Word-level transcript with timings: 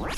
Muy 0.00 0.08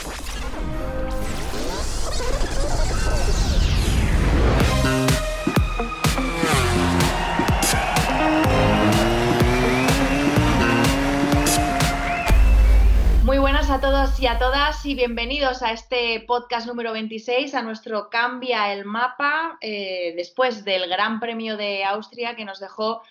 buenas 13.38 13.70
a 13.70 13.80
todos 13.80 14.20
y 14.20 14.28
a 14.28 14.38
todas 14.38 14.86
y 14.86 14.94
bienvenidos 14.94 15.62
a 15.62 15.72
este 15.72 16.20
podcast 16.28 16.68
número 16.68 16.92
26, 16.92 17.52
a 17.56 17.62
nuestro 17.62 18.08
Cambia 18.08 18.72
el 18.72 18.84
Mapa, 18.84 19.58
eh, 19.60 20.14
después 20.16 20.64
del 20.64 20.88
Gran 20.88 21.18
Premio 21.18 21.56
de 21.56 21.84
Austria 21.84 22.36
que 22.36 22.44
nos 22.44 22.60
dejó 22.60 23.02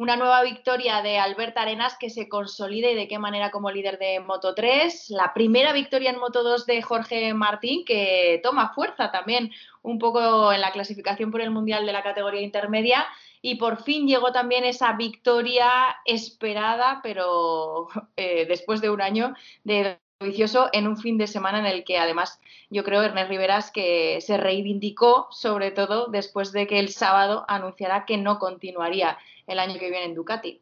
una 0.00 0.16
nueva 0.16 0.42
victoria 0.42 1.02
de 1.02 1.18
Albert 1.18 1.58
Arenas 1.58 1.98
que 2.00 2.08
se 2.08 2.26
consolida 2.26 2.90
y 2.90 2.94
de 2.94 3.06
qué 3.06 3.18
manera 3.18 3.50
como 3.50 3.70
líder 3.70 3.98
de 3.98 4.18
Moto 4.20 4.54
3. 4.54 5.10
La 5.10 5.34
primera 5.34 5.74
victoria 5.74 6.08
en 6.08 6.18
Moto 6.18 6.42
2 6.42 6.64
de 6.64 6.80
Jorge 6.80 7.34
Martín 7.34 7.84
que 7.84 8.40
toma 8.42 8.72
fuerza 8.72 9.10
también 9.12 9.50
un 9.82 9.98
poco 9.98 10.54
en 10.54 10.62
la 10.62 10.72
clasificación 10.72 11.30
por 11.30 11.42
el 11.42 11.50
Mundial 11.50 11.84
de 11.84 11.92
la 11.92 12.02
categoría 12.02 12.40
intermedia. 12.40 13.04
Y 13.42 13.56
por 13.56 13.82
fin 13.82 14.08
llegó 14.08 14.32
también 14.32 14.64
esa 14.64 14.94
victoria 14.94 15.68
esperada, 16.06 17.00
pero 17.02 17.88
eh, 18.16 18.46
después 18.46 18.80
de 18.80 18.88
un 18.88 19.02
año 19.02 19.34
de 19.64 19.98
vicioso 20.18 20.68
en 20.72 20.86
un 20.86 20.96
fin 20.96 21.16
de 21.16 21.26
semana 21.26 21.60
en 21.60 21.66
el 21.66 21.82
que 21.84 21.98
además 21.98 22.40
yo 22.68 22.84
creo 22.84 23.02
Ernest 23.02 23.30
Riveras 23.30 23.70
que 23.70 24.20
se 24.20 24.36
reivindicó 24.36 25.28
sobre 25.30 25.70
todo 25.70 26.08
después 26.08 26.52
de 26.52 26.66
que 26.66 26.78
el 26.78 26.90
sábado 26.90 27.46
anunciara 27.48 28.04
que 28.04 28.18
no 28.18 28.38
continuaría 28.38 29.16
el 29.50 29.58
año 29.58 29.78
que 29.78 29.90
viene 29.90 30.06
en 30.06 30.14
Ducati. 30.14 30.60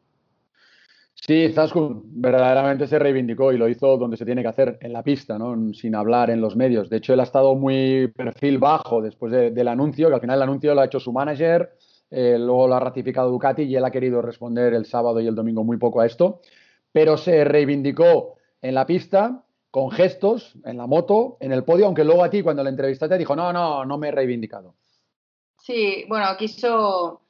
Sí, 1.21 1.51
Zaskun 1.53 2.03
verdaderamente 2.05 2.87
se 2.87 2.97
reivindicó 2.97 3.51
y 3.51 3.57
lo 3.57 3.67
hizo 3.67 3.97
donde 3.97 4.15
se 4.15 4.25
tiene 4.25 4.41
que 4.41 4.47
hacer, 4.47 4.77
en 4.81 4.93
la 4.93 5.03
pista, 5.03 5.37
¿no? 5.37 5.73
sin 5.73 5.95
hablar 5.95 6.29
en 6.29 6.39
los 6.39 6.55
medios. 6.55 6.89
De 6.89 6.97
hecho, 6.97 7.13
él 7.13 7.19
ha 7.19 7.23
estado 7.23 7.55
muy 7.55 8.07
perfil 8.15 8.57
bajo 8.57 9.01
después 9.01 9.31
del 9.31 9.67
anuncio, 9.67 10.07
que 10.07 10.15
al 10.15 10.21
final 10.21 10.37
el 10.37 10.43
anuncio 10.43 10.73
lo 10.73 10.81
ha 10.81 10.85
hecho 10.85 10.99
su 10.99 11.11
manager, 11.11 11.73
eh, 12.09 12.37
luego 12.39 12.67
lo 12.67 12.75
ha 12.75 12.79
ratificado 12.79 13.29
Ducati 13.29 13.63
y 13.63 13.75
él 13.75 13.83
ha 13.83 13.91
querido 13.91 14.21
responder 14.21 14.73
el 14.73 14.85
sábado 14.85 15.19
y 15.19 15.27
el 15.27 15.35
domingo 15.35 15.63
muy 15.63 15.77
poco 15.77 15.99
a 15.99 16.05
esto, 16.05 16.41
pero 16.91 17.17
se 17.17 17.43
reivindicó 17.43 18.35
en 18.61 18.73
la 18.73 18.85
pista, 18.85 19.43
con 19.71 19.91
gestos, 19.91 20.55
en 20.63 20.77
la 20.77 20.87
moto, 20.87 21.37
en 21.41 21.51
el 21.51 21.63
podio, 21.63 21.85
aunque 21.85 22.03
luego 22.03 22.23
a 22.23 22.29
ti 22.29 22.41
cuando 22.41 22.63
le 22.63 22.69
entrevistaste 22.69 23.17
dijo, 23.17 23.35
no, 23.35 23.53
no, 23.53 23.85
no 23.85 23.97
me 23.97 24.07
he 24.07 24.11
reivindicado. 24.11 24.73
Sí, 25.57 26.05
bueno, 26.07 26.25
quiso 26.37 27.21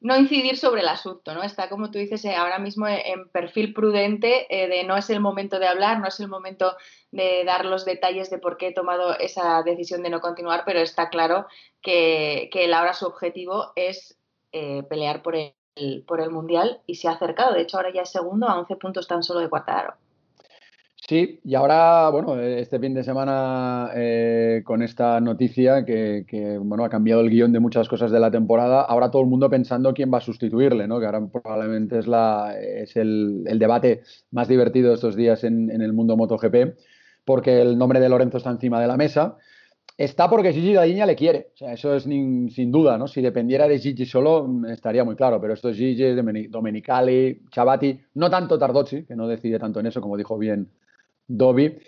no 0.00 0.16
incidir 0.16 0.56
sobre 0.56 0.82
el 0.82 0.88
asunto, 0.88 1.34
¿no? 1.34 1.42
Está, 1.42 1.68
como 1.68 1.90
tú 1.90 1.98
dices, 1.98 2.24
eh, 2.24 2.34
ahora 2.34 2.58
mismo 2.58 2.86
en 2.86 3.28
perfil 3.30 3.74
prudente 3.74 4.46
eh, 4.48 4.68
de 4.68 4.84
no 4.84 4.96
es 4.96 5.10
el 5.10 5.20
momento 5.20 5.58
de 5.58 5.66
hablar, 5.66 5.98
no 5.98 6.06
es 6.06 6.20
el 6.20 6.28
momento 6.28 6.76
de 7.10 7.44
dar 7.44 7.64
los 7.64 7.84
detalles 7.84 8.30
de 8.30 8.38
por 8.38 8.56
qué 8.56 8.68
he 8.68 8.74
tomado 8.74 9.18
esa 9.18 9.62
decisión 9.62 10.02
de 10.02 10.10
no 10.10 10.20
continuar, 10.20 10.62
pero 10.64 10.80
está 10.80 11.08
claro 11.08 11.46
que, 11.82 12.48
que 12.52 12.72
ahora 12.72 12.94
su 12.94 13.06
objetivo 13.06 13.72
es 13.74 14.16
eh, 14.52 14.82
pelear 14.84 15.22
por 15.22 15.34
el, 15.34 15.54
por 16.06 16.20
el 16.20 16.30
Mundial 16.30 16.80
y 16.86 16.94
se 16.96 17.08
ha 17.08 17.12
acercado. 17.12 17.54
De 17.54 17.62
hecho, 17.62 17.76
ahora 17.76 17.92
ya 17.92 18.02
es 18.02 18.10
segundo 18.10 18.48
a 18.48 18.58
11 18.58 18.76
puntos 18.76 19.08
tan 19.08 19.22
solo 19.22 19.40
de 19.40 19.48
Cuartaro. 19.48 19.94
Sí, 21.06 21.40
y 21.44 21.54
ahora, 21.54 22.10
bueno, 22.10 22.38
este 22.40 22.78
fin 22.78 22.92
de 22.92 23.04
semana 23.04 23.90
eh, 23.94 24.62
con 24.64 24.82
esta 24.82 25.20
noticia 25.20 25.84
que, 25.84 26.58
bueno, 26.60 26.84
ha 26.84 26.90
cambiado 26.90 27.20
el 27.22 27.30
guion 27.30 27.52
de 27.52 27.60
muchas 27.60 27.88
cosas 27.88 28.10
de 28.10 28.20
la 28.20 28.30
temporada, 28.30 28.82
ahora 28.82 29.10
todo 29.10 29.22
el 29.22 29.28
mundo 29.28 29.48
pensando 29.48 29.94
quién 29.94 30.12
va 30.12 30.18
a 30.18 30.20
sustituirle, 30.20 30.86
¿no? 30.88 30.98
Que 30.98 31.06
ahora 31.06 31.24
probablemente 31.26 31.98
es, 32.00 32.06
la, 32.08 32.54
es 32.60 32.96
el, 32.96 33.44
debate 33.44 34.02
más 34.32 34.48
divertido 34.48 34.92
estos 34.92 35.16
días 35.16 35.44
en, 35.44 35.70
el 35.70 35.92
mundo 35.92 36.16
MotoGP, 36.16 36.76
porque 37.24 37.62
el 37.62 37.78
nombre 37.78 38.00
de 38.00 38.08
Lorenzo 38.08 38.38
está 38.38 38.50
encima 38.50 38.80
de 38.80 38.88
la 38.88 38.96
mesa. 38.96 39.38
Está 39.96 40.28
porque 40.28 40.52
Gigi 40.52 40.74
Daña 40.74 41.06
le 41.06 41.16
quiere, 41.16 41.50
o 41.54 41.56
sea, 41.56 41.72
eso 41.72 41.94
es 41.94 42.02
sin 42.04 42.70
duda, 42.70 42.98
¿no? 42.98 43.08
Si 43.08 43.22
dependiera 43.22 43.66
de 43.66 43.78
Gigi 43.78 44.04
solo, 44.04 44.46
estaría 44.68 45.04
muy 45.04 45.16
claro, 45.16 45.40
pero 45.40 45.54
esto 45.54 45.70
es 45.70 45.76
Gigi, 45.76 46.14
Domenicali, 46.48 47.42
Chavati, 47.50 47.98
no 48.14 48.28
tanto 48.30 48.58
Tardozzi, 48.58 49.04
que 49.04 49.16
no 49.16 49.26
decide 49.26 49.58
tanto 49.58 49.80
en 49.80 49.86
eso, 49.86 50.00
como 50.00 50.16
dijo 50.16 50.36
bien 50.36 50.68
Dobby. 51.28 51.78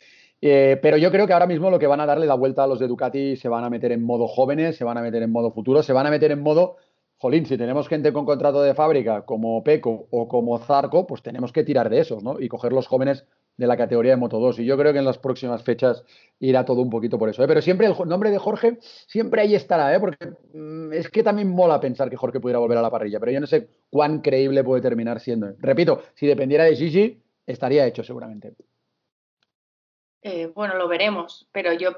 Eh, 0.43 0.79
pero 0.81 0.97
yo 0.97 1.11
creo 1.11 1.27
que 1.27 1.33
ahora 1.33 1.47
mismo 1.47 1.71
lo 1.71 1.79
que 1.79 1.87
van 1.87 2.01
a 2.01 2.07
darle 2.07 2.27
la 2.27 2.35
vuelta 2.35 2.65
a 2.65 2.67
los 2.67 2.79
de 2.79 2.89
Ducati 2.89 3.37
se 3.37 3.49
van 3.49 3.65
a 3.65 3.71
meter 3.71 3.93
en 3.93 4.03
modo 4.03 4.27
jóvenes, 4.27 4.77
se 4.77 4.85
van 4.85 4.97
a 4.97 5.03
meter 5.03 5.23
en 5.23 5.31
modo 5.31 5.53
futuro, 5.53 5.83
se 5.83 5.93
van 5.93 6.07
a 6.07 6.11
meter 6.11 6.31
en 6.31 6.41
modo, 6.41 6.77
jolín, 7.19 7.45
si 7.45 7.59
tenemos 7.59 7.89
gente 7.89 8.13
con 8.13 8.25
contrato 8.25 8.63
de 8.63 8.75
fábrica 8.75 9.27
como 9.27 9.63
Peco 9.63 10.07
o 10.11 10.29
como 10.29 10.59
Zarco, 10.59 11.07
pues 11.07 11.23
tenemos 11.23 11.53
que 11.53 11.65
tirar 11.65 11.91
de 11.91 12.01
esos, 12.01 12.23
¿no? 12.23 12.41
Y 12.41 12.49
coger 12.49 12.73
los 12.73 12.87
jóvenes 12.87 13.27
de 13.61 13.67
la 13.67 13.77
categoría 13.77 14.13
de 14.13 14.17
Moto 14.17 14.39
2. 14.39 14.61
Y 14.61 14.65
yo 14.65 14.79
creo 14.79 14.95
que 14.95 15.01
en 15.01 15.05
las 15.05 15.19
próximas 15.19 15.63
fechas 15.63 16.03
irá 16.39 16.65
todo 16.65 16.81
un 16.81 16.89
poquito 16.89 17.19
por 17.19 17.29
eso. 17.29 17.45
¿eh? 17.45 17.47
Pero 17.47 17.61
siempre 17.61 17.87
el 17.87 17.95
nombre 18.09 18.31
de 18.31 18.39
Jorge, 18.39 18.79
siempre 18.81 19.43
ahí 19.43 19.55
estará, 19.55 19.95
¿eh? 19.95 20.01
porque 20.01 20.29
mm, 20.55 20.95
es 20.95 21.11
que 21.11 21.23
también 21.23 21.51
mola 21.51 21.79
pensar 21.79 22.09
que 22.09 22.17
Jorge 22.17 22.41
pudiera 22.41 22.59
volver 22.59 22.79
a 22.79 22.83
la 22.83 22.91
parrilla, 22.91 23.21
pero 23.21 23.33
yo 23.33 23.41
no 23.41 23.47
sé 23.47 23.69
cuán 23.91 24.23
creíble 24.23 24.65
puede 24.65 24.81
terminar 24.81 25.21
siendo. 25.21 25.53
Repito, 25.59 26.01
si 26.15 26.27
dependiera 26.27 26.65
de 26.65 26.75
Gigi, 26.75 27.21
estaría 27.47 27.87
hecho 27.87 28.03
seguramente. 28.03 28.55
Eh, 30.23 30.53
bueno, 30.55 30.75
lo 30.75 30.87
veremos, 30.87 31.49
pero 31.51 31.73
yo, 31.73 31.93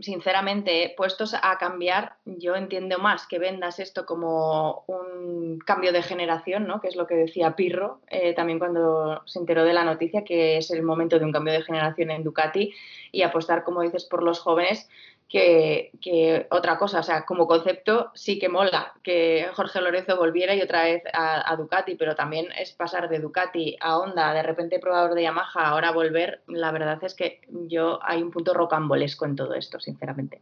sinceramente, 0.00 0.94
puestos 0.96 1.34
a 1.40 1.58
cambiar, 1.58 2.16
yo 2.24 2.56
entiendo 2.56 2.98
más 2.98 3.28
que 3.28 3.38
vendas 3.38 3.78
esto 3.78 4.04
como 4.04 4.82
un 4.88 5.60
cambio 5.64 5.92
de 5.92 6.02
generación, 6.02 6.66
¿no? 6.66 6.80
que 6.80 6.88
es 6.88 6.96
lo 6.96 7.06
que 7.06 7.14
decía 7.14 7.54
Pirro 7.54 8.00
eh, 8.08 8.34
también 8.34 8.58
cuando 8.58 9.22
se 9.26 9.38
enteró 9.38 9.62
de 9.62 9.74
la 9.74 9.84
noticia, 9.84 10.24
que 10.24 10.56
es 10.56 10.72
el 10.72 10.82
momento 10.82 11.20
de 11.20 11.24
un 11.24 11.30
cambio 11.30 11.52
de 11.52 11.62
generación 11.62 12.10
en 12.10 12.24
Ducati 12.24 12.74
y 13.12 13.22
apostar, 13.22 13.62
como 13.62 13.82
dices, 13.82 14.06
por 14.06 14.24
los 14.24 14.40
jóvenes, 14.40 14.88
que, 15.28 16.46
otra 16.50 16.78
cosa, 16.78 17.00
o 17.00 17.02
sea, 17.02 17.24
como 17.26 17.46
concepto 17.46 18.10
sí 18.14 18.38
que 18.38 18.48
mola 18.48 18.94
que 19.02 19.46
Jorge 19.52 19.80
Lorenzo 19.80 20.16
volviera 20.16 20.54
y 20.54 20.62
otra 20.62 20.84
vez 20.84 21.02
a, 21.12 21.54
Ducati, 21.56 21.96
pero 21.96 22.14
también 22.14 22.46
es 22.58 22.72
pasar 22.72 23.08
de 23.08 23.18
Ducati 23.18 23.76
a 23.80 23.98
Honda, 23.98 24.32
de 24.32 24.42
repente 24.42 24.78
probador 24.78 25.14
de 25.14 25.24
Yamaha, 25.24 25.68
ahora 25.68 25.92
volver, 25.92 26.40
la 26.46 26.72
verdad 26.72 26.98
es 27.02 27.14
que 27.14 27.40
yo 27.68 27.98
hay 28.02 28.22
un 28.22 28.30
punto 28.30 28.54
rocambolesco 28.54 29.26
en 29.26 29.36
todo 29.36 29.54
esto, 29.54 29.78
sinceramente. 29.78 30.40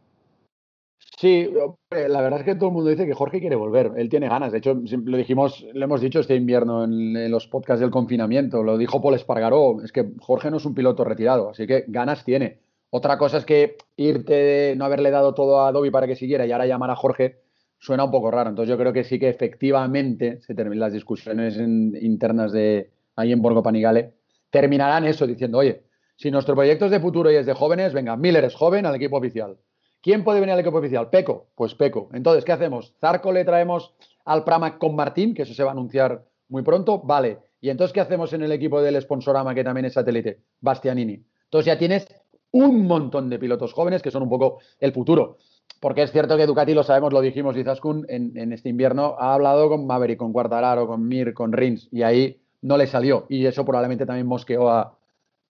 Sí, 1.19 1.49
la 1.89 2.21
verdad 2.21 2.41
es 2.41 2.45
que 2.45 2.55
todo 2.55 2.69
el 2.69 2.75
mundo 2.75 2.91
dice 2.91 3.07
que 3.07 3.13
Jorge 3.13 3.39
quiere 3.39 3.55
volver, 3.55 3.91
él 3.97 4.07
tiene 4.07 4.29
ganas, 4.29 4.51
de 4.51 4.59
hecho 4.59 4.79
lo 5.03 5.17
dijimos, 5.17 5.65
lo 5.73 5.83
hemos 5.83 5.99
dicho 5.99 6.19
este 6.19 6.35
invierno 6.35 6.83
en, 6.83 7.17
en 7.17 7.31
los 7.31 7.47
podcasts 7.47 7.81
del 7.81 7.89
confinamiento, 7.89 8.61
lo 8.61 8.77
dijo 8.77 9.01
Paul 9.01 9.15
Espargaró, 9.15 9.81
es 9.83 9.91
que 9.91 10.11
Jorge 10.19 10.51
no 10.51 10.57
es 10.57 10.65
un 10.65 10.75
piloto 10.75 11.03
retirado, 11.03 11.49
así 11.49 11.65
que 11.65 11.85
ganas 11.87 12.23
tiene 12.23 12.59
otra 12.89 13.17
cosa 13.17 13.37
es 13.37 13.45
que 13.45 13.77
irte, 13.95 14.75
no 14.77 14.85
haberle 14.85 15.11
dado 15.11 15.33
todo 15.33 15.59
a 15.59 15.69
Adobe 15.69 15.91
para 15.91 16.07
que 16.07 16.15
siguiera 16.15 16.45
y 16.45 16.51
ahora 16.51 16.65
llamar 16.65 16.91
a 16.91 16.95
Jorge 16.95 17.41
suena 17.79 18.05
un 18.05 18.11
poco 18.11 18.31
raro. 18.31 18.49
Entonces 18.49 18.69
yo 18.69 18.77
creo 18.77 18.93
que 18.93 19.03
sí 19.03 19.19
que 19.19 19.29
efectivamente 19.29 20.39
se 20.41 20.55
terminan 20.55 20.79
las 20.79 20.93
discusiones 20.93 21.57
internas 21.57 22.51
de 22.51 22.91
ahí 23.15 23.31
en 23.31 23.41
Borgo 23.41 23.61
Panigale 23.63 24.13
terminarán 24.49 25.05
eso 25.05 25.27
diciendo, 25.27 25.57
oye, 25.57 25.83
si 26.15 26.31
nuestro 26.31 26.55
proyecto 26.55 26.85
es 26.85 26.91
de 26.91 26.99
futuro 26.99 27.31
y 27.31 27.35
es 27.35 27.45
de 27.45 27.53
jóvenes, 27.53 27.93
venga, 27.93 28.15
Miller 28.15 28.43
es 28.45 28.55
joven 28.55 28.85
al 28.85 28.95
equipo 28.95 29.17
oficial. 29.17 29.57
¿Quién 30.01 30.23
puede 30.23 30.39
venir 30.39 30.53
al 30.53 30.59
equipo 30.59 30.77
oficial? 30.77 31.09
Peco. 31.09 31.49
Pues 31.55 31.75
Peco. 31.75 32.09
Entonces, 32.13 32.45
¿qué 32.45 32.51
hacemos? 32.51 32.95
¿Zarco 32.99 33.31
le 33.31 33.43
traemos 33.43 33.93
al 34.25 34.43
Pramac 34.43 34.77
con 34.77 34.95
Martín, 34.95 35.33
que 35.33 35.43
eso 35.43 35.53
se 35.53 35.63
va 35.63 35.71
a 35.71 35.73
anunciar 35.73 36.25
muy 36.49 36.63
pronto? 36.63 36.99
Vale. 36.99 37.39
¿Y 37.59 37.69
entonces 37.69 37.93
qué 37.93 37.99
hacemos 37.99 38.31
en 38.33 38.43
el 38.43 38.51
equipo 38.51 38.81
del 38.81 39.01
Sponsorama, 39.01 39.53
que 39.53 39.63
también 39.63 39.85
es 39.85 39.93
satélite? 39.93 40.39
Bastianini. 40.61 41.23
Entonces 41.45 41.65
ya 41.65 41.77
tienes 41.77 42.07
un 42.51 42.85
montón 42.85 43.29
de 43.29 43.39
pilotos 43.39 43.73
jóvenes 43.73 44.01
que 44.01 44.11
son 44.11 44.23
un 44.23 44.29
poco 44.29 44.59
el 44.79 44.91
futuro. 44.93 45.37
Porque 45.79 46.03
es 46.03 46.11
cierto 46.11 46.37
que 46.37 46.45
Ducati, 46.45 46.73
lo 46.73 46.83
sabemos, 46.83 47.13
lo 47.13 47.21
dijimos, 47.21 47.55
y 47.57 47.63
Zaskun 47.63 48.05
en, 48.09 48.51
este 48.51 48.69
invierno 48.69 49.15
ha 49.19 49.33
hablado 49.33 49.69
con 49.69 49.85
Maverick, 49.85 50.17
con 50.17 50.33
Quartararo, 50.33 50.87
con 50.87 51.07
Mir, 51.07 51.33
con 51.33 51.53
Rins, 51.53 51.87
y 51.91 52.01
ahí 52.01 52.41
no 52.61 52.77
le 52.77 52.87
salió. 52.87 53.25
Y 53.29 53.45
eso 53.45 53.63
probablemente 53.63 54.05
también 54.05 54.25
mosqueó 54.25 54.69
a, 54.69 54.97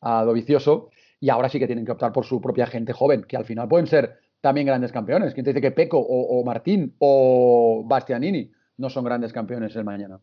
a 0.01 0.23
Dovicioso. 0.25 0.89
Y 1.19 1.29
ahora 1.29 1.49
sí 1.49 1.59
que 1.59 1.67
tienen 1.67 1.85
que 1.85 1.91
optar 1.91 2.11
por 2.11 2.25
su 2.25 2.41
propia 2.41 2.67
gente 2.67 2.93
joven, 2.93 3.23
que 3.23 3.37
al 3.37 3.45
final 3.45 3.67
pueden 3.67 3.87
ser 3.87 4.17
también 4.41 4.67
grandes 4.67 4.91
campeones. 4.91 5.33
¿Quién 5.33 5.45
te 5.45 5.51
dice 5.51 5.61
que 5.61 5.71
Peco 5.71 5.97
o, 5.97 6.39
o 6.39 6.43
Martín 6.43 6.95
o 6.99 7.83
Bastianini 7.85 8.51
no 8.77 8.89
son 8.89 9.05
grandes 9.05 9.33
campeones 9.33 9.75
el 9.75 9.85
mañana? 9.85 10.19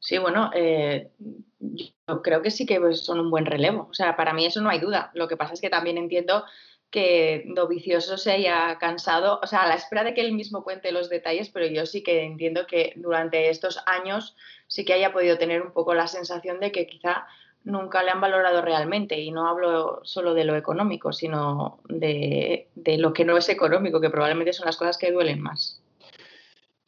Sí, 0.00 0.18
bueno, 0.18 0.50
eh, 0.54 1.10
yo 1.58 2.22
creo 2.22 2.42
que 2.42 2.50
sí 2.50 2.66
que 2.66 2.80
son 2.94 3.20
un 3.20 3.30
buen 3.30 3.46
relevo. 3.46 3.88
O 3.90 3.94
sea, 3.94 4.16
para 4.16 4.32
mí 4.32 4.46
eso 4.46 4.60
no 4.60 4.70
hay 4.70 4.78
duda. 4.78 5.10
Lo 5.14 5.28
que 5.28 5.36
pasa 5.36 5.54
es 5.54 5.60
que 5.60 5.70
también 5.70 5.98
entiendo 5.98 6.44
que 6.90 7.44
Dovicioso 7.48 8.16
se 8.16 8.32
haya 8.32 8.78
cansado, 8.78 9.40
o 9.42 9.46
sea, 9.46 9.62
a 9.62 9.68
la 9.68 9.74
espera 9.74 10.04
de 10.04 10.14
que 10.14 10.22
él 10.22 10.32
mismo 10.32 10.64
cuente 10.64 10.92
los 10.92 11.10
detalles, 11.10 11.50
pero 11.50 11.66
yo 11.66 11.84
sí 11.84 12.02
que 12.02 12.22
entiendo 12.22 12.66
que 12.66 12.94
durante 12.96 13.50
estos 13.50 13.82
años 13.86 14.36
sí 14.68 14.84
que 14.84 14.94
haya 14.94 15.12
podido 15.12 15.36
tener 15.36 15.60
un 15.60 15.72
poco 15.72 15.92
la 15.92 16.06
sensación 16.06 16.60
de 16.60 16.72
que 16.72 16.86
quizá 16.86 17.26
nunca 17.64 18.02
le 18.02 18.10
han 18.10 18.20
valorado 18.20 18.62
realmente. 18.62 19.20
Y 19.20 19.30
no 19.32 19.48
hablo 19.48 20.00
solo 20.04 20.32
de 20.32 20.44
lo 20.44 20.56
económico, 20.56 21.12
sino 21.12 21.80
de, 21.88 22.68
de 22.74 22.98
lo 22.98 23.12
que 23.12 23.24
no 23.24 23.36
es 23.36 23.48
económico, 23.48 24.00
que 24.00 24.10
probablemente 24.10 24.52
son 24.52 24.66
las 24.66 24.76
cosas 24.76 24.96
que 24.96 25.12
duelen 25.12 25.42
más. 25.42 25.82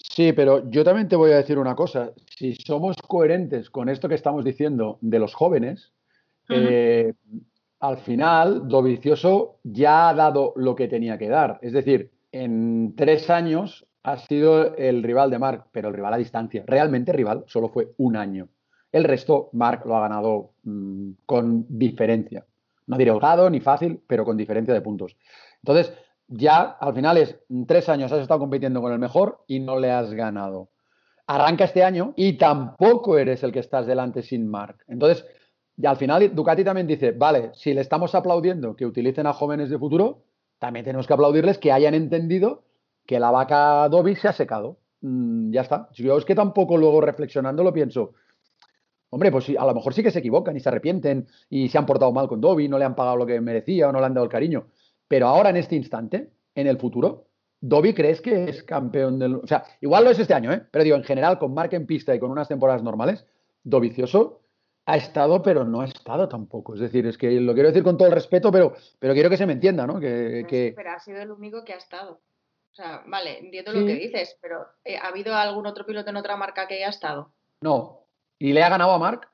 Sí, 0.03 0.33
pero 0.33 0.69
yo 0.71 0.83
también 0.83 1.09
te 1.09 1.17
voy 1.17 1.33
a 1.33 1.37
decir 1.37 1.59
una 1.59 1.75
cosa. 1.75 2.13
Si 2.37 2.55
somos 2.55 2.97
coherentes 2.97 3.71
con 3.71 3.89
esto 3.89 4.09
que 4.09 4.15
estamos 4.15 4.45
diciendo 4.45 4.99
de 5.01 5.19
los 5.19 5.35
jóvenes, 5.35 5.93
eh, 6.49 7.13
al 7.81 7.99
final, 7.99 8.67
Dovicioso 8.67 9.59
ya 9.63 10.09
ha 10.09 10.15
dado 10.15 10.53
lo 10.57 10.75
que 10.75 10.89
tenía 10.89 11.17
que 11.17 11.29
dar. 11.29 11.59
Es 11.63 11.73
decir, 11.73 12.11
en 12.33 12.95
tres 12.97 13.31
años 13.31 13.87
ha 14.03 14.17
sido 14.19 14.75
el 14.77 15.03
rival 15.03 15.31
de 15.31 15.39
Mark, 15.39 15.67
pero 15.73 15.89
el 15.89 15.95
rival 15.95 16.15
a 16.15 16.19
distancia. 16.19 16.65
Realmente 16.67 17.13
rival 17.13 17.45
solo 17.47 17.69
fue 17.69 17.93
un 17.99 18.17
año. 18.17 18.49
El 18.93 19.05
resto, 19.05 19.51
Mark 19.53 19.83
lo 19.87 19.97
ha 19.97 20.01
ganado 20.01 20.51
mmm, 20.65 21.13
con 21.27 21.67
diferencia. 21.69 22.45
No 22.87 22.97
diré 22.97 23.11
holgado 23.13 23.49
ni 23.49 23.61
fácil, 23.61 24.01
pero 24.07 24.25
con 24.25 24.37
diferencia 24.37 24.75
de 24.75 24.81
puntos. 24.81 25.17
Entonces, 25.63 25.93
ya 26.31 26.63
al 26.63 26.95
final 26.95 27.17
es 27.19 27.37
tres 27.67 27.89
años 27.89 28.13
has 28.13 28.21
estado 28.21 28.41
compitiendo 28.41 28.81
con 28.81 28.93
el 28.93 28.99
mejor 28.99 29.43
y 29.49 29.59
no 29.59 29.79
le 29.79 29.91
has 29.91 30.13
ganado. 30.13 30.71
Arranca 31.27 31.65
este 31.65 31.83
año 31.85 32.15
y 32.17 32.35
tampoco 32.35 33.19
eres 33.19 33.43
el 33.43 33.53
que 33.53 33.59
estás 33.59 33.87
delante 33.87 34.23
sin 34.23 34.49
Mark. 34.49 34.79
Entonces, 34.87 35.27
y 35.77 35.87
al 35.87 35.97
final 35.97 36.35
Ducati 36.35 36.63
también 36.63 36.87
dice, 36.87 37.13
vale, 37.13 37.51
si 37.55 37.75
le 37.75 37.81
estamos 37.81 38.15
aplaudiendo 38.15 38.77
que 38.77 38.87
utilicen 38.87 39.27
a 39.27 39.33
jóvenes 39.33 39.71
de 39.71 39.79
futuro, 39.79 40.23
también 40.59 40.85
tenemos 40.85 41.07
que 41.07 41.15
aplaudirles 41.15 41.59
que 41.59 41.73
hayan 41.73 41.95
entendido 41.95 42.63
que 43.07 43.19
la 43.19 43.33
vaca 43.33 43.89
Dobby 43.89 44.15
se 44.15 44.29
ha 44.29 44.33
secado. 44.33 44.79
Mm, 45.01 45.51
ya 45.53 45.63
está. 45.63 45.89
Yo 45.95 46.17
es 46.17 46.25
que 46.25 46.35
tampoco 46.35 46.77
luego 46.77 47.01
reflexionando 47.01 47.65
lo 47.65 47.73
pienso. 47.73 48.13
Hombre, 49.09 49.33
pues 49.33 49.49
a 49.49 49.67
lo 49.67 49.75
mejor 49.75 49.95
sí 49.95 50.05
que 50.05 50.13
se 50.13 50.21
equivocan 50.21 50.57
y 50.57 50.61
se 50.61 50.69
arrepienten 50.69 51.27
y 51.49 51.69
se 51.69 51.79
han 51.79 51.87
portado 51.87 52.13
mal 52.13 52.29
con 52.29 52.41
Dobby, 52.41 52.69
no 52.69 52.79
le 52.79 52.85
han 52.85 52.95
pagado 52.95 53.17
lo 53.17 53.27
que 53.27 53.41
merecía 53.41 53.89
o 53.89 53.93
no 53.93 53.99
le 53.99 54.07
han 54.07 54.15
dado 54.15 54.25
el 54.25 54.31
cariño. 54.31 54.67
Pero 55.11 55.27
ahora 55.27 55.51
en 55.51 55.57
este 55.57 55.75
instante, 55.75 56.31
en 56.55 56.69
el 56.69 56.79
futuro, 56.79 57.27
Dobby 57.61 57.95
crees 57.95 58.21
que 58.21 58.45
es 58.45 58.63
campeón 58.63 59.19
del. 59.19 59.35
O 59.35 59.47
sea, 59.49 59.65
igual 59.81 60.05
lo 60.05 60.11
es 60.11 60.21
este 60.21 60.35
año, 60.35 60.53
¿eh? 60.53 60.63
Pero 60.71 60.85
digo, 60.85 60.97
en 60.97 61.03
general, 61.03 61.37
con 61.41 61.53
marca 61.53 61.75
en 61.75 61.85
pista 61.85 62.15
y 62.15 62.21
con 62.21 62.31
unas 62.31 62.47
temporadas 62.47 62.85
normales, 62.85 63.27
Dovicioso 63.65 64.43
ha 64.87 64.97
estado, 64.97 65.43
pero 65.43 65.65
no 65.65 65.81
ha 65.81 65.87
estado 65.87 66.29
tampoco. 66.29 66.75
Es 66.75 66.81
decir, 66.81 67.09
es 67.09 67.19
que 67.19 67.29
lo 67.41 67.55
quiero 67.55 67.71
decir 67.71 67.83
con 67.83 67.99
todo 67.99 68.07
el 68.07 68.15
respeto, 68.15 68.53
pero, 68.53 68.73
pero 69.01 69.13
quiero 69.13 69.29
que 69.29 69.37
se 69.37 69.47
me 69.47 69.55
entienda, 69.55 69.85
¿no? 69.85 69.99
Que, 69.99 70.47
que... 70.49 70.75
Pero 70.77 70.91
ha 70.93 71.01
sido 71.01 71.21
el 71.21 71.33
único 71.33 71.65
que 71.65 71.73
ha 71.73 71.79
estado. 71.79 72.21
O 72.71 72.75
sea, 72.75 73.03
vale, 73.05 73.41
entiendo 73.41 73.73
sí. 73.73 73.81
lo 73.81 73.87
que 73.87 73.95
dices, 73.95 74.39
pero 74.41 74.65
eh, 74.85 74.97
¿ha 74.97 75.09
habido 75.09 75.35
algún 75.35 75.67
otro 75.67 75.85
piloto 75.85 76.11
en 76.11 76.17
otra 76.19 76.37
marca 76.37 76.69
que 76.69 76.75
haya 76.75 76.89
estado? 76.89 77.33
No. 77.63 78.07
¿Y 78.39 78.53
le 78.53 78.63
ha 78.63 78.69
ganado 78.69 78.93
a 78.93 78.99
Marc? 78.99 79.29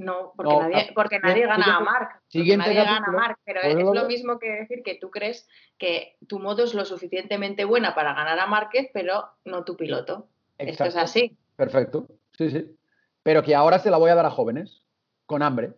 No, 0.00 0.32
porque 0.36 0.52
no, 0.52 0.68
nadie, 0.68 0.92
porque 0.94 1.18
nadie 1.20 1.46
gana 1.46 1.76
a 1.76 1.80
Marc. 1.80 2.22
Siguiente 2.28 2.66
nadie 2.66 2.84
gana 2.84 3.06
a 3.06 3.12
Marc, 3.12 3.38
pero 3.44 3.60
es 3.60 3.76
lo 3.76 4.06
mismo 4.06 4.38
que 4.38 4.50
decir 4.50 4.82
que 4.82 4.94
tú 4.94 5.10
crees 5.10 5.48
que 5.78 6.16
tu 6.26 6.38
moto 6.38 6.64
es 6.64 6.74
lo 6.74 6.84
suficientemente 6.84 7.64
buena 7.64 7.94
para 7.94 8.14
ganar 8.14 8.38
a 8.38 8.46
Márquez, 8.46 8.88
pero 8.92 9.28
no 9.44 9.64
tu 9.64 9.76
piloto. 9.76 10.28
Exacto. 10.58 10.84
Esto 10.84 10.98
es 10.98 11.04
así. 11.04 11.36
Perfecto. 11.56 12.06
Sí, 12.36 12.50
sí 12.50 12.76
pero 13.22 13.42
que 13.42 13.54
ahora 13.54 13.78
se 13.78 13.90
la 13.90 13.98
voy 13.98 14.10
a 14.10 14.14
dar 14.14 14.26
a 14.26 14.30
jóvenes, 14.30 14.82
con 15.26 15.42
hambre, 15.42 15.74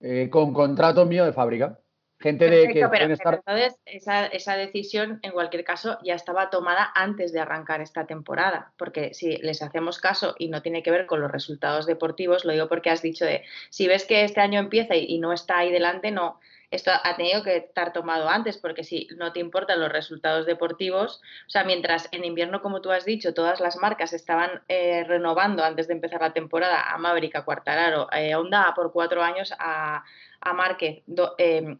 eh, 0.00 0.28
con 0.30 0.52
contrato 0.52 1.04
mío 1.06 1.24
de 1.24 1.32
fábrica. 1.32 1.80
Gente 2.20 2.46
Perfecto, 2.48 2.68
de 2.68 2.74
que 2.74 2.88
pero, 2.88 3.12
estar... 3.12 3.34
entonces 3.34 3.76
esa, 3.84 4.26
esa, 4.26 4.56
decisión, 4.56 5.18
en 5.22 5.32
cualquier 5.32 5.64
caso, 5.64 5.98
ya 6.02 6.14
estaba 6.14 6.48
tomada 6.48 6.90
antes 6.94 7.32
de 7.32 7.40
arrancar 7.40 7.80
esta 7.80 8.06
temporada. 8.06 8.72
Porque 8.76 9.12
si 9.14 9.36
les 9.38 9.62
hacemos 9.62 9.98
caso 9.98 10.34
y 10.38 10.48
no 10.48 10.62
tiene 10.62 10.82
que 10.82 10.90
ver 10.90 11.06
con 11.06 11.20
los 11.20 11.30
resultados 11.30 11.86
deportivos, 11.86 12.44
lo 12.44 12.52
digo 12.52 12.68
porque 12.68 12.90
has 12.90 13.02
dicho 13.02 13.24
de 13.24 13.44
si 13.70 13.88
ves 13.88 14.04
que 14.04 14.24
este 14.24 14.40
año 14.40 14.60
empieza 14.60 14.96
y, 14.96 15.04
y 15.06 15.18
no 15.18 15.32
está 15.32 15.58
ahí 15.58 15.72
delante, 15.72 16.10
no, 16.12 16.40
esto 16.74 16.90
ha 16.92 17.16
tenido 17.16 17.42
que 17.42 17.56
estar 17.56 17.92
tomado 17.92 18.28
antes, 18.28 18.58
porque 18.58 18.82
si 18.82 19.06
no 19.16 19.32
te 19.32 19.38
importan 19.38 19.80
los 19.80 19.92
resultados 19.92 20.44
deportivos, 20.44 21.20
o 21.46 21.50
sea, 21.50 21.62
mientras 21.62 22.08
en 22.10 22.24
invierno, 22.24 22.62
como 22.62 22.80
tú 22.80 22.90
has 22.90 23.04
dicho, 23.04 23.32
todas 23.32 23.60
las 23.60 23.76
marcas 23.76 24.12
estaban 24.12 24.62
eh, 24.68 25.04
renovando 25.04 25.62
antes 25.62 25.86
de 25.86 25.94
empezar 25.94 26.20
la 26.20 26.32
temporada 26.32 26.92
a 26.92 26.98
Maverick, 26.98 27.36
a 27.36 27.44
Quartararo, 27.44 28.08
eh, 28.12 28.34
Honda 28.34 28.72
por 28.74 28.92
cuatro 28.92 29.22
años 29.22 29.54
a, 29.58 30.04
a 30.44 30.52
Márquez, 30.52 31.02
Do, 31.06 31.34
eh, 31.38 31.78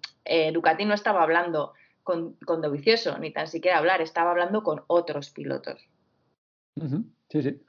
Ducati 0.53 0.85
no 0.85 0.95
estaba 0.95 1.23
hablando 1.23 1.75
con, 2.03 2.35
con 2.45 2.61
Dovicioso, 2.61 3.19
ni 3.19 3.33
tan 3.33 3.49
siquiera 3.49 3.79
hablar, 3.79 4.01
estaba 4.01 4.31
hablando 4.31 4.63
con 4.63 4.83
otros 4.87 5.31
pilotos. 5.31 5.89
Sí, 7.29 7.43
sí. 7.43 7.63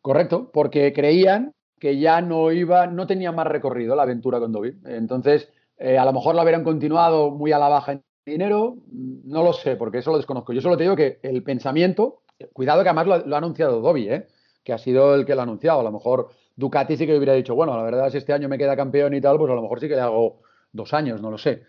Correcto, 0.00 0.50
porque 0.52 0.92
creían 0.92 1.54
que 1.78 1.98
ya 1.98 2.20
no 2.20 2.52
iba, 2.52 2.86
no 2.86 3.06
tenía 3.06 3.32
más 3.32 3.46
recorrido 3.46 3.96
la 3.96 4.04
aventura 4.04 4.38
con 4.38 4.52
Dovi. 4.52 4.74
Entonces, 4.84 5.52
eh, 5.76 5.98
a 5.98 6.04
lo 6.04 6.12
mejor 6.12 6.34
lo 6.34 6.42
hubieran 6.42 6.64
continuado 6.64 7.30
muy 7.30 7.52
a 7.52 7.58
la 7.58 7.68
baja 7.68 7.92
en 7.92 8.04
dinero, 8.24 8.76
no 8.90 9.42
lo 9.42 9.52
sé, 9.52 9.76
porque 9.76 9.98
eso 9.98 10.10
lo 10.10 10.16
desconozco. 10.16 10.52
Yo 10.52 10.60
solo 10.60 10.76
te 10.76 10.84
digo 10.84 10.96
que 10.96 11.18
el 11.22 11.42
pensamiento, 11.42 12.22
cuidado 12.52 12.82
que 12.82 12.88
además 12.88 13.26
lo, 13.26 13.34
ha 13.34 13.38
anunciado 13.38 13.80
Dobby, 13.80 14.08
¿eh? 14.08 14.26
que 14.62 14.72
ha 14.72 14.78
sido 14.78 15.14
el 15.14 15.26
que 15.26 15.34
lo 15.34 15.40
ha 15.40 15.44
anunciado. 15.44 15.80
A 15.80 15.84
lo 15.84 15.92
mejor 15.92 16.30
Ducati 16.56 16.96
sí 16.96 17.06
que 17.06 17.16
hubiera 17.16 17.34
dicho, 17.34 17.54
bueno, 17.54 17.76
la 17.76 17.82
verdad 17.82 18.10
si 18.10 18.18
este 18.18 18.32
año 18.32 18.48
me 18.48 18.58
queda 18.58 18.76
campeón 18.76 19.14
y 19.14 19.20
tal, 19.20 19.38
pues 19.38 19.50
a 19.50 19.54
lo 19.54 19.62
mejor 19.62 19.80
sí 19.80 19.88
que 19.88 19.96
le 19.96 20.02
hago 20.02 20.42
dos 20.72 20.94
años, 20.94 21.20
no 21.20 21.30
lo 21.30 21.38
sé. 21.38 21.62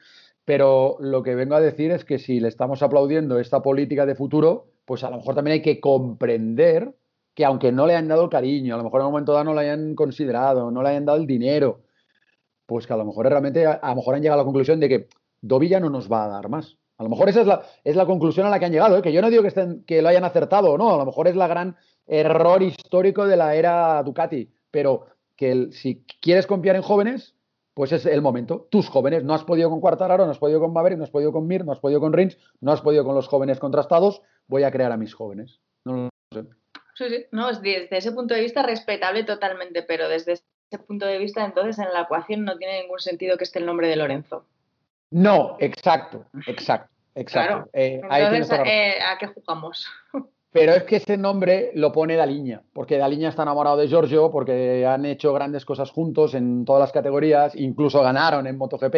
Pero 0.45 0.97
lo 0.99 1.23
que 1.23 1.35
vengo 1.35 1.55
a 1.55 1.61
decir 1.61 1.91
es 1.91 2.05
que 2.05 2.19
si 2.19 2.39
le 2.39 2.47
estamos 2.47 2.83
aplaudiendo 2.83 3.39
esta 3.39 3.61
política 3.61 4.05
de 4.05 4.15
futuro, 4.15 4.67
pues 4.85 5.03
a 5.03 5.09
lo 5.09 5.17
mejor 5.17 5.35
también 5.35 5.53
hay 5.55 5.61
que 5.61 5.79
comprender 5.79 6.95
que 7.33 7.45
aunque 7.45 7.71
no 7.71 7.87
le 7.87 7.93
hayan 7.93 8.07
dado 8.07 8.23
el 8.23 8.29
cariño, 8.29 8.75
a 8.75 8.77
lo 8.77 8.83
mejor 8.83 9.01
en 9.01 9.07
un 9.07 9.11
momento 9.11 9.33
dado 9.33 9.43
no 9.43 9.53
le 9.53 9.61
hayan 9.61 9.95
considerado, 9.95 10.71
no 10.71 10.83
le 10.83 10.89
hayan 10.89 11.05
dado 11.05 11.17
el 11.17 11.27
dinero, 11.27 11.81
pues 12.65 12.87
que 12.87 12.93
a 12.93 12.97
lo 12.97 13.05
mejor 13.05 13.27
realmente, 13.27 13.65
a, 13.65 13.89
lo 13.89 13.95
mejor 13.95 14.15
han 14.15 14.21
llegado 14.21 14.39
a 14.39 14.43
la 14.43 14.45
conclusión 14.45 14.79
de 14.79 14.89
que 14.89 15.07
ya 15.67 15.79
no 15.79 15.89
nos 15.89 16.11
va 16.11 16.25
a 16.25 16.29
dar 16.29 16.49
más. 16.49 16.77
A 16.97 17.03
lo 17.03 17.09
mejor 17.09 17.27
esa 17.27 17.41
es 17.41 17.47
la, 17.47 17.61
es 17.83 17.95
la 17.95 18.05
conclusión 18.05 18.47
a 18.47 18.49
la 18.49 18.57
que 18.57 18.65
han 18.65 18.71
llegado, 18.71 18.97
¿eh? 18.97 19.01
que 19.01 19.11
yo 19.11 19.21
no 19.21 19.29
digo 19.29 19.41
que, 19.41 19.49
estén, 19.49 19.83
que 19.83 20.01
lo 20.01 20.07
hayan 20.07 20.23
acertado 20.23 20.71
o 20.71 20.77
no, 20.77 20.93
a 20.93 20.97
lo 20.97 21.05
mejor 21.05 21.27
es 21.27 21.35
la 21.35 21.47
gran 21.47 21.75
error 22.07 22.63
histórico 22.63 23.27
de 23.27 23.35
la 23.35 23.55
era 23.55 24.01
Ducati, 24.03 24.49
pero 24.75 25.07
que 25.37 25.51
el, 25.53 25.71
si 25.71 26.03
quieres 26.19 26.47
confiar 26.47 26.75
en 26.75 26.81
jóvenes, 26.81 27.33
pues 27.73 27.93
es 27.93 28.05
el 28.05 28.21
momento. 28.21 28.67
Tus 28.69 28.89
jóvenes, 28.89 29.23
no 29.23 29.33
has 29.33 29.45
podido 29.45 29.69
con 29.69 29.79
Quartararo, 29.79 30.25
no 30.25 30.31
has 30.31 30.37
podido 30.37 30.59
con 30.59 30.73
Maverick, 30.73 30.97
no 30.97 31.05
has 31.05 31.11
podido 31.11 31.31
con 31.31 31.47
Mir, 31.47 31.63
no 31.63 31.71
has 31.71 31.79
podido 31.79 32.01
con 32.01 32.11
Rins, 32.11 32.37
no 32.59 32.73
has 32.73 32.81
podido 32.81 33.05
con 33.05 33.15
los 33.15 33.29
jóvenes 33.29 33.57
contrastados, 33.57 34.21
voy 34.47 34.63
a 34.63 34.71
crear 34.71 34.91
a 34.91 34.97
mis 34.97 35.13
jóvenes. 35.13 35.61
No 35.85 35.95
lo 35.95 36.09
sé. 36.33 36.49
Sí, 36.95 37.07
sí, 37.07 37.25
no, 37.31 37.53
desde 37.53 37.87
ese 37.89 38.11
punto 38.11 38.33
de 38.33 38.41
vista 38.41 38.63
respetable 38.63 39.23
totalmente, 39.23 39.81
pero 39.81 40.09
desde 40.09 40.33
ese 40.33 40.83
punto 40.85 41.05
de 41.05 41.19
vista, 41.19 41.45
entonces 41.45 41.79
en 41.79 41.93
la 41.93 42.01
ecuación 42.01 42.43
no 42.43 42.57
tiene 42.57 42.81
ningún 42.81 42.99
sentido 42.99 43.37
que 43.37 43.45
esté 43.45 43.59
el 43.59 43.65
nombre 43.65 43.87
de 43.87 43.95
Lorenzo. 43.95 44.45
No, 45.11 45.55
exacto, 45.61 46.25
exacto, 46.47 46.93
exacto. 47.15 47.47
Claro. 47.47 47.69
Eh, 47.71 48.01
entonces, 48.03 48.59
eh, 48.65 48.95
¿a 49.01 49.17
qué 49.17 49.27
jugamos? 49.27 49.87
Pero 50.55 50.71
es 50.71 50.83
que 50.83 50.95
ese 50.95 51.17
nombre 51.17 51.71
lo 51.73 51.91
pone 51.91 52.15
Daliña, 52.15 52.61
porque 52.71 52.97
Daliña 52.97 53.27
está 53.27 53.43
enamorado 53.43 53.75
de 53.75 53.89
Giorgio, 53.89 54.31
porque 54.31 54.85
han 54.85 55.05
hecho 55.05 55.33
grandes 55.33 55.65
cosas 55.65 55.91
juntos 55.91 56.33
en 56.33 56.63
todas 56.63 56.79
las 56.79 56.93
categorías, 56.93 57.53
incluso 57.57 58.01
ganaron 58.01 58.47
en 58.47 58.57
MotoGP, 58.57 58.95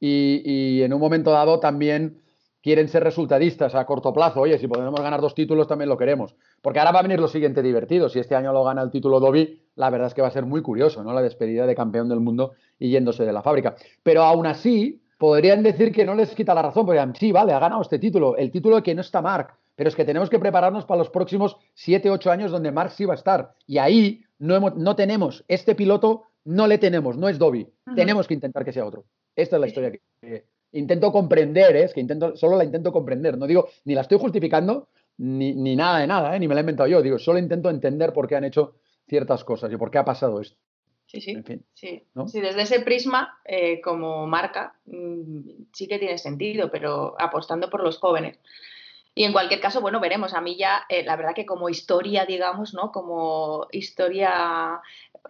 y, 0.00 0.82
en 0.82 0.92
un 0.92 1.00
momento 1.00 1.30
dado 1.30 1.60
también 1.60 2.20
quieren 2.60 2.88
ser 2.88 3.04
resultadistas 3.04 3.76
a 3.76 3.86
corto 3.86 4.12
plazo. 4.12 4.40
Oye, 4.40 4.58
si 4.58 4.66
podemos 4.66 5.00
ganar 5.00 5.20
dos 5.20 5.36
títulos 5.36 5.68
también 5.68 5.88
lo 5.88 5.96
queremos. 5.96 6.34
Porque 6.60 6.80
ahora 6.80 6.90
va 6.90 6.98
a 6.98 7.02
venir 7.02 7.20
lo 7.20 7.28
siguiente 7.28 7.62
divertido. 7.62 8.08
Si 8.08 8.18
este 8.18 8.34
año 8.34 8.52
lo 8.52 8.64
gana 8.64 8.82
el 8.82 8.90
título 8.90 9.20
Dobby, 9.20 9.62
la 9.76 9.90
verdad 9.90 10.08
es 10.08 10.14
que 10.14 10.22
va 10.22 10.28
a 10.28 10.32
ser 10.32 10.44
muy 10.44 10.60
curioso, 10.60 11.04
¿no? 11.04 11.12
La 11.12 11.22
despedida 11.22 11.66
de 11.66 11.76
campeón 11.76 12.08
del 12.08 12.18
mundo 12.18 12.54
y 12.80 12.90
yéndose 12.90 13.24
de 13.24 13.32
la 13.32 13.42
fábrica. 13.42 13.76
Pero 14.02 14.24
aún 14.24 14.44
así, 14.44 15.00
podrían 15.18 15.62
decir 15.62 15.92
que 15.92 16.04
no 16.04 16.16
les 16.16 16.34
quita 16.34 16.52
la 16.52 16.62
razón, 16.62 16.84
porque 16.84 17.00
sí, 17.14 17.30
vale, 17.30 17.52
ha 17.52 17.60
ganado 17.60 17.80
este 17.80 18.00
título, 18.00 18.36
el 18.36 18.50
título 18.50 18.82
que 18.82 18.94
no 18.94 19.02
está 19.02 19.22
Mark, 19.22 19.54
pero 19.80 19.88
es 19.88 19.96
que 19.96 20.04
tenemos 20.04 20.28
que 20.28 20.38
prepararnos 20.38 20.84
para 20.84 20.98
los 20.98 21.08
próximos 21.08 21.56
7, 21.72 22.10
8 22.10 22.30
años 22.30 22.50
donde 22.50 22.70
Mark 22.70 22.90
sí 22.90 23.06
va 23.06 23.14
a 23.14 23.16
estar. 23.16 23.54
Y 23.66 23.78
ahí 23.78 24.22
no, 24.38 24.54
hemos, 24.54 24.76
no 24.76 24.94
tenemos, 24.94 25.42
este 25.48 25.74
piloto 25.74 26.24
no 26.44 26.66
le 26.66 26.76
tenemos, 26.76 27.16
no 27.16 27.30
es 27.30 27.38
Dobby. 27.38 27.62
Uh 27.62 27.66
-huh. 27.66 27.94
Tenemos 27.94 28.28
que 28.28 28.34
intentar 28.34 28.62
que 28.62 28.74
sea 28.74 28.84
otro. 28.84 29.06
Esta 29.34 29.56
es 29.56 29.60
la 29.60 29.66
historia 29.68 29.90
que, 29.90 30.44
intento 30.72 31.10
comprender, 31.10 31.76
¿eh? 31.76 31.84
es 31.84 31.94
que 31.94 32.00
intento, 32.02 32.36
solo 32.36 32.58
la 32.58 32.64
intento 32.64 32.92
comprender, 32.92 33.38
no 33.38 33.46
digo, 33.46 33.70
ni 33.86 33.94
la 33.94 34.02
estoy 34.02 34.18
justificando, 34.18 34.88
ni, 35.16 35.54
ni 35.54 35.76
nada 35.76 36.00
de 36.00 36.06
nada, 36.06 36.36
¿eh? 36.36 36.38
ni 36.38 36.46
me 36.46 36.54
la 36.54 36.60
he 36.60 36.64
inventado 36.64 36.86
yo, 36.86 37.00
digo, 37.00 37.18
solo 37.18 37.38
intento 37.38 37.70
entender 37.70 38.12
por 38.12 38.28
qué 38.28 38.36
han 38.36 38.44
hecho 38.44 38.74
ciertas 39.08 39.44
cosas 39.44 39.72
y 39.72 39.78
por 39.78 39.90
qué 39.90 39.96
ha 39.96 40.04
pasado 40.04 40.42
esto. 40.42 40.58
Sí, 41.06 41.22
sí, 41.22 41.30
en 41.30 41.44
fin, 41.44 41.64
sí. 41.72 42.02
¿no? 42.14 42.28
sí. 42.28 42.38
desde 42.42 42.60
ese 42.60 42.80
prisma, 42.80 43.40
eh, 43.46 43.80
como 43.80 44.26
marca, 44.26 44.78
mmm, 44.84 45.40
sí 45.72 45.88
que 45.88 45.98
tiene 45.98 46.18
sentido, 46.18 46.70
pero 46.70 47.16
apostando 47.18 47.70
por 47.70 47.82
los 47.82 47.96
jóvenes. 47.96 48.38
Y 49.14 49.24
en 49.24 49.32
cualquier 49.32 49.60
caso, 49.60 49.80
bueno, 49.80 50.00
veremos. 50.00 50.34
A 50.34 50.40
mí 50.40 50.56
ya, 50.56 50.82
eh, 50.88 51.02
la 51.02 51.16
verdad 51.16 51.34
que 51.34 51.46
como 51.46 51.68
historia, 51.68 52.24
digamos, 52.24 52.74
¿no? 52.74 52.92
Como 52.92 53.66
historia 53.72 54.80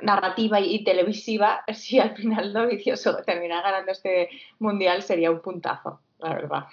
narrativa 0.03 0.61
y, 0.61 0.77
y 0.77 0.85
televisiva, 0.85 1.65
si 1.75 1.99
al 1.99 2.17
final 2.17 2.53
lo 2.53 2.67
vicioso 2.67 3.17
termina 3.25 3.63
ganando 3.63 3.93
este 3.93 4.29
mundial, 4.59 5.03
sería 5.03 5.31
un 5.31 5.41
puntazo, 5.41 6.01
la 6.19 6.35
verdad. 6.35 6.65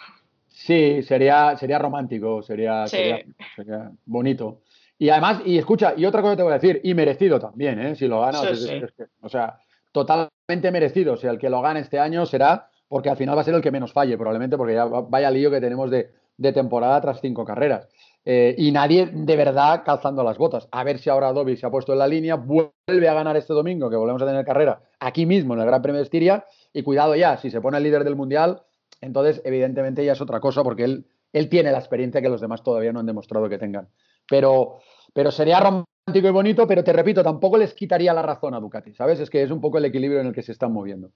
Sí, 0.49 1.03
sería, 1.03 1.55
sería 1.55 1.79
romántico, 1.79 2.41
sería, 2.41 2.87
sí. 2.87 2.97
sería, 2.97 3.25
sería, 3.55 3.91
bonito. 4.05 4.61
Y 4.97 5.09
además, 5.09 5.41
y 5.45 5.57
escucha, 5.57 5.93
y 5.95 6.05
otra 6.05 6.21
cosa 6.21 6.33
que 6.33 6.37
te 6.37 6.43
voy 6.43 6.51
a 6.51 6.59
decir, 6.59 6.81
y 6.83 6.93
merecido 6.95 7.39
también, 7.39 7.79
¿eh? 7.79 7.95
Si 7.95 8.07
lo 8.07 8.21
gana, 8.21 8.39
sí, 8.39 8.47
es, 8.47 8.63
sí. 8.63 8.73
Es, 8.73 8.83
es, 8.97 9.09
o 9.21 9.29
sea, 9.29 9.59
totalmente 9.91 10.71
merecido. 10.71 11.13
O 11.13 11.17
sea, 11.17 11.31
el 11.31 11.37
que 11.37 11.49
lo 11.49 11.61
gane 11.61 11.81
este 11.81 11.99
año 11.99 12.25
será 12.25 12.69
porque 12.87 13.09
al 13.09 13.17
final 13.17 13.37
va 13.37 13.41
a 13.41 13.43
ser 13.43 13.53
el 13.53 13.61
que 13.61 13.71
menos 13.71 13.91
falle, 13.91 14.17
probablemente, 14.17 14.57
porque 14.57 14.73
ya 14.73 14.85
vaya 14.85 15.29
lío 15.29 15.51
que 15.51 15.59
tenemos 15.59 15.91
de, 15.91 16.09
de 16.37 16.53
temporada 16.53 17.01
tras 17.01 17.19
cinco 17.21 17.43
carreras. 17.45 17.87
Eh, 18.29 18.55
y 18.57 18.71
nadie 18.71 19.09
de 19.11 19.35
verdad 19.37 19.83
calzando 19.85 20.23
las 20.23 20.37
botas. 20.37 20.67
A 20.71 20.83
ver 20.83 20.99
si 20.99 21.09
ahora 21.09 21.31
Dobby 21.31 21.55
se 21.55 21.65
ha 21.65 21.71
puesto 21.71 21.93
en 21.93 21.99
la 21.99 22.07
línea, 22.07 22.35
vuelve 22.35 23.07
a 23.07 23.13
ganar 23.13 23.37
este 23.37 23.53
domingo, 23.53 23.89
que 23.89 23.95
volvemos 23.95 24.21
a 24.21 24.25
tener 24.25 24.43
carrera 24.45 24.81
aquí 24.99 25.25
mismo 25.25 25.53
en 25.53 25.61
el 25.61 25.65
Gran 25.65 25.81
Premio 25.81 25.99
de 25.99 26.03
Estiria. 26.03 26.45
Y 26.73 26.83
cuidado 26.83 27.15
ya, 27.15 27.37
si 27.37 27.49
se 27.49 27.61
pone 27.61 27.77
el 27.77 27.83
líder 27.83 28.03
del 28.03 28.17
Mundial, 28.17 28.63
entonces 28.99 29.41
evidentemente 29.45 30.03
ya 30.03 30.11
es 30.11 30.21
otra 30.21 30.39
cosa 30.39 30.63
porque 30.63 30.83
él, 30.83 31.05
él 31.31 31.49
tiene 31.49 31.71
la 31.71 31.79
experiencia 31.79 32.21
que 32.21 32.29
los 32.29 32.41
demás 32.41 32.63
todavía 32.63 32.91
no 32.91 32.99
han 32.99 33.05
demostrado 33.05 33.47
que 33.47 33.57
tengan. 33.57 33.87
Pero, 34.29 34.79
pero 35.13 35.31
sería 35.31 35.61
romántico 35.61 36.27
y 36.27 36.31
bonito, 36.31 36.67
pero 36.67 36.83
te 36.83 36.91
repito, 36.91 37.23
tampoco 37.23 37.57
les 37.57 37.73
quitaría 37.73 38.13
la 38.13 38.23
razón 38.23 38.53
a 38.53 38.59
Ducati, 38.59 38.93
¿sabes? 38.93 39.21
Es 39.21 39.29
que 39.29 39.41
es 39.41 39.51
un 39.51 39.61
poco 39.61 39.77
el 39.77 39.85
equilibrio 39.85 40.19
en 40.19 40.27
el 40.27 40.33
que 40.33 40.43
se 40.43 40.51
están 40.51 40.73
moviendo. 40.73 41.11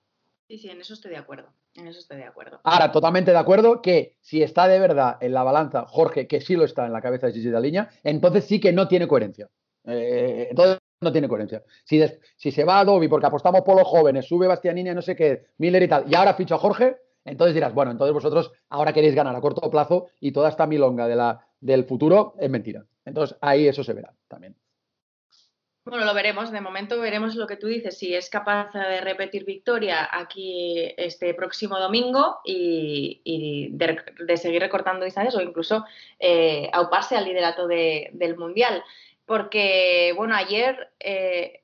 Sí, 0.48 0.57
sí, 0.57 0.69
en 0.69 0.81
eso 0.81 0.93
estoy 0.93 1.12
de 1.12 1.17
acuerdo. 1.17 1.53
En 1.75 1.88
eso 1.88 2.00
estoy 2.00 2.17
de 2.17 2.25
acuerdo. 2.25 2.60
Ahora, 2.63 2.91
totalmente 2.91 3.31
de 3.31 3.38
acuerdo 3.38 3.81
que 3.81 4.17
si 4.19 4.43
está 4.43 4.67
de 4.67 4.79
verdad 4.79 5.17
en 5.21 5.33
la 5.33 5.43
balanza 5.43 5.86
Jorge, 5.88 6.27
que 6.27 6.41
sí 6.41 6.55
lo 6.55 6.65
está 6.65 6.86
en 6.86 6.93
la 6.93 7.01
cabeza 7.01 7.27
de 7.27 7.33
Gigi 7.33 7.50
Daliña, 7.50 7.89
entonces 8.03 8.45
sí 8.45 8.60
que 8.60 8.74
no 8.74 8.88
tiene 8.88 9.07
coherencia. 9.07 9.50
Eh, 9.86 10.48
entonces 10.50 10.79
no 11.00 11.12
tiene 11.12 11.27
coherencia. 11.27 11.63
Si, 11.86 12.01
si 12.36 12.51
se 12.51 12.63
va 12.63 12.77
a 12.77 12.79
Adobe 12.81 13.10
porque 13.10 13.27
apostamos 13.27 13.62
por 13.62 13.77
los 13.77 13.88
jóvenes, 13.88 14.25
sube 14.27 14.48
Bastianini, 14.48 14.93
no 14.93 15.01
sé 15.01 15.15
qué, 15.15 15.48
Miller 15.57 15.83
y 15.83 15.88
tal, 15.88 16.05
y 16.07 16.15
ahora 16.15 16.33
ficho 16.36 16.55
a 16.55 16.60
Jorge, 16.60 16.98
entonces 17.25 17.53
dirás, 17.53 17.74
bueno, 17.74 17.91
entonces 17.91 18.13
vosotros 18.13 18.51
ahora 18.69 18.93
queréis 18.93 19.15
ganar 19.15 19.36
a 19.36 19.41
corto 19.41 19.69
plazo 19.69 20.07
y 20.19 20.31
toda 20.31 20.50
esta 20.50 20.67
milonga 20.67 21.07
de 21.07 21.15
la, 21.15 21.48
del 21.60 21.86
futuro 21.86 22.36
es 22.39 22.50
mentira. 22.50 22.86
Entonces 23.05 23.38
ahí 23.41 23.67
eso 23.67 23.83
se 23.83 23.93
verá 23.93 24.13
también. 24.27 24.55
Bueno, 25.83 26.05
lo 26.05 26.13
veremos. 26.13 26.51
De 26.51 26.61
momento 26.61 27.00
veremos 27.00 27.35
lo 27.35 27.47
que 27.47 27.57
tú 27.57 27.67
dices, 27.67 27.97
si 27.97 28.13
es 28.13 28.29
capaz 28.29 28.71
de 28.71 29.01
repetir 29.01 29.45
victoria 29.45 30.07
aquí 30.11 30.93
este 30.95 31.33
próximo 31.33 31.79
domingo 31.79 32.39
y, 32.45 33.69
de, 33.71 34.38
seguir 34.38 34.61
recortando 34.61 35.05
distancias 35.05 35.35
o 35.35 35.41
incluso 35.41 35.83
eh, 36.19 36.69
auparse 36.71 37.17
al 37.17 37.25
liderato 37.25 37.67
del 37.67 38.38
Mundial. 38.38 38.83
Porque, 39.25 40.13
bueno, 40.15 40.35
ayer 40.35 40.91
eh, 41.00 41.63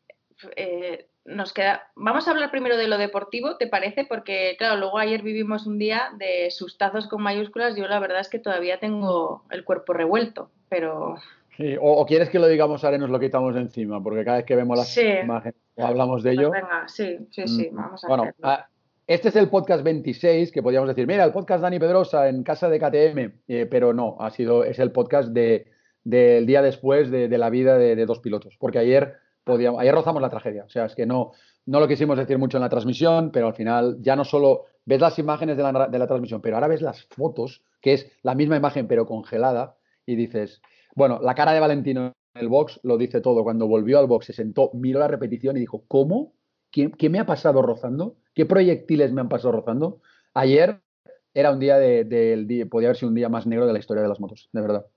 eh, 0.56 1.08
nos 1.26 1.54
queda... 1.54 1.92
Vamos 1.96 2.28
a 2.28 2.32
hablar 2.32 2.50
primero 2.50 2.76
de 2.76 2.88
lo 2.88 2.98
deportivo, 2.98 3.58
¿te 3.58 3.68
parece? 3.68 4.04
Porque, 4.06 4.56
claro, 4.58 4.78
luego 4.78 4.98
ayer 4.98 5.22
vivimos 5.22 5.68
un 5.68 5.78
día 5.78 6.10
de 6.18 6.50
sustazos 6.50 7.08
con 7.08 7.22
mayúsculas. 7.22 7.76
Yo 7.76 7.88
la 7.88 8.00
verdad 8.00 8.22
es 8.22 8.30
que 8.30 8.40
todavía 8.40 8.80
tengo 8.80 9.46
el 9.52 9.64
cuerpo 9.64 9.94
revuelto, 9.94 10.50
pero 10.70 11.18
o, 11.82 12.06
quieres 12.06 12.30
que 12.30 12.40
lo 12.40 12.48
digamos 12.48 12.84
ahora 12.84 12.98
y 12.98 13.00
nos 13.00 13.10
lo 13.10 13.20
quitamos 13.20 13.56
de 13.56 13.62
encima, 13.62 14.02
porque 14.02 14.24
cada 14.24 14.38
vez 14.38 14.46
que 14.46 14.56
vemos 14.56 14.78
las 14.78 14.98
imágenes 14.98 15.56
hablamos 15.78 16.24
de 16.24 16.32
ello. 16.32 16.50
Pues 16.50 16.62
venga, 16.62 16.88
sí, 16.88 17.18
sí, 17.32 17.48
sí, 17.48 17.70
mm, 17.72 17.76
vamos 17.76 18.04
a 18.04 18.08
Bueno, 18.08 18.32
ah, 18.44 18.68
este 19.08 19.30
es 19.30 19.36
el 19.38 19.50
podcast 19.50 19.84
26, 19.84 20.52
que 20.52 20.62
podríamos 20.62 20.90
decir, 20.90 21.08
mira, 21.08 21.24
el 21.24 21.32
podcast 21.32 21.62
Dani 21.62 21.80
Pedrosa 21.80 22.28
en 22.28 22.44
casa 22.44 22.70
de 22.70 22.80
KTM, 22.80 23.32
eh, 23.48 23.66
pero 23.66 23.94
no, 23.94 24.18
ha 24.20 24.30
sido, 24.32 24.64
es 24.64 24.80
el 24.80 24.92
podcast 24.92 25.30
del 25.30 26.46
día 26.46 26.62
después 26.62 27.10
de, 27.10 27.30
la 27.38 27.50
vida 27.50 27.78
de, 27.78 28.06
dos 28.06 28.20
pilotos, 28.20 28.58
porque 28.60 28.80
ayer, 28.80 29.16
podíamos, 29.44 29.80
ayer 29.80 29.96
rozamos 29.96 30.22
la 30.22 30.30
tragedia, 30.30 30.66
o 30.66 30.70
sea, 30.70 30.86
es 30.86 30.96
que 30.96 31.06
no, 31.06 31.32
no 31.66 31.80
lo 31.80 31.88
quisimos 31.88 32.18
decir 32.18 32.38
mucho 32.38 32.58
en 32.58 32.64
la 32.64 32.70
transmisión, 32.70 33.32
pero 33.32 33.48
al 33.48 33.56
final 33.56 33.98
ya 34.02 34.16
no 34.16 34.26
solo 34.26 34.66
ves 34.84 35.00
las 35.00 35.18
imágenes 35.20 35.56
de 35.58 35.64
la, 35.64 35.88
de 35.88 36.00
la 36.00 36.08
transmisión, 36.08 36.42
pero 36.42 36.58
ahora 36.58 36.68
ves 36.68 36.82
las 36.82 37.06
fotos, 37.06 37.64
que 37.80 37.94
es 37.94 38.12
la 38.24 38.36
misma 38.36 38.58
imagen 38.58 38.88
pero 38.88 39.06
congelada, 39.06 39.78
y 40.06 40.16
dices, 40.16 40.62
bueno, 40.98 41.20
la 41.22 41.36
cara 41.36 41.54
de 41.54 41.60
Valentino 41.60 42.08
en 42.08 42.42
el 42.42 42.48
box 42.48 42.80
lo 42.82 42.98
dice 42.98 43.22
todo. 43.22 43.44
Cuando 43.44 43.68
volvió 43.68 44.00
al 44.00 44.08
box, 44.08 44.26
se 44.26 44.34
sentó, 44.34 44.72
miró 44.74 45.00
la 45.00 45.08
repetición 45.08 45.56
y 45.56 45.60
dijo, 45.60 45.84
¿cómo? 45.88 46.34
¿Qué, 46.72 47.10
me 47.10 47.20
ha 47.20 47.26
pasado 47.28 47.62
rozando? 47.62 48.16
¿Qué 48.34 48.48
proyectiles 48.48 49.12
me 49.12 49.22
han 49.22 49.30
pasado 49.30 49.52
rozando? 49.52 50.02
Ayer 50.34 50.82
era 51.36 51.52
un 51.52 51.60
día 51.60 51.78
de, 51.78 52.68
podía 52.72 52.88
haber 52.88 52.98
sido 52.98 53.10
un 53.10 53.16
día 53.16 53.30
más 53.30 53.46
negro 53.46 53.68
de 53.68 53.74
la 53.74 53.80
historia 53.80 54.02
de 54.02 54.10
las 54.10 54.20
motos, 54.20 54.50
de 54.52 54.62
verdad. 54.62 54.88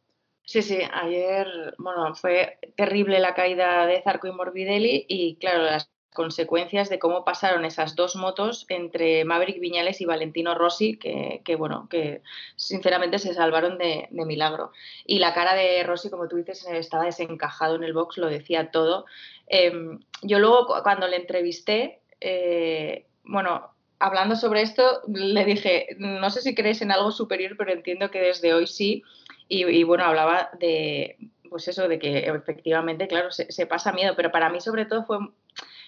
Sí, 0.43 0.63
sí, 0.63 0.79
ayer, 0.91 1.47
bueno, 1.77 2.15
fue 2.15 2.59
terrible 2.79 3.21
la 3.21 3.35
caída 3.35 3.85
de 3.87 4.01
Zarco 4.01 4.27
y 4.27 4.33
Morbidelli 4.33 5.05
y 5.07 5.37
claro, 5.37 5.65
las 5.65 5.91
consecuencias 6.13 6.89
de 6.89 6.99
cómo 6.99 7.25
pasaron 7.25 7.65
esas 7.65 7.95
dos 7.95 8.17
motos 8.17 8.67
entre 8.69 9.25
Maverick 9.25 9.61
Viñales 9.61 10.01
y 10.01 10.07
Valentino 10.07 10.55
Rossi, 10.55 10.97
que, 10.97 11.57
bueno, 11.57 11.89
que 11.89 12.23
sinceramente 12.57 13.19
se 13.19 13.35
salvaron 13.35 13.79
de, 13.79 14.09
milagro. 14.11 14.73
Y 15.07 15.21
la 15.21 15.35
cara 15.35 15.55
de 15.55 15.83
Rossi, 15.85 16.11
como 16.11 16.29
tú 16.29 16.37
dices, 16.37 16.67
estaba 16.67 17.05
desencajado 17.05 17.77
en 17.77 17.85
el 17.85 17.93
box, 17.93 18.19
lo 18.19 18.29
decía 18.29 18.71
todo. 18.71 19.07
Em, 19.47 20.01
yo 20.23 20.39
luego, 20.41 20.67
cuando 20.83 21.07
le 21.07 21.17
entrevisté, 21.17 22.01
eh, 22.21 23.07
bueno, 23.25 23.71
hablando 24.01 24.35
sobre 24.35 24.63
esto, 24.63 25.03
le 25.07 25.45
dije, 25.45 25.89
no 25.99 26.31
sé 26.31 26.43
si 26.43 26.55
crees 26.55 26.83
en 26.83 26.91
algo 26.91 27.13
superior, 27.13 27.55
pero 27.57 27.73
entiendo 27.73 28.11
que 28.11 28.21
desde 28.21 28.53
hoy 28.53 28.67
sí. 28.67 29.05
Y, 29.47 29.83
bueno, 29.83 30.05
hablaba 30.05 30.51
de, 30.61 31.17
pues 31.49 31.67
eso, 31.67 31.89
de 31.89 31.99
que 31.99 32.19
efectivamente, 32.19 33.09
claro, 33.09 33.33
se, 33.33 33.51
se, 33.51 33.67
pasa 33.67 33.93
miedo, 33.93 34.15
pero 34.17 34.31
para 34.31 34.49
mí 34.49 34.61
sobre 34.61 34.87
todo 34.87 35.05
fue 35.05 35.19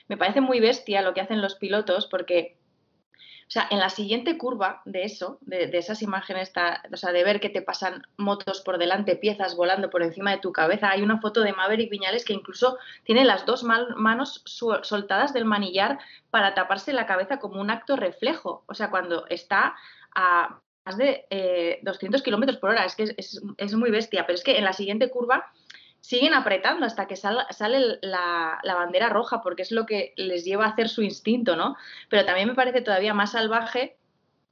me 0.09 0.17
parece 0.17 0.41
muy 0.41 0.61
bestia 0.61 1.03
lo 1.03 1.15
que 1.15 1.21
hacen 1.21 1.43
los 1.43 1.55
pilotos 1.55 2.07
porque, 2.07 2.57
o 3.47 3.51
sea, 3.51 3.67
en 3.71 3.79
la 3.79 3.91
siguiente 3.91 4.39
curva 4.39 4.83
de 4.85 5.05
eso, 5.05 5.39
de, 5.43 5.71
esas 5.73 6.03
imágenes, 6.03 6.53
o 6.93 6.97
sea, 6.97 7.13
de 7.13 7.25
ver 7.25 7.41
que 7.41 7.51
te 7.51 7.63
pasan 7.63 8.03
motos 8.17 8.61
por 8.61 8.79
delante, 8.79 9.17
piezas 9.17 9.57
volando 9.57 9.91
por 9.91 10.03
encima 10.03 10.33
de 10.33 10.39
tu 10.39 10.53
cabeza, 10.53 10.91
hay 10.91 11.03
una 11.03 11.21
foto 11.21 11.43
de 11.43 11.53
Maverick 11.53 11.91
Viñales 11.91 12.25
que 12.25 12.33
incluso 12.33 12.79
tiene 13.05 13.25
las 13.25 13.47
dos 13.47 13.65
manos 13.65 14.43
soltadas 14.45 15.33
del 15.33 15.45
manillar 15.45 15.99
para 16.31 16.55
taparse 16.55 16.93
la 16.93 17.07
cabeza 17.07 17.39
como 17.39 17.61
un 17.61 17.71
acto 17.71 17.97
reflejo. 17.97 18.65
O 18.67 18.75
sea, 18.75 18.91
cuando 18.91 19.27
está 19.29 19.77
a 20.15 20.61
más 20.85 20.97
de 20.97 21.79
200 21.83 22.21
eh, 22.21 22.25
kilómetros 22.25 22.59
por 22.59 22.71
hora, 22.71 22.85
es 22.85 22.97
que 22.97 23.15
es, 23.17 23.75
muy 23.75 23.91
bestia, 23.91 24.27
pero 24.27 24.35
es 24.35 24.43
que 24.43 24.59
en 24.59 24.65
la 24.65 24.73
siguiente 24.73 25.11
curva 25.11 25.53
siguen 26.03 26.35
apretando 26.35 26.85
hasta 26.85 27.07
que 27.07 27.17
sale 27.17 27.99
la, 28.03 28.61
bandera 28.65 29.09
roja, 29.09 29.41
porque 29.41 29.63
es 29.63 29.71
lo 29.71 29.87
que 29.87 30.13
les 30.17 30.45
lleva 30.45 30.67
a 30.67 30.71
hacer 30.71 30.89
su 30.89 31.03
instinto, 31.03 31.55
¿no? 31.55 31.77
Pero 32.11 32.27
también 32.27 32.49
me 32.49 32.55
parece 32.55 32.83
todavía 32.83 33.15
más 33.15 33.33
salvaje 33.33 33.97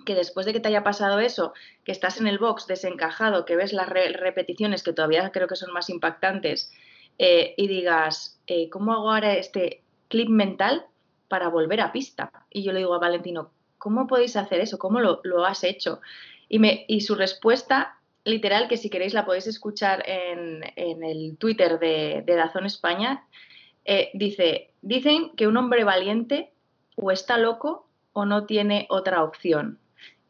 que 0.06 0.14
después 0.14 0.46
de 0.46 0.52
que 0.52 0.60
te 0.60 0.68
haya 0.68 0.84
pasado 0.84 1.18
eso, 1.18 1.52
que 1.84 1.92
estás 1.92 2.20
en 2.20 2.28
el 2.28 2.38
box 2.38 2.68
desencajado, 2.68 3.44
que 3.44 3.56
ves 3.56 3.72
las 3.72 3.88
repeticiones 3.88 4.82
que 4.82 4.92
todavía 4.92 5.30
creo 5.32 5.48
que 5.48 5.56
son 5.56 5.72
más 5.72 5.90
impactantes, 5.90 6.72
eh, 7.18 7.52
y 7.56 7.66
digas, 7.66 8.40
eh, 8.46 8.70
¿cómo 8.70 8.92
hago 8.92 9.10
ahora 9.10 9.34
este 9.34 9.82
clip 10.08 10.28
mental 10.28 10.86
para 11.28 11.48
volver 11.48 11.80
a 11.80 11.92
pista? 11.92 12.30
Y 12.48 12.62
yo 12.62 12.72
le 12.72 12.78
digo 12.78 12.94
a 12.94 12.98
Valentino, 12.98 13.50
¿cómo 13.76 14.06
podéis 14.06 14.36
hacer 14.36 14.60
eso? 14.60 14.78
¿Cómo 14.78 15.00
lo, 15.00 15.44
has 15.44 15.64
hecho? 15.64 16.00
Y, 16.48 16.60
me, 16.60 16.84
y 16.86 17.00
su 17.00 17.16
respuesta 17.16 17.99
literal 18.24 18.68
que 18.68 18.76
si 18.76 18.90
queréis 18.90 19.14
la 19.14 19.24
podéis 19.24 19.46
escuchar 19.46 20.02
en, 20.06 20.62
el 20.76 21.36
Twitter 21.38 21.78
de, 21.78 22.24
Dazón 22.26 22.66
España. 22.66 23.24
Eh, 23.84 24.10
dice, 24.14 24.70
dicen 24.82 25.30
que 25.36 25.46
un 25.46 25.56
hombre 25.56 25.84
valiente 25.84 26.52
o 26.96 27.10
está 27.10 27.38
loco 27.38 27.86
o 28.12 28.24
no 28.24 28.44
tiene 28.44 28.86
otra 28.90 29.24
opción. 29.24 29.78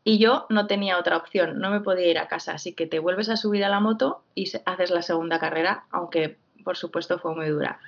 Y 0.03 0.19
yo 0.19 0.47
no 0.49 0.67
tenía 0.67 0.99
otra 0.99 1.17
opción, 1.17 1.59
no 1.59 1.71
me 1.71 1.81
podía 1.81 2.09
ir 2.09 2.19
a 2.19 2.29
casa, 2.29 2.53
así 2.55 2.73
que 2.73 2.87
te 2.87 2.99
vuelves 2.99 3.29
a 3.29 3.37
subir 3.37 3.65
a 3.65 3.69
la 3.69 3.81
moto 3.81 4.23
y 4.35 4.51
haces 4.65 4.91
la 4.91 5.03
segunda 5.03 5.39
carrera, 5.39 5.85
aunque 5.91 6.39
por 6.65 6.77
supuesto 6.77 7.19
fue 7.19 7.35
muy 7.35 7.49
dura. 7.49 7.79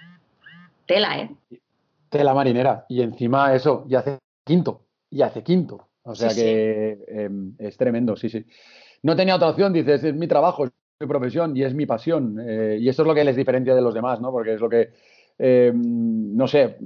Tela, 0.86 1.18
¿eh? 1.18 1.30
Tela 2.10 2.34
marinera. 2.34 2.84
Y 2.88 3.00
encima 3.00 3.54
eso, 3.54 3.86
y 3.88 3.94
hace 3.94 4.18
quinto, 4.44 4.82
y 5.08 5.22
hace 5.22 5.42
quinto. 5.42 5.88
O 6.02 6.14
sea 6.14 6.30
que 6.30 6.98
em, 7.08 7.54
es 7.58 7.76
tremendo, 7.76 8.16
sí, 8.16 8.28
sí 8.28 8.44
no 9.02 9.16
tenía 9.16 9.36
otra 9.36 9.48
opción, 9.48 9.72
dices, 9.72 10.04
es 10.04 10.14
mi 10.14 10.26
trabajo, 10.28 10.64
es 10.64 10.72
mi 11.00 11.06
profesión 11.06 11.56
y 11.56 11.64
es 11.64 11.74
mi 11.74 11.86
pasión. 11.86 12.38
Eh, 12.40 12.78
y 12.80 12.88
eso 12.88 13.02
es 13.02 13.08
lo 13.08 13.14
que 13.14 13.24
les 13.24 13.36
diferencia 13.36 13.74
de 13.74 13.82
los 13.82 13.94
demás, 13.94 14.20
¿no? 14.20 14.30
Porque 14.30 14.54
es 14.54 14.60
lo 14.60 14.68
que, 14.68 14.90
eh, 15.38 15.72
no 15.74 16.46
sé, 16.46 16.76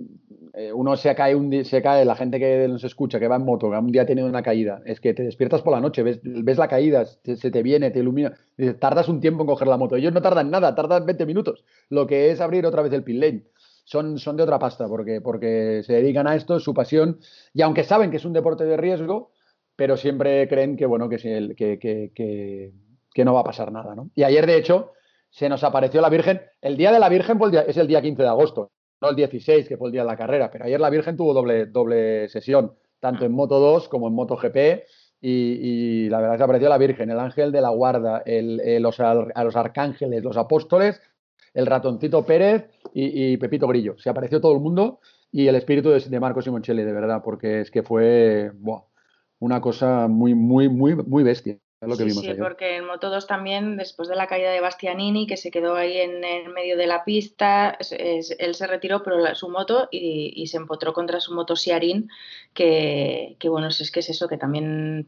eh, 0.54 0.72
uno 0.72 0.96
se 0.96 1.14
cae, 1.14 1.34
un 1.34 1.64
se 1.66 1.82
cae, 1.82 2.06
la 2.06 2.16
gente 2.16 2.38
que 2.38 2.66
nos 2.66 2.82
escucha, 2.82 3.20
que 3.20 3.28
va 3.28 3.36
en 3.36 3.44
moto, 3.44 3.70
que 3.70 3.76
un 3.76 3.92
día 3.92 4.02
ha 4.02 4.06
tenido 4.06 4.26
una 4.26 4.42
caída, 4.42 4.80
es 4.86 5.00
que 5.00 5.12
te 5.12 5.22
despiertas 5.22 5.60
por 5.60 5.74
la 5.74 5.80
noche, 5.80 6.02
ves, 6.02 6.20
ves 6.22 6.56
la 6.56 6.68
caída, 6.68 7.04
se, 7.04 7.50
te 7.50 7.62
viene, 7.62 7.90
te 7.90 7.98
ilumina, 7.98 8.32
dices, 8.56 8.80
tardas 8.80 9.10
un 9.10 9.20
tiempo 9.20 9.42
en 9.42 9.48
coger 9.48 9.68
la 9.68 9.76
moto. 9.76 9.96
Ellos 9.96 10.14
no 10.14 10.22
tardan 10.22 10.50
nada, 10.50 10.74
tardan 10.74 11.04
20 11.04 11.26
minutos, 11.26 11.64
lo 11.90 12.06
que 12.06 12.30
es 12.30 12.40
abrir 12.40 12.64
otra 12.64 12.80
vez 12.80 12.92
el 12.94 13.04
pit 13.04 13.20
lane. 13.20 13.44
Son, 13.84 14.18
son 14.18 14.36
de 14.36 14.42
otra 14.42 14.58
pasta 14.58 14.88
porque, 14.88 15.20
porque 15.20 15.82
se 15.84 15.92
dedican 15.92 16.26
a 16.26 16.34
esto, 16.34 16.56
es 16.56 16.62
su 16.62 16.72
pasión, 16.72 17.18
y 17.52 17.60
aunque 17.62 17.84
saben 17.84 18.10
que 18.10 18.16
es 18.16 18.24
un 18.24 18.32
deporte 18.32 18.64
de 18.64 18.78
riesgo, 18.78 19.30
pero 19.76 19.96
siempre 19.96 20.48
creen 20.48 20.76
que, 20.76 20.86
bueno, 20.86 21.08
que, 21.08 21.18
que, 21.54 22.72
que, 23.14 23.24
no 23.24 23.34
va 23.34 23.40
a 23.40 23.44
pasar 23.44 23.70
nada, 23.70 23.94
¿no? 23.94 24.10
Y 24.14 24.22
ayer, 24.22 24.46
de 24.46 24.56
hecho, 24.56 24.92
se 25.30 25.48
nos 25.48 25.62
apareció 25.62 26.00
la 26.00 26.08
Virgen. 26.08 26.40
El 26.62 26.76
día 26.76 26.90
de 26.90 26.98
la 26.98 27.10
Virgen 27.10 27.38
es 27.66 27.76
el 27.76 27.86
día 27.86 28.00
15 28.00 28.22
de 28.22 28.28
agosto, 28.28 28.72
no 29.02 29.10
el 29.10 29.16
16, 29.16 29.68
que 29.68 29.76
fue 29.76 29.88
el 29.88 29.92
día 29.92 30.02
de 30.02 30.08
la 30.08 30.16
carrera, 30.16 30.50
pero 30.50 30.64
ayer 30.64 30.80
la 30.80 30.90
Virgen 30.90 31.16
tuvo 31.16 31.34
doble, 31.34 31.66
doble 31.66 32.28
sesión, 32.28 32.72
tanto 33.00 33.26
en 33.26 33.32
Moto 33.32 33.60
2 33.60 33.88
como 33.88 34.08
en 34.08 34.14
Moto 34.14 34.36
GP. 34.36 34.84
Y, 35.20 36.08
la 36.08 36.18
verdad 36.18 36.34
es 36.34 36.38
que 36.38 36.44
apareció 36.44 36.68
la 36.68 36.78
Virgen, 36.78 37.10
el 37.10 37.18
ángel 37.18 37.50
de 37.52 37.60
la 37.60 37.70
guarda, 37.70 38.22
el, 38.24 38.80
los, 38.82 39.00
a 39.00 39.44
los 39.44 39.56
arcángeles, 39.56 40.22
los 40.22 40.36
apóstoles, 40.36 41.00
el 41.52 41.66
ratoncito 41.66 42.24
Pérez 42.24 42.70
y, 42.94 43.36
Pepito 43.38 43.66
Grillo. 43.66 43.98
Se 43.98 44.08
apareció 44.08 44.40
todo 44.40 44.54
el 44.54 44.60
mundo 44.60 45.00
y 45.32 45.48
el 45.48 45.56
espíritu 45.56 45.90
de, 45.90 46.00
de 46.00 46.20
Marcos 46.20 46.44
Simoncelli, 46.44 46.84
de 46.84 46.92
verdad, 46.92 47.22
porque 47.24 47.60
es 47.60 47.70
que 47.70 47.82
fue 47.82 48.52
una 49.38 49.60
cosa 49.60 50.08
muy, 50.08 50.34
muy, 50.34 50.68
muy, 50.68 50.94
muy 50.94 51.22
bestia. 51.22 51.58
lo 51.80 51.96
que 51.96 52.04
sí, 52.04 52.08
vimos 52.08 52.24
sí, 52.24 52.34
porque 52.38 52.76
en 52.76 52.86
Moto 52.86 53.10
2 53.10 53.26
también, 53.26 53.76
después 53.76 54.08
de 54.08 54.16
la 54.16 54.26
caída 54.26 54.50
de 54.50 54.60
Bastianini, 54.60 55.26
que 55.26 55.36
se 55.36 55.50
quedó 55.50 55.74
ahí 55.74 55.98
en, 55.98 56.20
medio 56.52 56.76
de 56.76 56.86
la 56.86 57.04
pista, 57.04 57.78
él 57.90 58.54
se 58.54 58.66
retiró 58.66 59.02
pero 59.02 59.34
su 59.34 59.48
moto 59.48 59.88
y, 59.90 60.46
se 60.46 60.56
empotró 60.56 60.92
contra 60.92 61.20
su 61.20 61.34
moto 61.34 61.56
Siarin, 61.56 62.08
que, 62.54 63.36
que 63.38 63.48
bueno, 63.48 63.68
es 63.68 63.90
que 63.90 64.00
es 64.00 64.08
eso, 64.08 64.28
que 64.28 64.38
también 64.38 65.06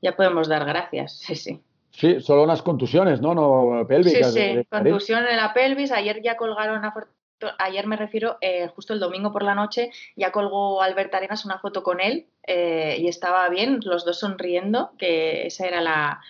ya 0.00 0.16
podemos 0.16 0.48
dar 0.48 0.64
gracias, 0.64 1.18
sí, 1.18 1.34
sí. 1.34 1.60
Sí, 1.90 2.20
solo 2.20 2.42
unas 2.42 2.60
contusiones, 2.60 3.20
¿no? 3.20 3.36
no 3.36 3.86
pélvicas. 3.86 4.34
Sí, 4.34 4.40
sí, 4.40 4.64
contusión 4.68 5.24
en 5.28 5.36
la 5.36 5.54
pelvis. 5.54 5.92
Ayer 5.92 6.20
ya 6.22 6.36
colgaron 6.36 6.84
ayer 7.58 7.86
me 7.86 7.96
refiero, 7.96 8.38
eh, 8.40 8.68
justo 8.68 8.92
el 8.92 9.00
domingo 9.00 9.32
por 9.32 9.42
la 9.42 9.54
noche, 9.54 9.90
ya 10.16 10.32
colgó 10.32 10.82
Albert 10.82 11.14
Arenas 11.14 11.44
una 11.44 11.58
foto 11.58 11.82
con 11.82 12.00
él 12.00 12.26
eh, 12.46 12.96
y 12.98 13.08
estaba 13.08 13.48
bien, 13.48 13.80
los 13.84 14.04
dos 14.04 14.20
sonriendo, 14.20 14.92
que 14.98 15.46
esa 15.46 15.66
era 15.66 15.80
la, 15.80 16.20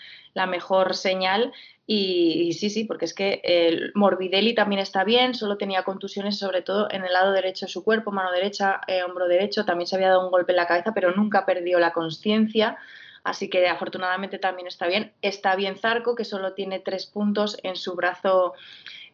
mejor 0.47 0.95
señal. 0.95 1.53
Y, 1.87 2.55
sí, 2.55 2.71
sí, 2.71 2.85
porque 2.85 3.05
es 3.05 3.15
que 3.15 3.41
el 3.45 3.93
Morbidelli 3.95 4.55
también 4.55 4.81
está 4.81 5.05
bien, 5.05 5.35
solo 5.35 5.59
tenía 5.59 5.83
contusiones 5.83 6.39
sobre 6.39 6.63
todo 6.63 6.89
en 6.91 7.05
el 7.05 7.13
lado 7.13 7.33
derecho 7.33 7.67
de 7.67 7.73
su 7.73 7.85
cuerpo, 7.85 8.11
mano 8.11 8.33
derecha, 8.33 8.81
eh, 8.87 9.03
hombro 9.03 9.29
derecho, 9.29 9.65
también 9.65 9.87
se 9.87 9.97
había 9.97 10.09
dado 10.09 10.25
un 10.25 10.31
golpe 10.31 10.53
en 10.53 10.57
la 10.57 10.67
cabeza, 10.67 10.93
pero 10.95 11.15
nunca 11.15 11.45
perdió 11.45 11.79
la 11.79 11.93
conciencia. 11.93 12.79
Así 13.25 13.49
que 13.49 13.67
afortunadamente 13.69 14.39
también 14.39 14.69
está 14.69 14.87
bien. 14.87 15.13
Está 15.23 15.57
bien 15.57 15.79
Zarco, 15.79 16.15
que 16.15 16.27
solo 16.27 16.53
tiene 16.53 16.79
tres 16.79 17.07
puntos 17.07 17.59
en 17.63 17.75
su 17.75 17.97
brazo, 17.97 18.53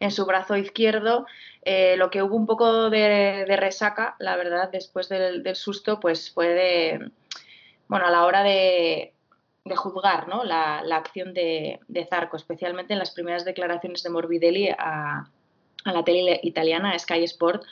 en 0.01 0.11
su 0.11 0.27
brazo 0.27 0.57
izquierdo. 0.57 1.27
Eh, 1.63 1.97
lo 1.97 2.11
que 2.11 2.23
hubo 2.23 2.35
un 2.35 2.47
poco 2.47 2.91
de, 2.91 3.45
resaca, 3.57 4.17
la 4.19 4.35
verdad, 4.37 4.71
después 4.73 5.09
del, 5.09 5.45
susto, 5.55 6.01
pues 6.01 6.33
fue 6.33 6.49
de, 6.49 7.11
bueno, 7.87 8.07
a 8.07 8.11
la 8.11 8.25
hora 8.25 8.43
de, 8.43 9.13
juzgar 9.77 10.27
¿no? 10.27 10.43
la, 10.43 10.79
acción 10.97 11.33
de, 11.35 11.79
Zarco, 12.09 12.37
especialmente 12.37 12.95
en 12.95 12.99
las 12.99 13.13
primeras 13.13 13.45
declaraciones 13.45 14.03
de 14.03 14.11
Morbidelli 14.11 14.71
a, 14.71 15.29
a 15.85 15.93
la 15.93 16.03
tele 16.03 16.41
italiana, 16.43 16.99
Sky 16.99 17.23
Sport, 17.25 17.63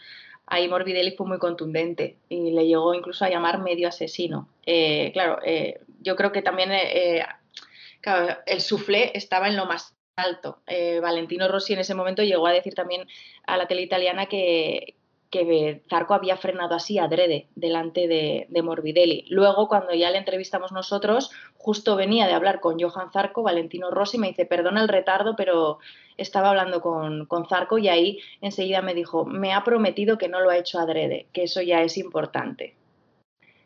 ahí 0.47 0.69
Morbidelli 0.69 1.17
fue 1.17 1.27
muy 1.27 1.39
contundente 1.39 2.19
y 2.29 2.53
le 2.53 2.67
llegó 2.67 2.95
incluso 2.95 3.25
a 3.25 3.31
llamar 3.31 3.59
medio 3.61 3.89
asesino. 3.89 4.49
Eh, 4.67 5.11
claro, 5.13 5.41
eh, 5.43 5.81
yo 6.01 6.15
creo 6.15 6.31
que 6.31 6.43
también 6.43 6.71
el 6.73 8.61
suflé 8.61 9.13
estaba 9.15 9.49
en 9.49 9.57
lo 9.57 9.67
más 9.67 9.98
alto. 10.19 10.59
Valentino 11.03 11.49
Rossi 11.49 11.73
en 11.73 11.81
ese 11.81 11.95
momento 11.95 12.23
llegó 12.23 12.47
a 12.47 12.53
decir 12.53 12.75
también 12.75 13.07
a 13.47 13.57
la 13.57 13.67
tele 13.67 13.83
italiana 13.83 14.27
que, 14.27 14.97
que 15.31 15.83
Zarco 15.89 16.15
había 16.15 16.37
frenado 16.37 16.75
así 16.75 16.99
adrede 16.99 17.49
delante 17.55 18.09
de, 18.09 18.63
Morbidelli. 18.63 19.27
Luego, 19.29 19.69
cuando 19.69 19.95
ya 19.95 20.11
le 20.11 20.19
entrevistamos 20.19 20.73
nosotros, 20.73 21.31
justo 21.57 21.97
venía 21.97 22.27
de 22.27 22.33
hablar 22.33 22.61
con 22.61 22.81
Johan 22.81 23.13
Zarco, 23.13 23.43
Valentino 23.43 23.91
Rossi, 23.91 24.19
me 24.19 24.29
dice, 24.29 24.47
perdona 24.47 24.81
el 24.81 24.89
retardo, 24.89 25.37
pero 25.37 25.79
estaba 26.17 26.51
hablando 26.51 26.81
con, 26.81 27.27
con 27.27 27.47
Zarco 27.47 27.79
y 27.79 27.89
ahí 27.89 28.19
enseguida 28.41 28.83
me 28.83 28.95
dijo, 28.95 29.25
me 29.25 29.53
ha 29.53 29.65
prometido 29.65 30.19
que 30.19 30.29
no 30.29 30.41
lo 30.41 30.51
ha 30.51 30.59
hecho 30.59 30.79
adrede, 30.79 31.27
que 31.33 31.45
eso 31.45 31.61
ya 31.61 31.83
es 31.83 31.99
importante. 31.99 32.75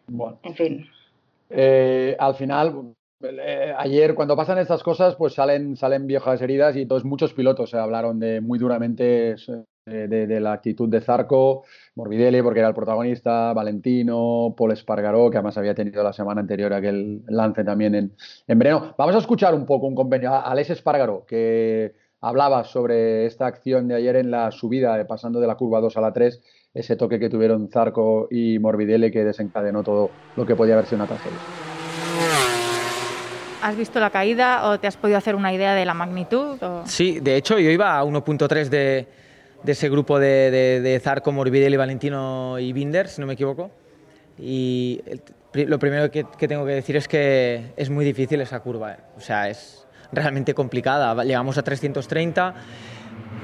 Bueno. 0.07 0.39
En 0.43 0.55
fin. 0.55 0.91
Eh, 1.49 2.17
al 2.19 2.35
final, 2.35 2.95
eh, 3.23 3.75
ayer 3.77 4.15
cuando 4.15 4.37
pasan 4.37 4.59
estas 4.59 4.83
cosas, 4.83 5.17
pues 5.17 5.35
salen, 5.35 5.77
salen 5.77 6.07
viejas 6.07 6.41
heridas 6.43 6.77
y 6.77 6.87
todos 6.87 7.05
muchos 7.05 7.33
pilotos 7.33 7.71
se 7.71 7.79
hablaron 7.79 8.19
de 8.19 8.41
muy 8.41 8.59
duramente 8.59 9.37
de, 9.85 10.41
la 10.41 10.53
actitud 10.53 10.89
de 10.89 11.01
Zarco, 11.01 11.65
Morbidelli, 11.95 12.43
porque 12.43 12.61
era 12.61 12.69
el 12.69 12.75
protagonista, 12.75 13.53
Valentino, 13.53 14.55
Paul 14.57 14.73
Espargaró, 14.73 15.31
que 15.31 15.39
además 15.39 15.59
había 15.59 15.75
tenido 15.75 16.03
la 16.03 16.13
semana 16.13 16.41
anterior 16.41 16.73
aquel 16.73 17.23
lance 17.27 17.65
también 17.65 17.95
en, 17.95 18.17
en 18.47 18.59
verano. 18.59 18.95
Vamos 18.97 19.15
a 19.17 19.19
escuchar 19.19 19.55
un 19.55 19.67
poco 19.67 19.87
un 19.87 19.95
convenio. 19.95 20.33
Alex 20.35 20.71
Espargaró, 20.71 21.25
que 21.27 21.95
hablaba 22.21 22.65
sobre 22.65 23.27
esta 23.27 23.47
acción 23.47 23.89
de 23.89 23.97
ayer 23.97 24.17
en 24.17 24.31
la 24.31 24.51
subida, 24.53 25.05
pasando 25.07 25.41
de 25.41 25.47
la 25.47 25.57
curva 25.57 25.81
2 25.81 25.97
a 25.97 26.01
la 26.01 26.13
3, 26.13 26.41
ese 26.75 26.97
toque 26.97 27.19
que 27.19 27.29
tuvieron 27.29 27.69
Zarco 27.69 28.29
y 28.31 28.59
Morbidelli 28.59 29.11
que 29.11 29.25
desencadenó 29.25 29.83
todo 29.83 30.11
lo 30.37 30.47
que 30.47 30.57
podía 30.57 30.75
haber 30.75 30.87
sido 30.87 30.99
una 30.99 31.09
tragedia. 31.09 31.72
¿Has 33.63 33.77
visto 33.77 34.01
la 34.01 34.11
caída 34.11 34.69
o 34.69 34.81
te 34.81 34.89
has 34.89 34.97
podido 34.97 35.17
hacer 35.17 35.37
una 35.37 35.53
idea 35.53 35.73
de 35.75 35.85
la 35.85 35.95
magnitud? 35.95 36.59
Sí, 36.85 37.21
de 37.21 37.37
hecho 37.37 37.61
yo 37.61 37.71
iba 37.71 37.97
a 37.97 38.05
1.3 38.05 38.69
de, 38.69 39.07
de 39.63 39.73
ese 39.73 39.89
grupo 39.89 40.19
de, 40.19 40.81
de, 40.83 41.01
Zarco, 41.01 41.31
Morbidelli, 41.31 41.77
Valentino 41.77 42.59
y 42.59 42.73
Binder, 42.73 43.09
si 43.09 43.21
no 43.21 43.29
me 43.29 43.35
equivoco. 43.35 43.71
Y 44.37 45.01
lo 45.55 45.79
primero 45.79 46.11
que, 46.11 46.25
tengo 46.25 46.67
que 46.67 46.73
decir 46.73 46.97
es 46.97 47.07
que 47.07 47.73
es 47.77 47.89
muy 47.89 48.05
difícil 48.05 48.41
esa 48.41 48.59
curva, 48.59 48.95
¿eh? 48.95 48.97
o 49.17 49.21
sea, 49.21 49.49
es 49.49 49.87
realmente 50.11 50.55
complicada. 50.55 51.23
Llegamos 51.23 51.57
a 51.57 51.63
330, 51.63 52.55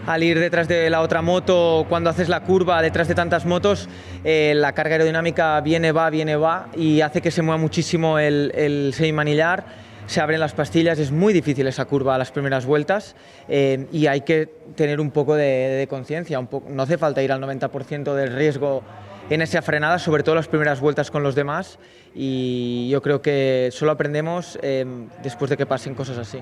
al 0.05 0.23
ir 0.25 0.41
detrás 0.41 0.67
de 0.67 0.91
la 0.91 1.01
otra 1.01 1.23
moto, 1.23 1.87
cuando 1.89 2.11
haces 2.11 2.29
la 2.29 2.41
curva 2.41 2.83
detrás 2.83 3.07
de 3.07 3.15
tantas 3.15 3.47
motos, 3.47 3.89
eh, 4.25 4.53
la 4.57 4.73
carga 4.73 4.95
aerodinámica 4.95 5.61
viene, 5.61 5.93
va, 5.93 6.11
viene, 6.11 6.35
va 6.35 6.71
y 6.75 7.03
hace 7.03 7.23
que 7.23 7.31
se 7.31 7.43
mueva 7.43 7.59
muchísimo 7.59 8.19
el, 8.19 8.51
el 8.57 8.93
semimanillar 8.95 9.88
se 10.09 10.23
abren 10.23 10.41
las 10.41 10.55
pastillas, 10.55 10.99
es 10.99 11.13
muy 11.13 11.35
difícil 11.35 11.67
esa 11.67 11.85
curva 11.85 12.15
a 12.15 12.19
las 12.19 12.33
primeras 12.33 12.65
vueltas 12.65 13.15
eh, 13.47 13.87
y 13.93 14.07
hay 14.07 14.23
que 14.23 14.47
tener 14.75 15.01
un 15.01 15.11
poco 15.11 15.35
de, 15.35 15.87
conciencia, 15.89 16.41
no 16.41 16.83
hace 16.83 16.97
falta 16.97 17.23
ir 17.23 17.31
al 17.31 17.43
90% 17.43 18.15
del 18.15 18.35
riesgo 18.35 18.83
en 19.29 19.43
esa 19.43 19.61
frenada, 19.61 19.99
sobre 19.99 20.23
todo 20.23 20.35
las 20.35 20.49
primeras 20.49 20.81
vueltas 20.81 21.11
con 21.11 21.23
los 21.23 21.35
demás 21.35 21.79
y 22.15 22.89
yo 22.89 23.03
creo 23.03 23.21
que 23.21 23.69
solo 23.71 23.93
aprendemos 23.93 24.59
eh, 24.63 24.87
después 25.23 25.51
de 25.51 25.59
que 25.59 25.67
pasen 25.67 25.95
cosas 25.95 26.17
así. 26.17 26.39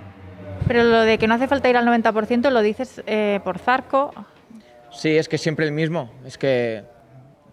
Pero 0.69 0.85
lo 0.85 1.01
de 1.01 1.19
que 1.19 1.27
no 1.27 1.35
hace 1.35 1.49
falta 1.49 1.69
ir 1.69 1.77
al 1.77 1.87
90% 1.87 2.51
lo 2.51 2.63
dices 2.63 3.03
eh, 3.07 3.41
por 3.43 3.59
Zarco. 3.59 4.13
Sí, 4.93 5.17
es 5.17 5.29
que 5.29 5.39
siempre 5.39 5.67
el 5.67 5.73
mismo, 5.73 6.13
es 6.25 6.39
que 6.39 6.85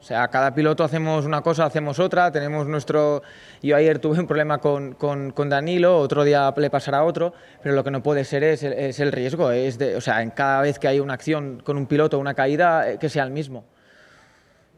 o 0.03 0.05
sea, 0.05 0.27
cada 0.27 0.53
piloto 0.53 0.83
hacemos 0.83 1.23
una 1.23 1.41
cosa, 1.41 1.63
hacemos 1.63 1.97
otra, 1.97 2.29
tenemos 2.29 2.67
nuestro... 2.67 3.23
Yo 3.61 3.77
ayer 3.77 3.99
tuve 3.99 4.19
un 4.19 4.27
problema 4.27 4.57
con, 4.57 4.95
con, 4.95 5.47
Danilo, 5.47 5.97
otro 5.97 6.25
día 6.25 6.53
le 6.57 6.69
pasará 6.69 6.97
a 6.97 7.03
otro, 7.05 7.33
pero 7.61 7.73
lo 7.73 7.85
que 7.85 7.91
no 7.91 8.03
puede 8.03 8.25
ser 8.25 8.43
es, 8.43 8.63
es 8.63 8.99
el 8.99 9.13
riesgo, 9.13 9.45
o 9.45 10.01
sea, 10.01 10.21
en 10.21 10.31
cada 10.31 10.61
vez 10.61 10.77
que 10.77 10.89
hay 10.89 10.99
una 10.99 11.13
acción 11.13 11.61
con 11.63 11.77
un 11.77 11.85
piloto, 11.85 12.19
una 12.19 12.33
caída, 12.33 12.91
eh, 12.91 12.97
que 12.99 13.07
sea 13.07 13.23
el 13.23 13.31
mismo. 13.31 13.63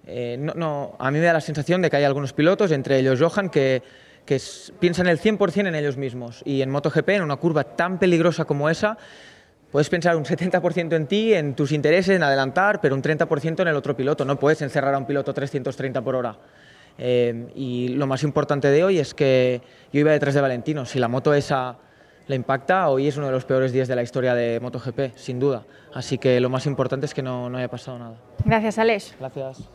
Eh, 0.06 0.38
no, 0.40 0.54
no, 0.54 0.96
a 1.00 1.10
mí 1.10 1.18
me 1.18 1.26
da 1.26 1.34
la 1.34 1.42
sensación 1.42 1.82
de 1.82 1.90
que 1.90 1.98
hay 1.98 2.04
algunos 2.04 2.32
pilotos, 2.32 2.72
entre 2.72 3.00
ellos 3.00 3.20
Johan, 3.20 3.50
que, 3.50 3.82
que 4.28 4.40
piensan 4.80 5.08
el 5.08 5.20
100% 5.20 5.68
en 5.68 5.74
ellos 5.74 5.98
mismos. 5.98 6.44
Y 6.46 6.62
en 6.62 6.70
MotoGP, 6.70 7.10
en 7.10 7.24
una 7.24 7.38
curva 7.38 7.64
tan 7.64 7.98
peligrosa 7.98 8.46
como 8.46 8.70
esa, 8.70 9.00
Puedes 9.72 9.90
pensar 9.90 10.16
un 10.16 10.24
70% 10.24 10.96
en 10.96 11.08
ti, 11.08 11.34
en 11.34 11.56
tus 11.56 11.72
intereses, 11.72 12.16
en 12.16 12.24
adelantar, 12.24 12.80
pero 12.82 12.96
un 12.96 13.02
30% 13.02 13.62
en 13.62 13.68
el 13.68 13.76
otro 13.76 13.96
piloto. 13.96 14.24
No 14.24 14.40
puedes 14.40 14.62
encerrar 14.62 14.94
a 14.94 14.98
un 14.98 15.06
piloto 15.06 15.34
330 15.34 16.02
por 16.02 16.16
hora. 16.16 16.38
Eh, 16.98 17.48
y 17.56 17.90
lo 17.90 18.08
más 18.08 18.24
importante 18.24 18.70
de 18.70 18.84
hoy 18.84 19.00
es 19.00 19.14
que 19.14 19.62
yo 19.92 20.00
iba 20.00 20.12
detrás 20.12 20.34
de 20.34 20.42
Valentino. 20.42 20.86
Si 20.86 21.00
la 21.00 21.08
moto 21.08 21.34
esa 21.34 21.78
le 22.28 22.36
impacta, 22.36 22.90
hoy 22.90 23.08
es 23.08 23.18
uno 23.18 23.28
de 23.28 23.34
los 23.34 23.46
peores 23.46 23.72
días 23.72 23.88
de 23.88 23.96
la 23.96 24.04
historia 24.04 24.34
de 24.34 24.60
MotoGP, 24.60 25.16
sin 25.16 25.40
duda. 25.40 25.64
Así 25.94 26.18
que 26.18 26.40
lo 26.40 26.50
más 26.50 26.66
importante 26.66 27.06
es 27.06 27.14
que 27.14 27.22
no, 27.22 27.50
no 27.50 27.58
haya 27.58 27.70
pasado 27.70 28.00
nada. 28.00 28.16
Gracias, 28.46 28.78
Alex. 28.80 29.16
Gracias. 29.20 29.70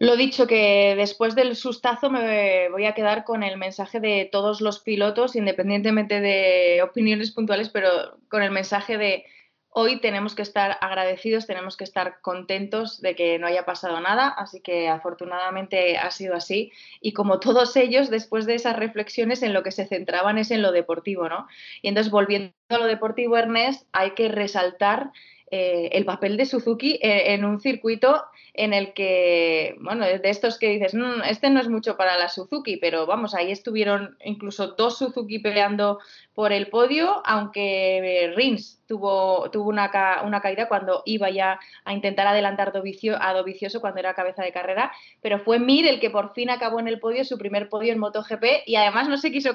Lo 0.00 0.16
dicho 0.16 0.46
que 0.46 0.94
después 0.96 1.34
del 1.34 1.56
sustazo 1.56 2.08
me 2.08 2.68
voy 2.68 2.86
a 2.86 2.94
quedar 2.94 3.24
con 3.24 3.42
el 3.42 3.56
mensaje 3.56 3.98
de 3.98 4.28
todos 4.30 4.60
los 4.60 4.78
pilotos, 4.78 5.34
independientemente 5.34 6.20
de 6.20 6.82
opiniones 6.82 7.32
puntuales, 7.32 7.68
pero 7.68 8.16
con 8.28 8.42
el 8.42 8.52
mensaje 8.52 8.96
de 8.96 9.24
hoy 9.70 10.00
tenemos 10.00 10.36
que 10.36 10.42
estar 10.42 10.78
agradecidos, 10.80 11.46
tenemos 11.46 11.76
que 11.76 11.84
estar 11.84 12.20
contentos 12.20 13.00
de 13.00 13.16
que 13.16 13.38
no 13.38 13.48
haya 13.48 13.64
pasado 13.64 14.00
nada, 14.00 14.28
así 14.28 14.60
que 14.60 14.88
afortunadamente 14.88 15.98
ha 15.98 16.10
sido 16.10 16.34
así. 16.34 16.72
Y 17.00 17.12
como 17.12 17.40
todos 17.40 17.74
ellos, 17.76 18.08
después 18.08 18.46
de 18.46 18.54
esas 18.54 18.76
reflexiones, 18.76 19.42
en 19.42 19.52
lo 19.52 19.62
que 19.62 19.72
se 19.72 19.86
centraban 19.86 20.38
es 20.38 20.50
en 20.50 20.62
lo 20.62 20.72
deportivo, 20.72 21.28
¿no? 21.28 21.48
Y 21.82 21.88
entonces, 21.88 22.10
volviendo 22.10 22.52
a 22.68 22.78
lo 22.78 22.86
deportivo, 22.86 23.36
Ernest, 23.36 23.86
hay 23.92 24.12
que 24.12 24.28
resaltar 24.28 25.10
eh, 25.50 25.88
el 25.92 26.04
papel 26.04 26.36
de 26.36 26.46
Suzuki 26.46 26.98
eh, 27.02 27.34
en 27.34 27.44
un 27.44 27.60
circuito 27.60 28.24
en 28.52 28.74
el 28.74 28.92
que, 28.92 29.76
bueno, 29.80 30.04
de 30.04 30.20
estos 30.24 30.58
que 30.58 30.68
dices, 30.68 30.94
mm, 30.94 31.22
este 31.28 31.48
no 31.48 31.60
es 31.60 31.68
mucho 31.68 31.96
para 31.96 32.18
la 32.18 32.28
Suzuki, 32.28 32.76
pero 32.76 33.06
vamos, 33.06 33.34
ahí 33.34 33.52
estuvieron 33.52 34.16
incluso 34.24 34.68
dos 34.68 34.98
Suzuki 34.98 35.38
peleando 35.38 36.00
por 36.34 36.52
el 36.52 36.68
podio, 36.68 37.22
aunque 37.24 38.32
Rins 38.36 38.82
tuvo, 38.86 39.50
tuvo 39.50 39.68
una, 39.68 39.90
una 40.24 40.40
caída 40.40 40.68
cuando 40.68 41.02
iba 41.06 41.30
ya 41.30 41.60
a 41.84 41.94
intentar 41.94 42.26
adelantar 42.26 42.68
a 42.68 43.32
Dovicioso 43.32 43.80
cuando 43.80 44.00
era 44.00 44.14
cabeza 44.14 44.42
de 44.42 44.52
carrera, 44.52 44.92
pero 45.20 45.38
fue 45.38 45.58
Mir 45.58 45.86
el 45.86 46.00
que 46.00 46.10
por 46.10 46.34
fin 46.34 46.50
acabó 46.50 46.80
en 46.80 46.88
el 46.88 46.98
podio, 46.98 47.24
su 47.24 47.38
primer 47.38 47.68
podio 47.68 47.92
en 47.92 47.98
MotoGP, 47.98 48.66
y 48.66 48.76
además 48.76 49.08
no 49.08 49.16
se 49.16 49.30
quiso 49.30 49.54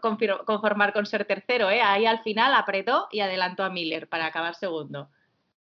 conformar 0.00 0.92
con 0.92 1.06
ser 1.06 1.24
tercero, 1.24 1.70
¿eh? 1.70 1.80
ahí 1.82 2.06
al 2.06 2.22
final 2.22 2.54
apretó 2.54 3.08
y 3.10 3.20
adelantó 3.20 3.64
a 3.64 3.70
Miller 3.70 4.08
para 4.08 4.26
acabar 4.26 4.54
segundo. 4.54 5.08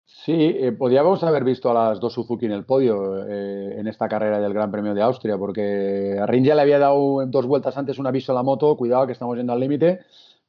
Sí, 0.10 0.32
eh, 0.34 0.72
podríamos 0.72 1.22
haber 1.24 1.44
visto 1.44 1.70
a 1.70 1.74
las 1.74 2.00
dos 2.00 2.14
Suzuki 2.14 2.46
en 2.46 2.54
el 2.54 2.64
podio 2.64 3.28
eh, 3.28 3.78
en 3.78 3.88
esta 3.88 4.08
carrera 4.08 4.40
del 4.40 4.54
Gran 4.54 4.72
Premio 4.72 4.94
de 4.94 5.02
Austria, 5.02 5.38
porque 5.38 6.18
a 6.18 6.26
Rin 6.26 6.46
ya 6.46 6.56
le 6.56 6.62
había 6.62 6.80
dado 6.80 7.26
dos 7.26 7.46
vueltas 7.46 7.78
antes 7.78 8.00
un 8.00 8.08
aviso 8.08 8.32
a 8.32 8.36
la 8.36 8.42
moto, 8.42 8.78
cuidado 8.78 9.06
que 9.06 9.12
estamos 9.12 9.36
yendo 9.36 9.52
al 9.52 9.60
límite, 9.60 10.00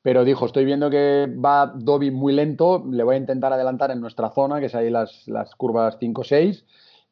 pero 0.01 0.25
dijo, 0.25 0.47
estoy 0.47 0.65
viendo 0.65 0.91
que 0.91 1.27
va 1.45 1.73
Dobby 1.75 2.13
muy 2.13 2.33
lento, 2.35 2.85
le 2.89 3.03
voy 3.03 3.17
a 3.17 3.19
intentar 3.19 3.53
adelantar 3.53 3.91
en 3.91 4.01
nuestra 4.01 4.31
zona, 4.31 4.61
que 4.61 4.67
es 4.67 4.77
ahí 4.77 4.91
las, 4.91 5.27
las 5.27 5.53
curvas 5.57 5.99
5-6, 5.99 6.65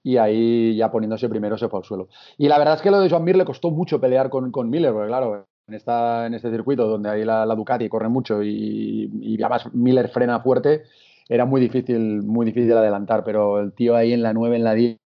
y 0.05 0.17
ahí 0.19 0.77
ya 0.77 0.93
poniéndose 0.93 1.29
primero 1.29 1.59
se 1.59 1.69
fue 1.69 1.81
al 1.81 1.85
suelo. 1.85 2.09
Y 2.39 2.47
la 2.47 2.59
verdad 2.59 2.75
es 2.75 2.83
que 2.83 2.93
lo 2.93 3.01
de 3.01 3.11
Joan 3.11 3.25
Mir 3.25 3.37
le 3.37 3.45
costó 3.45 3.73
mucho 3.73 4.01
pelear 4.01 4.31
con, 4.31 4.53
con 4.53 4.71
Miller, 4.71 4.93
porque 4.93 5.09
claro, 5.09 5.47
en, 5.67 5.75
esta, 5.75 6.27
en 6.27 6.35
este 6.35 6.53
circuito 6.53 6.87
donde 6.87 7.11
hay 7.11 7.25
la, 7.25 7.45
la 7.45 7.57
Ducati 7.57 7.89
corre 7.89 8.09
mucho 8.09 8.41
y, 8.41 9.11
y 9.21 9.43
además 9.43 9.75
Miller 9.75 10.09
frena 10.11 10.39
fuerte, 10.39 10.85
era 11.29 11.45
muy 11.45 11.61
difícil, 11.61 12.23
muy 12.23 12.47
difícil 12.47 12.73
adelantar, 12.77 13.25
pero 13.25 13.61
el 13.61 13.73
tío 13.73 13.97
ahí 13.97 14.13
en 14.13 14.23
la 14.23 14.33
9, 14.33 14.57
en 14.57 14.65
la 14.65 14.75
10, 14.75 14.99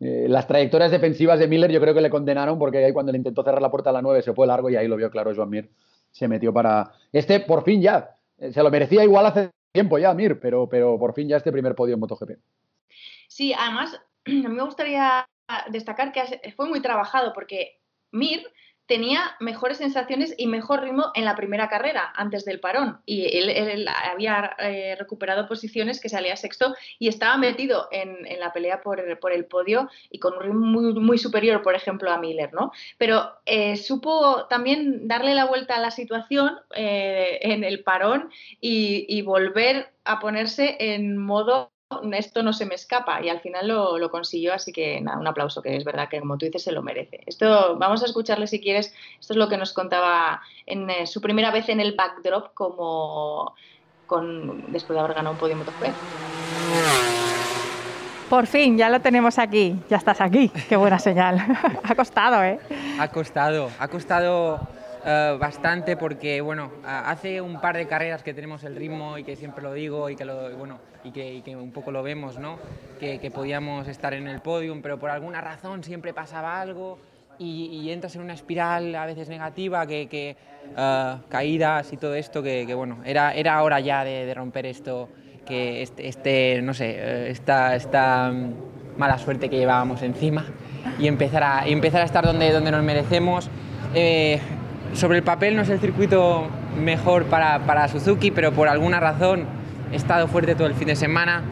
eh, 0.00 0.26
las 0.28 0.46
trayectorias 0.46 0.90
defensivas 0.90 1.38
de 1.38 1.48
Miller 1.48 1.70
yo 1.70 1.80
creo 1.80 1.94
que 1.94 2.00
le 2.00 2.10
condenaron 2.10 2.58
porque 2.58 2.84
ahí 2.84 2.92
cuando 2.92 3.12
le 3.12 3.18
intentó 3.18 3.42
cerrar 3.42 3.62
la 3.62 3.70
puerta 3.70 3.90
a 3.90 3.92
la 3.92 4.02
9 4.02 4.22
se 4.22 4.32
fue 4.32 4.46
largo 4.46 4.70
y 4.70 4.76
ahí 4.76 4.88
lo 4.88 4.96
vio 4.96 5.10
claro 5.10 5.32
Joan 5.34 5.50
Mir. 5.50 5.70
Se 6.10 6.28
metió 6.28 6.52
para... 6.52 6.92
Este 7.12 7.40
por 7.40 7.64
fin 7.64 7.80
ya. 7.80 8.16
eh, 8.38 8.52
Se 8.52 8.62
lo 8.62 8.70
merecía 8.70 9.02
igual 9.02 9.26
hace 9.26 9.50
tiempo 9.72 9.98
ya 9.98 10.14
Mir, 10.14 10.38
pero, 10.40 10.68
pero 10.68 10.98
por 10.98 11.14
fin 11.14 11.28
ya 11.28 11.36
este 11.36 11.52
primer 11.52 11.74
podio 11.74 11.94
en 11.94 12.00
MotoGP. 12.00 12.32
Sí, 13.28 13.52
además, 13.52 14.00
a 14.26 14.30
mí 14.30 14.48
me 14.48 14.62
gustaría 14.62 15.26
destacar 15.70 16.12
que 16.12 16.22
fue 16.56 16.68
muy 16.68 16.80
trabajado 16.80 17.32
porque 17.32 17.80
Mir 18.12 18.42
tenía 18.86 19.36
mejores 19.40 19.78
sensaciones 19.78 20.34
y 20.36 20.46
mejor 20.46 20.82
ritmo 20.82 21.10
en 21.14 21.24
la 21.24 21.36
primera 21.36 21.68
carrera 21.68 22.12
antes 22.16 22.44
del 22.44 22.60
parón 22.60 23.00
y 23.06 23.38
él, 23.38 23.48
él 23.48 23.88
había 23.88 24.54
eh, 24.58 24.96
recuperado 24.98 25.48
posiciones 25.48 26.00
que 26.00 26.08
salía 26.08 26.36
sexto 26.36 26.74
y 26.98 27.08
estaba 27.08 27.36
metido 27.36 27.88
en, 27.90 28.26
en 28.26 28.40
la 28.40 28.52
pelea 28.52 28.82
por, 28.82 29.00
el 29.00 29.46
podio 29.46 29.88
y 30.10 30.18
con 30.18 30.34
un 30.34 30.42
ritmo 30.42 30.66
muy, 30.66 30.94
muy 30.94 31.18
superior, 31.18 31.62
por 31.62 31.74
ejemplo, 31.74 32.10
a 32.10 32.18
Miller, 32.18 32.52
¿no? 32.52 32.72
Pero 32.98 33.32
eh, 33.46 33.76
supo 33.76 34.46
también 34.46 35.08
darle 35.08 35.34
la 35.34 35.46
vuelta 35.46 35.76
a 35.76 35.80
la 35.80 35.90
situación 35.90 36.58
eh, 36.74 37.38
en 37.42 37.64
el 37.64 37.82
parón 37.82 38.30
y, 38.60 39.06
y 39.08 39.22
volver 39.22 39.92
a 40.04 40.20
ponerse 40.20 40.76
en 40.78 41.16
modo 41.16 41.73
esto 42.12 42.42
no 42.42 42.52
se 42.52 42.66
me 42.66 42.74
escapa 42.74 43.22
y 43.22 43.28
al 43.28 43.40
final 43.40 43.68
lo, 43.68 43.98
lo, 43.98 44.10
consiguió, 44.10 44.54
así 44.54 44.72
que 44.72 45.00
nada, 45.00 45.18
un 45.18 45.26
aplauso, 45.26 45.62
que 45.62 45.76
es 45.76 45.84
verdad 45.84 46.08
que 46.08 46.20
como 46.20 46.38
tú 46.38 46.46
dices 46.46 46.62
se 46.62 46.72
lo 46.72 46.82
merece. 46.82 47.20
Esto 47.26 47.76
vamos 47.76 48.02
a 48.02 48.06
escucharle 48.06 48.46
si 48.46 48.60
quieres, 48.60 48.94
esto 49.20 49.32
es 49.32 49.36
lo 49.36 49.48
que 49.48 49.56
nos 49.56 49.72
contaba 49.72 50.42
en 50.66 50.88
eh, 50.90 51.06
su 51.06 51.20
primera 51.20 51.50
vez 51.50 51.68
en 51.68 51.80
el 51.80 51.94
backdrop 51.94 52.54
como 52.54 53.54
con, 54.06 54.72
después 54.72 54.96
de 54.96 55.00
haber 55.00 55.14
ganado 55.14 55.34
un 55.34 55.38
podio 55.38 55.56
MotoGP. 55.56 55.84
Por 58.28 58.46
fin, 58.46 58.76
ya 58.78 58.88
lo 58.88 59.00
tenemos 59.00 59.38
aquí, 59.38 59.76
ya 59.88 59.98
estás 59.98 60.20
aquí, 60.20 60.50
qué 60.68 60.76
buena 60.76 60.98
señal. 60.98 61.38
ha 61.82 61.94
costado, 61.94 62.42
¿eh? 62.42 62.58
Ha 62.98 63.08
costado, 63.08 63.70
ha 63.78 63.88
costado 63.88 64.60
uh, 65.04 65.38
bastante 65.38 65.96
porque, 65.96 66.40
bueno, 66.40 66.72
hace 66.84 67.40
un 67.40 67.60
par 67.60 67.76
de 67.76 67.86
carreras 67.86 68.22
que 68.22 68.34
tenemos 68.34 68.64
el 68.64 68.76
ritmo 68.76 69.18
y 69.18 69.24
que 69.24 69.36
siempre 69.36 69.62
lo 69.62 69.72
digo 69.72 70.10
y 70.10 70.16
que, 70.16 70.24
lo, 70.24 70.56
bueno, 70.56 70.78
y 71.04 71.10
que, 71.10 71.56
un 71.56 71.72
poco 71.72 71.92
lo 71.92 72.02
vemos, 72.02 72.38
¿no? 72.38 72.58
Que, 72.98 73.30
podíamos 73.30 73.88
estar 73.88 74.14
en 74.14 74.28
el 74.28 74.40
podium, 74.40 74.82
pero 74.82 74.98
por 74.98 75.10
alguna 75.10 75.40
razón 75.40 75.84
siempre 75.84 76.12
pasaba 76.14 76.60
algo 76.60 76.98
y, 77.38 77.90
entras 77.90 78.14
en 78.16 78.22
una 78.22 78.34
espiral 78.34 78.94
a 78.94 79.06
veces 79.06 79.28
negativa, 79.28 79.86
que, 79.86 80.36
uh, 80.76 81.28
caídas 81.28 81.92
y 81.92 81.96
todo 81.96 82.14
esto, 82.14 82.42
que, 82.42 82.72
bueno, 82.74 82.98
era, 83.04 83.34
era 83.34 83.62
hora 83.62 83.80
ya 83.80 84.04
de, 84.04 84.32
romper 84.34 84.66
esto, 84.66 85.08
que 85.44 85.82
este, 85.82 86.08
este 86.08 86.62
no 86.62 86.72
sé, 86.72 87.30
esta, 87.30 87.76
esta 87.76 88.32
mala 88.96 89.18
suerte 89.18 89.50
que 89.50 89.58
llevábamos 89.58 90.02
encima 90.02 90.46
y 90.98 91.06
empezar 91.08 91.42
a, 91.42 91.66
empezar 91.66 92.02
a 92.02 92.04
estar 92.04 92.24
donde, 92.24 92.50
donde 92.52 92.70
nos 92.70 92.82
merecemos. 92.82 93.50
Eh, 93.94 94.40
sobre 94.94 95.18
el 95.18 95.24
papel 95.24 95.56
no 95.56 95.62
es 95.62 95.68
el 95.68 95.80
circuito 95.80 96.48
mejor 96.82 97.24
para, 97.26 97.60
para, 97.60 97.88
Suzuki, 97.88 98.30
pero 98.30 98.52
por 98.52 98.68
alguna 98.68 99.00
razón 99.00 99.44
he 99.92 99.96
estado 99.96 100.28
fuerte 100.28 100.54
todo 100.54 100.66
el 100.66 100.74
fin 100.74 100.88
de 100.88 100.96
semana 100.96 101.42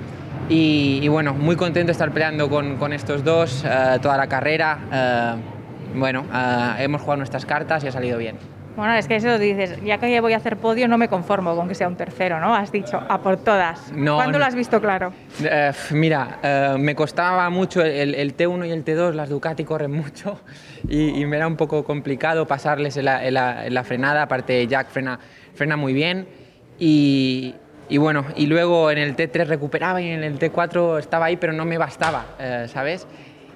y, 0.48 1.06
bueno, 1.08 1.34
muy 1.34 1.56
contento 1.56 1.86
de 1.86 1.92
estar 1.92 2.10
peleando 2.12 2.48
con, 2.48 2.76
con 2.76 2.92
estos 2.92 3.24
dos 3.24 3.64
uh, 3.64 3.98
toda 4.00 4.16
la 4.16 4.26
carrera. 4.26 5.36
Uh, 5.94 5.98
bueno, 5.98 6.24
uh, 6.32 6.80
hemos 6.80 7.00
jugado 7.00 7.18
nuestras 7.18 7.46
cartas 7.46 7.84
y 7.84 7.88
ha 7.88 7.92
salido 7.92 8.18
bien. 8.18 8.51
Bueno, 8.76 8.94
es 8.94 9.06
que 9.06 9.16
eso 9.16 9.38
dices, 9.38 9.82
ya 9.84 9.98
que 9.98 10.20
voy 10.20 10.32
a 10.32 10.38
hacer 10.38 10.56
podio 10.56 10.88
no 10.88 10.96
me 10.96 11.08
conformo 11.08 11.54
con 11.54 11.68
que 11.68 11.74
sea 11.74 11.88
un 11.88 11.96
tercero, 11.96 12.40
¿no? 12.40 12.54
Has 12.54 12.72
dicho, 12.72 13.02
a 13.06 13.20
por 13.20 13.36
todas. 13.36 13.92
No, 13.92 14.16
¿Cuándo 14.16 14.32
no. 14.32 14.38
lo 14.38 14.44
has 14.46 14.54
visto 14.54 14.80
claro? 14.80 15.12
Uh, 15.40 15.94
mira, 15.94 16.38
uh, 16.74 16.78
me 16.78 16.94
costaba 16.94 17.48
mucho 17.50 17.82
el, 17.82 18.14
el, 18.14 18.36
T1 18.36 18.66
y 18.66 18.70
el 18.70 18.84
T2, 18.84 19.12
las 19.12 19.28
Ducati 19.28 19.64
corren 19.64 19.90
mucho 19.92 20.40
y, 20.88 21.20
y 21.20 21.26
me 21.26 21.36
era 21.36 21.46
un 21.46 21.56
poco 21.56 21.84
complicado 21.84 22.46
pasarles 22.46 22.96
en 22.96 23.04
la, 23.04 23.26
en 23.26 23.34
la, 23.34 23.66
en 23.66 23.74
la 23.74 23.84
frenada, 23.84 24.22
aparte 24.22 24.66
Jack 24.66 24.88
frena, 24.88 25.18
frena 25.54 25.76
muy 25.76 25.92
bien 25.92 26.26
y, 26.78 27.54
y, 27.90 27.98
bueno, 27.98 28.24
y 28.36 28.46
luego 28.46 28.90
en 28.90 28.98
el 28.98 29.14
T3 29.16 29.46
recuperaba 29.46 30.00
y 30.00 30.08
en 30.08 30.24
el 30.24 30.38
T4 30.38 30.98
estaba 30.98 31.26
ahí, 31.26 31.36
pero 31.36 31.52
no 31.52 31.66
me 31.66 31.76
bastaba, 31.76 32.24
uh, 32.38 32.68
¿sabes? 32.68 33.06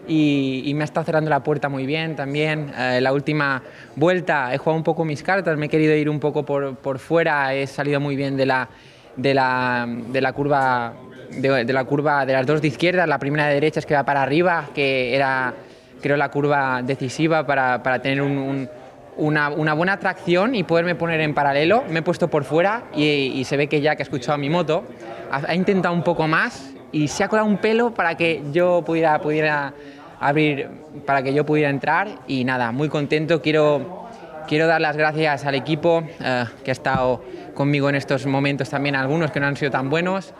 Y, 0.06 0.62
y, 0.64 0.74
me 0.74 0.82
ha 0.82 0.84
estado 0.84 1.04
cerrando 1.04 1.30
la 1.30 1.40
puerta 1.40 1.68
muy 1.68 1.86
bien 1.86 2.16
también. 2.16 2.72
Eh, 2.76 3.00
la 3.00 3.12
última 3.12 3.62
vuelta 3.94 4.52
he 4.54 4.58
jugado 4.58 4.76
un 4.76 4.84
poco 4.84 5.04
mis 5.04 5.22
cartas, 5.22 5.56
me 5.56 5.66
he 5.66 5.68
querido 5.68 5.94
ir 5.94 6.08
un 6.08 6.20
poco 6.20 6.44
por, 6.44 6.76
por 6.76 6.98
fuera, 6.98 7.54
he 7.54 7.66
salido 7.66 8.00
muy 8.00 8.16
bien 8.16 8.36
de 8.36 8.46
la, 8.46 8.68
de 9.16 9.34
la, 9.34 9.86
de 9.88 10.20
la 10.20 10.32
curva. 10.32 10.94
De, 11.30 11.64
de, 11.64 11.72
la 11.72 11.84
curva 11.84 12.24
de 12.24 12.32
las 12.32 12.46
dos 12.46 12.62
de 12.62 12.68
izquierda, 12.68 13.04
la 13.04 13.18
primera 13.18 13.48
de 13.48 13.54
derecha 13.54 13.80
es 13.80 13.84
que 13.84 13.94
va 13.94 14.04
para 14.04 14.22
arriba, 14.22 14.68
que 14.72 15.14
era 15.14 15.52
creo 16.00 16.16
la 16.16 16.30
curva 16.30 16.82
decisiva 16.82 17.44
para, 17.44 17.82
para 17.82 18.00
tener 18.00 18.22
un, 18.22 18.38
un, 18.38 18.68
una, 19.16 19.50
una, 19.50 19.74
buena 19.74 19.98
tracción 19.98 20.54
y 20.54 20.62
poderme 20.62 20.94
poner 20.94 21.20
en 21.20 21.34
paralelo. 21.34 21.82
Me 21.90 21.98
he 21.98 22.02
puesto 22.02 22.28
por 22.28 22.44
fuera 22.44 22.84
y, 22.94 23.04
y 23.04 23.44
se 23.44 23.56
ve 23.56 23.66
que 23.66 23.80
ya 23.80 23.96
que 23.96 24.02
ha 24.02 24.04
escuchado 24.04 24.38
mi 24.38 24.48
moto, 24.48 24.84
ha, 25.30 25.50
ha 25.50 25.54
intentado 25.54 25.92
un 25.94 26.04
poco 26.04 26.28
más 26.28 26.74
y 26.92 27.08
se 27.08 27.24
ha 27.24 27.28
colado 27.28 27.48
un 27.48 27.58
pelo 27.58 27.92
para 27.92 28.14
que 28.14 28.42
yo 28.52 28.82
pudiera, 28.84 29.20
pudiera 29.20 29.74
abrir 30.20 30.68
para 31.06 31.22
que 31.22 31.32
yo 31.34 31.44
pudiera 31.44 31.70
entrar 31.70 32.08
y 32.26 32.44
nada, 32.44 32.72
muy 32.72 32.88
contento. 32.88 33.42
Quiero, 33.42 34.08
quiero 34.48 34.66
dar 34.66 34.80
las 34.80 34.96
gracias 34.96 35.44
al 35.44 35.54
equipo 35.54 35.98
uh, 35.98 36.62
que 36.64 36.70
ha 36.70 36.72
estado 36.72 37.22
conmigo 37.54 37.88
en 37.88 37.94
estos 37.94 38.26
momentos 38.26 38.70
también, 38.70 38.96
algunos 38.96 39.30
que 39.30 39.40
no 39.40 39.46
han 39.46 39.56
sido 39.56 39.70
tan 39.70 39.88
buenos 39.90 40.34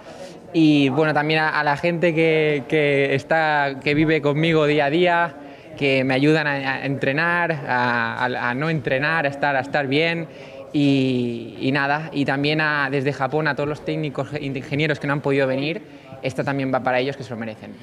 y 0.59 0.89
bueno, 0.89 1.13
también 1.13 1.41
a, 1.41 1.63
la 1.65 1.77
gente 1.77 2.15
que, 2.15 2.65
que, 2.69 3.15
está, 3.15 3.77
que 3.85 3.95
vive 3.95 4.23
conmigo 4.23 4.67
día 4.67 4.87
a 4.87 4.91
día, 4.91 5.35
que 5.77 6.03
me 6.03 6.15
ayudan 6.15 6.47
a, 6.47 6.87
entrenar, 6.87 7.53
a, 7.69 8.55
no 8.57 8.71
entrenar, 8.71 9.27
a 9.27 9.29
estar, 9.29 9.55
a 9.55 9.61
estar 9.61 9.87
bien. 9.87 10.27
Y, 10.73 11.57
y 11.61 11.73
nada, 11.73 12.11
y 12.13 12.25
también 12.25 12.61
desde 12.91 13.13
Japón 13.13 13.49
a 13.49 13.55
todos 13.55 13.69
los 13.69 13.85
técnicos, 13.85 14.29
ingenieros 14.41 14.99
que 14.99 15.07
no 15.07 15.13
han 15.15 15.21
podido 15.21 15.47
venir, 15.47 15.83
esta 16.27 16.43
también 16.43 16.73
va 16.75 16.81
para 16.81 16.99
ellos 16.99 17.17
que 17.17 17.23
se 17.23 17.31
lo 17.31 17.37
merecen. 17.37 17.75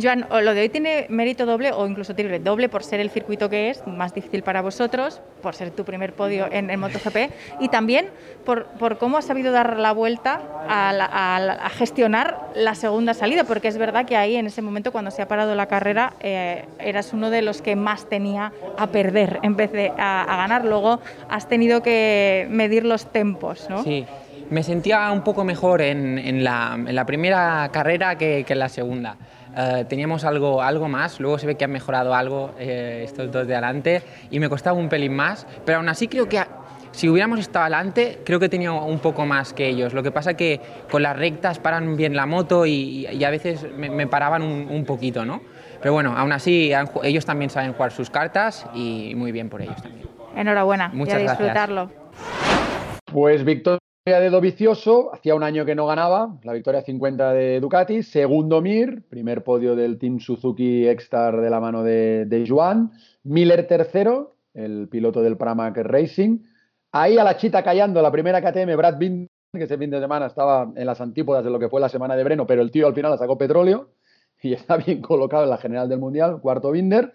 Joan, 0.00 0.26
lo 0.30 0.54
de 0.54 0.62
hoy 0.62 0.68
tiene 0.68 1.06
mérito 1.10 1.44
doble 1.44 1.72
o 1.72 1.86
incluso 1.86 2.14
triple, 2.14 2.38
doble 2.38 2.68
por 2.68 2.82
ser 2.82 3.00
el 3.00 3.10
circuito 3.10 3.50
que 3.50 3.70
es, 3.70 3.86
más 3.86 4.14
difícil 4.14 4.42
para 4.42 4.62
vosotros, 4.62 5.20
por 5.42 5.54
ser 5.54 5.70
tu 5.70 5.84
primer 5.84 6.14
podio 6.14 6.48
en, 6.50 6.70
en 6.70 6.80
MotoGP 6.80 7.30
y 7.60 7.68
también 7.68 8.08
por, 8.44 8.66
por, 8.66 8.98
cómo 8.98 9.18
has 9.18 9.26
sabido 9.26 9.52
dar 9.52 9.78
la 9.78 9.92
vuelta 9.92 10.40
a, 10.68 10.92
la, 10.92 11.04
a, 11.04 11.36
a, 11.36 11.68
gestionar 11.70 12.38
la 12.54 12.74
segunda 12.74 13.12
salida, 13.12 13.44
porque 13.44 13.68
es 13.68 13.76
verdad 13.76 14.06
que 14.06 14.16
ahí 14.16 14.36
en 14.36 14.46
ese 14.46 14.62
momento 14.62 14.92
cuando 14.92 15.10
se 15.10 15.20
ha 15.20 15.28
parado 15.28 15.54
la 15.54 15.66
carrera 15.66 16.14
eh, 16.20 16.64
eras 16.78 17.12
uno 17.12 17.30
de 17.30 17.42
los 17.42 17.60
que 17.60 17.76
más 17.76 18.08
tenía 18.08 18.52
a 18.78 18.86
perder 18.86 19.40
en 19.42 19.56
vez 19.56 19.72
de 19.72 19.92
a, 19.98 20.22
a 20.22 20.36
ganar, 20.36 20.64
luego 20.64 21.00
has 21.28 21.48
tenido 21.48 21.82
que 21.82 22.46
medir 22.48 22.86
los 22.86 23.12
tempos, 23.12 23.68
¿no? 23.68 23.82
Sí 23.82 24.06
me 24.50 24.62
sentía 24.62 25.10
un 25.12 25.22
poco 25.22 25.44
mejor 25.44 25.80
en, 25.80 26.18
en, 26.18 26.44
la, 26.44 26.74
en 26.74 26.94
la, 26.94 27.06
primera 27.06 27.68
carrera 27.72 28.16
que, 28.16 28.44
que 28.44 28.52
en 28.52 28.58
la 28.58 28.68
segunda. 28.68 29.16
Uh, 29.50 29.84
teníamos 29.84 30.24
algo, 30.24 30.62
algo 30.62 30.88
más, 30.88 31.18
luego 31.18 31.36
se 31.38 31.46
ve 31.46 31.56
que 31.56 31.64
han 31.64 31.72
mejorado 31.72 32.14
algo 32.14 32.54
eh, 32.58 33.02
estos 33.04 33.32
dos 33.32 33.48
de 33.48 33.54
adelante 33.54 34.02
y 34.30 34.38
me 34.38 34.48
costaba 34.48 34.78
un 34.78 34.88
pelín 34.88 35.14
más, 35.14 35.44
pero 35.64 35.78
aún 35.78 35.88
así 35.88 36.06
creo 36.06 36.28
que 36.28 36.40
si 36.92 37.08
hubiéramos 37.08 37.40
estado 37.40 37.64
adelante, 37.64 38.20
creo 38.24 38.38
que 38.38 38.48
tenía 38.48 38.70
un 38.72 39.00
poco 39.00 39.26
más 39.26 39.52
que 39.52 39.68
ellos. 39.68 39.92
Lo 39.92 40.04
que 40.04 40.12
pasa 40.12 40.34
que 40.34 40.60
con 40.90 41.02
las 41.02 41.16
rectas 41.16 41.58
paran 41.58 41.96
bien 41.96 42.14
la 42.14 42.26
moto 42.26 42.64
y, 42.64 43.06
y 43.08 43.24
a 43.24 43.30
veces 43.30 43.66
me, 43.76 43.90
me 43.90 44.06
paraban 44.06 44.42
un, 44.42 44.68
un, 44.70 44.84
poquito, 44.84 45.24
¿no? 45.24 45.40
Pero 45.80 45.94
bueno, 45.94 46.14
aún 46.16 46.32
así 46.32 46.72
ellos 47.02 47.24
también 47.24 47.50
saben 47.50 47.72
jugar 47.72 47.90
sus 47.90 48.10
cartas 48.10 48.66
y 48.74 49.14
muy 49.16 49.32
bien 49.32 49.48
por 49.48 49.62
ellos 49.62 49.82
también. 49.82 50.08
Enhorabuena 50.36 50.90
Muchas 50.92 51.22
y 51.22 51.26
a 51.26 51.30
disfrutarlo. 51.30 51.86
Gracias. 51.86 53.00
Pues 53.12 53.44
Víctor 53.44 53.78
de 54.18 54.30
Dovicioso, 54.30 55.14
hacía 55.14 55.34
un 55.34 55.42
año 55.42 55.64
que 55.64 55.74
no 55.74 55.86
ganaba, 55.86 56.38
la 56.42 56.54
victoria 56.54 56.82
50 56.82 57.32
de 57.32 57.60
Ducati, 57.60 58.02
segundo 58.02 58.60
Mir, 58.60 59.02
primer 59.08 59.44
podio 59.44 59.76
del 59.76 59.98
Team 59.98 60.18
Suzuki 60.18 60.88
X-Star 60.88 61.40
de 61.40 61.50
la 61.50 61.60
mano 61.60 61.84
de, 61.84 62.24
de 62.26 62.44
Joan, 62.48 62.90
Miller 63.22 63.68
tercero, 63.68 64.34
el 64.54 64.88
piloto 64.88 65.22
del 65.22 65.36
Pramac 65.36 65.76
Racing, 65.76 66.38
ahí 66.90 67.18
a 67.18 67.24
la 67.24 67.36
chita 67.36 67.62
callando 67.62 68.02
la 68.02 68.10
primera 68.10 68.40
KTM, 68.40 68.76
Brad 68.76 68.98
Binder 68.98 69.28
que 69.58 69.64
ese 69.64 69.78
fin 69.78 69.90
de 69.90 70.00
semana 70.00 70.26
estaba 70.26 70.72
en 70.76 70.86
las 70.86 71.00
antípodas 71.00 71.44
de 71.44 71.50
lo 71.50 71.58
que 71.58 71.68
fue 71.68 71.80
la 71.80 71.88
semana 71.88 72.14
de 72.14 72.22
Breno, 72.22 72.46
pero 72.46 72.62
el 72.62 72.70
tío 72.70 72.86
al 72.86 72.94
final 72.94 73.10
la 73.10 73.18
sacó 73.18 73.36
petróleo 73.36 73.90
y 74.40 74.52
está 74.54 74.76
bien 74.76 75.00
colocado 75.00 75.44
en 75.44 75.50
la 75.50 75.58
general 75.58 75.88
del 75.88 75.98
Mundial, 75.98 76.40
cuarto 76.40 76.70
Binder. 76.70 77.12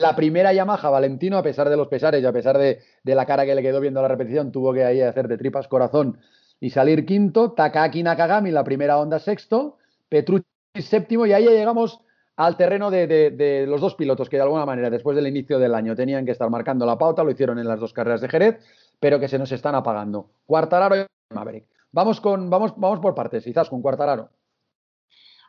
La 0.00 0.16
primera 0.16 0.50
Yamaha, 0.54 0.88
Valentino, 0.88 1.36
a 1.36 1.42
pesar 1.42 1.68
de 1.68 1.76
los 1.76 1.88
pesares 1.88 2.22
y 2.22 2.26
a 2.26 2.32
pesar 2.32 2.56
de, 2.56 2.80
la 3.04 3.26
cara 3.26 3.44
que 3.44 3.54
le 3.54 3.60
quedó 3.60 3.80
viendo 3.80 4.00
la 4.00 4.08
repetición, 4.08 4.50
tuvo 4.50 4.72
que 4.72 4.82
ahí 4.82 5.02
hacer 5.02 5.28
de 5.28 5.36
tripas 5.36 5.68
corazón 5.68 6.18
y 6.58 6.70
salir 6.70 7.04
quinto. 7.04 7.52
Takaki 7.52 8.02
Nakagami, 8.02 8.50
la 8.50 8.64
primera 8.64 8.96
onda 8.96 9.18
sexto. 9.18 9.76
Petrucci 10.08 10.46
séptimo 10.80 11.26
y 11.26 11.34
ahí 11.34 11.44
ya 11.44 11.50
llegamos 11.50 12.00
al 12.36 12.56
terreno 12.56 12.90
de, 12.90 13.66
los 13.68 13.82
dos 13.82 13.94
pilotos 13.94 14.30
que 14.30 14.36
de 14.36 14.42
alguna 14.42 14.64
manera 14.64 14.88
después 14.88 15.14
del 15.16 15.26
inicio 15.26 15.58
del 15.58 15.74
año 15.74 15.94
tenían 15.94 16.24
que 16.24 16.32
estar 16.32 16.48
marcando 16.48 16.86
la 16.86 16.96
pauta, 16.96 17.22
lo 17.22 17.30
hicieron 17.30 17.58
en 17.58 17.68
las 17.68 17.78
dos 17.78 17.92
carreras 17.92 18.22
de 18.22 18.30
Jerez, 18.30 18.58
pero 18.98 19.20
que 19.20 19.28
se 19.28 19.38
nos 19.38 19.52
están 19.52 19.74
apagando. 19.74 20.30
Cuartararo 20.46 20.96
y 20.96 21.04
Maverick. 21.34 21.66
Vamos, 21.92 22.22
con, 22.22 22.48
vamos, 22.48 22.72
vamos 22.78 23.00
por 23.00 23.14
partes, 23.14 23.44
quizás 23.44 23.68
con 23.68 23.82
Cuartararo. 23.82 24.30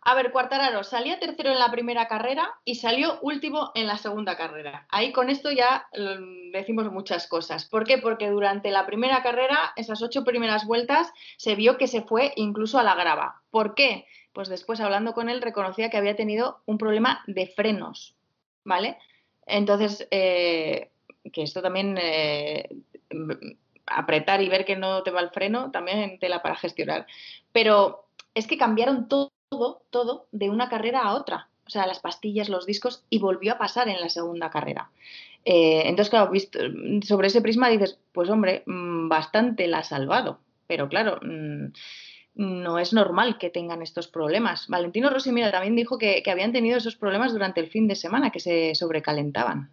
A 0.04 0.16
ver, 0.16 0.32
Cuartararo 0.32 0.84
salía 0.84 1.20
tercero 1.20 1.52
en 1.52 1.60
la 1.60 1.70
primera 1.70 2.08
carrera 2.08 2.50
y 2.66 2.76
salió 2.76 3.20
último 3.22 3.72
en 3.76 3.86
la 3.86 3.98
segunda 3.98 4.36
carrera. 4.36 4.88
Ahí 4.90 5.12
con 5.12 5.30
esto 5.30 5.52
ya 5.52 5.88
mm, 5.94 6.52
decimos 6.52 6.92
muchas 6.92 7.28
cosas. 7.28 7.66
¿Por 7.66 7.86
qué? 7.86 8.00
Porque 8.00 8.30
durante 8.30 8.72
la 8.72 8.88
primera 8.88 9.22
carrera, 9.22 9.74
esas 9.76 10.02
ocho 10.02 10.24
primeras 10.24 10.66
vueltas, 10.66 11.14
se 11.38 11.54
vio 11.54 11.78
que 11.78 11.88
se 11.88 12.02
fue 12.02 12.34
incluso 12.36 12.80
a 12.80 12.84
la 12.84 12.96
grava. 12.96 13.44
¿Por 13.52 13.76
qué? 13.76 14.08
Pues 14.34 14.50
después 14.50 14.82
hablando 14.82 15.14
con 15.14 15.30
él 15.30 15.40
reconocía 15.40 15.92
que 15.92 15.98
había 15.98 16.16
tenido 16.16 16.62
un 16.66 16.80
problema 16.80 17.22
de 17.28 17.46
frenos, 17.48 18.16
¿vale? 18.64 18.98
Entonces, 19.46 20.08
eh, 20.10 20.90
que 21.32 21.44
esto 21.44 21.62
también, 21.62 22.00
eh, 22.02 22.70
apretar 23.86 24.42
y 24.42 24.50
ver 24.50 24.66
que 24.66 24.78
no 24.78 25.04
te 25.04 25.12
va 25.12 25.20
el 25.20 25.30
freno, 25.30 25.70
también 25.70 26.18
tela 26.18 26.42
para 26.42 26.56
gestionar. 26.56 27.06
Pero 27.52 28.08
es 28.34 28.48
que 28.48 28.58
cambiaron 28.58 29.08
todo 29.08 29.32
todo, 29.52 29.82
todo 29.90 30.28
de 30.32 30.50
una 30.50 30.70
carrera 30.70 31.02
a 31.02 31.14
otra. 31.14 31.50
O 31.68 31.70
sea, 31.70 31.86
las 31.86 32.00
pastillas, 32.00 32.50
los 32.50 32.66
discos, 32.66 33.06
y 33.10 33.20
volvió 33.20 33.54
a 33.54 33.58
pasar 33.58 33.88
en 33.88 34.02
la 34.02 34.10
segunda 34.10 34.50
carrera. 34.50 34.90
Eh, 35.46 35.84
entonces, 35.86 36.10
claro, 36.10 36.32
visto, 36.32 36.60
sobre 37.04 37.28
ese 37.28 37.42
prisma 37.42 37.70
dices, 37.70 38.00
pues 38.14 38.30
hombre, 38.30 38.64
mm, 38.66 39.10
bastante 39.10 39.68
la 39.68 39.80
ha 39.80 39.84
salvado. 39.84 40.40
Pero 40.68 40.90
claro, 40.90 41.20
mm, 41.22 41.72
no 42.36 42.80
es 42.80 42.94
normal 42.94 43.38
que 43.38 43.50
tengan 43.50 43.82
estos 43.82 44.08
problemas. 44.08 44.68
Valentino 44.68 45.10
Rossi, 45.10 45.32
mira, 45.32 45.52
también 45.52 45.76
dijo 45.76 45.98
que, 45.98 46.24
habían 46.32 46.54
tenido 46.54 46.78
esos 46.78 46.96
problemas 46.96 47.34
durante 47.34 47.60
el 47.60 47.68
fin 47.68 47.88
de 47.88 47.96
semana, 47.96 48.32
que 48.32 48.40
se 48.40 48.74
sobrecalentaban. 48.74 49.70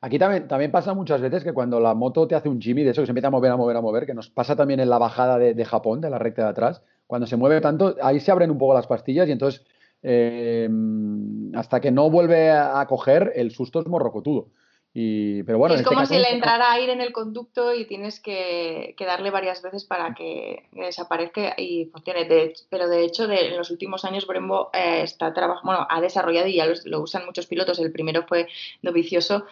Aquí 0.00 0.18
también, 0.18 0.46
también 0.46 0.70
pasa 0.70 0.94
muchas 0.94 1.20
veces 1.20 1.42
que 1.42 1.52
cuando 1.52 1.80
la 1.80 1.94
moto 1.94 2.28
te 2.28 2.36
hace 2.36 2.48
un 2.48 2.60
Jimmy, 2.60 2.84
de 2.84 2.90
eso 2.90 3.02
que 3.02 3.06
se 3.06 3.10
empieza 3.10 3.26
a 3.26 3.32
mover, 3.32 3.50
a 3.50 3.56
mover, 3.56 3.76
a 3.76 3.80
mover, 3.80 4.06
que 4.06 4.14
nos 4.14 4.30
pasa 4.30 4.54
también 4.54 4.78
en 4.78 4.88
la 4.88 4.98
bajada 4.98 5.38
de 5.38 5.64
Japón, 5.64 6.00
de 6.00 6.10
la 6.10 6.18
recta 6.18 6.44
de 6.44 6.48
atrás, 6.50 6.82
cuando 7.12 7.26
se 7.26 7.36
mueve 7.36 7.60
tanto, 7.60 7.94
ahí 8.00 8.20
se 8.20 8.32
abren 8.32 8.50
un 8.50 8.56
poco 8.56 8.72
las 8.72 8.86
pastillas 8.86 9.28
y 9.28 9.32
entonces 9.32 9.62
eh, 10.02 10.66
hasta 11.52 11.78
que 11.78 11.90
no 11.90 12.08
vuelve 12.08 12.50
a 12.50 12.86
coger, 12.86 13.34
el 13.36 13.50
susto 13.50 13.80
es 13.80 13.86
morrocotudo. 13.86 14.48
Y, 14.94 15.42
pero 15.42 15.58
bueno, 15.58 15.74
es 15.74 15.82
este 15.82 15.94
como 15.94 16.06
si 16.06 16.16
le 16.16 16.30
entrara 16.30 16.72
aire 16.72 16.94
en 16.94 17.02
el 17.02 17.12
conducto 17.12 17.74
y 17.74 17.84
tienes 17.84 18.18
que, 18.18 18.96
darle 18.98 19.30
varias 19.30 19.60
veces 19.60 19.84
para 19.84 20.14
que 20.14 20.70
desaparezca 20.72 21.54
y 21.58 21.84
funcione. 21.92 22.26
pero 22.70 22.88
de 22.88 23.04
hecho, 23.04 23.30
en 23.30 23.58
los 23.58 23.70
últimos 23.70 24.06
años 24.06 24.26
Brembo 24.26 24.70
eh, 24.72 25.02
está 25.02 25.34
bueno, 25.64 25.86
ha 25.90 26.00
desarrollado 26.00 26.46
y 26.46 26.56
ya 26.56 26.64
lo, 26.86 27.02
usan 27.02 27.26
muchos 27.26 27.44
pilotos. 27.44 27.78
El 27.78 27.92
primero 27.92 28.22
fue 28.26 28.48
Dovicioso, 28.80 29.44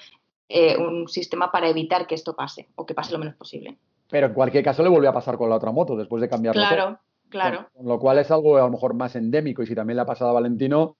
eh, 0.48 0.78
un 0.78 1.08
sistema 1.08 1.52
para 1.52 1.68
evitar 1.68 2.06
que 2.06 2.14
esto 2.14 2.34
pase 2.34 2.68
o 2.74 2.86
que 2.86 2.94
pase 2.94 3.12
lo 3.12 3.18
menos 3.18 3.34
posible. 3.34 3.76
Pero 4.08 4.28
en 4.28 4.32
cualquier 4.32 4.64
caso 4.64 4.82
le 4.82 4.88
volvió 4.88 5.10
a 5.10 5.12
pasar 5.12 5.36
con 5.36 5.50
la 5.50 5.56
otra 5.56 5.72
moto 5.72 5.94
después 5.94 6.22
de 6.22 6.30
cambiar 6.30 6.54
Claro. 6.54 6.98
Claro. 7.30 7.68
Con, 7.72 7.86
lo 7.86 7.98
cual 7.98 8.18
es 8.18 8.30
algo 8.30 8.56
a 8.56 8.60
lo 8.60 8.70
mejor 8.70 8.94
más 8.94 9.16
endémico 9.16 9.62
y 9.62 9.66
si 9.66 9.74
también 9.74 9.96
le 9.96 10.02
ha 10.02 10.06
pasado 10.06 10.30
a 10.30 10.34
Valentino, 10.34 10.96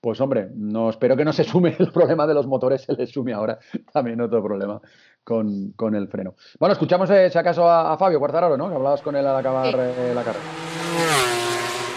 pues 0.00 0.20
hombre, 0.20 0.48
no 0.54 0.88
espero 0.90 1.16
que 1.16 1.24
no 1.24 1.32
se 1.32 1.44
sume 1.44 1.76
el 1.78 1.92
problema 1.92 2.26
de 2.26 2.34
los 2.34 2.46
motores, 2.46 2.82
se 2.82 2.94
le 2.94 3.06
sume 3.06 3.32
ahora 3.32 3.58
también 3.92 4.20
otro 4.20 4.42
problema 4.42 4.80
con, 5.22 5.94
el 5.94 6.08
freno. 6.08 6.34
Bueno, 6.58 6.72
escuchamos 6.72 7.10
eh, 7.10 7.30
si 7.30 7.38
acaso 7.38 7.68
a, 7.68 7.96
Fabio 7.98 8.18
Cuartararo, 8.18 8.56
¿no? 8.56 8.68
Que 8.68 8.74
hablabas 8.74 9.02
con 9.02 9.14
él 9.14 9.26
al 9.26 9.36
acabar 9.36 9.74
eh, 9.78 10.12
la 10.14 10.24
carrera. 10.24 10.44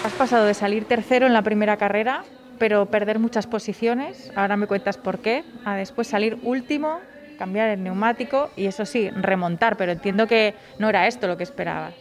Has 0.04 0.14
pasado 0.14 0.46
de 0.46 0.54
salir 0.54 0.86
tercero 0.86 1.26
en 1.26 1.34
la 1.34 1.42
primera 1.42 1.78
carrera, 1.78 2.24
pero 2.60 2.86
perder 2.88 3.20
muchas 3.20 3.48
posiciones, 3.48 4.32
ahora 4.36 4.58
me 4.58 4.68
cuentas 4.68 4.98
por 4.98 5.20
qué, 5.20 5.44
a 5.66 5.76
después 5.76 6.08
salir 6.08 6.38
último, 6.44 7.00
cambiar 7.40 7.70
el 7.70 7.84
neumático 7.84 8.50
y 8.56 8.66
eso 8.66 8.86
sí, 8.86 9.10
remontar, 9.10 9.78
pero 9.78 9.94
entiendo 9.94 10.28
que 10.28 10.54
no 10.78 10.90
era 10.90 11.08
esto 11.08 11.28
lo 11.28 11.38
que 11.38 11.44
esperabas. 11.44 11.96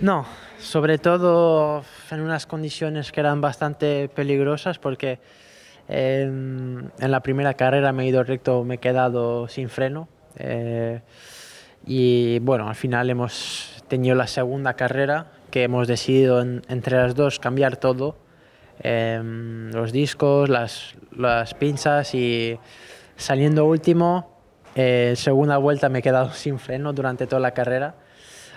No, 0.00 0.26
sobre 0.58 0.98
todo 0.98 1.84
en 2.10 2.20
unas 2.20 2.46
condiciones 2.46 3.12
que 3.12 3.20
eran 3.20 3.40
bastante 3.40 4.08
peligrosas 4.08 4.78
porque 4.78 5.20
en, 5.88 6.90
la 6.98 7.20
primera 7.20 7.54
carrera 7.54 7.92
me 7.92 8.04
he 8.04 8.08
ido 8.08 8.24
recto, 8.24 8.64
me 8.64 8.74
he 8.74 8.78
quedado 8.78 9.46
sin 9.48 9.68
freno 9.68 10.08
eh, 10.36 11.00
y 11.86 12.38
bueno, 12.40 12.68
al 12.68 12.74
final 12.74 13.08
hemos 13.10 13.84
tenido 13.88 14.16
la 14.16 14.26
segunda 14.26 14.74
carrera 14.74 15.26
que 15.50 15.62
hemos 15.62 15.86
decidido 15.86 16.40
entre 16.40 16.96
las 16.96 17.14
dos 17.14 17.38
cambiar 17.38 17.76
todo, 17.76 18.16
em, 18.80 19.70
los 19.70 19.92
discos, 19.92 20.48
las, 20.48 20.96
las, 21.16 21.54
pinzas 21.54 22.14
y 22.14 22.58
saliendo 23.16 23.64
último, 23.66 24.40
eh, 24.74 25.12
segunda 25.16 25.58
vuelta 25.58 25.88
me 25.88 26.00
he 26.00 26.02
quedado 26.02 26.32
sin 26.32 26.58
freno 26.58 26.92
durante 26.92 27.26
toda 27.28 27.40
la 27.40 27.52
carrera 27.52 27.94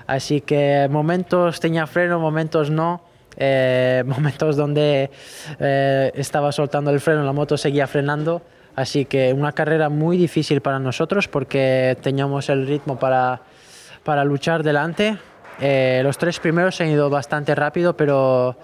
Así 0.08 0.40
que 0.40 0.88
momentos 0.90 1.60
tenía 1.60 1.86
freno, 1.86 2.20
momentos 2.20 2.72
no. 2.72 3.02
Eh, 3.40 4.04
momentos 4.08 4.56
donde 4.56 5.12
eh, 5.60 6.12
estaba 6.16 6.52
soltando 6.52 6.90
el 6.90 7.00
freno, 7.00 7.24
la 7.24 7.34
moto 7.34 7.58
seguía 7.58 7.86
frenando. 7.86 8.42
Así 8.76 9.06
que 9.06 9.34
una 9.34 9.52
carrera 9.52 9.90
muy 9.90 10.18
difícil 10.18 10.62
para 10.62 10.80
nosotros 10.80 11.28
porque 11.28 11.98
teníamos 12.02 12.50
el 12.50 12.68
ritmo 12.68 12.98
para, 12.98 13.42
para 14.04 14.24
luchar 14.24 14.64
delante. 14.64 15.18
Eh, 15.60 16.02
los 16.04 16.18
tres 16.18 16.40
primeros 16.40 16.80
han 16.82 16.88
ido 16.90 17.10
bastante 17.10 17.54
rápido, 17.54 17.96
pero 17.96 18.56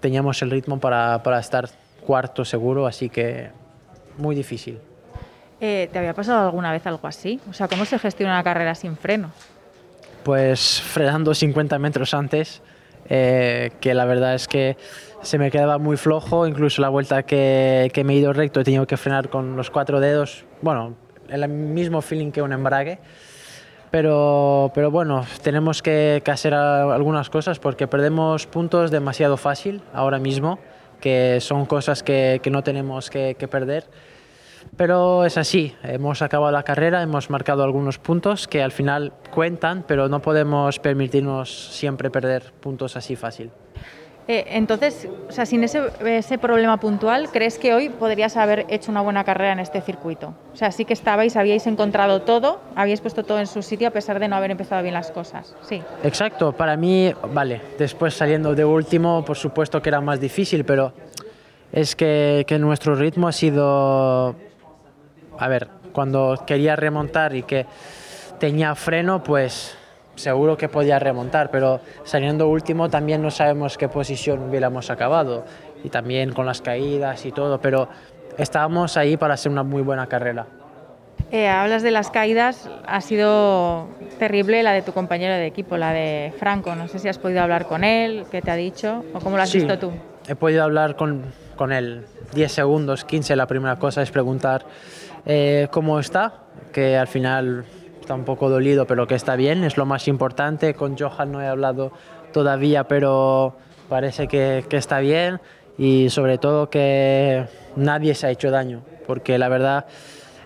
teníamos 0.00 0.40
el 0.40 0.50
ritmo 0.50 0.80
para, 0.80 1.22
para 1.22 1.38
estar 1.38 1.68
cuarto 2.00 2.46
seguro, 2.46 2.86
así 2.86 3.10
que 3.10 3.50
muy 4.16 4.34
difícil. 4.34 4.80
Eh, 5.64 5.88
¿Te 5.92 6.00
había 6.00 6.12
pasado 6.12 6.44
alguna 6.44 6.72
vez 6.72 6.84
algo 6.88 7.06
así? 7.06 7.38
O 7.48 7.52
sea, 7.52 7.68
¿cómo 7.68 7.84
se 7.84 7.96
gestiona 7.96 8.32
una 8.32 8.42
carrera 8.42 8.74
sin 8.74 8.96
freno? 8.96 9.30
Pues 10.24 10.82
frenando 10.82 11.32
50 11.34 11.78
metros 11.78 12.14
antes, 12.14 12.62
eh, 13.08 13.70
que 13.80 13.94
la 13.94 14.04
verdad 14.04 14.34
es 14.34 14.48
que 14.48 14.76
se 15.22 15.38
me 15.38 15.52
quedaba 15.52 15.78
muy 15.78 15.96
flojo, 15.96 16.48
incluso 16.48 16.82
la 16.82 16.88
vuelta 16.88 17.22
que, 17.22 17.92
que, 17.94 18.02
me 18.02 18.14
he 18.14 18.16
ido 18.16 18.32
recto 18.32 18.58
he 18.58 18.64
tenido 18.64 18.88
que 18.88 18.96
frenar 18.96 19.28
con 19.28 19.56
los 19.56 19.70
cuatro 19.70 20.00
dedos, 20.00 20.44
bueno, 20.62 20.96
el 21.28 21.48
mismo 21.48 22.02
feeling 22.02 22.32
que 22.32 22.42
un 22.42 22.52
embrague. 22.52 22.98
Pero, 23.92 24.72
pero 24.74 24.90
bueno, 24.90 25.24
tenemos 25.44 25.80
que, 25.80 26.24
hacer 26.26 26.54
algunas 26.54 27.30
cosas 27.30 27.60
porque 27.60 27.86
perdemos 27.86 28.48
puntos 28.48 28.90
demasiado 28.90 29.36
fácil 29.36 29.80
ahora 29.94 30.18
mismo, 30.18 30.58
que 31.00 31.38
son 31.40 31.66
cosas 31.66 32.02
que, 32.02 32.40
que 32.42 32.50
no 32.50 32.64
tenemos 32.64 33.10
que, 33.10 33.36
que 33.38 33.46
perder 33.46 33.84
pero 34.76 35.24
es 35.24 35.38
así, 35.38 35.74
hemos 35.82 36.22
acabado 36.22 36.52
la 36.52 36.62
carrera, 36.62 37.02
hemos 37.02 37.30
marcado 37.30 37.62
algunos 37.62 37.98
puntos 37.98 38.48
que 38.48 38.62
al 38.62 38.72
final 38.72 39.12
cuentan, 39.32 39.84
pero 39.86 40.08
no 40.08 40.20
podemos 40.20 40.78
permitirnos 40.78 41.50
siempre 41.74 42.10
perder 42.10 42.52
puntos 42.60 42.96
así 42.96 43.16
fácil. 43.16 43.50
Eh, 44.28 44.44
entonces, 44.50 45.08
o 45.28 45.32
sea, 45.32 45.46
sin 45.46 45.64
ese, 45.64 45.82
ese, 46.06 46.38
problema 46.38 46.78
puntual, 46.78 47.28
¿crees 47.32 47.58
que 47.58 47.74
hoy 47.74 47.88
podrías 47.88 48.36
haber 48.36 48.66
hecho 48.68 48.92
una 48.92 49.00
buena 49.00 49.24
carrera 49.24 49.52
en 49.52 49.58
este 49.58 49.80
circuito? 49.80 50.34
O 50.52 50.56
sea, 50.56 50.70
sí 50.70 50.84
que 50.84 50.92
estabais, 50.92 51.36
habíais 51.36 51.66
encontrado 51.66 52.22
todo, 52.22 52.60
habíais 52.76 53.00
puesto 53.00 53.24
todo 53.24 53.40
en 53.40 53.48
su 53.48 53.62
sitio 53.62 53.88
a 53.88 53.90
pesar 53.90 54.20
de 54.20 54.28
no 54.28 54.36
haber 54.36 54.52
empezado 54.52 54.80
bien 54.82 54.94
las 54.94 55.10
cosas. 55.10 55.56
Sí. 55.62 55.82
Exacto, 56.04 56.52
para 56.52 56.76
mí, 56.76 57.12
vale, 57.32 57.60
después 57.78 58.14
saliendo 58.14 58.54
de 58.54 58.64
último, 58.64 59.24
por 59.24 59.36
supuesto 59.36 59.82
que 59.82 59.88
era 59.88 60.00
más 60.00 60.20
difícil, 60.20 60.64
pero 60.64 60.92
es 61.72 61.96
que, 61.96 62.44
que 62.46 62.60
nuestro 62.60 62.94
ritmo 62.94 63.26
ha 63.26 63.32
sido 63.32 64.36
a 65.42 65.48
ver, 65.48 65.66
cuando 65.92 66.44
quería 66.46 66.76
remontar 66.76 67.34
y 67.34 67.42
que 67.42 67.66
tenía 68.38 68.76
freno, 68.76 69.24
pues 69.24 69.76
seguro 70.14 70.56
que 70.56 70.68
podía 70.68 71.00
remontar, 71.00 71.50
pero 71.50 71.80
saliendo 72.04 72.46
último 72.46 72.88
también 72.88 73.20
no 73.20 73.30
sabemos 73.32 73.76
qué 73.76 73.88
posición 73.88 74.48
hubiéramos 74.48 74.88
acabado 74.88 75.44
y 75.82 75.88
también 75.88 76.32
con 76.32 76.46
las 76.46 76.62
caídas 76.62 77.26
y 77.26 77.32
todo, 77.32 77.60
pero 77.60 77.88
estábamos 78.38 78.96
ahí 78.96 79.16
para 79.16 79.34
hacer 79.34 79.50
una 79.50 79.64
muy 79.64 79.82
buena 79.82 80.06
carrera. 80.06 80.46
Eh, 81.32 81.48
hablas 81.48 81.82
de 81.82 81.90
las 81.90 82.10
caídas, 82.10 82.70
ha 82.86 83.00
sido 83.00 83.88
terrible 84.20 84.62
la 84.62 84.70
de 84.70 84.82
tu 84.82 84.92
compañero 84.92 85.34
de 85.34 85.46
equipo, 85.46 85.76
la 85.76 85.92
de 85.92 86.32
Franco. 86.38 86.76
No 86.76 86.86
sé 86.86 87.00
si 87.00 87.08
has 87.08 87.18
podido 87.18 87.42
hablar 87.42 87.66
con 87.66 87.82
él, 87.82 88.26
qué 88.30 88.42
te 88.42 88.52
ha 88.52 88.56
dicho 88.56 89.04
o 89.12 89.18
cómo 89.18 89.36
lo 89.36 89.42
has 89.42 89.52
visto 89.52 89.76
tú. 89.76 89.90
He 90.28 90.36
podido 90.36 90.62
hablar 90.62 90.94
con, 90.94 91.24
con 91.56 91.72
él 91.72 92.06
10 92.34 92.52
segundos, 92.52 93.04
15. 93.04 93.36
La 93.36 93.46
primera 93.46 93.76
cosa 93.76 94.02
es 94.02 94.10
preguntar 94.10 94.64
eh, 95.26 95.68
cómo 95.70 95.98
está, 95.98 96.44
que 96.72 96.96
al 96.96 97.08
final 97.08 97.64
está 98.00 98.14
un 98.14 98.24
poco 98.24 98.50
dolido, 98.50 98.86
pero 98.86 99.06
que 99.06 99.14
está 99.14 99.36
bien, 99.36 99.64
es 99.64 99.76
lo 99.76 99.86
más 99.86 100.08
importante. 100.08 100.74
Con 100.74 100.96
Johan 100.98 101.32
no 101.32 101.40
he 101.40 101.46
hablado 101.46 101.92
todavía, 102.32 102.84
pero 102.84 103.56
parece 103.88 104.26
que, 104.28 104.64
que 104.68 104.76
está 104.76 105.00
bien 105.00 105.40
y 105.78 106.10
sobre 106.10 106.38
todo 106.38 106.70
que 106.70 107.46
nadie 107.76 108.14
se 108.14 108.26
ha 108.26 108.30
hecho 108.30 108.50
daño, 108.50 108.82
porque 109.06 109.38
la 109.38 109.48
verdad 109.48 109.86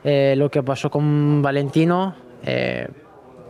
eh, 0.09 0.35
lo 0.37 0.51
que 0.53 0.63
pasó 0.63 0.89
con 0.89 1.43
Valentino, 1.43 2.15
eh, 2.45 2.87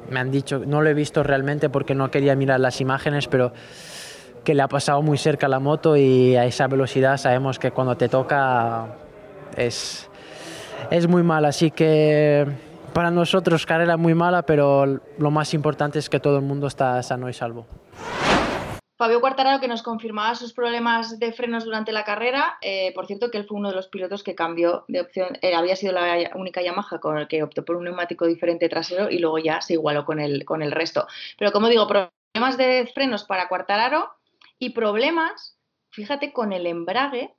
me 0.09 0.21
han 0.21 0.31
dicho, 0.31 0.63
no 0.67 0.81
lo 0.81 0.89
he 0.89 0.95
visto 0.95 1.23
realmente 1.23 1.69
porque 1.69 1.95
no 1.95 2.11
quería 2.11 2.35
mirar 2.35 2.61
las 2.61 2.81
imágenes, 2.81 3.29
pero 3.29 3.53
que 4.43 4.55
le 4.55 4.63
ha 4.63 4.69
pasado 4.69 5.03
muy 5.03 5.19
cerca 5.19 5.49
la 5.49 5.59
moto 5.59 5.99
y 5.99 6.35
a 6.35 6.47
esa 6.47 6.67
velocidad 6.67 7.19
sabemos 7.19 7.59
que 7.59 7.73
cuando 7.73 7.97
te 7.99 8.09
toca 8.09 8.87
es, 9.55 10.06
es 10.91 11.07
muy 11.09 11.23
mal, 11.23 11.45
así 11.45 11.71
que 11.71 12.47
para 12.93 13.11
nosotros 13.11 13.67
carrera 13.67 13.97
muy 13.97 14.15
mala, 14.15 14.43
pero 14.43 14.87
lo 15.19 15.31
más 15.31 15.53
importante 15.55 15.99
es 15.99 16.09
que 16.09 16.21
todo 16.21 16.39
el 16.39 16.45
mundo 16.45 16.67
está 16.67 17.03
sano 17.03 17.29
y 17.29 17.33
salvo. 17.35 17.67
Fabio 18.97 19.21
Quartararo 19.21 19.61
que 19.61 19.69
nos 19.69 19.83
confirmaba 19.83 20.35
sus 20.35 20.55
problemas 20.55 21.19
de 21.19 21.31
frenos 21.33 21.67
durante 21.67 21.93
la 21.93 22.05
carrera. 22.05 22.57
Eh, 22.63 22.93
por 22.95 23.07
cierto, 23.07 23.31
que 23.31 23.37
él 23.37 23.45
fue 23.47 23.59
uno 23.59 23.69
de 23.69 23.75
los 23.75 23.89
pilotos 23.89 24.23
que 24.23 24.35
cambió 24.35 24.87
de 24.89 25.03
opción. 25.03 25.37
Eh, 25.43 25.55
había 25.55 25.77
sido 25.77 25.93
la 25.93 26.31
única 26.35 26.63
Yamaha 26.63 26.99
con 26.99 27.19
el 27.19 27.29
que 27.29 27.43
optó 27.43 27.63
por 27.63 27.77
un 27.77 27.85
neumático 27.85 28.27
diferente 28.27 28.71
trasero 28.71 29.11
y 29.11 29.19
luego 29.19 29.37
ya 29.37 29.61
se 29.61 29.75
igualó 29.75 30.07
con 30.07 30.19
el, 30.19 30.47
con 30.47 30.63
el 30.63 30.73
resto. 30.73 31.07
Pero 31.39 31.53
como 31.53 31.69
digo, 31.69 31.87
problemas 31.87 32.57
de 32.57 32.91
frenos 32.95 33.25
para 33.25 33.49
Quartararo 33.49 34.11
y 34.59 34.71
problemas, 34.71 35.59
fíjate, 35.91 36.33
con 36.33 36.55
el 36.55 36.67
embrague 36.67 37.35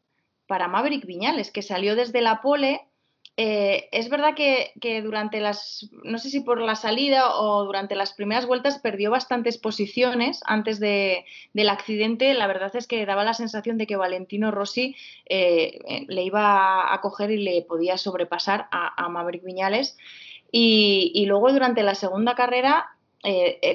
para 0.46 0.68
Maverick 0.68 1.08
Viñales, 1.08 1.52
que 1.52 1.64
salió 1.64 1.96
desde 1.96 2.22
la 2.22 2.42
pole 2.42 2.88
eh, 3.40 3.88
es 3.92 4.10
verdad 4.10 4.34
que, 4.36 4.74
durante 5.04 5.40
las, 5.40 5.88
no 6.04 6.18
sé 6.18 6.32
si 6.32 6.40
por 6.40 6.60
la 6.60 6.76
salida 6.76 7.36
o 7.36 7.66
durante 7.66 7.96
las 7.96 8.14
primeras 8.14 8.48
vueltas 8.48 8.80
perdió 8.80 9.12
bastantes 9.12 9.60
posiciones 9.60 10.42
antes 10.46 10.80
del 10.80 11.70
accidente. 11.70 12.34
La 12.34 12.48
verdad 12.48 12.76
es 12.76 12.88
que 12.88 13.06
daba 13.06 13.24
la 13.24 13.36
sensación 13.36 13.78
de 13.78 13.86
que 13.86 13.96
Valentino 13.96 14.50
Rossi 14.50 14.96
eh, 15.28 15.80
eh, 15.88 16.06
le 16.08 16.24
iba 16.24 16.92
a 16.92 17.00
coger 17.02 17.30
y 17.30 17.38
le 17.38 17.62
podía 17.62 17.98
sobrepasar 17.98 18.68
a, 18.72 19.08
Maverick 19.08 19.44
Viñales. 19.44 19.98
Y, 20.52 21.24
luego 21.28 21.52
durante 21.52 21.84
la 21.84 21.94
segunda 21.94 22.34
carrera 22.34 22.90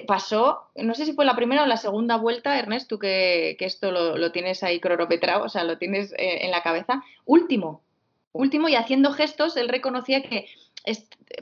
pasó, 0.08 0.70
no 0.74 0.94
sé 0.94 1.04
si 1.04 1.12
fue 1.12 1.24
la 1.24 1.36
primera 1.36 1.62
o 1.62 1.66
la 1.66 1.76
segunda 1.76 2.16
vuelta, 2.16 2.58
Ernest, 2.58 2.88
tú 2.88 2.98
que, 2.98 3.56
esto 3.60 3.92
lo, 3.92 4.32
tienes 4.32 4.64
ahí 4.64 4.80
cronometrado, 4.80 5.44
o 5.44 5.48
sea, 5.48 5.62
lo 5.62 5.78
tienes 5.78 6.12
en 6.16 6.50
la 6.50 6.62
cabeza, 6.62 7.04
último, 7.26 7.82
último 8.32 8.68
y 8.68 8.74
haciendo 8.74 9.12
gestos, 9.12 9.56
él 9.56 9.68
reconocía 9.68 10.22
que 10.22 10.46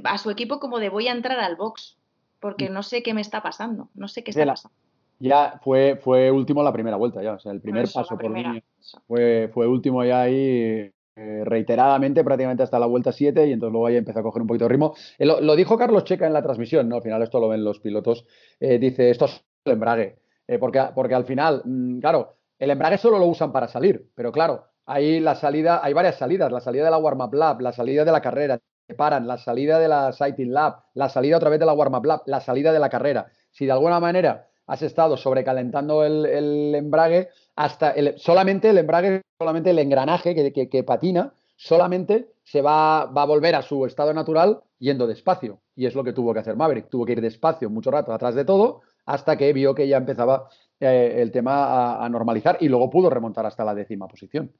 a 0.05 0.19
su 0.19 0.31
equipo 0.31 0.61
como 0.61 0.79
de 0.79 0.89
voy 0.89 1.09
a 1.09 1.13
entrar 1.13 1.41
al 1.41 1.57
box, 1.57 1.97
porque 2.41 2.69
no 2.69 2.83
sé 2.83 3.03
qué 3.03 3.15
me 3.15 3.21
está 3.21 3.43
pasando, 3.43 3.89
no 3.95 4.09
sé 4.09 4.23
qué 4.23 4.31
está 4.31 4.45
pasando. 4.45 4.77
Ya 5.19 5.61
fue, 5.63 5.97
fue 6.03 6.31
último 6.31 6.63
la 6.63 6.73
primera 6.73 6.97
vuelta, 6.97 7.23
ya, 7.23 7.35
o 7.35 7.39
sea, 7.39 7.53
el 7.53 7.61
primer 7.61 7.89
paso 7.93 8.17
por 8.17 8.31
mí 8.31 8.63
fue, 9.07 9.51
fue 9.53 9.67
último 9.67 10.03
ya 10.03 10.23
ahí 10.23 10.91
eh, 11.17 11.45
reiteradamente, 11.45 12.25
prácticamente 12.25 12.63
hasta 12.63 12.79
la 12.79 12.87
vuelta 12.87 13.13
7, 13.13 13.47
y 13.47 13.53
entonces 13.53 13.73
luego 13.73 13.87
ahí 13.87 13.97
empezó 13.97 14.21
a 14.21 14.23
coger 14.23 14.41
un 14.41 14.49
poquito 14.49 14.65
de 14.65 14.71
ritmo. 14.71 14.95
Eh, 15.19 15.27
lo, 15.27 15.55
dijo 15.55 15.77
Carlos 15.77 16.05
Checa 16.05 16.27
en 16.27 16.33
la 16.33 16.43
transmisión, 16.43 16.89
¿no? 16.89 16.97
Al 16.97 17.03
final 17.03 17.23
esto 17.23 17.39
lo 17.39 17.49
ven 17.49 17.63
los 17.63 17.81
pilotos, 17.81 18.25
eh, 18.59 18.79
dice, 18.79 19.11
esto 19.11 19.27
es 19.27 19.45
el 19.67 19.73
embrague, 19.73 20.17
porque, 20.59 20.83
porque 20.95 21.15
al 21.15 21.27
final, 21.27 21.61
mm, 21.67 21.99
claro, 21.99 22.37
el 22.59 22.71
embrague 22.71 22.97
solo 22.97 23.19
lo 23.19 23.27
usan 23.27 23.53
para 23.53 23.69
salir, 23.69 24.09
pero 24.15 24.33
claro, 24.33 24.70
hay 24.87 25.21
la 25.21 25.35
salida, 25.35 25.81
hay 25.83 25.93
varias 25.93 26.17
salidas, 26.17 26.51
la 26.51 26.61
salida 26.61 26.85
de 26.85 26.91
la 26.91 26.99
warm-up 26.99 27.35
lab, 27.35 27.61
la 27.61 27.73
salida 27.73 28.05
de 28.05 28.13
la 28.13 28.21
carrera, 28.21 28.59
se 28.87 28.95
paran, 28.95 29.27
la 29.27 29.39
salida 29.39 29.79
de 29.79 29.89
la 29.89 30.13
sighting 30.13 30.53
lab, 30.53 30.83
la 30.95 31.09
salida 31.09 31.37
otra 31.37 31.51
vez 31.51 31.61
de 31.61 31.67
la 31.67 31.73
warm-up 31.73 32.05
lab, 32.05 32.23
la 32.27 32.41
salida 32.41 32.73
de 32.73 32.81
la 32.81 32.89
carrera. 32.89 33.27
Si 33.51 33.67
de 33.67 33.73
alguna 33.73 34.01
manera 34.01 34.49
has 34.67 34.83
estado 34.83 35.17
sobrecalentando 35.17 36.05
el, 36.05 36.75
embrague, 36.75 37.29
hasta 37.57 37.95
solamente 38.17 38.71
el 38.71 38.79
embrague, 38.79 39.23
solamente 39.39 39.71
el 39.71 39.79
engranaje 39.79 40.35
que, 40.35 40.69
que, 40.69 40.85
patina, 40.85 41.35
solamente 41.57 42.33
se 42.45 42.63
va, 42.63 43.07
va, 43.07 43.23
a 43.23 43.27
volver 43.27 43.55
a 43.55 43.63
su 43.63 43.85
estado 43.85 44.15
natural 44.15 44.61
yendo 44.79 45.07
despacio. 45.07 45.61
Y 45.75 45.87
es 45.87 45.95
lo 45.95 46.05
que 46.05 46.13
tuvo 46.13 46.33
que 46.33 46.41
hacer 46.41 46.57
Maverick. 46.57 46.89
Tuvo 46.89 47.05
que 47.05 47.13
ir 47.13 47.21
despacio 47.21 47.69
mucho 47.69 47.91
rato 47.91 48.13
atrás 48.13 48.35
de 48.35 48.45
todo 48.45 48.83
hasta 49.07 49.37
que 49.37 49.53
vio 49.53 49.75
que 49.75 49.89
ya 49.89 49.97
empezaba 49.97 50.49
eh, 50.79 51.17
el 51.19 51.33
tema 51.33 52.03
a, 52.05 52.09
normalizar 52.09 52.59
y 52.61 52.69
luego 52.69 52.91
pudo 52.91 53.11
remontar 53.11 53.45
hasta 53.47 53.65
la 53.65 53.75
décima 53.75 54.07
posición. 54.07 54.53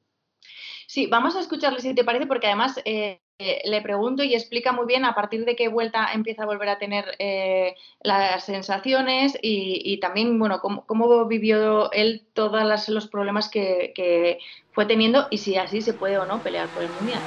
Sí, 0.91 1.07
vamos 1.07 1.37
a 1.37 1.39
escucharle 1.39 1.79
si 1.79 1.95
te 1.95 2.03
parece, 2.03 2.25
porque 2.25 2.47
además 2.47 2.77
eh, 2.83 3.21
le 3.63 3.81
pregunto 3.81 4.23
y 4.23 4.33
explica 4.33 4.73
muy 4.73 4.85
bien 4.85 5.05
a 5.05 5.15
partir 5.15 5.45
de 5.45 5.55
qué 5.55 5.69
vuelta 5.69 6.09
empieza 6.13 6.43
a 6.43 6.45
volver 6.45 6.67
a 6.67 6.79
tener 6.79 7.05
eh, 7.17 7.75
las 8.03 8.43
sensaciones 8.43 9.39
y, 9.41 9.97
también, 10.01 10.37
bueno, 10.37 10.59
cómo, 10.59 11.25
vivió 11.27 11.93
él 11.93 12.23
todos 12.33 12.89
los 12.89 13.07
problemas 13.07 13.47
que, 13.47 14.37
fue 14.73 14.85
teniendo 14.85 15.27
y 15.31 15.37
si 15.37 15.55
así 15.55 15.81
se 15.81 15.93
puede 15.93 16.17
o 16.17 16.25
no 16.25 16.43
pelear 16.43 16.67
por 16.67 16.83
el 16.83 16.89
Mundial. 16.89 17.21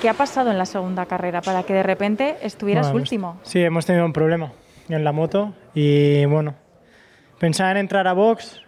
¿Qué 0.00 0.08
ha 0.08 0.14
pasado 0.14 0.50
en 0.50 0.56
la 0.56 0.64
segunda 0.64 1.04
carrera 1.04 1.42
para 1.42 1.64
que 1.64 1.74
de 1.74 1.82
repente 1.82 2.38
estuvieras 2.40 2.94
último? 2.94 3.38
Sí, 3.42 3.62
hemos 3.62 3.84
tenido 3.84 4.06
un 4.06 4.14
problema 4.14 4.52
en 4.88 5.04
la 5.04 5.12
moto 5.12 5.52
y 5.74 6.24
bueno, 6.24 6.54
pensaba 7.38 7.72
en 7.72 7.76
entrar 7.76 8.08
a 8.08 8.14
box, 8.14 8.62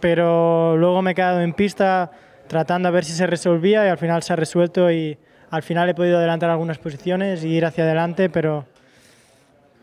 pero 0.00 0.76
luego 0.76 1.00
me 1.00 1.12
he 1.12 1.14
quedado 1.14 1.40
en 1.40 1.54
pista 1.54 2.12
tratando 2.48 2.88
a 2.88 2.90
ver 2.90 3.04
si 3.04 3.12
se 3.12 3.26
resolvía 3.26 3.86
y 3.86 3.88
al 3.88 3.98
final 3.98 4.22
se 4.22 4.32
ha 4.32 4.36
resuelto 4.36 4.90
y 4.90 5.18
al 5.50 5.62
final 5.62 5.88
he 5.88 5.94
podido 5.94 6.18
adelantar 6.18 6.50
algunas 6.50 6.78
posiciones 6.78 7.44
y 7.44 7.48
ir 7.48 7.64
hacia 7.64 7.84
adelante, 7.84 8.28
pero 8.28 8.66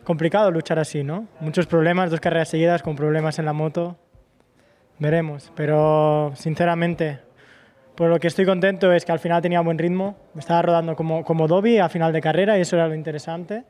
complicado 0.04 0.52
luchar 0.52 0.80
así, 0.80 1.04
¿no? 1.04 1.28
Muchos 1.40 1.66
problemas, 1.68 2.12
dos 2.12 2.20
carreras 2.20 2.50
seguidas 2.50 2.84
con 2.84 2.96
problemas 2.96 3.40
en 3.40 3.46
la 3.46 3.54
moto. 3.54 3.98
Veremos, 5.00 5.52
pero 5.56 6.32
sinceramente, 6.36 7.20
por 7.96 8.10
lo 8.10 8.20
que 8.20 8.28
estoy 8.28 8.46
contento 8.46 8.92
es 8.94 9.04
que 9.04 9.12
al 9.12 9.20
final 9.20 9.42
tenía 9.42 9.62
buen 9.62 9.78
ritmo, 9.78 10.16
me 10.34 10.40
estaba 10.40 10.62
rodando 10.62 10.96
como, 10.96 11.24
como 11.24 11.48
Dobby 11.48 11.80
a 11.80 11.90
final 11.90 12.14
de 12.14 12.22
carrera 12.22 12.58
y 12.58 12.62
eso 12.62 12.76
era 12.76 12.88
lo 12.88 12.96
interesante. 12.96 13.64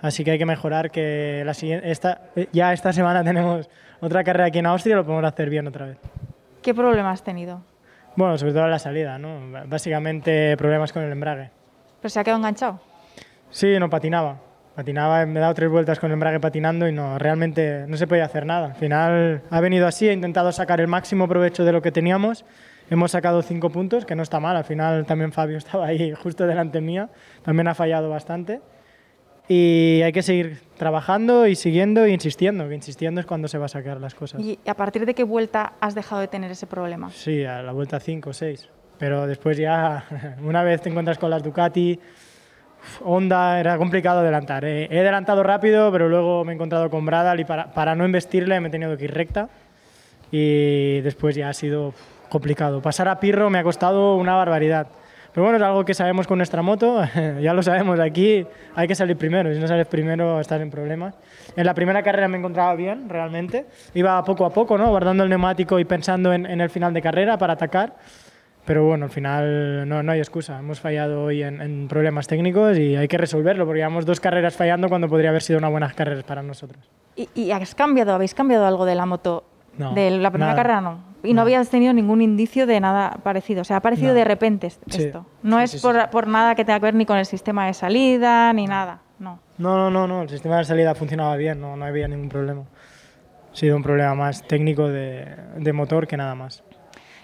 Así 0.00 0.24
que 0.24 0.32
hay 0.32 0.38
que 0.38 0.46
mejorar 0.46 0.90
que 0.90 1.42
la 1.46 1.54
siguiente, 1.54 1.92
ya 2.52 2.72
esta 2.72 2.92
semana 2.92 3.22
tenemos 3.24 3.68
otra 4.00 4.24
carrera 4.24 4.46
aquí 4.46 4.58
en 4.58 4.66
Austria 4.66 4.94
y 4.94 4.96
lo 4.96 5.04
podemos 5.04 5.24
hacer 5.24 5.48
bien 5.48 5.68
otra 5.68 5.86
vez. 5.86 5.98
¿Qué 6.60 6.74
problema 6.74 7.12
has 7.12 7.22
tenido? 7.22 7.62
Bueno, 8.16 8.36
sobre 8.36 8.52
todo 8.52 8.68
la 8.68 8.78
salida, 8.78 9.18
¿no? 9.18 9.40
Básicamente 9.66 10.56
problemas 10.56 10.92
con 10.92 11.02
el 11.02 11.12
embrague. 11.12 11.50
¿Pero 12.00 12.10
se 12.10 12.20
ha 12.20 12.24
quedado 12.24 12.38
enganchado? 12.38 12.80
Sí, 13.50 13.78
no 13.78 13.88
patinaba. 13.88 14.38
Patinaba, 14.74 15.26
me 15.26 15.38
he 15.38 15.42
dado 15.42 15.54
tres 15.54 15.70
vueltas 15.70 15.98
con 15.98 16.10
el 16.10 16.14
embrague 16.14 16.40
patinando 16.40 16.88
y 16.88 16.92
no, 16.92 17.18
realmente 17.18 17.84
no 17.86 17.96
se 17.96 18.06
podía 18.06 18.24
hacer 18.24 18.46
nada. 18.46 18.68
Al 18.68 18.74
final 18.74 19.42
ha 19.50 19.60
venido 19.60 19.86
así, 19.86 20.08
he 20.08 20.12
intentado 20.12 20.50
sacar 20.52 20.80
el 20.80 20.88
máximo 20.88 21.28
provecho 21.28 21.64
de 21.64 21.72
lo 21.72 21.82
que 21.82 21.92
teníamos. 21.92 22.44
Hemos 22.90 23.12
sacado 23.12 23.42
cinco 23.42 23.70
puntos, 23.70 24.04
que 24.04 24.14
no 24.14 24.22
está 24.22 24.40
mal. 24.40 24.56
Al 24.56 24.64
final 24.64 25.06
también 25.06 25.32
Fabio 25.32 25.58
estaba 25.58 25.86
ahí 25.86 26.12
justo 26.12 26.46
delante 26.46 26.80
mía. 26.80 27.08
También 27.42 27.68
ha 27.68 27.74
fallado 27.74 28.10
bastante. 28.10 28.60
Y 29.48 30.00
hay 30.02 30.12
que 30.12 30.22
seguir 30.22 30.60
trabajando 30.76 31.46
y 31.46 31.56
siguiendo 31.56 32.04
e 32.04 32.12
insistiendo, 32.12 32.68
que 32.68 32.74
insistiendo 32.74 33.20
es 33.20 33.26
cuando 33.26 33.48
se 33.48 33.58
va 33.58 33.66
a 33.66 33.68
sacar 33.68 34.00
las 34.00 34.14
cosas. 34.14 34.40
¿Y 34.40 34.58
a 34.66 34.74
partir 34.74 35.04
de 35.04 35.14
qué 35.14 35.24
vuelta 35.24 35.74
has 35.80 35.94
dejado 35.94 36.20
de 36.20 36.28
tener 36.28 36.50
ese 36.50 36.66
problema? 36.66 37.10
Sí, 37.10 37.44
a 37.44 37.62
la 37.62 37.72
vuelta 37.72 38.00
5 38.00 38.30
o 38.30 38.32
6. 38.32 38.68
Pero 38.98 39.26
después 39.26 39.56
ya, 39.58 40.36
una 40.42 40.62
vez 40.62 40.80
te 40.80 40.88
encuentras 40.88 41.18
con 41.18 41.30
las 41.30 41.42
Ducati, 41.42 41.98
Honda, 43.04 43.60
era 43.60 43.76
complicado 43.78 44.20
adelantar. 44.20 44.64
He 44.64 44.86
adelantado 44.98 45.42
rápido, 45.42 45.92
pero 45.92 46.08
luego 46.08 46.44
me 46.44 46.52
he 46.52 46.54
encontrado 46.54 46.90
con 46.90 47.04
Bradal 47.06 47.40
y 47.40 47.44
para, 47.44 47.72
para 47.72 47.94
no 47.94 48.04
investirle 48.04 48.60
me 48.60 48.68
he 48.68 48.70
tenido 48.70 48.96
que 48.96 49.04
ir 49.04 49.14
recta. 49.14 49.48
Y 50.30 51.00
después 51.02 51.36
ya 51.36 51.48
ha 51.48 51.52
sido 51.52 51.94
complicado. 52.28 52.80
Pasar 52.80 53.08
a 53.08 53.20
Pirro 53.20 53.50
me 53.50 53.58
ha 53.58 53.62
costado 53.62 54.16
una 54.16 54.34
barbaridad. 54.34 54.88
Pero 55.32 55.44
bueno, 55.44 55.56
es 55.56 55.62
algo 55.62 55.84
que 55.84 55.94
sabemos 55.94 56.26
con 56.26 56.38
nuestra 56.38 56.60
moto, 56.60 57.02
ya 57.40 57.54
lo 57.54 57.62
sabemos 57.62 57.98
aquí, 58.00 58.46
hay 58.74 58.86
que 58.86 58.94
salir 58.94 59.16
primero, 59.16 59.52
si 59.52 59.58
no 59.58 59.66
sales 59.66 59.86
primero 59.86 60.38
estás 60.40 60.60
en 60.60 60.70
problemas. 60.70 61.14
En 61.56 61.64
la 61.64 61.72
primera 61.72 62.02
carrera 62.02 62.28
me 62.28 62.36
encontraba 62.36 62.74
bien, 62.74 63.08
realmente, 63.08 63.64
iba 63.94 64.22
poco 64.24 64.44
a 64.44 64.50
poco, 64.50 64.76
¿no? 64.76 64.90
guardando 64.90 65.24
el 65.24 65.30
neumático 65.30 65.78
y 65.78 65.86
pensando 65.86 66.34
en, 66.34 66.46
el 66.46 66.68
final 66.68 66.92
de 66.92 67.00
carrera 67.00 67.38
para 67.38 67.54
atacar, 67.54 67.96
pero 68.66 68.84
bueno, 68.84 69.06
al 69.06 69.10
final 69.10 69.88
no, 69.88 70.02
no 70.02 70.12
hay 70.12 70.18
excusa, 70.18 70.58
hemos 70.58 70.80
fallado 70.80 71.24
hoy 71.24 71.42
en, 71.42 71.88
problemas 71.88 72.26
técnicos 72.26 72.76
y 72.76 72.96
hay 72.96 73.08
que 73.08 73.16
resolverlo, 73.16 73.64
porque 73.64 73.78
llevamos 73.78 74.04
dos 74.04 74.20
carreras 74.20 74.54
fallando 74.54 74.90
cuando 74.90 75.08
podría 75.08 75.30
haber 75.30 75.42
sido 75.42 75.58
una 75.58 75.68
buena 75.68 75.90
carrera 75.92 76.22
para 76.26 76.42
nosotros. 76.42 76.90
¿Y, 77.16 77.28
¿Y, 77.34 77.52
has 77.52 77.74
cambiado, 77.74 78.12
habéis 78.12 78.34
cambiado 78.34 78.66
algo 78.66 78.84
de 78.84 78.94
la 78.94 79.06
moto? 79.06 79.44
De 79.76 80.10
la 80.10 80.30
primera 80.30 80.54
carrera 80.54 80.80
no. 80.80 81.12
Y 81.22 81.34
no. 81.34 81.42
habías 81.42 81.68
tenido 81.68 81.92
ningún 81.92 82.20
indicio 82.20 82.66
de 82.66 82.80
nada 82.80 83.18
parecido. 83.22 83.62
O 83.62 83.64
sea, 83.64 83.76
ha 83.76 83.78
aparecido 83.78 84.14
de 84.14 84.24
repente 84.24 84.66
esto. 84.66 85.26
No 85.42 85.60
es 85.60 85.80
por, 85.80 86.10
por, 86.10 86.26
nada 86.26 86.54
que 86.54 86.64
tenga 86.64 86.80
que 86.80 86.86
ver 86.86 86.94
ni 86.94 87.06
con 87.06 87.16
el 87.16 87.26
sistema 87.26 87.66
de 87.66 87.74
salida 87.74 88.52
ni 88.52 88.66
nada. 88.66 89.00
No. 89.18 89.38
No, 89.58 89.90
no, 89.90 90.08
no, 90.08 90.22
El 90.22 90.28
sistema 90.28 90.58
de 90.58 90.64
salida 90.64 90.94
funcionaba 90.94 91.36
bien, 91.36 91.60
no, 91.60 91.76
no 91.76 91.84
había 91.84 92.08
ningún 92.08 92.28
problema. 92.28 92.62
Ha 93.52 93.56
sido 93.56 93.76
un 93.76 93.82
problema 93.82 94.14
más 94.14 94.42
técnico 94.42 94.88
de, 94.88 95.36
de 95.56 95.72
motor 95.72 96.08
que 96.08 96.16
nada 96.16 96.34
más. 96.34 96.64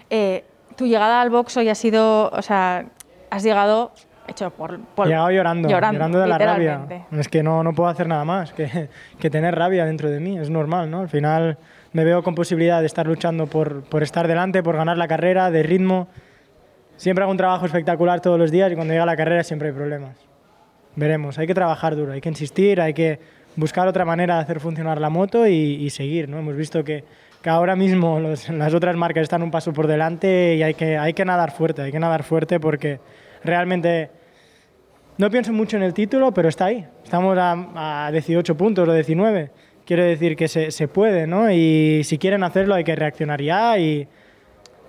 Eh, 0.09 0.45
tu 0.75 0.87
llegada 0.87 1.21
al 1.21 1.29
box 1.29 1.57
hoy 1.57 1.67
ha 1.67 1.75
sido, 1.75 2.29
o 2.29 2.41
sea, 2.41 2.85
has 3.29 3.43
llegado 3.43 3.91
hecho 4.27 4.51
por, 4.51 4.79
por 4.79 5.07
Llegado 5.07 5.31
llorando, 5.31 5.67
llorando, 5.67 6.19
de 6.19 6.27
la 6.27 6.37
rabia. 6.37 6.81
Es 7.11 7.27
que 7.27 7.43
no, 7.43 7.63
no 7.63 7.73
puedo 7.73 7.89
hacer 7.89 8.07
nada 8.07 8.23
más 8.23 8.53
que, 8.53 8.89
que 9.19 9.29
tener 9.29 9.55
rabia 9.55 9.85
dentro 9.85 10.09
de 10.09 10.19
mí, 10.19 10.37
es 10.37 10.49
normal, 10.49 10.89
¿no? 10.89 11.01
Al 11.01 11.09
final 11.09 11.57
me 11.93 12.03
veo 12.03 12.21
con 12.23 12.35
posibilidad 12.35 12.79
de 12.81 12.85
estar 12.85 13.07
luchando 13.07 13.47
por, 13.47 13.83
por 13.83 14.03
estar 14.03 14.27
delante, 14.27 14.61
por 14.63 14.75
ganar 14.75 14.97
la 14.97 15.07
carrera, 15.07 15.49
de 15.51 15.63
ritmo. 15.63 16.07
Siempre 16.97 17.23
hago 17.23 17.31
un 17.31 17.37
trabajo 17.37 17.65
espectacular 17.65 18.19
todos 18.21 18.37
los 18.37 18.51
días 18.51 18.71
y 18.71 18.75
cuando 18.75 18.93
llega 18.93 19.05
la 19.05 19.15
carrera 19.15 19.43
siempre 19.43 19.69
hay 19.69 19.73
problemas. 19.73 20.17
Veremos, 20.95 21.37
hay 21.39 21.47
que 21.47 21.53
trabajar 21.53 21.95
duro, 21.95 22.11
hay 22.11 22.21
que 22.21 22.29
insistir, 22.29 22.81
hay 22.81 22.93
que 22.93 23.19
buscar 23.55 23.87
otra 23.87 24.05
manera 24.05 24.35
de 24.35 24.41
hacer 24.41 24.59
funcionar 24.59 24.99
la 24.99 25.09
moto 25.09 25.47
y, 25.47 25.53
y 25.53 25.89
seguir, 25.89 26.27
¿no? 26.29 26.39
Hemos 26.39 26.55
visto 26.55 26.83
que, 26.83 27.03
que 27.41 27.49
ahora 27.49 27.75
mismo 27.75 28.19
los- 28.19 28.49
las 28.49 28.73
otras 28.73 28.95
marcas 28.95 29.23
están 29.23 29.41
un 29.43 29.51
paso 29.51 29.71
por 29.73 29.87
delante 29.87 30.55
y 30.55 30.63
hay 30.63 30.73
que, 30.73 30.97
hay 30.97 31.13
que 31.13 31.23
nadar 31.25 31.51
fuerte, 31.51 31.81
hay 31.81 31.91
que 31.91 31.99
nadar 31.99 32.23
fuerte 32.23 32.59
porque 32.59 32.99
realmente 33.43 34.09
no 35.17 35.29
pienso 35.29 35.51
mucho 35.53 35.77
en 35.77 35.83
el 35.83 35.93
título, 35.93 36.33
pero 36.33 36.49
está 36.49 36.65
ahí. 36.65 36.85
Estamos 37.03 37.37
a, 37.37 38.05
a 38.07 38.11
18 38.11 38.55
puntos 38.55 38.87
o 38.87 38.93
19. 38.93 39.51
Quiero 39.89 40.03
decir 40.03 40.35
que 40.35 40.47
se, 40.47 40.69
se 40.69 40.87
puede, 40.87 41.25
¿no? 41.25 41.49
Y 41.51 42.01
si 42.03 42.19
quieren 42.19 42.43
hacerlo 42.43 42.75
hay 42.75 42.83
que 42.83 42.95
reaccionar 42.95 43.41
ya 43.41 43.75
y 43.79 44.07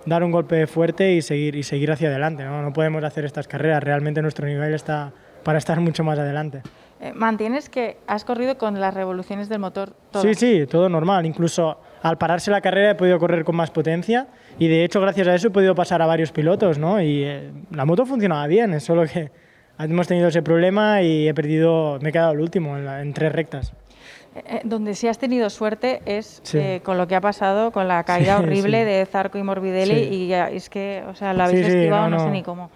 dar 0.05 0.23
un 0.23 0.29
golpe 0.29 0.67
fuerte 0.67 1.13
y 1.13 1.23
seguir, 1.23 1.55
y 1.55 1.63
seguir 1.63 1.91
hacia 1.91 2.09
adelante, 2.09 2.43
¿no? 2.43 2.61
No 2.61 2.71
podemos 2.71 3.03
hacer 3.03 3.25
estas 3.25 3.47
carreras. 3.47 3.81
Realmente 3.83 4.21
nuestro 4.21 4.45
nivel 4.45 4.75
está 4.75 5.11
para 5.41 5.57
estar 5.57 5.79
mucho 5.79 6.03
más 6.03 6.19
adelante. 6.19 6.61
Eh, 6.99 7.13
mantienes 7.15 7.67
que 7.67 7.97
has 8.05 8.23
corrido 8.23 8.59
con 8.59 8.79
las 8.79 8.93
revoluciones 8.93 9.49
del 9.49 9.57
motor 9.57 9.93
todo. 10.11 10.21
Sí, 10.21 10.35
sí, 10.35 10.67
todo 10.69 10.87
normal. 10.87 11.25
Incluso 11.25 11.79
al 12.03 12.19
pararse 12.19 12.51
la 12.51 12.61
carrera 12.61 12.91
he 12.91 12.95
podido 12.95 13.17
correr 13.17 13.43
con 13.43 13.55
más 13.55 13.71
potencia 13.71 14.27
y 14.59 14.67
de 14.67 14.83
hecho 14.83 15.01
gracias 15.01 15.27
a 15.27 15.33
eso 15.33 15.47
he 15.47 15.51
podido 15.51 15.73
pasar 15.73 16.03
a 16.03 16.05
varios 16.05 16.31
pilotos, 16.31 16.77
¿no? 16.77 17.01
Y 17.01 17.23
eh, 17.23 17.49
la 17.71 17.85
moto 17.85 18.05
funcionaba 18.05 18.45
bien, 18.45 18.75
es 18.75 18.83
solo 18.83 19.05
que 19.07 19.31
hemos 19.79 20.07
tenido 20.07 20.27
ese 20.27 20.43
problema 20.43 21.01
y 21.01 21.27
he 21.27 21.33
perdido, 21.33 21.97
me 22.03 22.09
he 22.09 22.11
quedado 22.11 22.33
el 22.33 22.39
último 22.39 22.77
en, 22.77 22.85
la- 22.85 23.01
en 23.01 23.13
tres 23.13 23.31
rectas. 23.33 23.73
Eh, 24.33 24.43
eh, 24.45 24.61
donde 24.63 24.95
sí 24.95 25.07
has 25.07 25.17
tenido 25.19 25.49
suerte 25.49 26.01
es 26.05 26.39
Sí. 26.43 26.57
eh, 26.57 26.81
con 26.83 26.97
lo 26.97 27.07
que 27.07 27.15
ha 27.15 27.21
pasado, 27.21 27.71
con 27.71 27.87
la 27.87 28.03
caída 28.05 28.37
Sí, 28.37 28.43
horrible 28.43 28.79
sí. 28.79 28.85
de 28.85 29.05
Zarco 29.05 29.37
y 29.37 29.43
Morbidelli 29.43 30.03
y 30.03 30.27
ya, 30.27 30.49
es 30.49 30.69
que, 30.69 31.03
o 31.07 31.15
sea, 31.15 31.33
lo 31.33 31.43
habéis 31.43 31.67
esquivado 31.67 32.09
no, 32.09 32.17
no, 32.17 32.23
sé 32.23 32.31
ni 32.31 32.41
cómo. 32.43 32.71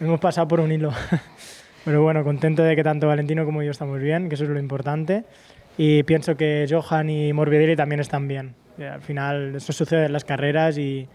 Hemos 0.00 0.20
pasado 0.20 0.48
por 0.48 0.60
un 0.60 0.72
hilo. 0.72 0.90
Pero 1.84 2.02
bueno, 2.02 2.24
contento 2.24 2.62
de 2.62 2.74
que 2.74 2.82
tanto 2.82 3.06
Valentino 3.06 3.44
como 3.44 3.62
yo 3.62 3.70
estamos 3.70 4.00
bien, 4.00 4.28
que 4.28 4.34
eso 4.34 4.44
es 4.44 4.50
lo 4.50 4.58
importante. 4.58 5.24
Y 5.78 6.02
pienso 6.04 6.34
que 6.36 6.66
Johan 6.68 7.10
y 7.10 7.32
Morbidelli 7.32 7.76
también 7.76 8.00
están 8.00 8.26
bien. 8.26 8.54
Y 8.78 8.82
al 8.82 9.02
final 9.02 9.54
eso 9.56 9.72
sucede 9.72 10.06
en 10.06 10.12
las 10.12 10.24
carreras 10.24 10.78
y 10.78 11.08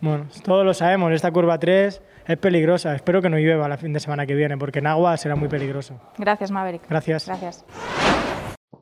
bueno, 0.00 0.26
todos 0.44 0.64
lo 0.64 0.74
sabemos, 0.74 1.12
esta 1.12 1.30
curva 1.30 1.58
3 1.58 2.02
es 2.26 2.38
peligrosa. 2.38 2.94
Espero 2.94 3.22
que 3.22 3.30
no 3.30 3.38
llueva 3.38 3.68
la 3.68 3.76
fin 3.78 3.92
de 3.92 4.00
semana 4.00 4.26
que 4.26 4.34
viene 4.34 4.56
porque 4.58 4.80
en 4.80 4.86
agua 4.88 5.16
será 5.16 5.36
muy 5.36 5.48
peligroso. 5.48 5.98
Gracias, 6.18 6.50
Maverick. 6.50 6.82
Gracias. 6.88 7.26
Gracias. 7.26 7.64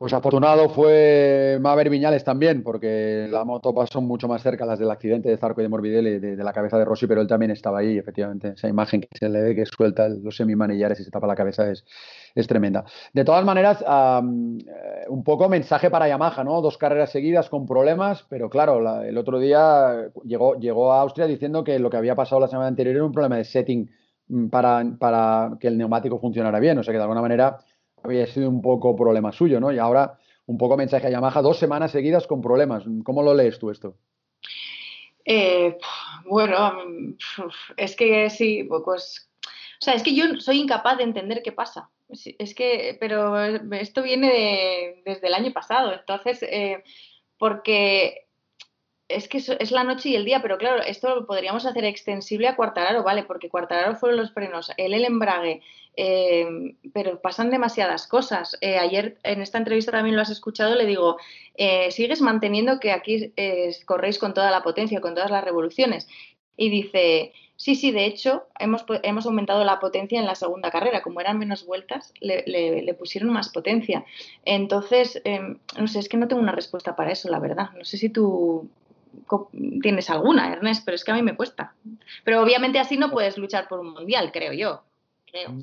Pues 0.01 0.13
afortunado 0.13 0.67
fue 0.69 1.59
Maverick 1.61 1.91
Viñales 1.91 2.23
también, 2.23 2.63
porque 2.63 3.27
la 3.29 3.45
moto 3.45 3.71
pasó 3.71 4.01
mucho 4.01 4.27
más 4.27 4.41
cerca 4.41 4.65
las 4.65 4.79
del 4.79 4.89
accidente 4.89 5.29
de 5.29 5.37
Zarco 5.37 5.61
y 5.61 5.63
de 5.63 5.69
Morbidelli, 5.69 6.17
de, 6.17 6.43
la 6.43 6.53
cabeza 6.53 6.79
de 6.79 6.85
Rossi, 6.85 7.05
pero 7.05 7.21
él 7.21 7.27
también 7.27 7.51
estaba 7.51 7.77
ahí, 7.77 7.99
efectivamente. 7.99 8.53
Esa 8.55 8.67
imagen 8.67 9.01
que 9.01 9.09
se 9.15 9.29
le 9.29 9.43
ve 9.43 9.55
que 9.55 9.63
suelta 9.67 10.09
los 10.09 10.35
semimanillares 10.35 10.99
y 10.99 11.03
se 11.03 11.11
tapa 11.11 11.27
la 11.27 11.35
cabeza 11.35 11.69
es, 11.69 11.85
es 12.33 12.47
tremenda. 12.47 12.83
De 13.13 13.23
todas 13.23 13.45
maneras, 13.45 13.85
eh, 13.87 15.05
un 15.07 15.23
poco 15.23 15.47
mensaje 15.47 15.91
para 15.91 16.07
Yamaha, 16.07 16.43
¿no? 16.43 16.61
Dos 16.61 16.79
carreras 16.79 17.11
seguidas 17.11 17.47
con 17.47 17.67
problemas, 17.67 18.25
pero 18.27 18.49
claro, 18.49 18.81
la- 18.81 19.05
el 19.07 19.19
otro 19.19 19.37
día 19.37 20.09
llegó, 20.25 20.55
llegó 20.55 20.93
a 20.93 21.01
Austria 21.01 21.27
diciendo 21.27 21.63
que 21.63 21.77
lo 21.77 21.91
que 21.91 21.97
había 21.97 22.15
pasado 22.15 22.41
la 22.41 22.47
semana 22.47 22.69
anterior 22.69 22.95
era 22.95 23.05
un 23.05 23.11
problema 23.11 23.37
de 23.37 23.43
setting 23.43 23.87
mm, 24.29 24.47
para, 24.47 24.83
para 24.97 25.51
que 25.59 25.67
el 25.67 25.77
neumático 25.77 26.17
funcionara 26.19 26.59
bien, 26.59 26.79
o 26.79 26.83
sea 26.83 26.91
que 26.91 26.97
de 26.97 27.03
alguna 27.03 27.21
manera 27.21 27.59
había 28.03 28.27
sido 28.27 28.49
un 28.49 28.61
poco 28.61 28.95
problema 28.95 29.31
suyo, 29.31 29.59
¿no? 29.59 29.71
Y 29.71 29.77
ahora 29.79 30.17
un 30.45 30.57
poco 30.57 30.75
mensaje 30.77 31.07
a 31.07 31.09
Yamaha, 31.09 31.41
dos 31.41 31.57
semanas 31.57 31.91
seguidas 31.91 32.27
con 32.27 32.41
problemas. 32.41 32.83
¿Cómo 33.03 33.23
lo 33.23 33.33
lees 33.33 33.59
tú 33.59 33.69
esto? 33.71 33.95
Eh, 35.25 35.77
bueno, 36.25 36.73
es 37.77 37.95
que 37.95 38.29
sí, 38.29 38.63
pues, 38.63 39.29
o 39.45 39.83
sea, 39.83 39.93
es 39.93 40.03
que 40.03 40.15
yo 40.15 40.39
soy 40.39 40.59
incapaz 40.59 40.97
de 40.97 41.03
entender 41.03 41.41
qué 41.43 41.51
pasa. 41.51 41.89
Es 42.09 42.53
que, 42.55 42.97
pero 42.99 43.39
esto 43.73 44.01
viene 44.03 44.27
de- 44.27 45.01
desde 45.05 45.27
el 45.27 45.33
año 45.33 45.53
pasado, 45.53 45.93
entonces, 45.93 46.43
eh, 46.43 46.83
porque 47.37 48.27
es 49.15 49.27
que 49.27 49.37
es 49.37 49.71
la 49.71 49.83
noche 49.83 50.09
y 50.09 50.15
el 50.15 50.25
día, 50.25 50.41
pero 50.41 50.57
claro, 50.57 50.81
esto 50.83 51.13
lo 51.15 51.25
podríamos 51.25 51.65
hacer 51.65 51.85
extensible 51.85 52.47
a 52.47 52.55
Cuartararo, 52.55 53.03
¿vale? 53.03 53.23
Porque 53.23 53.49
Cuartararo 53.49 53.95
fueron 53.95 54.17
los 54.19 54.31
frenos, 54.33 54.71
él 54.77 54.93
el 54.93 55.05
embrague, 55.05 55.61
eh, 55.97 56.45
pero 56.93 57.19
pasan 57.21 57.49
demasiadas 57.49 58.07
cosas. 58.07 58.57
Eh, 58.61 58.77
ayer 58.77 59.17
en 59.23 59.41
esta 59.41 59.57
entrevista 59.57 59.91
también 59.91 60.15
lo 60.15 60.21
has 60.21 60.29
escuchado, 60.29 60.75
le 60.75 60.85
digo, 60.85 61.17
eh, 61.55 61.91
sigues 61.91 62.21
manteniendo 62.21 62.79
que 62.79 62.91
aquí 62.91 63.33
corréis 63.85 64.17
con 64.17 64.33
toda 64.33 64.51
la 64.51 64.63
potencia, 64.63 65.01
con 65.01 65.13
todas 65.15 65.31
las 65.31 65.43
revoluciones. 65.43 66.07
Y 66.57 66.69
dice, 66.69 67.33
sí, 67.55 67.75
sí, 67.75 67.91
de 67.91 68.05
hecho, 68.05 68.43
hemos, 68.59 68.85
hemos 69.03 69.25
aumentado 69.25 69.63
la 69.63 69.79
potencia 69.79 70.19
en 70.19 70.25
la 70.27 70.35
segunda 70.35 70.69
carrera. 70.69 71.01
Como 71.01 71.19
eran 71.21 71.39
menos 71.39 71.65
vueltas, 71.65 72.13
le, 72.19 72.43
le- 72.45 72.81
le 72.83 72.93
pusieron 72.93 73.31
más 73.31 73.49
potencia. 73.49 74.05
Entonces, 74.45 75.21
eh, 75.25 75.39
no 75.79 75.87
sé, 75.87 75.99
es 75.99 76.09
que 76.09 76.17
no 76.17 76.27
tengo 76.27 76.41
una 76.41 76.51
respuesta 76.51 76.95
para 76.95 77.11
eso, 77.11 77.29
la 77.29 77.39
verdad. 77.39 77.69
No 77.77 77.83
sé 77.85 77.97
si 77.97 78.09
tú 78.09 78.69
tienes 79.81 80.09
alguna, 80.09 80.51
Ernest, 80.53 80.83
pero 80.85 80.95
es 80.95 81.03
que 81.03 81.11
a 81.11 81.15
mí 81.15 81.21
me 81.21 81.35
cuesta. 81.35 81.73
Pero 82.23 82.41
obviamente 82.41 82.79
así 82.79 82.97
no 82.97 83.11
puedes 83.11 83.37
luchar 83.37 83.67
por 83.67 83.79
un 83.79 83.93
mundial, 83.93 84.31
creo 84.31 84.53
yo. 84.53 84.81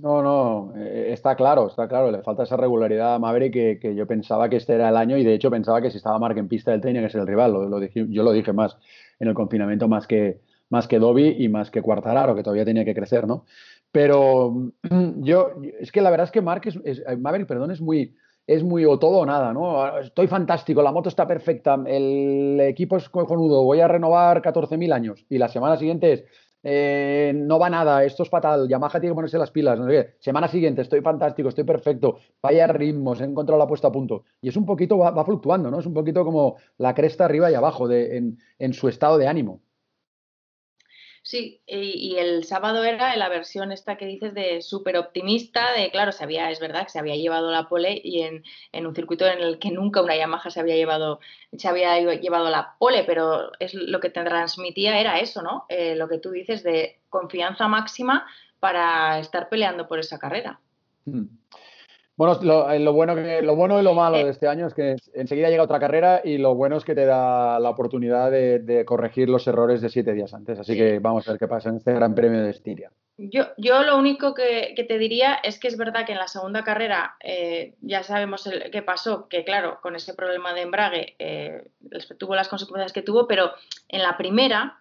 No, 0.02 0.22
no, 0.22 0.72
eh, 0.76 1.08
está 1.12 1.36
claro, 1.36 1.66
está 1.66 1.86
claro. 1.88 2.10
Le 2.10 2.22
falta 2.22 2.44
esa 2.44 2.56
regularidad 2.56 3.14
a 3.14 3.18
Maverick 3.18 3.80
que, 3.80 3.94
yo 3.94 4.06
pensaba 4.06 4.48
que 4.48 4.56
este 4.56 4.74
era 4.74 4.88
el 4.88 4.96
año 4.96 5.18
y 5.18 5.24
de 5.24 5.34
hecho 5.34 5.50
pensaba 5.50 5.82
que 5.82 5.90
si 5.90 5.98
estaba 5.98 6.18
Mark 6.18 6.38
en 6.38 6.48
pista 6.48 6.72
él 6.72 6.80
tenía 6.80 7.02
que 7.02 7.10
ser 7.10 7.20
el 7.20 7.26
rival. 7.26 7.52
Yo 7.92 8.22
lo 8.22 8.32
dije 8.32 8.52
más 8.54 8.78
en 9.20 9.28
el 9.28 9.34
confinamiento 9.34 9.86
más 9.86 10.06
que, 10.06 10.40
más 10.70 10.88
que 10.88 10.98
Dobby 10.98 11.36
y 11.38 11.48
más 11.48 11.70
que 11.70 11.82
Quartararo, 11.82 12.34
que 12.34 12.42
todavía 12.42 12.64
tenía 12.64 12.86
que 12.86 12.94
crecer, 12.94 13.26
¿no? 13.26 13.44
Pero 13.92 14.50
mm, 14.88 15.22
yo, 15.24 15.50
es 15.80 15.92
que 15.92 16.00
la 16.00 16.10
verdad 16.10 16.24
es 16.24 16.30
que 16.30 16.40
Mark 16.42 16.62
es, 16.64 16.78
es- 16.84 17.02
eh, 17.06 17.16
Maverick, 17.16 17.46
perdón, 17.46 17.70
es 17.70 17.80
muy, 17.82 18.14
es 18.48 18.64
muy 18.64 18.84
o 18.86 18.98
todo 18.98 19.18
o 19.18 19.26
nada, 19.26 19.52
¿no? 19.52 19.98
Estoy 19.98 20.26
fantástico, 20.26 20.82
la 20.82 20.90
moto 20.90 21.10
está 21.10 21.26
perfecta, 21.26 21.78
el 21.86 22.58
equipo 22.62 22.96
es 22.96 23.08
cojonudo, 23.10 23.62
voy 23.62 23.80
a 23.80 23.88
renovar 23.88 24.40
14.000 24.42 24.92
años 24.92 25.26
y 25.28 25.36
la 25.38 25.48
semana 25.48 25.76
siguiente 25.76 26.12
es 26.12 26.24
eh, 26.64 27.32
no 27.36 27.58
va 27.58 27.70
nada, 27.70 28.04
esto 28.04 28.24
es 28.24 28.30
fatal, 28.30 28.66
Yamaha 28.68 28.98
tiene 28.98 29.10
que 29.10 29.14
ponerse 29.14 29.38
las 29.38 29.50
pilas, 29.50 29.78
no 29.78 29.86
sé 29.86 29.92
qué. 29.92 30.14
Semana 30.18 30.48
siguiente, 30.48 30.82
estoy 30.82 31.02
fantástico, 31.02 31.50
estoy 31.50 31.64
perfecto, 31.64 32.18
vaya 32.42 32.66
ritmos, 32.66 33.20
he 33.20 33.24
encontrado 33.24 33.58
la 33.58 33.68
puesta 33.68 33.88
a 33.88 33.92
punto. 33.92 34.24
Y 34.40 34.48
es 34.48 34.56
un 34.56 34.66
poquito, 34.66 34.98
va, 34.98 35.10
va 35.12 35.24
fluctuando, 35.24 35.70
¿no? 35.70 35.78
Es 35.78 35.86
un 35.86 35.94
poquito 35.94 36.24
como 36.24 36.56
la 36.78 36.94
cresta 36.94 37.26
arriba 37.26 37.50
y 37.50 37.54
abajo 37.54 37.86
de, 37.86 38.16
en, 38.16 38.38
en 38.58 38.72
su 38.72 38.88
estado 38.88 39.18
de 39.18 39.28
ánimo. 39.28 39.60
Sí, 41.22 41.60
y, 41.66 42.14
y 42.14 42.18
el 42.18 42.44
sábado 42.44 42.84
era 42.84 43.14
la 43.16 43.28
versión 43.28 43.72
esta 43.72 43.96
que 43.96 44.06
dices 44.06 44.34
de 44.34 44.62
súper 44.62 44.96
optimista, 44.96 45.72
de 45.72 45.90
claro, 45.90 46.12
se 46.12 46.24
había, 46.24 46.50
es 46.50 46.60
verdad 46.60 46.84
que 46.84 46.90
se 46.90 46.98
había 46.98 47.16
llevado 47.16 47.50
la 47.50 47.68
pole 47.68 48.00
y 48.02 48.22
en, 48.22 48.44
en 48.72 48.86
un 48.86 48.94
circuito 48.94 49.26
en 49.26 49.40
el 49.40 49.58
que 49.58 49.70
nunca 49.70 50.02
una 50.02 50.16
Yamaha 50.16 50.50
se 50.50 50.60
había 50.60 50.76
llevado, 50.76 51.20
se 51.56 51.68
había 51.68 51.98
llevado 52.14 52.50
la 52.50 52.76
pole, 52.78 53.04
pero 53.04 53.52
es 53.58 53.74
lo 53.74 54.00
que 54.00 54.10
te 54.10 54.22
transmitía 54.24 54.98
era 54.98 55.20
eso, 55.20 55.42
¿no? 55.42 55.66
Eh, 55.68 55.94
lo 55.96 56.08
que 56.08 56.18
tú 56.18 56.30
dices 56.30 56.62
de 56.62 57.00
confianza 57.08 57.68
máxima 57.68 58.26
para 58.60 59.18
estar 59.18 59.48
peleando 59.48 59.86
por 59.86 59.98
esa 59.98 60.18
carrera. 60.18 60.60
Mm. 61.04 61.24
Bueno, 62.18 62.36
lo, 62.42 62.68
eh, 62.68 62.80
lo 62.80 62.92
bueno 62.92 63.14
que, 63.14 63.42
lo 63.42 63.54
bueno 63.54 63.78
y 63.78 63.84
lo 63.84 63.94
malo 63.94 64.18
de 64.18 64.30
este 64.30 64.48
año 64.48 64.66
es 64.66 64.74
que 64.74 64.96
enseguida 65.14 65.50
llega 65.50 65.62
otra 65.62 65.78
carrera 65.78 66.20
y 66.24 66.36
lo 66.36 66.56
bueno 66.56 66.76
es 66.76 66.84
que 66.84 66.96
te 66.96 67.06
da 67.06 67.60
la 67.60 67.70
oportunidad 67.70 68.32
de, 68.32 68.58
de 68.58 68.84
corregir 68.84 69.28
los 69.28 69.46
errores 69.46 69.80
de 69.80 69.88
siete 69.88 70.12
días 70.14 70.34
antes. 70.34 70.58
Así 70.58 70.76
que 70.76 70.98
vamos 70.98 71.28
a 71.28 71.30
ver 71.30 71.38
qué 71.38 71.46
pasa 71.46 71.68
en 71.68 71.76
este 71.76 71.92
Gran 71.92 72.16
Premio 72.16 72.42
de 72.42 72.50
Estiria. 72.50 72.90
Yo, 73.18 73.44
yo 73.56 73.84
lo 73.84 73.96
único 73.96 74.34
que, 74.34 74.72
que 74.74 74.82
te 74.82 74.98
diría 74.98 75.34
es 75.44 75.60
que 75.60 75.68
es 75.68 75.76
verdad 75.76 76.06
que 76.06 76.12
en 76.12 76.18
la 76.18 76.26
segunda 76.26 76.64
carrera 76.64 77.14
eh, 77.22 77.74
ya 77.82 78.02
sabemos 78.02 78.48
el, 78.48 78.68
qué 78.72 78.82
pasó, 78.82 79.28
que 79.28 79.44
claro, 79.44 79.78
con 79.80 79.94
ese 79.94 80.12
problema 80.14 80.54
de 80.54 80.62
embrague 80.62 81.14
eh, 81.20 81.70
tuvo 82.18 82.34
las 82.34 82.48
consecuencias 82.48 82.92
que 82.92 83.02
tuvo, 83.02 83.28
pero 83.28 83.52
en 83.88 84.02
la 84.02 84.16
primera, 84.16 84.80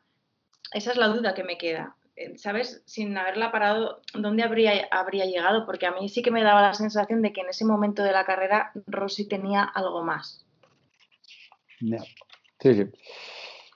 esa 0.73 0.89
es 0.89 0.97
la 0.97 1.09
duda 1.09 1.35
que 1.35 1.43
me 1.43 1.59
queda. 1.59 1.96
Eh, 2.17 2.35
¿Sabes? 2.37 2.81
Sin 2.85 3.15
haberla 3.15 3.51
parado, 3.51 4.01
¿dónde 4.15 4.43
habría, 4.43 4.87
habría 4.89 5.25
llegado? 5.25 5.65
Porque 5.65 5.85
a 5.85 5.91
mí 5.91 6.09
sí 6.09 6.23
que 6.23 6.31
me 6.31 6.43
daba 6.43 6.61
la 6.63 6.73
sensación 6.73 7.21
de 7.21 7.31
que 7.31 7.41
en 7.41 7.49
ese 7.49 7.63
momento 7.63 8.03
de 8.03 8.11
la 8.11 8.25
carrera 8.25 8.71
Rossi 8.87 9.27
tenía 9.27 9.63
algo 9.63 10.03
más. 10.03 10.43
Sí, 12.59 12.73
sí. 12.73 12.85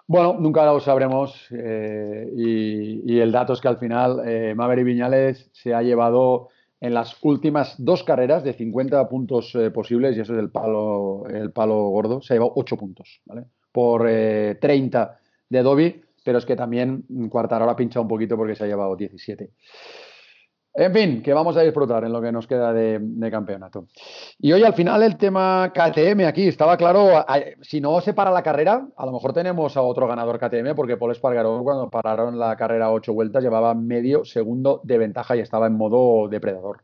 Bueno, 0.07 0.33
nunca 0.39 0.65
lo 0.65 0.79
sabremos 0.79 1.47
eh, 1.51 2.29
y, 2.35 3.19
el 3.19 3.31
dato 3.31 3.53
es 3.53 3.61
que 3.61 3.67
al 3.67 3.77
final 3.77 4.21
eh, 4.25 4.53
Maverick 4.55 4.85
Viñales 4.85 5.49
se 5.53 5.73
ha 5.73 5.83
llevado 5.83 6.49
en 6.81 6.95
las 6.95 7.15
últimas 7.21 7.75
dos 7.77 8.03
carreras 8.03 8.43
de 8.43 8.53
50 8.53 9.07
puntos 9.07 9.53
eh, 9.53 9.69
posibles, 9.69 10.17
y 10.17 10.21
eso 10.21 10.33
es 10.33 10.39
el 10.39 10.49
palo, 10.49 11.23
el 11.29 11.51
palo 11.51 11.75
gordo, 11.89 12.21
se 12.21 12.33
ha 12.33 12.35
llevado 12.35 12.53
8 12.55 12.75
puntos, 12.75 13.21
¿vale? 13.25 13.45
Por 13.71 14.07
eh, 14.09 14.57
30 14.59 15.19
de 15.47 15.61
Dobby, 15.61 16.01
pero 16.23 16.37
es 16.37 16.45
que 16.45 16.55
también 16.55 17.03
Quartararo 17.29 17.71
ha 17.71 17.75
pinchado 17.75 18.03
un 18.03 18.09
poquito 18.09 18.37
porque 18.37 18.55
se 18.55 18.63
ha 18.63 18.67
llevado 18.67 18.95
17. 18.95 19.49
En 20.73 20.93
fin, 20.93 21.21
que 21.21 21.33
vamos 21.33 21.57
a 21.57 21.61
disfrutar 21.61 22.05
en 22.05 22.13
lo 22.13 22.21
que 22.21 22.31
nos 22.31 22.47
queda 22.47 22.71
de, 22.71 23.29
campeonato. 23.29 23.87
Y 24.39 24.53
hoy 24.53 24.63
al 24.63 24.73
final 24.73 25.03
el 25.03 25.17
tema 25.17 25.73
KTM 25.73 26.25
aquí, 26.25 26.47
estaba 26.47 26.77
claro, 26.77 27.25
si 27.61 27.81
no 27.81 27.99
se 27.99 28.13
para 28.13 28.31
la 28.31 28.41
carrera, 28.41 28.87
a 28.95 29.05
lo 29.05 29.11
mejor 29.11 29.33
tenemos 29.33 29.75
a 29.75 29.81
otro 29.81 30.07
ganador 30.07 30.39
KTM, 30.39 30.73
porque 30.73 30.95
Paul 30.95 31.11
Espargaró 31.11 31.61
cuando 31.63 31.89
pararon 31.89 32.39
la 32.39 32.55
carrera 32.55 32.89
ocho 32.89 33.13
vueltas 33.13 33.43
llevaba 33.43 33.73
medio 33.73 34.23
segundo 34.23 34.79
de 34.85 34.97
ventaja 34.97 35.35
y 35.35 35.41
estaba 35.41 35.67
en 35.67 35.73
modo 35.73 36.29
depredador. 36.29 36.83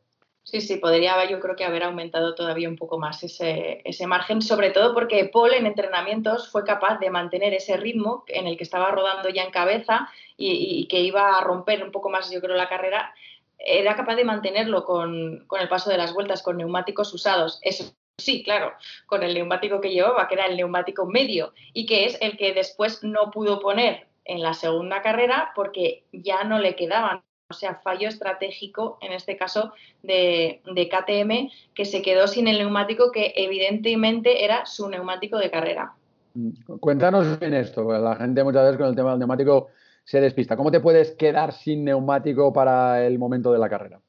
Sí, 0.49 0.61
sí, 0.61 0.77
podría 0.77 1.29
yo 1.29 1.41
creo 1.41 1.57
que 1.57 1.65
haber 1.65 1.83
aumentado 1.83 2.33
todavía 2.33 2.69
un 2.69 2.77
poco 2.77 2.97
más 2.97 3.21
ese, 3.21 4.07
margen, 4.07 4.41
sobre 4.41 4.69
todo 4.69 4.93
porque 4.93 5.25
Paul 5.25 5.53
en 5.53 5.65
entrenamientos 5.65 6.49
fue 6.49 6.63
capaz 6.63 6.99
de 6.99 7.09
mantener 7.09 7.53
ese 7.53 7.75
ritmo 7.75 8.23
en 8.27 8.47
el 8.47 8.55
que 8.55 8.63
estaba 8.63 8.89
rodando 8.91 9.27
ya 9.27 9.43
en 9.43 9.51
cabeza 9.51 10.07
y, 10.37 10.87
que 10.87 11.01
iba 11.01 11.37
a 11.37 11.43
romper 11.43 11.83
un 11.83 11.91
poco 11.91 12.09
más, 12.09 12.31
yo 12.31 12.39
creo, 12.39 12.55
la 12.55 12.69
carrera, 12.69 13.13
era 13.59 13.97
capaz 13.97 14.15
de 14.15 14.23
mantenerlo 14.23 14.85
con, 14.85 15.43
con 15.47 15.59
el 15.59 15.67
paso 15.67 15.89
de 15.89 15.97
las 15.97 16.13
vueltas, 16.13 16.41
con 16.41 16.55
neumáticos 16.55 17.13
usados. 17.13 17.59
Eso 17.61 17.93
sí, 18.17 18.41
claro, 18.41 18.71
con 19.05 19.23
el 19.23 19.33
neumático 19.33 19.81
que 19.81 19.91
llevaba, 19.91 20.29
que 20.29 20.35
era 20.35 20.45
el 20.45 20.55
neumático 20.55 21.05
medio 21.05 21.53
y 21.73 21.85
que 21.85 22.05
es 22.05 22.17
el 22.21 22.37
que 22.37 22.53
después 22.53 23.03
no 23.03 23.31
pudo 23.31 23.59
poner 23.59 24.07
en 24.23 24.41
la 24.41 24.53
segunda 24.53 25.01
carrera 25.01 25.51
porque 25.55 26.05
ya 26.13 26.45
no 26.45 26.59
le 26.59 26.77
quedaban 26.77 27.21
o 27.49 27.53
sea, 27.53 27.75
fallo 27.75 28.09
estratégico, 28.09 28.97
en 29.01 29.13
este 29.13 29.37
caso 29.37 29.71
de, 30.03 30.61
KTM, 30.65 31.49
que 31.73 31.85
se 31.85 32.01
quedó 32.01 32.27
sin 32.27 32.47
el 32.47 32.57
neumático 32.57 33.11
que 33.11 33.33
evidentemente 33.35 34.43
era 34.43 34.65
su 34.65 34.89
neumático 34.89 35.37
de 35.37 35.49
carrera. 35.49 35.93
Mm, 36.33 36.49
cuéntanos 36.79 37.39
bien 37.39 37.53
esto, 37.53 37.89
la 37.97 38.15
gente 38.15 38.43
muchas 38.43 38.63
veces 38.63 38.77
con 38.77 38.87
el 38.87 38.95
tema 38.95 39.11
del 39.11 39.19
neumático 39.19 39.69
se 40.03 40.19
despista. 40.19 40.57
¿Cómo 40.57 40.71
te 40.71 40.79
puedes 40.79 41.11
quedar 41.11 41.53
sin 41.53 41.85
neumático 41.85 42.51
para 42.51 43.05
el 43.05 43.17
momento 43.17 43.51
de 43.51 43.59
la 43.59 43.69
carrera? 43.69 43.99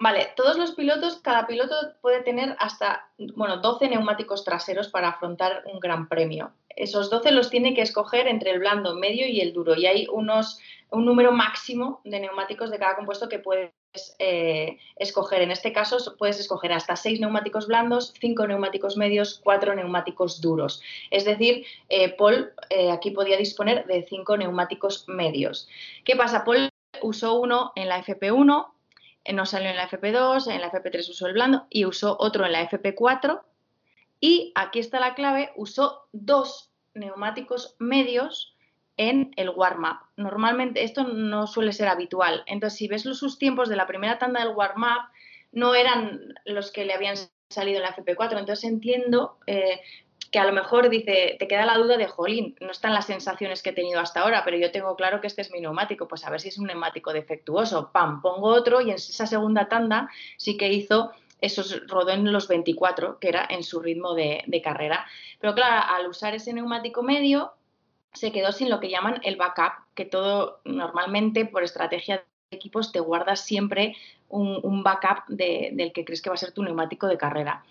Vale, 0.00 0.28
todos 0.36 0.56
los 0.56 0.72
pilotos, 0.72 1.16
cada 1.16 1.46
piloto 1.46 1.74
puede 2.00 2.22
tener 2.22 2.54
hasta, 2.60 3.10
bueno, 3.34 3.56
12 3.58 3.88
neumáticos 3.88 4.44
traseros 4.44 4.88
para 4.88 5.08
afrontar 5.08 5.64
un 5.72 5.80
gran 5.80 6.08
premio. 6.08 6.52
Esos 6.68 7.10
12 7.10 7.32
los 7.32 7.50
tiene 7.50 7.74
que 7.74 7.82
escoger 7.82 8.28
entre 8.28 8.52
el 8.52 8.60
blando, 8.60 8.94
medio 8.94 9.26
y 9.26 9.40
el 9.40 9.52
duro. 9.52 9.74
Y 9.74 9.86
hay 9.86 10.06
unos 10.12 10.60
un 10.90 11.04
número 11.04 11.32
máximo 11.32 12.00
de 12.04 12.20
neumáticos 12.20 12.70
de 12.70 12.78
cada 12.78 12.96
compuesto 12.96 13.28
que 13.28 13.38
puedes 13.38 13.72
eh, 14.18 14.78
escoger. 14.96 15.42
En 15.42 15.50
este 15.50 15.72
caso 15.72 15.98
puedes 16.16 16.40
escoger 16.40 16.72
hasta 16.72 16.96
seis 16.96 17.20
neumáticos 17.20 17.66
blandos, 17.66 18.14
cinco 18.18 18.46
neumáticos 18.46 18.96
medios, 18.96 19.40
cuatro 19.44 19.74
neumáticos 19.74 20.40
duros. 20.40 20.80
Es 21.10 21.24
decir, 21.24 21.66
eh, 21.88 22.10
Paul 22.10 22.52
eh, 22.70 22.90
aquí 22.90 23.10
podía 23.10 23.36
disponer 23.36 23.86
de 23.86 24.06
cinco 24.08 24.36
neumáticos 24.36 25.08
medios. 25.08 25.68
¿Qué 26.04 26.16
pasa? 26.16 26.44
Paul 26.44 26.70
usó 27.02 27.34
uno 27.34 27.72
en 27.76 27.88
la 27.88 28.02
FP1, 28.02 28.66
no 29.32 29.46
salió 29.46 29.70
en 29.70 29.76
la 29.76 29.88
FP2, 29.88 30.50
en 30.52 30.60
la 30.60 30.70
FP3 30.70 31.10
usó 31.10 31.26
el 31.26 31.32
blando 31.32 31.66
y 31.70 31.84
usó 31.84 32.16
otro 32.18 32.46
en 32.46 32.52
la 32.52 32.68
FP4. 32.68 33.42
Y 34.20 34.52
aquí 34.54 34.80
está 34.80 35.00
la 35.00 35.14
clave, 35.14 35.52
usó 35.56 36.08
dos 36.12 36.72
neumáticos 36.94 37.76
medios 37.78 38.56
en 38.96 39.32
el 39.36 39.50
warm-up. 39.50 39.98
Normalmente 40.16 40.82
esto 40.82 41.04
no 41.04 41.46
suele 41.46 41.72
ser 41.72 41.88
habitual. 41.88 42.42
Entonces, 42.46 42.78
si 42.78 42.88
ves 42.88 43.04
los, 43.04 43.18
sus 43.18 43.38
tiempos 43.38 43.68
de 43.68 43.76
la 43.76 43.86
primera 43.86 44.18
tanda 44.18 44.44
del 44.44 44.54
warm-up, 44.54 45.08
no 45.52 45.74
eran 45.74 46.34
los 46.44 46.72
que 46.72 46.84
le 46.84 46.94
habían 46.94 47.16
salido 47.48 47.78
en 47.78 47.84
la 47.84 47.94
FP4. 47.94 48.38
Entonces 48.38 48.64
entiendo 48.64 49.38
eh, 49.46 49.80
que 50.30 50.38
a 50.38 50.44
lo 50.44 50.52
mejor 50.52 50.88
dice, 50.90 51.36
te 51.38 51.48
queda 51.48 51.64
la 51.64 51.76
duda 51.76 51.96
de, 51.96 52.06
jolín, 52.06 52.56
no 52.60 52.70
están 52.70 52.94
las 52.94 53.06
sensaciones 53.06 53.62
que 53.62 53.70
he 53.70 53.72
tenido 53.72 54.00
hasta 54.00 54.20
ahora, 54.20 54.42
pero 54.44 54.56
yo 54.56 54.70
tengo 54.70 54.94
claro 54.96 55.20
que 55.20 55.26
este 55.26 55.42
es 55.42 55.50
mi 55.50 55.60
neumático, 55.60 56.08
pues 56.08 56.24
a 56.26 56.30
ver 56.30 56.40
si 56.40 56.48
es 56.48 56.58
un 56.58 56.66
neumático 56.66 57.12
defectuoso. 57.12 57.90
Pam, 57.92 58.20
pongo 58.20 58.48
otro 58.48 58.80
y 58.80 58.90
en 58.90 58.96
esa 58.96 59.26
segunda 59.26 59.68
tanda 59.68 60.10
sí 60.36 60.56
que 60.56 60.72
hizo 60.72 61.12
esos 61.40 61.86
rodó 61.86 62.10
en 62.10 62.32
los 62.32 62.48
24, 62.48 63.18
que 63.18 63.28
era 63.28 63.46
en 63.48 63.62
su 63.62 63.80
ritmo 63.80 64.14
de, 64.14 64.60
carrera. 64.62 65.06
Pero 65.40 65.54
claro, 65.54 65.86
al 65.94 66.08
usar 66.08 66.34
ese 66.34 66.52
neumático 66.52 67.02
medio, 67.02 67.52
se 68.12 68.32
quedó 68.32 68.52
sin 68.52 68.70
lo 68.70 68.80
que 68.80 68.90
llaman 68.90 69.20
el 69.22 69.36
backup, 69.36 69.72
que 69.94 70.04
todo 70.04 70.60
normalmente 70.64 71.46
por 71.46 71.62
estrategia 71.62 72.24
equipos 72.50 72.92
te 72.92 73.00
guardas 73.00 73.40
siempre 73.40 73.96
un, 74.28 74.82
backup 74.82 75.26
del 75.28 75.92
que 75.92 76.04
crees 76.04 76.20
que 76.20 76.30
va 76.30 76.34
a 76.34 76.38
ser 76.38 76.52
tu 76.52 76.62
neumático 76.62 77.06
de 77.06 77.16
carrera. 77.16 77.64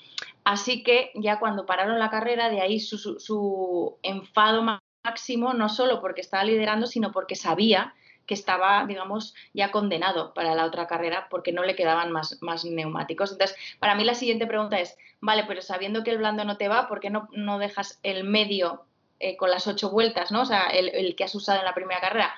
Así 0.44 0.84
que 0.84 1.12
ya 1.16 1.40
cuando 1.40 1.66
pararon 1.66 2.00
la 2.00 2.10
carrera, 2.10 2.50
de 2.50 2.62
ahí 2.62 2.80
su, 2.80 3.98
enfado 4.02 4.80
máximo, 5.06 5.54
no 5.54 5.70
solo 5.70 6.02
porque 6.02 6.22
estaba 6.22 6.44
liderando, 6.44 6.88
sino 6.88 7.12
porque 7.12 7.36
sabía 7.36 7.94
que 8.26 8.34
estaba, 8.34 8.86
digamos, 8.86 9.36
ya 9.54 9.72
condenado 9.72 10.34
para 10.34 10.54
la 10.54 10.66
otra 10.66 10.88
carrera 10.88 11.28
porque 11.30 11.54
no 11.54 11.64
le 11.64 11.76
quedaban 11.76 12.12
más, 12.12 12.66
neumáticos. 12.66 13.32
Entonces, 13.32 13.56
para 13.80 13.96
mí 13.96 14.04
la 14.04 14.16
siguiente 14.16 14.48
pregunta 14.48 14.80
es, 14.80 14.98
vale, 15.22 15.46
pero 15.48 15.62
sabiendo 15.62 16.04
que 16.04 16.12
el 16.12 16.18
blando 16.18 16.44
no 16.44 16.58
te 16.58 16.68
va, 16.68 16.88
¿por 16.88 17.00
qué 17.00 17.10
no, 17.10 17.30
no 17.32 17.58
dejas 17.58 18.00
el 18.04 18.26
medio 18.26 18.84
eh, 19.20 19.38
con 19.38 19.50
las 19.50 19.66
ocho 19.66 19.90
vueltas, 19.90 20.32
¿no? 20.32 20.42
O 20.42 20.46
sea, 20.46 20.68
el, 20.68 21.16
que 21.16 21.24
has 21.24 21.34
usado 21.34 21.60
en 21.60 21.66
la 21.66 21.74
primera 21.74 22.02
carrera. 22.02 22.36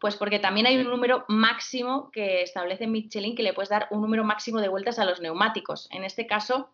Pues 0.00 0.16
porque 0.16 0.38
también 0.38 0.66
hay 0.66 0.78
un 0.78 0.88
número 0.88 1.24
máximo 1.28 2.10
que 2.10 2.42
establece 2.42 2.86
Michelin 2.86 3.36
que 3.36 3.42
le 3.42 3.52
puedes 3.52 3.68
dar 3.68 3.86
un 3.90 4.00
número 4.00 4.24
máximo 4.24 4.60
de 4.60 4.68
vueltas 4.68 4.98
a 4.98 5.04
los 5.04 5.20
neumáticos. 5.20 5.88
En 5.92 6.04
este 6.04 6.26
caso, 6.26 6.70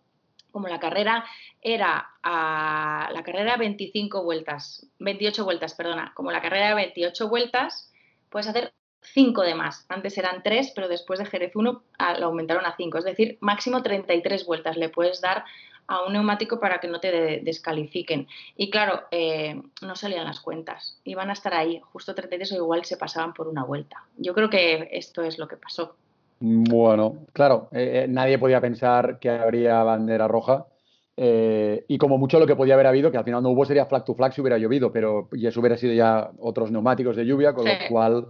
como 0.52 0.68
la 0.68 0.78
carrera 0.78 1.24
era 1.60 2.08
a 2.22 3.10
la 3.12 3.22
carrera 3.24 3.56
25 3.56 4.22
vueltas, 4.22 4.86
28 5.00 5.44
vueltas, 5.44 5.74
perdona, 5.74 6.12
como 6.14 6.30
la 6.30 6.40
carrera 6.40 6.68
de 6.68 6.74
28 6.76 7.28
vueltas, 7.28 7.92
puedes 8.30 8.46
hacer 8.46 8.72
5 9.02 9.42
de 9.42 9.54
más. 9.54 9.86
Antes 9.88 10.16
eran 10.18 10.42
3, 10.42 10.72
pero 10.74 10.88
después 10.88 11.18
de 11.18 11.26
Jerez 11.26 11.54
1 11.56 11.82
lo 12.18 12.26
aumentaron 12.26 12.64
a 12.64 12.76
5, 12.76 12.98
es 12.98 13.04
decir, 13.04 13.38
máximo 13.40 13.82
33 13.82 14.46
vueltas 14.46 14.76
le 14.76 14.88
puedes 14.88 15.20
dar 15.20 15.44
a 15.88 16.04
un 16.04 16.12
neumático 16.12 16.58
para 16.58 16.78
que 16.78 16.88
no 16.88 17.00
te 17.00 17.40
descalifiquen. 17.42 18.26
Y 18.56 18.70
claro, 18.70 19.02
eh, 19.10 19.60
no 19.82 19.96
salían 19.96 20.24
las 20.24 20.40
cuentas. 20.40 21.00
Iban 21.04 21.30
a 21.30 21.34
estar 21.34 21.54
ahí, 21.54 21.80
justo 21.92 22.14
33 22.14 22.52
o 22.52 22.56
igual 22.56 22.84
se 22.84 22.96
pasaban 22.96 23.32
por 23.32 23.48
una 23.48 23.64
vuelta. 23.64 24.04
Yo 24.16 24.34
creo 24.34 24.50
que 24.50 24.88
esto 24.92 25.22
es 25.22 25.38
lo 25.38 25.48
que 25.48 25.56
pasó. 25.56 25.96
Bueno, 26.38 27.26
claro, 27.32 27.68
eh, 27.72 28.02
eh, 28.04 28.08
nadie 28.08 28.38
podía 28.38 28.60
pensar 28.60 29.18
que 29.18 29.30
habría 29.30 29.82
bandera 29.82 30.28
roja. 30.28 30.66
y 31.18 31.96
como 31.96 32.18
mucho 32.18 32.38
lo 32.38 32.46
que 32.46 32.56
podía 32.56 32.74
haber 32.74 32.86
habido, 32.86 33.10
que 33.10 33.16
al 33.16 33.24
final 33.24 33.42
no 33.42 33.48
hubo, 33.48 33.64
sería 33.64 33.86
flag 33.86 34.04
to 34.04 34.14
flag 34.14 34.34
si 34.34 34.42
hubiera 34.42 34.58
llovido, 34.58 34.92
pero 34.92 35.28
y 35.32 35.46
eso 35.46 35.60
hubiera 35.60 35.78
sido 35.78 35.94
ya 35.94 36.30
otros 36.38 36.70
neumáticos 36.70 37.16
de 37.16 37.24
lluvia, 37.24 37.54
con 37.54 37.64
lo 37.64 37.72
cual 37.88 38.26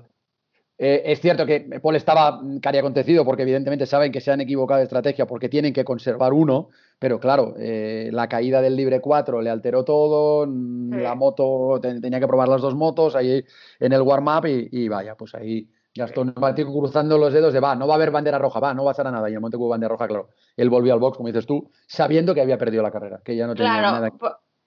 eh, 0.79 1.03
es 1.07 1.21
cierto 1.21 1.47
que 1.47 1.61
Paul 1.83 1.97
estaba 1.97 2.41
cari 2.61 2.79
acontecido 2.79 3.25
porque 3.25 3.43
evidentemente 3.43 3.87
saben 3.87 4.13
que 4.13 4.21
se 4.21 4.31
han 4.31 4.43
equivocado 4.43 4.79
de 4.79 4.85
estrategia 4.85 5.27
porque 5.27 5.49
tienen 5.49 5.73
que 5.73 5.85
conservar 5.85 6.35
uno, 6.35 6.69
pero 6.99 7.19
claro, 7.19 7.55
eh, 7.59 8.11
la 8.13 8.29
caída 8.29 8.61
del 8.61 8.77
libre 8.77 9.01
4 9.01 9.41
le 9.41 9.49
alteró 9.49 9.85
todo, 9.85 10.47
la 10.47 11.15
moto 11.15 11.81
tenía 11.81 12.21
que 12.21 12.27
probar 12.27 12.49
las 12.49 12.61
dos 12.61 12.75
motos 12.75 13.17
ahí 13.17 13.43
en 13.81 13.93
el 13.93 14.03
warm-up 14.03 14.47
y, 14.47 14.89
vaya, 14.89 15.15
pues 15.15 15.35
ahí 15.35 15.69
Gastón 15.95 16.27
neumático 16.27 16.79
cruzando 16.79 17.17
los 17.17 17.33
dedos 17.33 17.55
de 17.55 17.61
va, 17.61 17.75
no 17.75 17.87
va 17.87 17.95
a 17.95 17.97
haber 17.97 18.11
bandera 18.11 18.39
roja, 18.39 18.61
va, 18.61 18.75
no 18.75 18.85
va 18.85 18.91
a 18.91 18.95
ser 18.95 19.07
nada. 19.07 19.29
Y 19.29 19.33
en 19.33 19.37
el 19.37 19.41
momento 19.41 19.57
que 19.57 19.63
hubo 19.63 19.71
bandera 19.71 19.89
roja, 19.89 20.07
claro, 20.07 20.29
él 20.55 20.69
volvió 20.69 20.93
al 20.93 21.01
box, 21.01 21.17
como 21.17 21.29
dices 21.29 21.47
tú, 21.47 21.71
sabiendo 21.87 22.35
que 22.35 22.43
había 22.43 22.59
perdido 22.59 22.83
la 22.83 22.91
carrera, 22.91 23.23
que 23.25 23.35
ya 23.35 23.47
no 23.47 23.55
tenía 23.55 23.81
nada. 23.81 24.13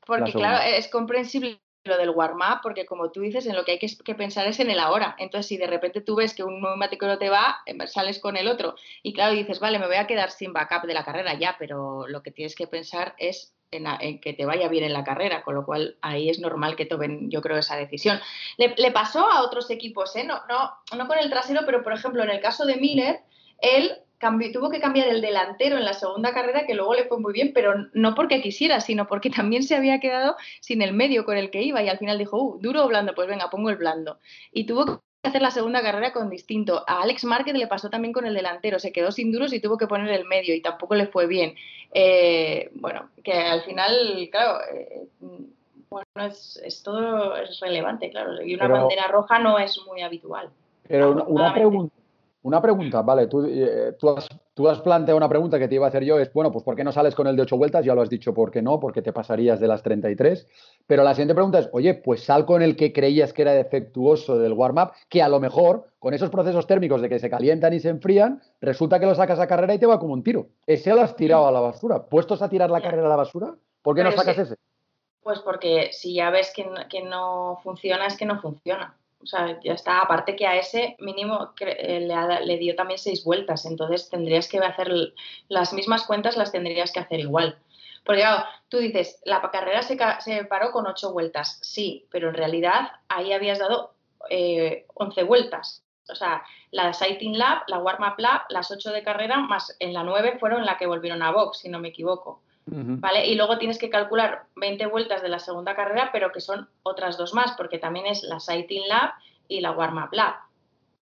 Porque 0.07 0.31
claro, 0.31 0.63
es 0.75 0.87
comprensible 0.87 1.59
lo 1.85 1.97
del 1.97 2.09
warm-up, 2.09 2.59
porque 2.61 2.85
como 2.85 3.11
tú 3.11 3.21
dices, 3.21 3.45
en 3.45 3.55
lo 3.55 3.63
que 3.63 3.73
hay 3.73 3.79
que, 3.79 4.15
pensar 4.15 4.47
es 4.47 4.59
en 4.59 4.69
el 4.69 4.79
ahora. 4.79 5.15
Entonces, 5.17 5.47
si 5.47 5.57
de 5.57 5.67
repente 5.67 6.01
tú 6.01 6.15
ves 6.15 6.33
que 6.33 6.43
un 6.43 6.61
neumático 6.61 7.07
no 7.07 7.17
te 7.17 7.29
va, 7.29 7.61
eh, 7.65 7.75
sales 7.87 8.19
con 8.19 8.37
el 8.37 8.47
otro. 8.47 8.75
Y 9.01 9.13
claro, 9.13 9.33
dices, 9.33 9.59
vale, 9.59 9.79
me 9.79 9.87
voy 9.87 9.95
a 9.95 10.07
quedar 10.07 10.31
sin 10.31 10.53
backup 10.53 10.83
de 10.83 10.93
la 10.93 11.05
carrera 11.05 11.33
ya, 11.35 11.55
pero 11.57 12.07
lo 12.07 12.21
que 12.21 12.31
tienes 12.31 12.55
que 12.55 12.67
pensar 12.67 13.15
es 13.17 13.53
en, 13.71 14.19
que 14.19 14.33
te 14.33 14.45
vaya 14.45 14.67
bien 14.67 14.83
en 14.83 14.93
la 14.93 15.03
carrera, 15.03 15.43
con 15.43 15.55
lo 15.55 15.65
cual 15.65 15.97
ahí 16.01 16.29
es 16.29 16.39
normal 16.39 16.75
que 16.75 16.85
tomen, 16.85 17.29
yo 17.29 17.41
creo, 17.41 17.57
esa 17.57 17.75
decisión. 17.75 18.19
Le, 18.57 18.91
pasó 18.91 19.29
a 19.29 19.43
otros 19.43 19.69
equipos, 19.69 20.15
¿eh? 20.15 20.23
no, 20.23 20.41
no, 20.49 20.73
no 20.97 21.07
con 21.07 21.17
el 21.17 21.29
trasero, 21.29 21.61
pero 21.65 21.83
por 21.83 21.93
ejemplo, 21.93 22.23
en 22.23 22.31
el 22.31 22.41
caso 22.41 22.65
de 22.65 22.77
Miller, 22.77 23.21
él 23.61 23.99
tuvo 24.53 24.69
que 24.69 24.79
cambiar 24.79 25.07
el 25.07 25.21
delantero 25.21 25.77
en 25.77 25.85
la 25.85 25.93
segunda 25.93 26.33
carrera, 26.33 26.65
que 26.65 26.73
luego 26.73 26.93
le 26.93 27.05
fue 27.05 27.19
muy 27.19 27.33
bien, 27.33 27.51
pero 27.53 27.73
no 27.93 28.15
porque 28.15 28.41
quisiera, 28.41 28.81
sino 28.81 29.07
porque 29.07 29.29
también 29.29 29.63
se 29.63 29.75
había 29.75 29.99
quedado 29.99 30.35
sin 30.59 30.81
el 30.81 30.93
medio 30.93 31.25
con 31.25 31.37
el 31.37 31.49
que 31.49 31.63
iba 31.63 31.81
y 31.81 31.89
al 31.89 31.97
final 31.97 32.17
dijo, 32.17 32.41
uh, 32.41 32.59
duro 32.59 32.83
o 32.83 32.87
blando, 32.87 33.15
pues 33.15 33.27
venga, 33.27 33.49
pongo 33.49 33.69
el 33.69 33.77
blando. 33.77 34.19
Y 34.51 34.65
tuvo 34.65 34.85
que 34.85 35.29
hacer 35.29 35.41
la 35.41 35.51
segunda 35.51 35.81
carrera 35.81 36.13
con 36.13 36.29
distinto. 36.29 36.83
A 36.87 37.01
Alex 37.01 37.25
Márquez 37.25 37.53
le 37.55 37.67
pasó 37.67 37.89
también 37.89 38.13
con 38.13 38.25
el 38.25 38.33
delantero, 38.33 38.79
se 38.79 38.91
quedó 38.91 39.11
sin 39.11 39.31
duros 39.31 39.53
y 39.53 39.59
tuvo 39.59 39.77
que 39.77 39.87
poner 39.87 40.09
el 40.09 40.25
medio 40.25 40.53
y 40.53 40.61
tampoco 40.61 40.95
le 40.95 41.07
fue 41.07 41.27
bien. 41.27 41.55
Eh, 41.91 42.69
bueno, 42.73 43.09
que 43.23 43.33
al 43.33 43.63
final, 43.63 44.29
claro, 44.31 44.59
eh, 44.73 45.07
bueno, 45.89 46.05
es, 46.15 46.81
todo 46.83 47.35
es 47.35 47.59
relevante, 47.59 48.11
claro, 48.11 48.43
y 48.43 48.53
una 48.53 48.67
bandera 48.67 49.07
roja 49.07 49.39
no 49.39 49.57
es 49.57 49.79
muy 49.87 50.01
habitual. 50.01 50.49
Pero 50.87 51.23
una, 51.25 51.53
pregunta 51.53 51.93
Una 52.41 52.61
pregunta, 52.61 53.01
vale, 53.01 53.27
tú, 53.27 53.45
eh, 53.45 53.95
tú, 53.99 54.09
has, 54.11 54.25
tú, 54.53 54.69
has, 54.69 54.79
planteado 54.79 55.17
una 55.17 55.27
pregunta 55.27 55.59
que 55.59 55.67
te 55.67 55.75
iba 55.75 55.85
a 55.85 55.89
hacer 55.89 56.05
yo, 56.05 56.17
es, 56.19 56.31
bueno, 56.31 56.53
pues 56.53 56.63
¿por 56.63 56.73
qué 56.73 56.85
no 56.85 56.93
sales 56.93 57.13
con 57.13 57.27
el 57.27 57.35
de 57.35 57.41
8 57.41 57.57
vueltas? 57.57 57.83
Ya 57.83 57.93
lo 57.93 58.01
has 58.01 58.09
dicho, 58.09 58.33
¿por 58.33 58.49
qué 58.49 58.61
no? 58.61 58.79
Porque 58.79 59.01
te 59.01 59.11
pasarías 59.11 59.59
de 59.59 59.67
las 59.67 59.83
33. 59.83 60.47
Pero 60.87 61.03
la 61.03 61.13
siguiente 61.13 61.35
pregunta 61.35 61.59
es, 61.59 61.69
oye, 61.73 61.95
pues 61.95 62.23
sal 62.23 62.45
con 62.45 62.61
el 62.61 62.77
que 62.77 62.93
creías 62.93 63.33
que 63.33 63.41
era 63.41 63.51
defectuoso 63.51 64.39
del 64.39 64.53
warm-up, 64.53 64.91
que 65.09 65.21
a 65.21 65.27
lo 65.27 65.41
mejor, 65.41 65.87
con 65.99 66.13
esos 66.13 66.29
procesos 66.29 66.65
térmicos 66.65 67.01
de 67.01 67.09
que 67.09 67.19
se 67.19 67.29
calientan 67.29 67.73
y 67.73 67.81
se 67.81 67.89
enfrían, 67.89 68.41
resulta 68.61 69.01
que 69.01 69.05
lo 69.05 69.15
sacas 69.15 69.39
a 69.39 69.47
carrera 69.47 69.73
y 69.73 69.79
te 69.79 69.85
va 69.85 69.99
como 69.99 70.13
un 70.13 70.23
tiro. 70.23 70.47
Ese 70.65 70.93
lo 70.93 71.01
has 71.01 71.17
tirado 71.17 71.45
a 71.45 71.51
la 71.51 71.59
basura. 71.59 72.05
¿Puestos 72.05 72.41
a 72.41 72.47
tirar 72.47 72.71
la 72.71 72.81
carrera 72.81 73.07
a 73.07 73.09
la 73.09 73.15
basura? 73.17 73.53
¿Por 73.81 73.97
qué 73.97 74.03
no 74.03 74.13
sacas 74.13 74.37
ese? 74.37 74.55
Pues 75.21 75.39
porque 75.39 75.89
si 75.91 76.13
ya 76.13 76.29
ves 76.29 76.53
que 76.55 76.65
que 76.89 77.03
no 77.03 77.59
funciona, 77.63 78.07
es 78.07 78.15
que 78.15 78.25
no 78.25 78.39
funciona. 78.39 78.97
O 79.21 79.25
sea, 79.25 79.59
ya 79.63 79.73
está. 79.73 79.99
Aparte 79.99 80.35
que 80.35 80.47
a 80.47 80.55
ese 80.55 80.95
mínimo 80.99 81.53
eh, 81.59 81.99
le, 81.99 82.45
le, 82.45 82.57
dio 82.57 82.75
también 82.75 82.99
seis 82.99 83.23
vueltas, 83.23 83.65
entonces 83.65 84.09
tendrías 84.09 84.47
que 84.47 84.59
hacer 84.59 84.89
las 85.49 85.73
mismas 85.73 86.05
cuentas, 86.05 86.37
las 86.37 86.51
tendrías 86.51 86.91
que 86.91 86.99
hacer 86.99 87.19
igual. 87.19 87.57
Porque 88.05 88.21
claro, 88.21 88.45
tú 88.69 88.77
dices, 88.77 89.21
la 89.25 89.41
carrera 89.51 89.81
se, 89.81 89.97
se 90.19 90.45
paró 90.45 90.71
con 90.71 90.87
ocho 90.87 91.11
vueltas, 91.11 91.59
sí, 91.61 92.07
pero 92.11 92.29
en 92.29 92.35
realidad 92.35 92.91
ahí 93.09 93.33
habías 93.33 93.59
dado 93.59 93.93
eh, 94.29 94.85
once 94.95 95.23
vueltas. 95.23 95.83
O 96.09 96.15
sea, 96.15 96.43
la 96.71 96.93
Sighting 96.93 97.37
Lab, 97.37 97.63
la 97.67 97.77
Warm 97.79 98.03
Up 98.03 98.15
Lab, 98.17 98.41
las 98.49 98.71
ocho 98.71 98.91
de 98.91 99.03
carrera, 99.03 99.37
más 99.41 99.75
en 99.79 99.93
la 99.93 100.03
nueve 100.03 100.37
fueron 100.39 100.65
la 100.65 100.77
que 100.77 100.87
volvieron 100.87 101.21
a 101.21 101.31
box, 101.31 101.59
si 101.59 101.69
no 101.69 101.79
me 101.79 101.89
equivoco. 101.89 102.41
¿Vale? 102.65 103.25
Y 103.25 103.35
luego 103.35 103.57
tienes 103.57 103.79
que 103.79 103.89
calcular 103.89 104.43
20 104.55 104.85
vueltas 104.87 105.23
de 105.23 105.29
la 105.29 105.39
segunda 105.39 105.75
carrera, 105.75 106.09
pero 106.13 106.31
que 106.31 106.39
son 106.39 106.69
otras 106.83 107.17
dos 107.17 107.33
más, 107.33 107.53
porque 107.57 107.79
también 107.79 108.05
es 108.05 108.21
la 108.23 108.39
Sighting 108.39 108.87
Lab 108.87 109.13
y 109.47 109.61
la 109.61 109.71
Warm 109.71 109.97
Up 109.97 110.09
Lab. 110.11 110.35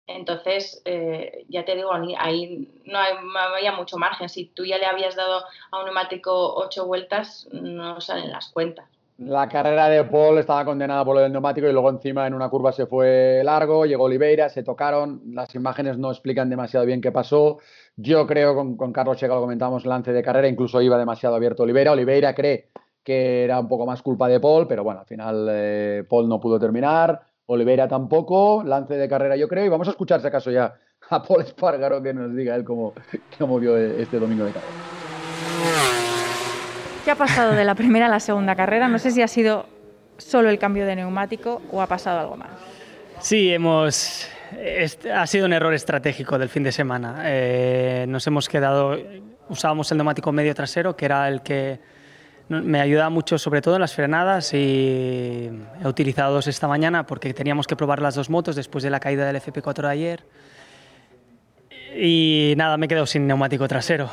Entonces, 0.07 0.83
eh, 0.85 1.47
ya 1.49 1.65
te 1.65 1.75
digo, 1.75 1.91
ahí 2.19 2.69
no, 2.85 2.99
había 2.99 3.73
mucho 3.73 3.97
margen. 3.97 4.29
Si 4.29 4.47
tú 4.47 4.65
ya 4.67 4.77
le 4.77 4.87
habías 4.87 5.17
dado 5.17 5.45
a 5.71 5.79
un 5.79 5.87
neumático 5.87 6.55
8 6.57 6.87
vueltas, 6.87 7.49
no 7.53 8.01
salen 8.01 8.31
las 8.31 8.49
cuentas. 8.49 8.87
La 9.17 9.49
carrera 9.49 9.89
de 9.89 10.03
Paul 10.05 10.39
estaba 10.39 10.65
condenada 10.65 11.05
por 11.05 11.15
lo 11.15 11.23
del 11.23 11.31
neumático 11.31 11.69
y 11.69 11.73
luego 11.73 11.89
encima 11.89 12.27
en 12.27 12.35
una 12.35 12.49
curva 12.49 12.73
se 12.73 12.87
fue 12.87 13.43
largo, 13.45 13.87
llegó 13.87 14.05
Oliveira, 14.05 14.49
se 14.49 14.65
tocaron, 14.65 15.23
las 15.33 15.55
imágenes 15.55 15.97
no 15.99 16.11
explican 16.11 16.51
demasiado 16.51 16.85
bien 16.85 17.01
qué 17.01 17.13
pasó. 17.13 17.59
Yo 17.97 18.27
creo, 18.27 18.55
con, 18.55 18.77
con 18.77 18.93
Carlos 18.93 19.17
Checa 19.17 19.35
lo 19.35 19.41
comentábamos, 19.41 19.87
lance 19.87 20.13
de 20.13 20.23
carrera, 20.23 20.49
incluso 20.49 20.83
iba 20.83 20.99
demasiado 20.99 21.37
abierto 21.37 21.63
Oliveira. 21.63 21.93
Oliveira 21.93 22.35
cree 22.35 22.71
que 23.05 23.45
era 23.45 23.61
un 23.61 23.69
poco 23.69 23.87
más 23.87 24.03
culpa 24.03 24.27
de 24.29 24.41
Paul, 24.41 24.67
pero 24.67 24.83
bueno, 24.83 25.01
al 25.01 25.07
final 25.07 25.47
eh, 25.51 26.05
Paul 26.09 26.29
no 26.29 26.41
pudo 26.41 26.59
terminar, 26.59 27.21
Oliveira 27.47 27.87
tampoco, 27.87 28.65
lance 28.65 28.95
de 28.95 29.09
carrera 29.09 29.37
yo 29.37 29.47
creo, 29.47 29.67
y 29.67 29.69
vamos 29.69 29.87
a 29.89 29.91
escuchar 29.93 30.21
si 30.21 30.27
acaso 30.27 30.51
ya 30.51 30.75
a 31.11 31.23
Paul 31.23 31.43
Espargaro 31.43 32.03
que 32.03 32.15
nos 32.15 32.35
diga 32.35 32.57
él 32.57 32.65
cómo, 32.65 32.95
cómo 33.39 33.61
vio 33.61 33.77
este 33.77 34.19
domingo 34.19 34.45
de 34.45 34.53
carrera. 34.53 34.73
¿Qué 37.05 37.11
ha 37.11 37.17
pasado 37.17 37.53
de 37.53 37.65
la 37.65 37.75
primera 37.75 38.07
a 38.07 38.09
la 38.09 38.21
segunda 38.21 38.57
carrera? 38.57 38.89
No 38.89 38.99
sé 38.99 39.11
si 39.11 39.21
ha 39.21 39.29
sido 39.29 39.67
solo 40.17 40.49
el 40.49 40.59
cambio 40.59 40.87
de 40.87 40.97
neumático 40.97 41.61
o 41.71 41.83
ha 41.83 41.87
pasado 41.87 42.21
algo 42.21 42.37
más. 42.37 42.49
Sí, 43.21 43.53
hemos, 43.53 44.27
ha 45.15 45.27
sido 45.27 45.47
un 45.47 45.53
error 45.53 45.75
estratégico 45.75 46.39
del 46.39 46.49
fin 46.49 46.63
de 46.63 46.73
semana. 46.73 47.23
Eh, 47.25 48.07
nos 48.09 48.27
hemos 48.27 48.49
quedado, 48.49 48.99
usábamos 49.49 49.91
el 49.93 49.99
neumático 49.99 50.33
medio 50.33 50.55
trasero, 50.55 50.97
que 50.97 51.05
era 51.05 51.29
el 51.29 51.43
que 51.43 51.81
me 52.49 52.81
ayudaba 52.81 53.11
mucho, 53.11 53.39
sobre 53.39 53.63
todo 53.63 53.77
en 53.77 53.81
las 53.81 53.95
frenadas, 53.95 54.53
y 54.53 55.51
he 55.83 55.89
utilizado 55.89 56.35
dos 56.35 56.47
esta 56.47 56.69
mañana 56.69 57.07
porque 57.07 57.33
teníamos 57.33 57.67
que 57.67 57.77
probar 57.77 58.03
las 58.03 58.15
dos 58.15 58.29
motos 58.29 58.57
después 58.57 58.85
de 58.85 58.91
la 58.91 59.01
caída 59.01 59.27
del 59.27 59.37
FP4 59.37 59.83
de 59.83 59.89
ayer. 59.89 60.27
Y 61.97 62.55
nada, 62.57 62.77
me 62.77 62.87
he 62.87 62.89
quedado 62.89 63.07
sin 63.07 63.27
neumático 63.27 63.67
trasero 63.69 64.11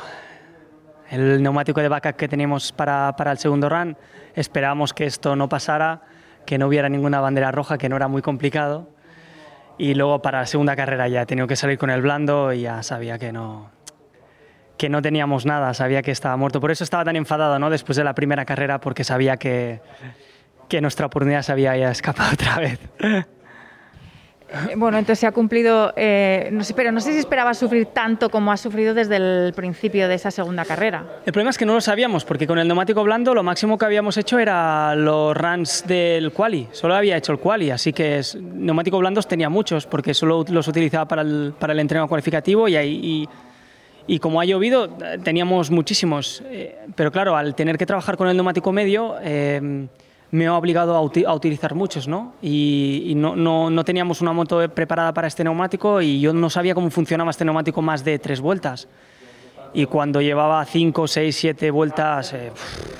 el 1.12 1.42
neumático 1.42 1.82
de 1.82 1.88
backup 1.88 2.16
que 2.16 2.26
teníamos 2.26 2.72
para, 2.72 3.14
para 3.16 3.32
el 3.32 3.38
segundo 3.38 3.68
run. 3.68 3.98
Esperábamos 4.34 4.94
que 4.94 5.04
esto 5.04 5.36
no 5.36 5.46
pasara, 5.46 6.00
que 6.46 6.56
no 6.56 6.68
hubiera 6.68 6.88
ninguna 6.88 7.20
bandera 7.20 7.52
roja, 7.52 7.76
que 7.76 7.90
no 7.90 7.96
era 7.96 8.08
muy 8.08 8.22
complicado. 8.22 8.88
Y 9.82 9.94
luego 9.94 10.22
para 10.22 10.38
la 10.38 10.46
segunda 10.46 10.76
carrera 10.76 11.08
ya 11.08 11.22
he 11.22 11.26
tenido 11.26 11.48
que 11.48 11.56
salir 11.56 11.76
con 11.76 11.90
el 11.90 12.02
blando 12.02 12.52
y 12.52 12.60
ya 12.60 12.84
sabía 12.84 13.18
que 13.18 13.32
no, 13.32 13.72
que 14.78 14.88
no 14.88 15.02
teníamos 15.02 15.44
nada, 15.44 15.74
sabía 15.74 16.02
que 16.02 16.12
estaba 16.12 16.36
muerto. 16.36 16.60
Por 16.60 16.70
eso 16.70 16.84
estaba 16.84 17.04
tan 17.04 17.16
enfadado 17.16 17.58
¿no? 17.58 17.68
después 17.68 17.96
de 17.96 18.04
la 18.04 18.14
primera 18.14 18.44
carrera, 18.44 18.80
porque 18.80 19.02
sabía 19.02 19.38
que, 19.38 19.80
que 20.68 20.80
nuestra 20.80 21.06
oportunidad 21.06 21.42
se 21.42 21.50
había 21.50 21.90
escapado 21.90 22.30
otra 22.34 22.60
vez. 22.60 22.78
Eh, 24.52 24.74
bueno, 24.76 24.98
entonces 24.98 25.20
se 25.20 25.26
ha 25.26 25.32
cumplido, 25.32 25.92
eh, 25.96 26.50
no 26.52 26.62
sé, 26.64 26.74
pero 26.74 26.92
no 26.92 27.00
sé 27.00 27.12
si 27.12 27.18
esperaba 27.18 27.54
sufrir 27.54 27.86
tanto 27.86 28.30
como 28.30 28.52
ha 28.52 28.56
sufrido 28.56 28.94
desde 28.94 29.16
el 29.16 29.52
principio 29.54 30.08
de 30.08 30.14
esa 30.14 30.30
segunda 30.30 30.64
carrera. 30.64 31.04
El 31.24 31.32
problema 31.32 31.50
es 31.50 31.58
que 31.58 31.66
no 31.66 31.74
lo 31.74 31.80
sabíamos, 31.80 32.24
porque 32.24 32.46
con 32.46 32.58
el 32.58 32.66
neumático 32.66 33.02
blando 33.02 33.34
lo 33.34 33.42
máximo 33.42 33.78
que 33.78 33.84
habíamos 33.84 34.16
hecho 34.16 34.38
era 34.38 34.94
los 34.94 35.36
runs 35.36 35.84
del 35.86 36.32
quali, 36.32 36.68
solo 36.72 36.94
había 36.94 37.16
hecho 37.16 37.32
el 37.32 37.38
quali, 37.38 37.70
así 37.70 37.92
que 37.92 38.18
es, 38.18 38.34
neumáticos 38.34 39.00
blandos 39.00 39.26
tenía 39.26 39.48
muchos, 39.48 39.86
porque 39.86 40.14
solo 40.14 40.44
los 40.48 40.68
utilizaba 40.68 41.06
para 41.06 41.22
el, 41.22 41.54
para 41.58 41.72
el 41.72 41.80
entreno 41.80 42.06
cualificativo 42.08 42.68
y, 42.68 42.76
y, 42.76 43.28
y 44.06 44.18
como 44.18 44.40
ha 44.40 44.44
llovido 44.44 44.88
teníamos 45.22 45.70
muchísimos, 45.70 46.42
eh, 46.46 46.76
pero 46.94 47.10
claro, 47.10 47.36
al 47.36 47.54
tener 47.54 47.78
que 47.78 47.86
trabajar 47.86 48.16
con 48.16 48.28
el 48.28 48.36
neumático 48.36 48.72
medio 48.72 49.16
me 50.32 50.46
ha 50.46 50.56
obligado 50.56 50.96
a, 50.96 51.02
utilizar 51.34 51.74
muchos, 51.74 52.08
¿no? 52.08 52.32
Y, 52.40 53.12
no, 53.16 53.36
no, 53.36 53.68
no, 53.68 53.84
teníamos 53.84 54.22
una 54.22 54.32
moto 54.32 54.66
preparada 54.70 55.12
para 55.12 55.28
este 55.28 55.44
neumático 55.44 56.00
y 56.00 56.20
yo 56.20 56.32
no 56.32 56.48
sabía 56.48 56.74
cómo 56.74 56.90
funcionaba 56.90 57.30
este 57.30 57.44
neumático 57.44 57.82
más 57.82 58.02
de 58.02 58.18
tres 58.18 58.40
vueltas. 58.40 58.88
Y 59.74 59.84
cuando 59.84 60.22
llevaba 60.22 60.64
cinco, 60.64 61.06
seis, 61.06 61.36
siete 61.36 61.70
vueltas, 61.70 62.32
eh, 62.32 62.50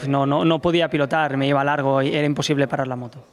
no, 0.08 0.26
no, 0.26 0.44
no 0.44 0.60
podía 0.60 0.90
pilotar, 0.90 1.38
me 1.38 1.48
iba 1.48 1.64
largo 1.64 2.02
y 2.02 2.14
era 2.14 2.26
imposible 2.26 2.68
parar 2.68 2.86
la 2.86 2.96
moto. 2.96 3.24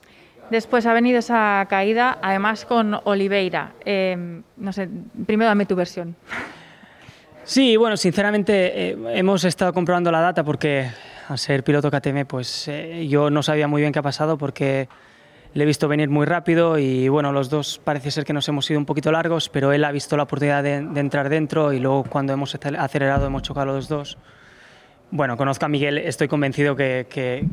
Después 0.50 0.86
ha 0.86 0.93
venido 0.93 1.20
esa 1.20 1.66
caída, 1.70 2.20
además 2.22 2.64
con 2.64 3.00
Oliveira. 3.04 3.74
Eh, 3.84 4.41
no 4.56 4.74
sé, 4.74 4.89
primero 5.26 5.50
dame 5.50 5.66
tu 5.66 5.76
versión. 5.76 6.16
Sí, 7.43 7.76
bueno, 7.76 7.97
sinceramente 7.97 8.91
eh, 8.91 8.97
hemos 9.14 9.43
estado 9.43 9.74
comprobando 9.74 10.10
la 10.10 10.22
data 10.22 10.43
porque 10.43 10.89
al 11.30 11.38
ser 11.38 11.64
piloto 11.64 11.92
KTM, 11.92 12.26
pues 12.26 12.68
eh, 12.68 13.08
yo 13.08 13.30
no 13.30 13.44
sabía 13.44 13.68
muy 13.68 13.82
bien 13.82 13.94
qué 13.94 14.00
ha 14.00 14.04
pasado 14.04 14.38
porque 14.40 14.90
le 15.54 15.64
he 15.64 15.68
visto 15.68 15.88
venir 15.88 16.10
muy 16.10 16.26
rápido 16.26 16.80
y 16.80 17.08
bueno, 17.08 17.32
los 17.32 17.52
dos 17.52 17.80
parece 17.84 18.10
ser 18.10 18.26
que 18.26 18.34
nos 18.34 18.48
hemos 18.50 18.70
ido 18.72 18.80
un 18.80 18.88
poquito 18.88 19.12
largos, 19.12 19.48
pero 19.48 19.72
él 19.72 19.84
ha 19.84 19.92
visto 19.92 20.18
la 20.18 20.24
oportunidad 20.24 20.64
de, 20.64 20.78
entrar 20.78 21.30
dentro 21.30 21.72
y 21.72 21.80
luego 21.80 22.04
cuando 22.04 22.34
hemos 22.34 22.56
acelerado 22.56 23.28
hemos 23.28 23.44
chocado 23.44 23.68
los 23.68 23.88
dos. 23.88 24.18
Bueno, 25.12 25.38
conozco 25.38 25.66
a 25.66 25.70
Miguel, 25.70 26.00
estoy 26.00 26.28
convencido 26.28 26.76
que, 26.76 27.46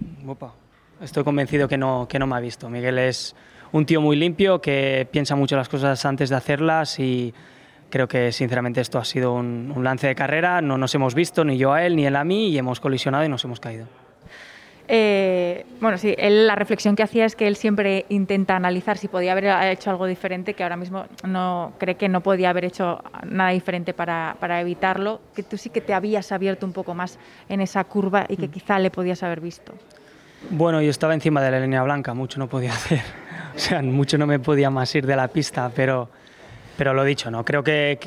estoy 1.03 1.25
convencido 1.25 1.69
que 1.69 1.77
no, 1.77 2.09
que 2.09 2.19
no 2.19 2.27
me 2.27 2.37
ha 2.37 2.41
visto. 2.41 2.71
Miguel 2.71 2.99
es 2.99 3.37
un 3.73 3.85
tío 3.85 4.01
muy 4.01 4.17
limpio 4.17 4.63
que 4.63 5.07
piensa 5.11 5.37
mucho 5.37 5.55
las 5.55 5.69
cosas 5.69 6.03
antes 6.07 6.31
de 6.31 6.37
hacerlas 6.37 6.99
y 6.99 7.35
Creo 7.97 8.09
que 8.09 8.31
sinceramente 8.31 8.83
esto 8.83 8.99
ha 8.99 9.07
sido 9.07 9.33
un, 9.33 9.73
lance 9.83 10.07
de 10.07 10.15
carrera, 10.15 10.61
no 10.61 10.77
nos 10.77 10.95
hemos 10.95 11.15
visto 11.15 11.47
ni 11.47 11.57
yo 11.57 11.73
a 11.73 11.87
él 11.87 11.97
ni 11.97 12.05
él 12.05 12.15
a 12.17 12.25
mí 12.25 12.49
y 12.49 12.59
hemos 12.59 12.79
colisionado 12.79 13.25
y 13.25 13.31
nos 13.31 13.43
hemos 13.45 13.59
caído. 13.59 13.87
Eh, 14.87 15.65
bueno, 15.81 15.97
sí, 15.97 16.15
él, 16.19 16.47
la 16.47 16.57
reflexión 16.57 16.95
que 16.95 17.03
hacía 17.03 17.25
es 17.25 17.35
que 17.35 17.47
él 17.47 17.57
siempre 17.57 18.05
intenta 18.11 18.55
analizar 18.55 18.99
si 18.99 19.09
podía 19.09 19.33
haber 19.33 19.47
hecho 19.73 19.89
algo 19.89 20.05
diferente, 20.05 20.53
que 20.53 20.63
ahora 20.63 20.77
mismo 20.77 21.07
no 21.27 21.73
cree 21.79 21.95
que 21.95 22.11
no 22.11 22.21
podía 22.21 22.51
haber 22.51 22.67
hecho 22.67 23.03
nada 23.25 23.49
diferente 23.53 23.95
para, 23.95 24.37
para, 24.41 24.61
evitarlo, 24.61 25.23
que 25.35 25.43
tú 25.43 25.57
sí 25.57 25.71
que 25.71 25.81
te 25.81 25.95
habías 25.95 26.33
abierto 26.33 26.67
un 26.67 26.75
poco 26.75 26.93
más 26.93 27.19
en 27.49 27.63
esa 27.63 27.83
curva 27.85 28.27
y 28.29 28.37
que 28.37 28.49
mm. 28.49 28.51
quizá 28.51 28.79
le 28.79 28.91
podías 28.91 29.23
haber 29.23 29.41
visto. 29.41 29.73
Bueno, 30.51 30.83
yo 30.83 30.91
estaba 30.91 31.15
encima 31.15 31.41
de 31.41 31.51
la 31.51 31.61
línea 31.61 31.83
blanca, 31.83 32.13
mucho 32.13 32.39
no 32.39 32.47
podía 32.47 32.73
hacer, 32.75 33.01
o 33.55 33.59
sea, 33.59 33.81
mucho 33.81 34.19
no 34.19 34.27
me 34.27 34.39
podía 34.39 34.69
más 34.69 34.95
ir 34.95 35.07
de 35.07 35.17
la 35.17 35.29
pista, 35.29 35.71
pero 35.75 36.11
pero 36.77 36.95
lo 36.95 37.05
dicho, 37.05 37.31
¿no? 37.31 37.45
Creo 37.45 37.63
que, 37.63 37.99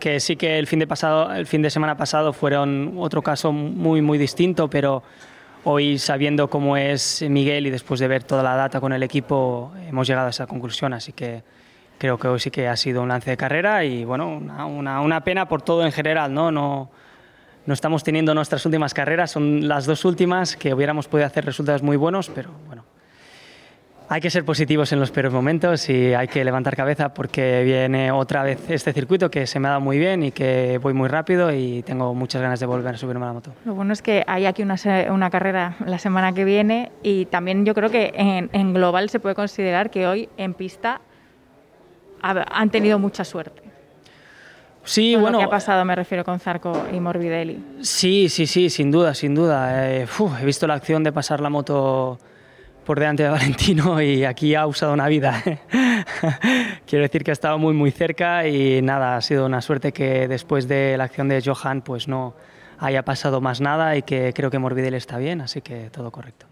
que, 0.00 0.20
sí 0.20 0.36
que 0.36 0.58
el 0.58 0.66
fin, 0.66 0.78
de 0.78 0.86
pasado, 0.86 1.32
el 1.32 1.46
fin 1.46 1.62
de 1.62 1.70
semana 1.70 1.96
pasado 1.96 2.32
fueron 2.32 2.94
otro 2.98 3.22
caso 3.22 3.52
muy, 3.52 4.00
muy 4.00 4.18
distinto, 4.18 4.68
pero 4.68 5.02
hoy 5.64 5.98
sabiendo 5.98 6.48
cómo 6.48 6.76
es 6.76 7.24
Miguel 7.28 7.66
y 7.66 7.70
después 7.70 8.00
de 8.00 8.08
ver 8.08 8.24
toda 8.24 8.42
la 8.42 8.56
data 8.56 8.80
con 8.80 8.92
el 8.92 9.02
equipo, 9.02 9.72
hemos 9.88 10.06
llegado 10.06 10.28
a 10.28 10.30
esa 10.30 10.46
conclusión, 10.46 10.92
así 10.92 11.12
que 11.12 11.42
creo 11.98 12.18
que 12.18 12.28
hoy 12.28 12.40
sí 12.40 12.50
que 12.50 12.68
ha 12.68 12.76
sido 12.76 13.02
un 13.02 13.08
lance 13.08 13.30
de 13.30 13.36
carrera 13.36 13.84
y 13.84 14.04
bueno, 14.04 14.28
una, 14.28 15.00
una, 15.00 15.24
pena 15.24 15.48
por 15.48 15.62
todo 15.62 15.84
en 15.84 15.92
general, 15.92 16.32
¿no? 16.32 16.50
No, 16.50 16.90
no 17.66 17.74
estamos 17.74 18.04
teniendo 18.04 18.34
nuestras 18.34 18.64
últimas 18.64 18.94
carreras, 18.94 19.32
son 19.32 19.66
las 19.66 19.86
dos 19.86 20.04
últimas 20.04 20.56
que 20.56 20.72
hubiéramos 20.72 21.08
podido 21.08 21.26
hacer 21.26 21.44
resultados 21.44 21.82
muy 21.82 21.96
buenos, 21.96 22.30
pero 22.32 22.50
bueno, 22.66 22.84
hay 24.08 24.20
que 24.20 24.30
ser 24.30 24.44
positivos 24.44 24.92
en 24.92 25.00
los 25.00 25.10
peores 25.10 25.32
momentos 25.32 25.88
y 25.88 26.14
hay 26.14 26.28
que 26.28 26.44
levantar 26.44 26.76
cabeza 26.76 27.12
porque 27.12 27.62
viene 27.64 28.12
otra 28.12 28.44
vez 28.44 28.70
este 28.70 28.92
circuito 28.92 29.30
que 29.30 29.46
se 29.46 29.58
me 29.58 29.66
ha 29.66 29.72
dado 29.72 29.80
muy 29.80 29.98
bien 29.98 30.22
y 30.22 30.30
que 30.30 30.78
voy 30.80 30.94
muy 30.94 31.08
rápido 31.08 31.52
y 31.52 31.82
tengo 31.82 32.14
muchas 32.14 32.40
ganas 32.40 32.60
de 32.60 32.66
volver 32.66 32.94
a 32.94 32.98
subirme 32.98 33.24
a 33.24 33.28
la 33.28 33.32
moto. 33.32 33.52
Lo 33.64 33.74
bueno 33.74 33.92
es 33.92 34.02
que 34.02 34.22
hay 34.26 34.46
aquí 34.46 34.62
una, 34.62 34.76
una 35.10 35.30
carrera 35.30 35.76
la 35.84 35.98
semana 35.98 36.32
que 36.32 36.44
viene 36.44 36.92
y 37.02 37.26
también 37.26 37.64
yo 37.64 37.74
creo 37.74 37.90
que 37.90 38.12
en, 38.14 38.48
en 38.52 38.74
global 38.74 39.10
se 39.10 39.18
puede 39.18 39.34
considerar 39.34 39.90
que 39.90 40.06
hoy 40.06 40.28
en 40.36 40.54
pista 40.54 41.00
han 42.22 42.70
tenido 42.70 42.98
mucha 42.98 43.24
suerte. 43.24 43.62
Sí, 44.84 45.14
Con 45.14 45.22
bueno. 45.22 45.38
Lo 45.38 45.40
que 45.40 45.44
ha 45.46 45.50
pasado, 45.50 45.84
me 45.84 45.96
refiero 45.96 46.24
con 46.24 46.38
Zarco 46.38 46.86
y 46.92 47.00
Morbidelli. 47.00 47.60
Sí, 47.80 48.28
sí, 48.28 48.46
sí, 48.46 48.70
sin 48.70 48.92
duda, 48.92 49.14
sin 49.14 49.34
duda. 49.34 49.92
Eh, 49.92 50.06
uf, 50.18 50.40
he 50.40 50.44
visto 50.44 50.66
la 50.68 50.74
acción 50.74 51.02
de 51.02 51.10
pasar 51.12 51.40
la 51.40 51.50
moto 51.50 52.18
por 52.86 53.00
delante 53.00 53.24
de 53.24 53.28
Valentino 53.28 54.00
y 54.00 54.24
aquí 54.24 54.54
ha 54.54 54.66
usado 54.66 54.94
una 54.94 55.08
vida. 55.08 55.42
Quiero 56.86 57.02
decir 57.02 57.24
que 57.24 57.32
ha 57.32 57.32
estado 57.32 57.58
muy, 57.58 57.74
muy 57.74 57.90
cerca 57.90 58.46
y 58.46 58.80
nada, 58.80 59.16
ha 59.16 59.20
sido 59.20 59.44
una 59.44 59.60
suerte 59.60 59.92
que 59.92 60.28
después 60.28 60.68
de 60.68 60.96
la 60.96 61.04
acción 61.04 61.28
de 61.28 61.42
Johan 61.44 61.82
pues 61.82 62.06
no 62.08 62.34
haya 62.78 63.04
pasado 63.04 63.40
más 63.40 63.60
nada 63.60 63.96
y 63.96 64.02
que 64.02 64.32
creo 64.32 64.50
que 64.50 64.58
Morbidelli 64.58 64.96
está 64.96 65.18
bien, 65.18 65.40
así 65.40 65.60
que 65.60 65.90
todo 65.90 66.12
correcto. 66.12 66.46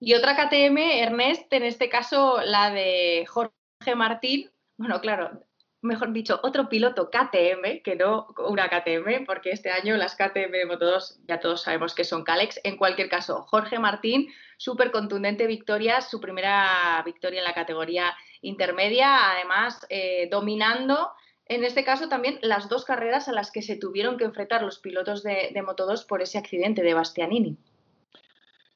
Y 0.00 0.14
otra 0.14 0.34
KTM, 0.34 0.78
Ernest, 0.78 1.52
en 1.52 1.64
este 1.64 1.88
caso 1.88 2.40
la 2.42 2.70
de 2.70 3.26
Jorge 3.28 3.52
Martín. 3.94 4.50
Bueno, 4.78 5.00
claro, 5.00 5.42
mejor 5.88 6.12
dicho, 6.12 6.38
otro 6.44 6.68
piloto 6.68 7.10
KTM, 7.10 7.82
que 7.82 7.96
no 7.96 8.28
una 8.48 8.68
KTM, 8.68 9.24
porque 9.26 9.50
este 9.50 9.70
año 9.70 9.96
las 9.96 10.14
KTM 10.14 10.52
de 10.52 10.68
Moto2 10.68 11.18
ya 11.26 11.40
todos 11.40 11.62
sabemos 11.62 11.94
que 11.94 12.04
son 12.04 12.22
Calex. 12.22 12.60
En 12.62 12.76
cualquier 12.76 13.08
caso, 13.08 13.42
Jorge 13.42 13.80
Martín, 13.80 14.28
súper 14.56 14.92
contundente 14.92 15.46
victoria, 15.46 16.00
su 16.00 16.20
primera 16.20 17.02
victoria 17.04 17.40
en 17.40 17.44
la 17.44 17.54
categoría 17.54 18.14
intermedia, 18.42 19.32
además 19.32 19.80
eh, 19.88 20.28
dominando. 20.30 21.10
En 21.46 21.64
este 21.64 21.82
caso 21.82 22.08
también 22.08 22.38
las 22.42 22.68
dos 22.68 22.84
carreras 22.84 23.26
a 23.28 23.32
las 23.32 23.50
que 23.50 23.62
se 23.62 23.76
tuvieron 23.76 24.18
que 24.18 24.24
enfrentar 24.24 24.62
los 24.62 24.78
pilotos 24.78 25.22
de, 25.22 25.50
de 25.52 25.62
Moto2 25.62 26.06
por 26.06 26.22
ese 26.22 26.38
accidente 26.38 26.82
de 26.82 26.94
Bastianini. 26.94 27.56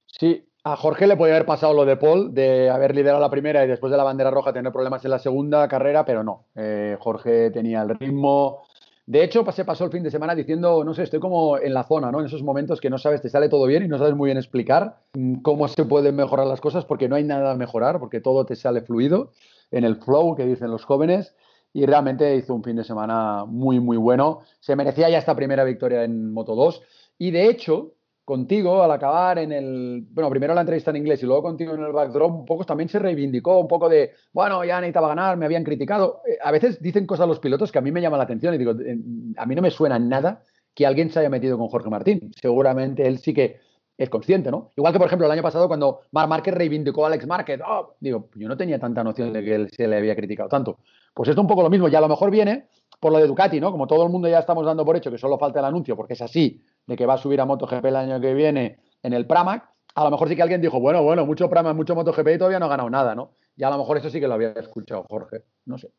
Sí, 0.06 0.44
a 0.64 0.76
Jorge 0.76 1.06
le 1.06 1.16
podía 1.16 1.34
haber 1.34 1.46
pasado 1.46 1.74
lo 1.74 1.84
de 1.84 1.96
Paul, 1.96 2.34
de 2.34 2.70
haber 2.70 2.94
liderado 2.94 3.20
la 3.20 3.30
primera 3.30 3.64
y 3.64 3.68
después 3.68 3.90
de 3.90 3.96
la 3.96 4.04
bandera 4.04 4.30
roja 4.30 4.52
tener 4.52 4.72
problemas 4.72 5.04
en 5.04 5.10
la 5.10 5.18
segunda 5.18 5.66
carrera, 5.66 6.04
pero 6.04 6.22
no. 6.22 6.44
Eh, 6.54 6.96
Jorge 7.00 7.50
tenía 7.50 7.82
el 7.82 7.98
ritmo. 7.98 8.62
De 9.04 9.24
hecho, 9.24 9.44
se 9.50 9.64
pasó 9.64 9.84
el 9.84 9.90
fin 9.90 10.04
de 10.04 10.12
semana 10.12 10.36
diciendo, 10.36 10.84
no 10.84 10.94
sé, 10.94 11.02
estoy 11.02 11.18
como 11.18 11.58
en 11.58 11.74
la 11.74 11.82
zona, 11.82 12.12
¿no? 12.12 12.20
En 12.20 12.26
esos 12.26 12.44
momentos 12.44 12.80
que 12.80 12.90
no 12.90 12.98
sabes, 12.98 13.20
te 13.20 13.28
sale 13.28 13.48
todo 13.48 13.66
bien 13.66 13.82
y 13.82 13.88
no 13.88 13.98
sabes 13.98 14.14
muy 14.14 14.28
bien 14.28 14.38
explicar 14.38 15.00
cómo 15.42 15.66
se 15.66 15.84
pueden 15.84 16.14
mejorar 16.14 16.46
las 16.46 16.60
cosas, 16.60 16.84
porque 16.84 17.08
no 17.08 17.16
hay 17.16 17.24
nada 17.24 17.50
a 17.50 17.56
mejorar, 17.56 17.98
porque 17.98 18.20
todo 18.20 18.46
te 18.46 18.54
sale 18.54 18.82
fluido, 18.82 19.32
en 19.72 19.82
el 19.82 19.96
flow 19.96 20.36
que 20.36 20.46
dicen 20.46 20.70
los 20.70 20.84
jóvenes, 20.84 21.34
y 21.72 21.84
realmente 21.86 22.36
hizo 22.36 22.54
un 22.54 22.62
fin 22.62 22.76
de 22.76 22.84
semana 22.84 23.44
muy, 23.46 23.80
muy 23.80 23.96
bueno. 23.96 24.42
Se 24.60 24.76
merecía 24.76 25.10
ya 25.10 25.18
esta 25.18 25.34
primera 25.34 25.64
victoria 25.64 26.04
en 26.04 26.32
Moto 26.32 26.54
2, 26.54 26.82
y 27.18 27.32
de 27.32 27.48
hecho, 27.48 27.94
contigo 28.24 28.82
al 28.82 28.90
acabar 28.90 29.38
en 29.38 29.52
el, 29.52 30.06
bueno, 30.10 30.30
primero 30.30 30.54
la 30.54 30.60
entrevista 30.60 30.90
en 30.90 30.98
inglés 30.98 31.22
y 31.22 31.26
luego 31.26 31.42
contigo 31.42 31.74
en 31.74 31.82
el 31.82 31.92
backdrop, 31.92 32.32
un 32.32 32.44
poco 32.44 32.64
también 32.64 32.88
se 32.88 32.98
reivindicó 32.98 33.58
un 33.58 33.68
poco 33.68 33.88
de, 33.88 34.12
bueno, 34.32 34.64
ya 34.64 34.80
necesitaba 34.80 35.08
ganar, 35.08 35.36
me 35.36 35.46
habían 35.46 35.64
criticado. 35.64 36.22
Eh, 36.26 36.38
a 36.42 36.50
veces 36.52 36.80
dicen 36.80 37.06
cosas 37.06 37.26
los 37.26 37.40
pilotos 37.40 37.72
que 37.72 37.78
a 37.78 37.82
mí 37.82 37.90
me 37.90 38.00
llaman 38.00 38.18
la 38.18 38.24
atención 38.24 38.54
y 38.54 38.58
digo, 38.58 38.72
eh, 38.72 38.96
a 39.36 39.46
mí 39.46 39.54
no 39.54 39.62
me 39.62 39.70
suena 39.70 39.98
nada 39.98 40.42
que 40.74 40.86
alguien 40.86 41.10
se 41.10 41.18
haya 41.18 41.28
metido 41.28 41.58
con 41.58 41.68
Jorge 41.68 41.90
Martín. 41.90 42.32
Seguramente 42.40 43.06
él 43.06 43.18
sí 43.18 43.34
que 43.34 43.60
es 43.98 44.08
consciente, 44.08 44.50
¿no? 44.50 44.70
Igual 44.76 44.92
que, 44.92 44.98
por 44.98 45.06
ejemplo, 45.06 45.26
el 45.26 45.32
año 45.32 45.42
pasado 45.42 45.68
cuando 45.68 46.00
Marc 46.12 46.28
Márquez 46.28 46.54
reivindicó 46.54 47.04
a 47.04 47.08
Alex 47.08 47.26
Márquez, 47.26 47.60
oh, 47.66 47.94
digo, 48.00 48.28
yo 48.34 48.48
no 48.48 48.56
tenía 48.56 48.78
tanta 48.78 49.04
noción 49.04 49.32
de 49.32 49.44
que 49.44 49.54
él 49.54 49.70
se 49.70 49.86
le 49.86 49.96
había 49.96 50.16
criticado 50.16 50.48
tanto. 50.48 50.78
Pues 51.14 51.28
esto 51.28 51.40
un 51.40 51.46
poco 51.46 51.62
lo 51.62 51.70
mismo, 51.70 51.88
y 51.88 51.94
a 51.94 52.00
lo 52.00 52.08
mejor 52.08 52.30
viene 52.30 52.68
por 52.98 53.12
lo 53.12 53.18
de 53.18 53.26
Ducati, 53.26 53.60
¿no? 53.60 53.70
Como 53.70 53.86
todo 53.86 54.04
el 54.04 54.10
mundo 54.10 54.28
ya 54.28 54.38
estamos 54.38 54.64
dando 54.64 54.84
por 54.84 54.96
hecho 54.96 55.10
que 55.10 55.18
solo 55.18 55.38
falta 55.38 55.58
el 55.58 55.66
anuncio, 55.66 55.96
porque 55.96 56.14
es 56.14 56.22
así, 56.22 56.62
de 56.86 56.96
que 56.96 57.06
va 57.06 57.14
a 57.14 57.18
subir 57.18 57.40
a 57.40 57.44
MotoGP 57.44 57.84
el 57.84 57.96
año 57.96 58.20
que 58.20 58.34
viene 58.34 58.78
en 59.02 59.12
el 59.12 59.26
Pramac, 59.26 59.68
a 59.94 60.04
lo 60.04 60.10
mejor 60.10 60.28
sí 60.28 60.36
que 60.36 60.42
alguien 60.42 60.60
dijo, 60.60 60.80
bueno, 60.80 61.02
bueno, 61.02 61.26
mucho 61.26 61.50
Pramac, 61.50 61.74
mucho 61.74 61.94
MotoGP 61.94 62.28
y 62.28 62.38
todavía 62.38 62.58
no 62.58 62.66
ha 62.66 62.70
ganado 62.70 62.90
nada, 62.90 63.14
¿no? 63.14 63.34
Y 63.56 63.64
a 63.64 63.70
lo 63.70 63.78
mejor 63.78 63.98
eso 63.98 64.10
sí 64.10 64.20
que 64.20 64.28
lo 64.28 64.34
había 64.34 64.52
escuchado 64.52 65.04
Jorge, 65.08 65.44
no 65.66 65.78
sé. 65.78 65.90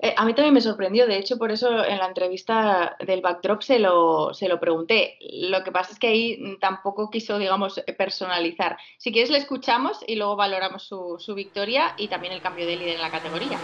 Eh, 0.00 0.14
a 0.16 0.24
mí 0.24 0.32
también 0.32 0.54
me 0.54 0.60
sorprendió, 0.60 1.08
de 1.08 1.16
hecho, 1.16 1.38
por 1.38 1.50
eso 1.50 1.84
en 1.84 1.98
la 1.98 2.06
entrevista 2.06 2.96
del 3.04 3.20
backdrop 3.20 3.62
se 3.62 3.80
lo, 3.80 4.32
se 4.32 4.48
lo 4.48 4.60
pregunté. 4.60 5.18
Lo 5.32 5.64
que 5.64 5.72
pasa 5.72 5.92
es 5.92 5.98
que 5.98 6.06
ahí 6.06 6.56
tampoco 6.60 7.10
quiso, 7.10 7.36
digamos, 7.36 7.82
personalizar. 7.96 8.78
Si 8.96 9.10
quieres, 9.10 9.30
le 9.30 9.38
escuchamos 9.38 10.04
y 10.06 10.14
luego 10.14 10.36
valoramos 10.36 10.84
su, 10.84 11.16
su 11.18 11.34
victoria 11.34 11.94
y 11.96 12.06
también 12.06 12.32
el 12.32 12.40
cambio 12.40 12.64
de 12.64 12.76
líder 12.76 12.94
en 12.94 13.02
la 13.02 13.10
categoría. 13.10 13.58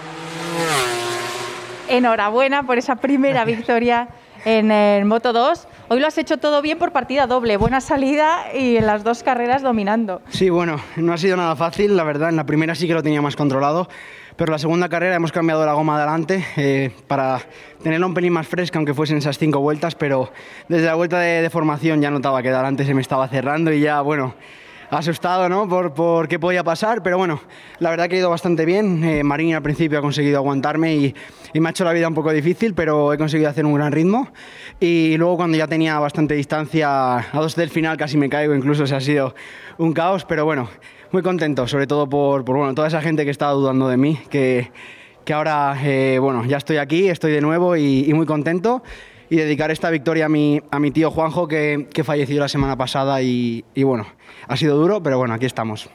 Enhorabuena 1.88 2.66
por 2.66 2.78
esa 2.78 2.96
primera 2.96 3.44
victoria 3.44 4.08
en 4.44 4.70
el 4.70 5.04
Moto 5.04 5.32
2. 5.32 5.68
Hoy 5.88 6.00
lo 6.00 6.06
has 6.06 6.18
hecho 6.18 6.38
todo 6.38 6.62
bien 6.62 6.78
por 6.78 6.92
partida 6.92 7.26
doble, 7.26 7.56
buena 7.56 7.80
salida 7.80 8.54
y 8.54 8.76
en 8.76 8.86
las 8.86 9.04
dos 9.04 9.22
carreras 9.22 9.62
dominando. 9.62 10.22
Sí, 10.28 10.50
bueno, 10.50 10.76
no 10.96 11.12
ha 11.12 11.18
sido 11.18 11.36
nada 11.36 11.56
fácil, 11.56 11.96
la 11.96 12.04
verdad. 12.04 12.28
En 12.28 12.36
la 12.36 12.46
primera 12.46 12.74
sí 12.74 12.86
que 12.86 12.94
lo 12.94 13.02
tenía 13.02 13.22
más 13.22 13.36
controlado, 13.36 13.88
pero 14.36 14.52
la 14.52 14.58
segunda 14.58 14.88
carrera 14.88 15.16
hemos 15.16 15.32
cambiado 15.32 15.64
la 15.64 15.72
goma 15.74 15.96
adelante 15.96 16.44
eh, 16.56 16.90
para 17.06 17.40
tenerla 17.82 18.06
un 18.06 18.14
pelín 18.14 18.32
más 18.32 18.46
fresca, 18.46 18.78
aunque 18.78 18.94
fuesen 18.94 19.18
esas 19.18 19.38
cinco 19.38 19.60
vueltas, 19.60 19.94
pero 19.94 20.30
desde 20.68 20.86
la 20.86 20.94
vuelta 20.94 21.18
de, 21.20 21.42
de 21.42 21.50
formación 21.50 22.00
ya 22.00 22.10
notaba 22.10 22.42
que 22.42 22.48
adelante 22.48 22.84
se 22.84 22.94
me 22.94 23.00
estaba 23.02 23.28
cerrando 23.28 23.72
y 23.72 23.80
ya, 23.80 24.00
bueno, 24.00 24.34
asustado 24.98 25.48
¿no? 25.48 25.68
por, 25.68 25.94
por 25.94 26.28
qué 26.28 26.38
podía 26.38 26.62
pasar, 26.64 27.02
pero 27.02 27.18
bueno, 27.18 27.40
la 27.78 27.90
verdad 27.90 28.08
que 28.08 28.16
ha 28.16 28.18
ido 28.18 28.30
bastante 28.30 28.64
bien. 28.64 29.02
Eh, 29.04 29.24
Marín 29.24 29.54
al 29.54 29.62
principio 29.62 29.98
ha 29.98 30.02
conseguido 30.02 30.38
aguantarme 30.38 30.94
y, 30.94 31.14
y, 31.52 31.60
me 31.60 31.68
ha 31.68 31.70
hecho 31.70 31.84
la 31.84 31.92
vida 31.92 32.08
un 32.08 32.14
poco 32.14 32.32
difícil, 32.32 32.74
pero 32.74 33.12
he 33.12 33.18
conseguido 33.18 33.50
hacer 33.50 33.66
un 33.66 33.74
gran 33.74 33.92
ritmo. 33.92 34.28
Y 34.80 35.16
luego 35.16 35.36
cuando 35.36 35.56
ya 35.56 35.66
tenía 35.66 35.98
bastante 35.98 36.34
distancia, 36.34 37.18
a 37.18 37.40
dos 37.40 37.56
del 37.56 37.70
final 37.70 37.96
casi 37.96 38.16
me 38.16 38.28
caigo, 38.28 38.54
incluso 38.54 38.86
se 38.86 38.94
ha 38.94 39.00
sido 39.00 39.34
un 39.78 39.92
caos, 39.92 40.24
pero 40.24 40.44
bueno, 40.44 40.68
muy 41.12 41.22
contento, 41.22 41.66
sobre 41.66 41.86
todo 41.86 42.08
por, 42.08 42.44
por 42.44 42.56
bueno, 42.56 42.74
toda 42.74 42.88
esa 42.88 43.00
gente 43.00 43.24
que 43.24 43.30
estaba 43.30 43.52
dudando 43.52 43.88
de 43.88 43.96
mí, 43.96 44.18
que, 44.30 44.70
que 45.24 45.32
ahora 45.32 45.76
eh, 45.82 46.18
bueno, 46.20 46.44
ya 46.44 46.56
estoy 46.56 46.76
aquí, 46.76 47.08
estoy 47.08 47.32
de 47.32 47.40
nuevo 47.40 47.76
y, 47.76 48.04
y 48.08 48.14
muy 48.14 48.26
contento 48.26 48.82
y 49.30 49.36
dedicar 49.36 49.70
esta 49.70 49.90
victoria 49.90 50.26
a 50.26 50.28
mi, 50.28 50.60
a 50.70 50.78
mi 50.78 50.90
tío 50.90 51.10
Juanjo, 51.10 51.48
que, 51.48 51.88
que 51.92 52.04
falleció 52.04 52.38
la 52.40 52.48
semana 52.48 52.76
pasada 52.76 53.22
y, 53.22 53.64
y, 53.74 53.82
bueno, 53.82 54.06
ha 54.46 54.56
sido 54.56 54.76
duro, 54.76 55.02
pero 55.02 55.18
bueno, 55.18 55.34
aquí 55.34 55.46
estamos. 55.46 55.88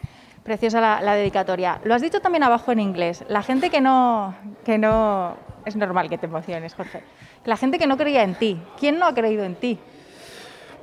Preciosa 0.43 0.82
la, 0.82 1.02
la, 1.02 1.16
dedicatoria. 1.16 1.80
Lo 1.84 1.93
has 1.93 2.02
dicho 2.02 2.22
también 2.22 2.43
abajo 2.43 2.72
en 2.72 2.80
inglés. 2.80 3.24
La 3.28 3.43
gente 3.43 3.70
que 3.70 3.82
no, 3.82 4.36
que 4.66 4.78
no... 4.78 5.38
Es 5.66 5.76
normal 5.76 6.10
que 6.10 6.18
te 6.18 6.26
emociones, 6.26 6.74
Jorge. 6.74 7.04
La 7.45 7.58
gente 7.58 7.78
que 7.78 7.86
no 7.86 7.97
creía 7.97 8.24
en 8.24 8.36
ti. 8.36 8.60
¿Quién 8.80 8.97
no 8.97 9.06
ha 9.06 9.14
creído 9.14 9.43
en 9.43 9.56
ti? 9.56 9.80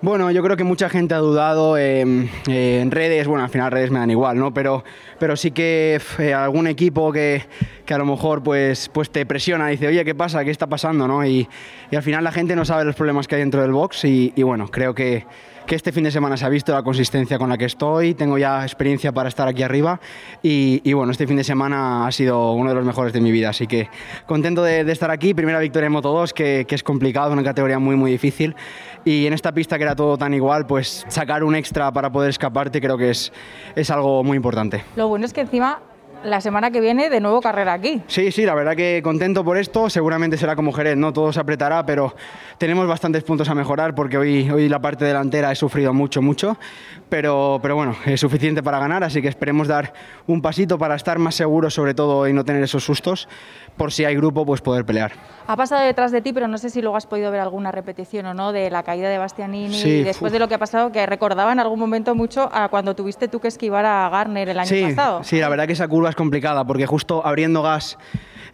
Bueno, 0.03 0.31
yo 0.31 0.43
creo 0.43 0.59
que 0.59 0.65
mucha 0.65 0.91
gente 0.91 1.15
ha 1.15 1.19
dudado 1.19 1.79
eh, 1.79 2.05
eh, 2.49 2.81
en 2.83 2.91
redes, 2.91 3.27
bueno, 3.27 3.45
al 3.45 3.51
final 3.51 3.73
redes 3.73 3.91
me 3.91 3.99
dan 3.99 4.11
igual, 4.11 4.39
¿no? 4.39 4.53
Pero, 4.53 4.85
pero 5.19 5.37
sí 5.37 5.53
que 5.53 5.99
eh, 6.19 6.35
algún 6.35 6.67
equipo 6.67 7.11
que, 7.13 7.43
que, 7.87 7.95
a 7.95 7.99
lo 7.99 8.05
mejor 8.05 8.43
pues, 8.43 8.91
pues 8.91 9.11
te 9.11 9.25
presiona, 9.25 9.69
dice, 9.69 9.89
oye, 9.89 10.05
¿qué 10.05 10.15
pasa? 10.15 10.45
¿Qué 10.45 10.51
está 10.51 10.67
pasando? 10.67 11.09
¿no? 11.09 11.25
Y, 11.25 11.49
y 11.91 11.97
al 11.97 12.03
final 12.03 12.23
la 12.23 12.31
gente 12.31 12.55
no 12.55 12.67
sabe 12.67 12.85
los 12.85 12.95
problemas 12.95 13.27
que 13.27 13.37
hay 13.37 13.41
dentro 13.41 13.63
del 13.63 13.73
box 13.73 14.05
y, 14.05 14.35
y 14.37 14.43
bueno, 14.43 14.69
creo 14.69 14.95
que, 14.95 15.25
que 15.67 15.75
este 15.75 15.91
fin 15.93 16.05
de 16.05 16.11
semana 16.11 16.37
se 16.37 16.45
ha 16.47 16.49
visto 16.49 16.73
la 16.73 16.83
consistencia 16.83 17.39
con 17.39 17.49
la 17.49 17.59
que 17.59 17.65
estoy, 17.65 18.15
tengo 18.15 18.39
ya 18.39 18.63
experiencia 18.63 19.13
para 19.13 19.29
estar 19.29 19.49
aquí 19.49 19.63
arriba 19.63 20.01
y, 20.43 20.93
bueno, 20.93 21.11
este 21.11 21.27
fin 21.27 21.37
de 21.37 21.45
semana 21.45 22.07
ha 22.07 22.13
sido 22.13 22.53
uno 22.53 22.71
de 22.71 22.77
los 22.77 22.85
mejores 22.85 23.13
de 23.13 23.21
mi 23.21 23.33
vida, 23.33 23.51
así 23.51 23.67
que 23.67 23.89
contento 24.27 24.63
de, 24.63 24.81
estar 24.91 25.11
aquí, 25.11 25.35
primera 25.35 25.59
victoria 25.59 25.87
en 25.87 25.93
Moto 25.93 26.13
2, 26.13 26.33
que, 26.33 26.65
que, 26.69 26.75
es 26.75 26.83
complicado, 26.83 27.33
una 27.33 27.43
categoría 27.43 27.79
muy 27.79 27.97
muy 27.97 28.13
difícil 28.13 28.55
y 29.05 29.27
en 29.27 29.33
esta 29.33 29.53
pista 29.53 29.77
que 29.77 29.85
era 29.85 29.97
todo 29.97 30.17
tan 30.17 30.35
igual, 30.35 30.67
pues 30.67 31.05
sacar 31.09 31.43
un 31.43 31.55
extra 31.57 31.93
para 31.93 32.11
poder 32.11 32.31
escaparte 32.31 32.81
creo 32.81 32.97
que 32.97 33.11
es, 33.11 33.33
es 33.75 33.91
algo 33.91 34.23
muy 34.23 34.37
importante. 34.37 34.85
Lo 34.95 35.09
bueno 35.09 35.27
es 35.27 35.33
que 35.33 35.41
encima 35.41 35.81
la 36.25 36.41
semana 36.41 36.71
que 36.71 36.81
viene 36.81 37.11
de 37.11 37.21
nuevo 37.21 37.41
carrera 37.41 37.75
aquí. 37.75 38.03
Sí, 38.07 38.33
sí, 38.33 38.45
la 38.45 38.55
verdad 38.55 38.75
que 38.75 39.01
contento 39.03 39.45
por 39.45 39.57
esto. 39.57 39.89
Seguramente 39.91 40.37
será 40.37 40.57
como 40.57 40.73
Jerez, 40.73 40.97
no 40.97 41.13
todo 41.13 41.33
se 41.33 41.41
apretará, 41.41 41.85
pero 41.87 42.15
tenemos 42.59 42.87
bastantes 42.87 43.23
puntos 43.23 43.49
a 43.49 43.55
mejorar 43.55 43.95
porque 43.95 44.19
hoy, 44.19 44.51
hoy 44.51 44.69
la 44.69 44.81
parte 44.81 45.05
delantera 45.05 45.53
he 45.53 45.57
sufrido 45.57 45.93
mucho, 45.93 46.23
mucho. 46.23 46.59
Pero, 47.09 47.61
pero 47.63 47.77
bueno, 47.77 47.95
es 48.05 48.21
suficiente 48.21 48.63
para 48.63 48.81
ganar, 48.81 49.05
así 49.05 49.23
que 49.23 49.29
esperemos 49.29 49.69
dar 49.69 49.93
un 50.27 50.43
pasito 50.43 50.77
para 50.77 50.97
estar 50.97 51.21
más 51.21 51.37
seguros, 51.37 51.73
sobre 51.73 51.95
todo, 51.95 52.27
y 52.27 52.33
no 52.33 52.45
tener 52.45 52.63
esos 52.65 52.83
sustos, 52.83 53.29
por 53.77 53.93
si 53.93 54.05
hay 54.05 54.17
grupo, 54.17 54.45
pues 54.45 54.61
poder 54.61 54.85
pelear. 54.85 55.13
Ha 55.47 55.57
pasado 55.57 55.85
detrás 55.85 56.11
de 56.11 56.21
ti, 56.21 56.33
pero 56.33 56.49
no 56.49 56.59
sé 56.59 56.69
si 56.69 56.83
luego 56.83 56.97
has 56.97 57.07
podido 57.07 57.31
ver 57.31 57.41
alguna 57.41 57.71
repetición 57.71 58.27
o 58.27 58.35
no 58.35 58.53
de 58.53 58.71
la 58.71 58.83
caída 58.83 59.09
de 59.09 59.19
Bastianini 59.19 59.75
sí, 59.75 59.89
y 59.89 60.03
después 60.03 60.31
uf. 60.31 60.33
de 60.33 60.39
lo 60.41 60.49
que 60.49 60.55
ha 60.55 60.59
pasado, 60.59 60.91
que 60.91 61.07
recordaba 61.07 61.53
en 61.53 61.61
algún 61.61 61.79
momento 61.79 62.17
mucho 62.17 62.51
a 62.53 62.69
cuando 62.69 62.97
tuviste 62.97 63.29
tú 63.29 63.39
que 63.39 63.47
esquivar 63.47 63.87
a 63.87 64.09
Garner 64.09 64.49
el 64.49 64.59
año 64.59 64.69
sí, 64.69 64.83
pasado. 64.83 65.23
Sí, 65.23 65.39
la 65.39 65.49
verdad 65.49 65.67
que 65.67 65.75
esa 65.75 65.87
curva 65.87 66.06
es 66.11 66.17
complicada 66.17 66.67
porque 66.67 66.87
justo 66.87 67.27
abriendo 67.27 67.63
gas 67.63 67.99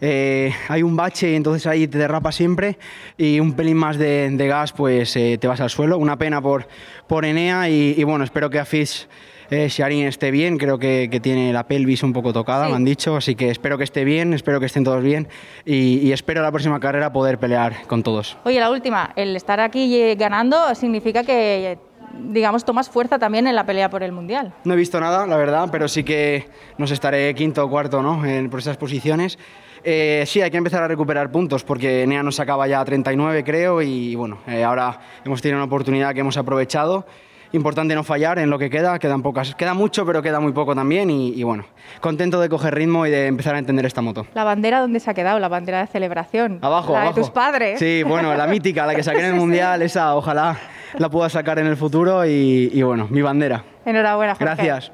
eh, 0.01 0.53
hay 0.67 0.83
un 0.83 0.95
bache 0.95 1.31
y 1.31 1.35
entonces 1.35 1.65
ahí 1.65 1.87
te 1.87 1.97
derrapa 1.97 2.31
siempre 2.31 2.77
y 3.17 3.39
un 3.39 3.53
pelín 3.53 3.77
más 3.77 3.97
de, 3.97 4.29
de 4.29 4.47
gas 4.47 4.73
pues 4.73 5.15
eh, 5.15 5.37
te 5.39 5.47
vas 5.47 5.61
al 5.61 5.69
suelo. 5.69 5.97
Una 5.97 6.17
pena 6.17 6.41
por, 6.41 6.67
por 7.07 7.25
Enea 7.25 7.69
y, 7.69 7.95
y 7.97 8.03
bueno, 8.03 8.23
espero 8.23 8.49
que 8.49 8.59
a 8.59 8.65
Fish 8.65 9.07
eh, 9.49 9.67
Sharin 9.69 10.07
esté 10.07 10.31
bien, 10.31 10.57
creo 10.57 10.79
que, 10.79 11.09
que, 11.11 11.19
tiene 11.19 11.53
la 11.53 11.67
pelvis 11.67 12.03
un 12.03 12.11
poco 12.11 12.33
tocada, 12.33 12.65
sí. 12.65 12.71
me 12.71 12.77
han 12.77 12.85
dicho, 12.85 13.15
así 13.15 13.35
que 13.35 13.49
espero 13.49 13.77
que 13.77 13.83
esté 13.83 14.03
bien, 14.03 14.33
espero 14.33 14.59
que 14.59 14.65
estén 14.65 14.83
todos 14.83 15.03
bien 15.03 15.27
y, 15.63 15.99
y, 15.99 16.11
espero 16.11 16.41
la 16.41 16.51
próxima 16.51 16.79
carrera 16.79 17.13
poder 17.13 17.37
pelear 17.37 17.85
con 17.87 18.03
todos. 18.03 18.37
Oye, 18.45 18.59
la 18.59 18.71
última, 18.71 19.13
el 19.15 19.35
estar 19.35 19.59
aquí 19.59 20.15
ganando 20.15 20.73
significa 20.75 21.23
que 21.23 21.77
digamos, 22.13 22.65
tomas 22.65 22.89
fuerza 22.89 23.19
también 23.19 23.47
en 23.47 23.55
la 23.55 23.65
pelea 23.65 23.89
por 23.89 24.03
el 24.03 24.11
Mundial. 24.11 24.53
No 24.63 24.73
he 24.73 24.77
visto 24.77 24.99
nada, 24.99 25.25
la 25.27 25.37
verdad, 25.37 25.69
pero 25.71 25.87
sí 25.87 26.03
que 26.03 26.47
nos 26.77 26.91
estaré 26.91 27.33
quinto 27.35 27.65
o 27.65 27.69
cuarto 27.69 28.01
¿no? 28.01 28.25
en, 28.25 28.49
por 28.49 28.59
esas 28.59 28.77
posiciones 28.77 29.37
Eh, 29.85 30.23
sí, 30.25 30.41
hay 30.41 30.49
que 30.49 30.55
empezar 30.55 30.81
a 30.81 30.87
recuperar 30.87 31.29
puntos 31.29 31.65
porque 31.65 32.07
Nea 32.07 32.23
nos 32.23 32.35
sacaba 32.37 32.67
ya 32.67 32.83
39, 32.85 33.43
creo, 33.43 33.81
y 33.81 34.15
bueno, 34.15 34.37
eh, 34.47 34.63
ahora 34.63 34.97
hemos 35.25 35.41
tenido 35.41 35.57
una 35.57 35.65
oportunidad 35.65 36.13
que 36.13 36.21
hemos 36.21 36.37
aprovechado. 36.37 37.05
Importante 37.51 37.93
no 37.93 38.03
fallar 38.03 38.39
en 38.39 38.49
lo 38.49 38.57
que 38.57 38.69
queda, 38.69 38.97
quedan 38.97 39.21
pocas. 39.21 39.53
Queda 39.55 39.73
mucho, 39.73 40.05
pero 40.05 40.21
queda 40.23 40.39
muy 40.39 40.53
poco 40.53 40.73
también. 40.73 41.09
Y, 41.11 41.33
y 41.33 41.43
bueno, 41.43 41.65
contento 41.99 42.39
de 42.39 42.49
coger 42.49 42.73
ritmo 42.73 43.05
y 43.05 43.11
de 43.11 43.27
empezar 43.27 43.55
a 43.55 43.59
entender 43.59 43.85
esta 43.85 44.01
moto. 44.01 44.25
¿La 44.33 44.43
bandera 44.43 44.79
dónde 44.79 44.99
se 44.99 45.11
ha 45.11 45.13
quedado? 45.13 45.37
La 45.37 45.49
bandera 45.49 45.81
de 45.81 45.87
celebración. 45.87 46.59
Abajo, 46.61 46.93
la 46.93 47.01
abajo. 47.01 47.15
de 47.15 47.21
tus 47.21 47.29
padres. 47.29 47.77
Sí, 47.77 48.01
bueno, 48.03 48.33
la 48.33 48.47
mítica, 48.47 48.87
la 48.87 48.95
que 48.95 49.03
saqué 49.03 49.19
en 49.19 49.25
el 49.25 49.33
Mundial, 49.39 49.81
esa 49.83 50.15
ojalá 50.15 50.57
la 50.97 51.09
pueda 51.09 51.29
sacar 51.29 51.59
en 51.59 51.67
el 51.67 51.77
futuro. 51.77 52.25
Y, 52.25 52.69
y 52.73 52.83
bueno, 52.83 53.07
mi 53.09 53.21
bandera. 53.21 53.63
Enhorabuena, 53.85 54.35
Jorge. 54.35 54.45
Gracias. 54.45 54.91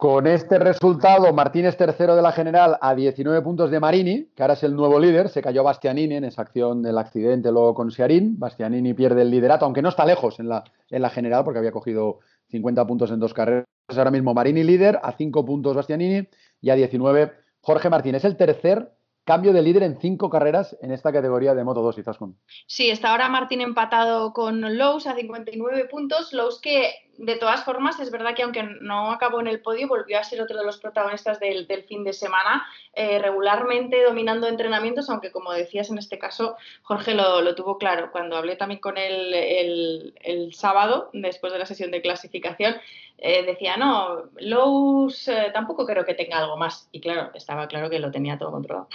Con 0.00 0.26
este 0.26 0.58
resultado, 0.58 1.30
Martínez 1.34 1.76
tercero 1.76 2.16
de 2.16 2.22
la 2.22 2.32
general 2.32 2.78
a 2.80 2.94
19 2.94 3.42
puntos 3.42 3.70
de 3.70 3.80
Marini, 3.80 4.30
que 4.34 4.42
ahora 4.42 4.54
es 4.54 4.62
el 4.62 4.74
nuevo 4.74 4.98
líder. 4.98 5.28
Se 5.28 5.42
cayó 5.42 5.62
Bastianini 5.62 6.14
en 6.14 6.24
esa 6.24 6.40
acción 6.40 6.80
del 6.80 6.96
accidente 6.96 7.52
luego 7.52 7.74
con 7.74 7.90
Siarín. 7.90 8.38
Bastianini 8.38 8.94
pierde 8.94 9.20
el 9.20 9.30
liderato, 9.30 9.66
aunque 9.66 9.82
no 9.82 9.90
está 9.90 10.06
lejos 10.06 10.40
en 10.40 10.48
la, 10.48 10.64
en 10.88 11.02
la 11.02 11.10
general 11.10 11.44
porque 11.44 11.58
había 11.58 11.70
cogido 11.70 12.20
50 12.48 12.86
puntos 12.86 13.10
en 13.10 13.20
dos 13.20 13.34
carreras. 13.34 13.66
Ahora 13.88 14.10
mismo 14.10 14.32
Marini 14.32 14.64
líder, 14.64 14.98
a 15.02 15.12
5 15.12 15.44
puntos 15.44 15.76
Bastianini 15.76 16.26
y 16.62 16.70
a 16.70 16.76
19 16.76 17.32
Jorge 17.60 17.90
Martínez. 17.90 18.24
El 18.24 18.38
tercer 18.38 18.92
cambio 19.30 19.52
de 19.52 19.62
líder 19.62 19.84
en 19.84 19.96
cinco 20.00 20.28
carreras 20.28 20.76
en 20.82 20.90
esta 20.90 21.12
categoría 21.12 21.54
de 21.54 21.62
Moto 21.62 21.82
2, 21.82 21.98
Izaskun. 21.98 22.36
Sí, 22.66 22.90
está 22.90 23.12
ahora 23.12 23.28
Martín 23.28 23.60
empatado 23.60 24.32
con 24.32 24.76
Lowe's 24.76 25.06
a 25.06 25.14
59 25.14 25.84
puntos. 25.84 26.32
Lowe's 26.32 26.58
que, 26.60 27.08
de 27.16 27.36
todas 27.36 27.62
formas, 27.62 28.00
es 28.00 28.10
verdad 28.10 28.34
que 28.34 28.42
aunque 28.42 28.64
no 28.80 29.12
acabó 29.12 29.38
en 29.40 29.46
el 29.46 29.62
podio, 29.62 29.86
volvió 29.86 30.18
a 30.18 30.24
ser 30.24 30.42
otro 30.42 30.58
de 30.58 30.64
los 30.64 30.78
protagonistas 30.78 31.38
del, 31.38 31.64
fin 31.88 32.02
de 32.02 32.12
semana, 32.12 32.66
eh, 32.92 33.20
regularmente 33.20 34.02
dominando 34.02 34.48
entrenamientos, 34.48 35.08
aunque 35.08 35.30
como 35.30 35.52
decías 35.52 35.90
en 35.90 35.98
este 35.98 36.18
caso, 36.18 36.56
Jorge 36.82 37.14
lo, 37.14 37.40
lo 37.40 37.54
tuvo 37.54 37.78
claro. 37.78 38.10
Cuando 38.10 38.36
hablé 38.36 38.56
también 38.56 38.80
con 38.80 38.98
él 38.98 39.32
el, 39.32 40.14
el, 40.24 40.54
sábado, 40.54 41.08
después 41.12 41.52
de 41.52 41.60
la 41.60 41.66
sesión 41.66 41.92
de 41.92 42.02
clasificación, 42.02 42.74
eh, 43.20 43.44
decía, 43.44 43.76
no, 43.76 44.30
Lowe's 44.38 45.28
eh, 45.28 45.50
tampoco 45.52 45.84
creo 45.84 46.04
que 46.04 46.14
tenga 46.14 46.38
algo 46.38 46.56
más. 46.56 46.88
Y 46.90 47.00
claro, 47.00 47.30
estaba 47.34 47.68
claro 47.68 47.90
que 47.90 47.98
lo 47.98 48.10
tenía 48.10 48.38
todo 48.38 48.50
controlado. 48.50 48.88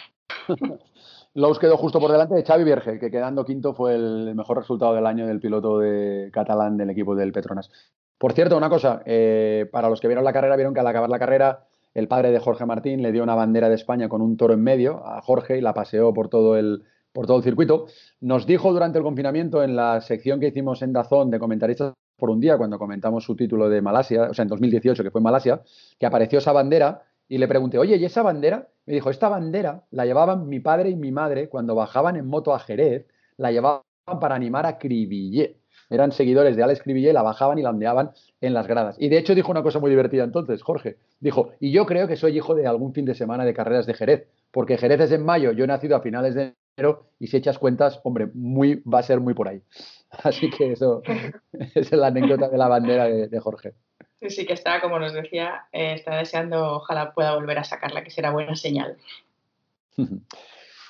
Lowe's 1.35 1.59
quedó 1.59 1.77
justo 1.77 1.99
por 1.99 2.11
delante 2.11 2.33
de 2.33 2.43
Xavi 2.43 2.63
Vierge, 2.63 2.97
que 2.97 3.11
quedando 3.11 3.45
quinto 3.45 3.73
fue 3.73 3.93
el 3.93 4.33
mejor 4.35 4.57
resultado 4.57 4.93
del 4.93 5.05
año 5.05 5.27
del 5.27 5.39
piloto 5.39 5.79
de 5.79 6.29
catalán 6.31 6.77
del 6.77 6.89
equipo 6.89 7.13
del 7.13 7.33
Petronas. 7.33 7.69
Por 8.17 8.33
cierto, 8.33 8.57
una 8.57 8.69
cosa, 8.69 9.03
eh, 9.05 9.67
para 9.71 9.89
los 9.89 9.99
que 9.99 10.07
vieron 10.07 10.23
la 10.23 10.33
carrera, 10.33 10.55
vieron 10.55 10.73
que 10.73 10.79
al 10.79 10.87
acabar 10.87 11.09
la 11.09 11.19
carrera, 11.19 11.67
el 11.93 12.07
padre 12.07 12.31
de 12.31 12.39
Jorge 12.39 12.65
Martín 12.65 13.01
le 13.01 13.11
dio 13.11 13.21
una 13.21 13.35
bandera 13.35 13.69
de 13.69 13.75
España 13.75 14.07
con 14.07 14.21
un 14.21 14.37
toro 14.37 14.53
en 14.53 14.63
medio 14.63 15.05
a 15.05 15.21
Jorge 15.21 15.57
y 15.57 15.61
la 15.61 15.73
paseó 15.73 16.13
por 16.13 16.29
todo 16.29 16.55
el, 16.55 16.83
por 17.11 17.27
todo 17.27 17.37
el 17.37 17.43
circuito. 17.43 17.87
Nos 18.21 18.45
dijo 18.45 18.71
durante 18.71 18.97
el 18.97 19.03
confinamiento 19.03 19.61
en 19.61 19.75
la 19.75 19.99
sección 20.01 20.39
que 20.39 20.47
hicimos 20.47 20.81
en 20.81 20.93
Dazón 20.93 21.29
de 21.31 21.39
comentaristas 21.39 21.93
por 22.17 22.29
un 22.29 22.39
día, 22.39 22.57
cuando 22.57 22.77
comentamos 22.77 23.23
su 23.23 23.35
título 23.35 23.69
de 23.69 23.81
Malasia, 23.81 24.29
o 24.29 24.33
sea, 24.33 24.43
en 24.43 24.49
2018, 24.49 25.03
que 25.03 25.11
fue 25.11 25.19
en 25.19 25.23
Malasia, 25.23 25.61
que 25.99 26.05
apareció 26.05 26.39
esa 26.39 26.51
bandera 26.51 27.03
y 27.27 27.37
le 27.37 27.47
pregunté, 27.47 27.77
oye, 27.77 27.97
¿y 27.97 28.05
esa 28.05 28.21
bandera? 28.21 28.67
Me 28.85 28.93
dijo, 28.93 29.09
esta 29.09 29.29
bandera 29.29 29.83
la 29.91 30.05
llevaban 30.05 30.47
mi 30.47 30.59
padre 30.59 30.89
y 30.89 30.95
mi 30.95 31.11
madre 31.11 31.49
cuando 31.49 31.75
bajaban 31.75 32.15
en 32.15 32.27
moto 32.27 32.53
a 32.53 32.59
Jerez, 32.59 33.07
la 33.37 33.51
llevaban 33.51 33.81
para 34.19 34.35
animar 34.35 34.65
a 34.65 34.77
Cribillé. 34.77 35.57
Eran 35.89 36.11
seguidores 36.11 36.55
de 36.55 36.63
Alex 36.63 36.81
Cribillé, 36.81 37.13
la 37.13 37.21
bajaban 37.21 37.59
y 37.59 37.61
la 37.61 37.69
ondeaban 37.69 38.11
en 38.41 38.53
las 38.53 38.67
gradas. 38.67 38.95
Y 38.99 39.09
de 39.09 39.17
hecho 39.17 39.35
dijo 39.35 39.51
una 39.51 39.61
cosa 39.61 39.79
muy 39.79 39.89
divertida 39.89 40.23
entonces, 40.23 40.61
Jorge. 40.63 40.97
Dijo, 41.19 41.51
y 41.59 41.71
yo 41.71 41.85
creo 41.85 42.07
que 42.07 42.15
soy 42.15 42.37
hijo 42.37 42.55
de 42.55 42.67
algún 42.67 42.93
fin 42.93 43.05
de 43.05 43.13
semana 43.13 43.45
de 43.45 43.53
carreras 43.53 43.85
de 43.85 43.93
Jerez, 43.93 44.27
porque 44.51 44.77
Jerez 44.77 45.01
es 45.01 45.11
en 45.11 45.23
mayo, 45.23 45.51
yo 45.51 45.63
he 45.63 45.67
nacido 45.67 45.95
a 45.95 46.01
finales 46.01 46.33
de 46.33 46.53
enero 46.77 47.07
y 47.19 47.27
si 47.27 47.37
echas 47.37 47.59
cuentas, 47.59 47.99
hombre, 48.03 48.29
muy, 48.33 48.81
va 48.81 48.99
a 48.99 49.03
ser 49.03 49.19
muy 49.19 49.33
por 49.33 49.47
ahí. 49.47 49.61
Así 50.23 50.49
que 50.49 50.73
eso 50.73 51.01
es 51.75 51.91
la 51.91 52.07
anécdota 52.07 52.49
de 52.49 52.57
la 52.57 52.67
bandera 52.67 53.05
de, 53.05 53.27
de 53.27 53.39
Jorge. 53.39 53.73
Sí, 54.29 54.45
que 54.45 54.53
está, 54.53 54.81
como 54.81 54.99
nos 54.99 55.13
decía, 55.13 55.65
eh, 55.71 55.93
está 55.93 56.17
deseando, 56.17 56.77
ojalá 56.77 57.13
pueda 57.13 57.35
volver 57.35 57.59
a 57.59 57.63
sacarla, 57.63 58.03
que 58.03 58.09
será 58.09 58.31
buena 58.31 58.55
señal. 58.55 58.97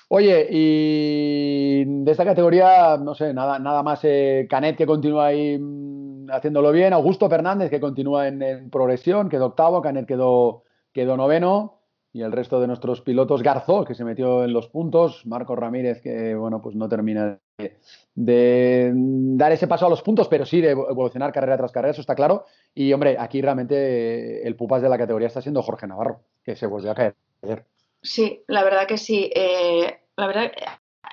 Oye, 0.07 0.47
y 0.51 1.83
de 1.85 2.11
esta 2.11 2.23
categoría, 2.23 2.97
no 2.97 3.15
sé, 3.15 3.33
nada, 3.33 3.57
nada 3.57 3.81
más 3.81 4.01
eh, 4.03 4.45
Canet 4.47 4.77
que 4.77 4.85
continúa 4.85 5.27
ahí 5.27 5.57
mmm, 5.57 6.29
haciéndolo 6.29 6.71
bien, 6.71 6.93
Augusto 6.93 7.27
Fernández 7.27 7.71
que 7.71 7.79
continúa 7.79 8.27
en, 8.27 8.41
en, 8.43 8.69
progresión, 8.69 9.29
quedó 9.29 9.47
octavo, 9.47 9.81
Canet 9.81 10.05
quedó, 10.05 10.63
quedó 10.93 11.17
noveno, 11.17 11.81
y 12.13 12.21
el 12.21 12.31
resto 12.31 12.61
de 12.61 12.67
nuestros 12.67 13.01
pilotos, 13.01 13.41
Garzó, 13.41 13.83
que 13.83 13.95
se 13.95 14.05
metió 14.05 14.43
en 14.43 14.53
los 14.53 14.69
puntos, 14.69 15.25
Marcos 15.25 15.57
Ramírez, 15.57 16.01
que 16.01 16.35
bueno, 16.35 16.61
pues 16.61 16.75
no 16.75 16.87
termina 16.87 17.39
de, 17.57 18.91
dar 18.95 19.51
ese 19.51 19.67
paso 19.67 19.85
a 19.85 19.89
los 19.89 20.01
puntos, 20.01 20.27
pero 20.27 20.45
sí 20.45 20.61
de 20.61 20.71
evolucionar 20.71 21.31
carrera 21.31 21.57
tras 21.57 21.71
carrera, 21.71 21.91
eso 21.91 22.01
está 22.01 22.15
claro. 22.15 22.45
Y 22.73 22.91
hombre, 22.93 23.17
aquí 23.19 23.41
realmente 23.41 24.45
el 24.47 24.55
pupas 24.55 24.81
de 24.81 24.89
la 24.89 24.97
categoría 24.97 25.27
está 25.27 25.41
siendo 25.41 25.61
Jorge 25.61 25.87
Navarro, 25.87 26.21
que 26.43 26.55
se 26.55 26.67
volvió 26.67 26.91
a 26.91 26.95
caer 26.95 27.15
ayer. 27.43 27.65
Sí, 28.01 28.43
la 28.47 28.63
verdad 28.63 28.87
que 28.87 28.97
sí. 28.97 29.31
Eh, 29.35 29.99
la 30.15 30.27
verdad, 30.27 30.51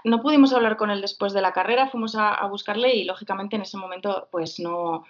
no 0.04 0.20
pudimos 0.20 0.52
hablar 0.52 0.76
con 0.76 0.90
él 0.90 1.00
después 1.00 1.32
de 1.32 1.42
la 1.42 1.52
carrera, 1.52 1.88
fuimos 1.88 2.14
a, 2.16 2.44
buscarle 2.46 2.94
y 2.94 3.04
lógicamente 3.04 3.56
en 3.56 3.62
ese 3.62 3.76
momento 3.76 4.28
pues 4.30 4.60
no 4.60 5.04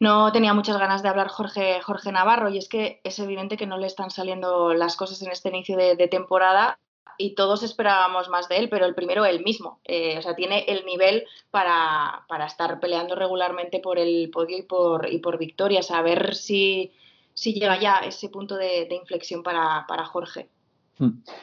no 0.00 0.30
tenía 0.30 0.54
muchas 0.54 0.78
ganas 0.78 1.02
de 1.02 1.08
hablar 1.08 1.26
Jorge, 1.26 1.80
Jorge 1.80 2.12
Navarro 2.12 2.50
y 2.50 2.58
es 2.58 2.68
que 2.68 3.00
es 3.02 3.18
evidente 3.18 3.56
que 3.56 3.66
no 3.66 3.78
le 3.78 3.88
están 3.88 4.10
saliendo 4.10 4.72
las 4.72 4.94
cosas 4.94 5.20
en 5.22 5.32
este 5.32 5.48
inicio 5.48 5.76
de 5.76 6.06
temporada 6.06 6.78
y 7.16 7.34
todos 7.34 7.62
esperábamos 7.62 8.28
más 8.28 8.48
de 8.48 8.58
él, 8.58 8.68
pero 8.68 8.86
el 8.86 8.94
primero 8.94 9.24
él 9.24 9.42
mismo. 9.42 9.80
Eh, 9.84 10.16
o 10.18 10.22
sea, 10.22 10.34
tiene 10.34 10.64
el 10.68 10.84
nivel 10.84 11.24
para, 11.50 12.24
para, 12.28 12.46
estar 12.46 12.78
peleando 12.80 13.14
regularmente 13.14 13.80
por 13.80 13.98
el 13.98 14.30
podio 14.30 14.58
y 14.58 14.62
por, 14.62 15.12
y 15.12 15.18
por 15.18 15.38
victorias, 15.38 15.90
a 15.90 16.02
ver 16.02 16.34
si, 16.34 16.92
si 17.34 17.54
llega 17.54 17.78
ya 17.78 17.98
ese 17.98 18.28
punto 18.28 18.56
de, 18.56 18.88
inflexión 18.90 19.42
para, 19.42 19.84
para 19.88 20.04
Jorge. 20.04 20.48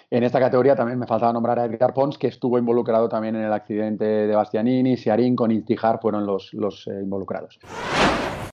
En 0.09 0.24
esta 0.24 0.39
categoría 0.39 0.76
también 0.76 0.99
me 0.99 1.07
faltaba 1.07 1.32
nombrar 1.32 1.59
a 1.59 1.66
Edgar 1.66 1.93
Pons, 1.93 2.18
que 2.18 2.28
estuvo 2.28 2.57
involucrado 2.57 3.07
también 3.07 3.38
en 3.38 3.43
el 3.43 3.53
accidente 3.53 4.03
de 4.03 4.36
Bastianini, 4.36 4.97
Siarín 4.97 5.36
con 5.36 5.51
Intijar 5.51 5.99
fueron 6.01 6.26
los, 6.26 6.53
los 6.53 6.88
eh, 6.88 6.99
involucrados. 7.01 7.57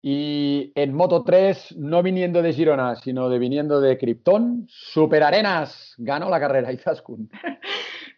Y 0.05 0.73
en 0.75 0.95
Moto 0.95 1.23
3, 1.23 1.77
no 1.79 2.03
viniendo 2.03 2.43
de 2.43 2.53
Girona, 2.53 2.97
sino 2.97 3.29
de 3.29 3.39
viniendo 3.39 3.81
de 3.81 3.97
Krypton, 3.97 4.67
Super 4.69 5.23
Arenas 5.23 5.95
ganó 5.97 6.29
la 6.29 6.41
carrera, 6.41 6.73
Izaskun. 6.73 7.31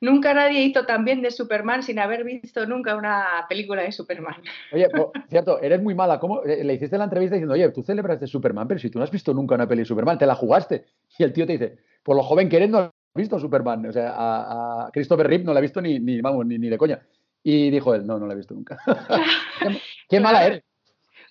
nunca 0.00 0.32
nadie 0.32 0.62
hizo 0.62 0.86
tan 0.86 1.04
bien 1.04 1.20
de 1.20 1.30
Superman 1.30 1.82
sin 1.82 1.98
haber 1.98 2.24
visto 2.24 2.64
nunca 2.64 2.96
una 2.96 3.44
película 3.50 3.82
de 3.82 3.92
Superman. 3.92 4.36
Oye, 4.72 4.88
por 4.88 5.12
cierto, 5.28 5.60
eres 5.60 5.82
muy 5.82 5.94
mala. 5.94 6.18
¿Cómo 6.18 6.40
le 6.42 6.72
hiciste 6.72 6.96
la 6.96 7.04
entrevista 7.04 7.36
diciendo, 7.36 7.52
oye, 7.52 7.68
tú 7.68 7.82
celebras 7.82 8.18
de 8.18 8.28
Superman, 8.28 8.66
pero 8.66 8.80
si 8.80 8.88
tú 8.88 8.98
no 8.98 9.04
has 9.04 9.10
visto 9.10 9.34
nunca 9.34 9.54
una 9.54 9.68
peli 9.68 9.82
de 9.82 9.86
Superman, 9.86 10.16
te 10.16 10.24
la 10.24 10.34
jugaste? 10.34 10.86
Y 11.18 11.22
el 11.22 11.34
tío 11.34 11.46
te 11.46 11.52
dice, 11.52 11.76
por 12.02 12.16
lo 12.16 12.22
joven 12.22 12.48
que 12.48 12.56
eres, 12.56 12.70
no 12.70 12.78
has 12.78 12.92
visto 13.14 13.38
Superman. 13.38 13.84
O 13.84 13.92
sea, 13.92 14.14
a, 14.16 14.86
a 14.86 14.90
Christopher 14.90 15.26
Reeve 15.26 15.44
no 15.44 15.52
la 15.52 15.58
he 15.58 15.62
visto 15.62 15.82
ni, 15.82 16.00
ni 16.00 16.22
vamos, 16.22 16.46
ni, 16.46 16.58
ni, 16.58 16.70
de 16.70 16.78
coña. 16.78 17.02
Y 17.42 17.68
dijo 17.68 17.94
él, 17.94 18.06
no, 18.06 18.18
no 18.18 18.26
la 18.26 18.32
he 18.32 18.38
visto 18.38 18.54
nunca. 18.54 18.78
qué, 19.60 19.78
qué 20.08 20.20
mala 20.20 20.46
eres 20.46 20.62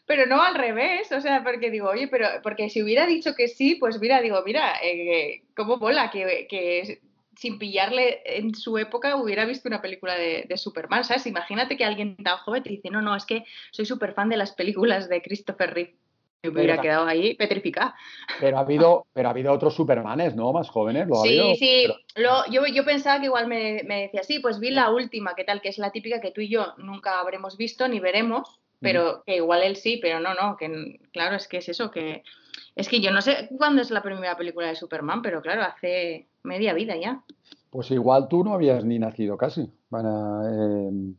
pero 0.06 0.26
no 0.26 0.42
al 0.42 0.56
revés, 0.56 1.12
o 1.12 1.22
sea, 1.22 1.44
porque 1.44 1.72
digo, 1.72 1.90
oye, 1.90 2.08
pero 2.08 2.28
porque 2.42 2.70
si 2.70 2.84
hubiera 2.84 3.06
dicho 3.06 3.36
que 3.36 3.48
sí, 3.48 3.76
pues 3.76 4.00
mira, 4.00 4.22
digo, 4.22 4.42
mira, 4.46 4.74
eh, 4.84 5.44
cómo 5.56 5.78
mola 5.78 6.12
que, 6.12 6.46
que, 6.50 7.00
sin 7.38 7.58
pillarle 7.58 8.22
en 8.26 8.54
su 8.54 8.78
época 8.78 9.16
hubiera 9.16 9.46
visto 9.46 9.70
una 9.70 9.82
película 9.82 10.16
de, 10.16 10.46
de, 10.48 10.58
Superman, 10.58 11.06
¿sabes? 11.06 11.26
Imagínate 11.26 11.78
que 11.78 11.86
alguien 11.86 12.18
tan 12.18 12.38
joven 12.38 12.64
te 12.64 12.70
dice, 12.70 12.90
no, 12.90 13.02
no, 13.02 13.16
es 13.16 13.26
que 13.26 13.46
soy 13.72 13.86
súper 13.86 14.14
fan 14.14 14.30
de 14.30 14.38
las 14.38 14.52
películas 14.52 15.08
de 15.08 15.22
Christopher 15.22 15.74
Reeve. 15.74 15.96
Me 16.44 16.50
hubiera 16.50 16.82
quedado 16.82 17.06
ahí 17.06 17.36
petrificada. 17.36 17.96
Pero 18.42 18.58
ha 18.58 18.60
habido, 18.60 19.08
pero 19.14 19.30
ha 19.30 19.32
habido 19.32 19.54
otros 19.54 19.74
Supermanes, 19.74 20.36
¿no? 20.36 20.52
Más 20.52 20.70
jóvenes. 20.70 21.08
¿lo 21.08 21.16
sí, 21.22 21.40
ha 21.40 21.42
habido? 21.42 21.56
sí. 21.56 21.86
Pero... 21.88 21.96
Lo, 22.16 22.52
yo, 22.52 22.68
yo 22.68 22.84
pensaba 22.84 23.22
que 23.22 23.28
igual 23.28 23.48
me, 23.48 23.82
me 23.86 24.02
decía, 24.02 24.24
sí, 24.24 24.40
pues 24.40 24.60
vi 24.60 24.70
la 24.70 24.92
última, 24.92 25.36
¿qué 25.36 25.46
tal? 25.46 25.62
Que 25.62 25.70
es 25.70 25.78
la 25.78 25.92
típica 25.92 26.20
que 26.20 26.32
tú 26.32 26.42
y 26.42 26.50
yo 26.50 26.74
nunca 26.78 27.22
habremos 27.22 27.56
visto 27.56 27.88
ni 27.88 28.02
veremos 28.02 28.60
pero 28.84 29.24
que 29.26 29.38
igual 29.38 29.64
él 29.64 29.76
sí, 29.76 29.98
pero 30.00 30.20
no, 30.20 30.36
no, 30.36 30.56
que 30.58 31.00
claro, 31.12 31.36
es 31.36 31.48
que 31.48 31.58
es 31.58 31.70
eso, 31.70 31.90
que 31.90 32.24
es 32.76 32.90
que 32.90 33.02
yo 33.02 33.12
no 33.12 33.22
sé 33.22 33.50
cuándo 33.58 33.82
es 33.82 33.90
la 33.90 34.04
primera 34.04 34.38
película 34.38 34.68
de 34.68 34.76
Superman, 34.76 35.22
pero 35.22 35.42
claro, 35.42 35.64
hace 35.64 36.28
media 36.44 36.74
vida 36.74 36.96
ya. 36.96 37.24
Pues 37.70 37.90
igual 37.92 38.28
tú 38.30 38.44
no 38.44 38.54
habías 38.54 38.84
ni 38.84 39.00
nacido 39.00 39.38
casi. 39.38 39.72
Bueno, 39.90 40.42
eh, 40.48 41.14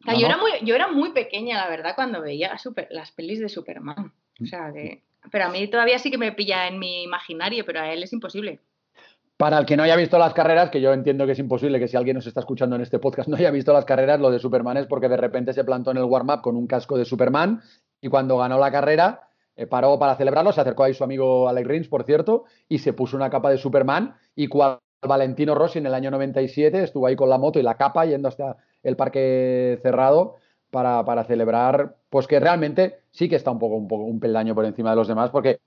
o 0.00 0.04
sea, 0.04 0.14
yo, 0.14 0.26
era 0.26 0.36
muy, 0.36 0.52
yo 0.62 0.74
era 0.74 0.88
muy 0.88 1.12
pequeña, 1.12 1.58
la 1.58 1.68
verdad, 1.68 1.94
cuando 1.94 2.22
veía 2.22 2.56
super, 2.58 2.88
las 2.90 3.12
pelis 3.12 3.40
de 3.40 3.48
Superman. 3.48 4.12
O 4.40 4.46
sea, 4.46 4.72
que, 4.72 5.02
pero 5.30 5.46
a 5.46 5.48
mí 5.48 5.66
todavía 5.68 5.98
sí 5.98 6.10
que 6.10 6.18
me 6.18 6.32
pilla 6.32 6.68
en 6.68 6.78
mi 6.78 7.02
imaginario, 7.02 7.64
pero 7.64 7.80
a 7.80 7.92
él 7.92 8.02
es 8.02 8.12
imposible. 8.12 8.60
Para 9.36 9.58
el 9.58 9.66
que 9.66 9.76
no 9.76 9.82
haya 9.82 9.96
visto 9.96 10.18
las 10.18 10.32
carreras, 10.32 10.70
que 10.70 10.80
yo 10.80 10.94
entiendo 10.94 11.26
que 11.26 11.32
es 11.32 11.38
imposible 11.38 11.78
que 11.78 11.88
si 11.88 11.96
alguien 11.96 12.16
nos 12.16 12.26
está 12.26 12.40
escuchando 12.40 12.74
en 12.76 12.82
este 12.82 12.98
podcast 12.98 13.28
no 13.28 13.36
haya 13.36 13.50
visto 13.50 13.72
las 13.72 13.84
carreras, 13.84 14.18
lo 14.18 14.30
de 14.30 14.38
Superman 14.38 14.78
es 14.78 14.86
porque 14.86 15.08
de 15.08 15.16
repente 15.18 15.52
se 15.52 15.62
plantó 15.62 15.90
en 15.90 15.98
el 15.98 16.04
warm-up 16.04 16.40
con 16.40 16.56
un 16.56 16.66
casco 16.66 16.96
de 16.96 17.04
Superman 17.04 17.60
y 18.00 18.08
cuando 18.08 18.38
ganó 18.38 18.58
la 18.58 18.70
carrera 18.70 19.28
eh, 19.54 19.66
paró 19.66 19.98
para 19.98 20.16
celebrarlo, 20.16 20.52
se 20.52 20.62
acercó 20.62 20.84
ahí 20.84 20.94
su 20.94 21.04
amigo 21.04 21.48
Alex 21.48 21.68
Rins, 21.68 21.88
por 21.88 22.04
cierto, 22.04 22.44
y 22.68 22.78
se 22.78 22.94
puso 22.94 23.16
una 23.16 23.28
capa 23.28 23.50
de 23.50 23.58
Superman 23.58 24.14
y 24.34 24.46
cuando 24.48 24.80
Valentino 25.02 25.54
Rossi 25.54 25.80
en 25.80 25.86
el 25.86 25.94
año 25.94 26.10
97, 26.10 26.82
estuvo 26.82 27.06
ahí 27.06 27.14
con 27.14 27.28
la 27.28 27.36
moto 27.36 27.58
y 27.58 27.62
la 27.62 27.76
capa 27.76 28.06
yendo 28.06 28.28
hasta 28.28 28.56
el 28.82 28.96
parque 28.96 29.78
cerrado 29.82 30.36
para, 30.70 31.04
para 31.04 31.24
celebrar, 31.24 31.96
pues 32.08 32.26
que 32.26 32.40
realmente 32.40 33.00
sí 33.10 33.28
que 33.28 33.36
está 33.36 33.50
un 33.50 33.58
poco, 33.58 33.76
un 33.76 33.86
poco 33.86 34.04
un 34.04 34.18
peldaño 34.18 34.54
por 34.54 34.64
encima 34.64 34.90
de 34.90 34.96
los 34.96 35.08
demás, 35.08 35.30
porque 35.30 35.60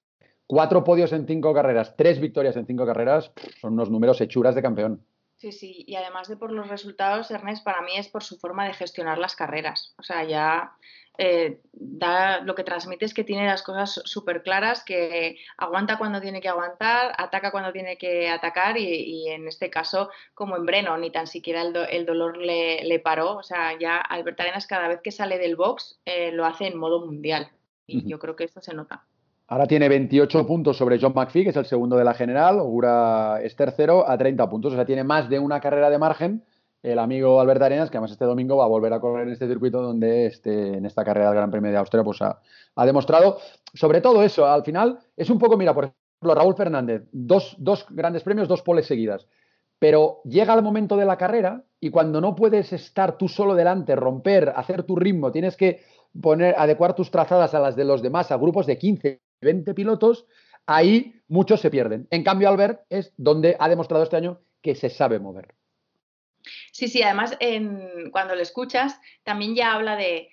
cuatro 0.49 0.83
podios 0.83 1.13
en 1.13 1.27
cinco 1.27 1.53
carreras, 1.53 1.95
tres 1.95 2.19
victorias 2.19 2.57
en 2.57 2.65
cinco 2.65 2.83
carreras, 2.83 3.31
son 3.61 3.73
unos 3.73 3.91
números 3.91 4.19
hechuras 4.19 4.55
de 4.55 4.63
campeón. 4.63 5.05
Sí, 5.37 5.51
sí, 5.51 5.85
y 5.87 5.95
además 5.95 6.27
de 6.27 6.37
por 6.37 6.51
los 6.51 6.67
resultados, 6.67 7.29
Ernest, 7.29 7.63
para 7.63 7.83
mí 7.83 7.91
es 7.95 8.09
por 8.09 8.23
su 8.23 8.39
forma 8.39 8.65
de 8.65 8.73
gestionar 8.73 9.19
las 9.19 9.35
carreras. 9.35 9.93
O 9.99 10.03
sea, 10.03 10.23
ya 10.23 10.73
eh, 11.19 11.61
da, 11.71 12.41
lo 12.41 12.55
que 12.55 12.63
transmite 12.63 13.05
es 13.05 13.13
que 13.13 13.23
tiene 13.23 13.45
las 13.45 13.61
cosas 13.61 14.01
súper 14.05 14.41
claras, 14.41 14.83
que 14.83 15.37
aguanta 15.55 15.99
cuando 15.99 16.19
tiene 16.19 16.41
que 16.41 16.49
aguantar, 16.49 17.13
ataca 17.19 17.51
cuando 17.51 17.71
tiene 17.71 17.99
que 17.99 18.27
atacar 18.27 18.75
y, 18.79 19.29
en 19.29 19.47
este 19.47 19.69
caso, 19.69 20.09
como 20.33 20.57
en 20.57 20.65
Breno, 20.65 20.97
ni 20.97 21.11
tan 21.11 21.27
siquiera 21.27 21.61
el, 21.61 22.05
dolor 22.07 22.37
le, 22.37 22.99
paró. 23.03 23.37
O 23.37 23.43
sea, 23.43 23.77
ya 23.77 23.97
Albert 23.97 24.39
Arenas 24.39 24.65
cada 24.65 24.87
vez 24.87 24.99
que 25.03 25.11
sale 25.11 25.37
del 25.37 25.55
box 25.55 26.01
eh, 26.05 26.31
lo 26.31 26.47
hace 26.47 26.65
en 26.65 26.77
modo 26.77 27.05
mundial 27.05 27.51
y 27.85 28.09
yo 28.09 28.17
creo 28.17 28.35
que 28.35 28.45
esto 28.45 28.61
se 28.61 28.73
nota. 28.73 29.05
Ahora 29.51 29.65
tiene 29.65 29.89
28 29.89 30.45
puntos 30.45 30.77
sobre 30.77 30.99
John 31.01 31.13
McPhee, 31.15 31.43
que 31.43 31.49
es 31.49 31.55
el 31.55 31.65
segundo 31.65 31.97
de 31.97 32.03
la 32.03 32.13
general. 32.13 32.59
Ogura 32.59 33.41
es 33.41 33.55
tercero 33.55 34.07
a 34.07 34.15
30 34.15 34.47
puntos. 34.47 34.73
O 34.73 34.75
sea, 34.75 34.85
tiene 34.85 35.03
más 35.03 35.27
de 35.27 35.39
una 35.39 35.59
carrera 35.59 35.89
de 35.89 35.97
margen 35.97 36.43
el 36.83 36.99
amigo 36.99 37.41
Albert 37.41 37.63
Arenas, 37.63 37.89
que 37.89 37.97
además 37.97 38.11
este 38.11 38.25
domingo 38.25 38.57
va 38.57 38.65
a 38.65 38.67
volver 38.67 38.93
a 38.93 38.99
correr 38.99 39.25
en 39.25 39.33
este 39.33 39.47
circuito 39.47 39.81
donde 39.81 40.27
este, 40.27 40.77
en 40.77 40.85
esta 40.85 41.03
carrera 41.03 41.29
del 41.29 41.35
Gran 41.35 41.49
Premio 41.49 41.71
de 41.71 41.77
Austria 41.77 42.03
pues 42.03 42.21
ha, 42.21 42.39
demostrado. 42.85 43.39
Sobre 43.73 44.01
todo 44.01 44.21
eso, 44.21 44.45
al 44.45 44.63
final 44.63 44.99
es 45.17 45.31
un 45.31 45.39
poco, 45.39 45.57
mira, 45.57 45.73
por 45.73 45.85
ejemplo, 45.85 46.35
Raúl 46.35 46.55
Fernández, 46.55 47.07
dos, 47.11 47.55
dos 47.57 47.87
grandes 47.89 48.21
premios, 48.21 48.47
dos 48.47 48.61
poles 48.61 48.85
seguidas. 48.85 49.27
Pero 49.79 50.21
llega 50.25 50.53
el 50.53 50.61
momento 50.61 50.95
de 50.95 51.05
la 51.05 51.17
carrera 51.17 51.63
y 51.79 51.89
cuando 51.89 52.21
no 52.21 52.35
puedes 52.35 52.71
estar 52.71 53.17
tú 53.17 53.27
solo 53.27 53.55
delante, 53.55 53.95
romper, 53.95 54.53
hacer 54.55 54.83
tu 54.83 54.95
ritmo, 54.95 55.31
tienes 55.31 55.57
que 55.57 55.81
poner, 56.21 56.53
adecuar 56.55 56.93
tus 56.93 57.09
trazadas 57.09 57.55
a 57.55 57.59
las 57.59 57.75
de 57.75 57.85
los 57.85 58.03
demás, 58.03 58.31
a 58.31 58.37
grupos 58.37 58.67
de 58.67 58.77
15, 58.77 59.21
20 59.41 59.73
pilotos, 59.73 60.25
ahí 60.65 61.21
muchos 61.27 61.61
se 61.61 61.69
pierden. 61.69 62.07
En 62.11 62.23
cambio, 62.23 62.49
Albert 62.49 62.81
es 62.89 63.13
donde 63.17 63.55
ha 63.59 63.69
demostrado 63.69 64.03
este 64.03 64.17
año 64.17 64.41
que 64.61 64.75
se 64.75 64.89
sabe 64.89 65.19
mover. 65.19 65.55
Sí, 66.71 66.87
sí, 66.87 67.03
además 67.03 67.37
cuando 68.11 68.35
lo 68.35 68.41
escuchas 68.41 68.99
también 69.23 69.55
ya 69.55 69.73
habla 69.73 69.95
de, 69.95 70.29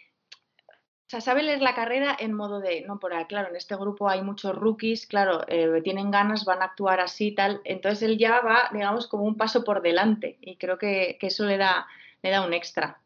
o 1.07 1.09
sea, 1.09 1.20
sabe 1.20 1.44
leer 1.44 1.62
la 1.62 1.74
carrera 1.74 2.16
en 2.18 2.32
modo 2.32 2.61
de, 2.61 2.82
no, 2.82 2.98
por 2.98 3.14
ahí, 3.14 3.26
claro, 3.26 3.50
en 3.50 3.57
este 3.57 3.76
grupo 3.76 4.09
hay 4.09 4.22
muchos 4.22 4.57
rookies, 4.57 5.07
claro, 5.07 5.44
eh, 5.46 5.80
tienen 5.84 6.11
ganas, 6.11 6.44
van 6.44 6.62
a 6.62 6.66
actuar 6.66 6.98
así 6.98 7.32
tal, 7.32 7.61
entonces 7.64 8.02
él 8.02 8.18
ya 8.18 8.40
va, 8.40 8.70
digamos, 8.72 9.07
como 9.07 9.24
un 9.24 9.36
paso 9.36 9.62
por 9.62 9.82
delante 9.82 10.36
y 10.40 10.57
creo 10.57 10.78
que, 10.78 11.16
eso 11.20 11.44
le 11.46 11.59
da, 11.59 11.86
le 12.22 12.30
da 12.30 12.44
un 12.44 12.52
extra. 12.52 13.00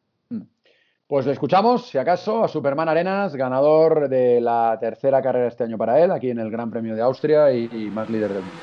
Pues 1.10 1.26
le 1.26 1.32
escuchamos, 1.32 1.88
si 1.88 1.98
acaso, 1.98 2.44
a 2.44 2.46
Superman 2.46 2.88
Arenas, 2.88 3.34
ganador 3.34 4.08
de 4.08 4.40
la 4.40 4.78
tercera 4.78 5.20
carrera 5.20 5.48
este 5.48 5.64
año 5.64 5.76
para 5.76 5.98
él, 5.98 6.12
aquí 6.12 6.30
en 6.30 6.38
el 6.38 6.52
Gran 6.52 6.70
Premio 6.70 6.94
de 6.94 7.02
Austria 7.02 7.50
y, 7.50 7.90
más 7.92 8.08
líder 8.08 8.28
del 8.28 8.42
mundo. 8.44 8.60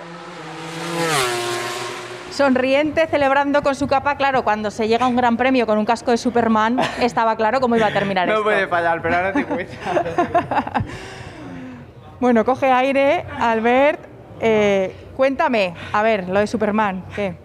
Sonriente, 2.31 3.05
celebrando 3.07 3.61
con 3.61 3.75
su 3.75 3.85
capa, 3.87 4.15
claro, 4.15 4.45
cuando 4.45 4.71
se 4.71 4.87
llega 4.87 5.03
a 5.03 5.09
un 5.09 5.17
gran 5.17 5.35
premio 5.35 5.67
con 5.67 5.77
un 5.77 5.83
casco 5.83 6.11
de 6.11 6.15
Superman, 6.15 6.79
estaba 7.01 7.35
claro 7.35 7.59
cómo 7.59 7.75
iba 7.75 7.87
a 7.87 7.91
terminar 7.91 8.29
no 8.29 8.43
puede 8.43 8.65
fallar, 8.69 9.01
pero 9.01 9.17
ahora 9.17 9.33
te 9.33 9.43
cuesta. 9.43 10.85
bueno, 12.21 12.45
coge 12.45 12.71
aire, 12.71 13.25
Albert. 13.41 13.99
Eh, 14.39 14.95
cuéntame, 15.17 15.73
a 15.91 16.01
ver, 16.01 16.29
lo 16.29 16.39
de 16.39 16.47
Superman, 16.47 17.03
¿qué? 17.13 17.35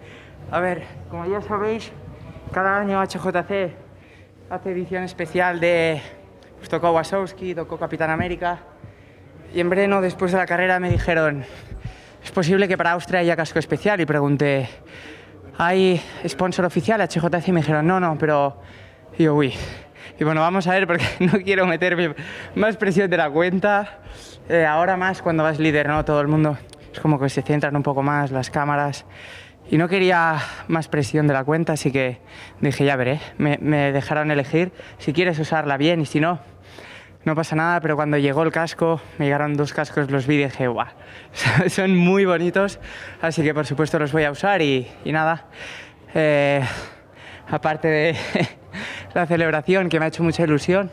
A 0.49 0.61
ver, 0.61 0.85
como 1.09 1.25
ya 1.25 1.41
sabéis, 1.41 1.91
cada 2.53 2.77
año 2.77 3.03
HJC 3.03 3.82
hace 4.49 4.71
edición 4.71 5.03
especial 5.03 5.59
de... 5.59 6.01
Pues 6.57 6.69
tocó 6.69 6.91
Wasowski, 6.91 7.53
tocó 7.55 7.77
Capitán 7.77 8.09
América. 8.09 8.59
Y 9.53 9.59
en 9.59 9.69
Breno, 9.69 10.01
después 10.01 10.31
de 10.31 10.37
la 10.37 10.45
carrera, 10.45 10.79
me 10.79 10.89
dijeron, 10.89 11.43
es 12.23 12.31
posible 12.31 12.67
que 12.67 12.77
para 12.77 12.91
Austria 12.93 13.19
haya 13.19 13.35
casco 13.35 13.59
especial. 13.59 13.99
Y 13.99 14.05
pregunté, 14.05 14.69
¿hay 15.57 16.01
sponsor 16.27 16.65
oficial 16.65 17.01
HJC? 17.01 17.47
Y 17.47 17.51
me 17.51 17.61
dijeron, 17.61 17.85
no, 17.85 17.99
no, 17.99 18.17
pero... 18.17 18.61
Y 19.17 19.23
yo, 19.23 19.35
uy. 19.35 19.53
Y 20.19 20.23
bueno, 20.23 20.41
vamos 20.41 20.67
a 20.67 20.71
ver 20.71 20.87
porque 20.87 21.05
no 21.19 21.33
quiero 21.39 21.65
meterme 21.65 22.15
más 22.55 22.77
presión 22.77 23.09
de 23.09 23.17
la 23.17 23.29
cuenta. 23.29 23.99
Eh, 24.49 24.65
ahora 24.65 24.97
más 24.97 25.21
cuando 25.21 25.43
vas 25.43 25.59
líder, 25.59 25.87
¿no? 25.87 26.05
Todo 26.05 26.21
el 26.21 26.27
mundo 26.27 26.57
es 26.91 26.99
como 26.99 27.19
que 27.19 27.29
se 27.29 27.41
centran 27.41 27.75
un 27.75 27.83
poco 27.83 28.03
más 28.03 28.31
las 28.31 28.49
cámaras 28.49 29.05
y 29.69 29.77
no 29.77 29.87
quería 29.87 30.39
más 30.67 30.87
presión 30.87 31.27
de 31.27 31.33
la 31.33 31.43
cuenta, 31.43 31.73
así 31.73 31.91
que 31.91 32.19
dije, 32.59 32.85
ya 32.85 32.95
veré, 32.95 33.19
me, 33.37 33.57
dejaron 33.91 34.31
elegir 34.31 34.71
si 34.97 35.13
quieres 35.13 35.39
usarla 35.39 35.77
bien 35.77 36.01
y 36.01 36.05
si 36.05 36.19
no, 36.19 36.39
no 37.25 37.35
pasa 37.35 37.55
nada, 37.55 37.79
pero 37.79 37.95
cuando 37.95 38.17
llegó 38.17 38.43
el 38.43 38.51
casco, 38.51 39.01
me 39.17 39.25
llegaron 39.25 39.55
dos 39.55 39.73
cascos, 39.73 40.11
los 40.11 40.27
vi 40.27 40.35
y 40.35 40.43
dije, 40.45 40.67
guau, 40.67 40.87
son 41.69 41.95
muy 41.95 42.25
bonitos, 42.25 42.79
así 43.21 43.43
que 43.43 43.53
por 43.53 43.65
supuesto 43.65 43.97
los 43.99 44.11
voy 44.11 44.25
a 44.25 44.31
usar 44.31 44.61
y, 44.61 44.87
nada, 45.05 45.45
eh, 46.13 46.61
aparte 47.49 47.87
de 47.87 48.15
la 49.13 49.25
celebración 49.25 49.89
que 49.89 49.99
me 49.99 50.05
ha 50.05 50.07
hecho 50.09 50.23
mucha 50.23 50.43
ilusión. 50.43 50.91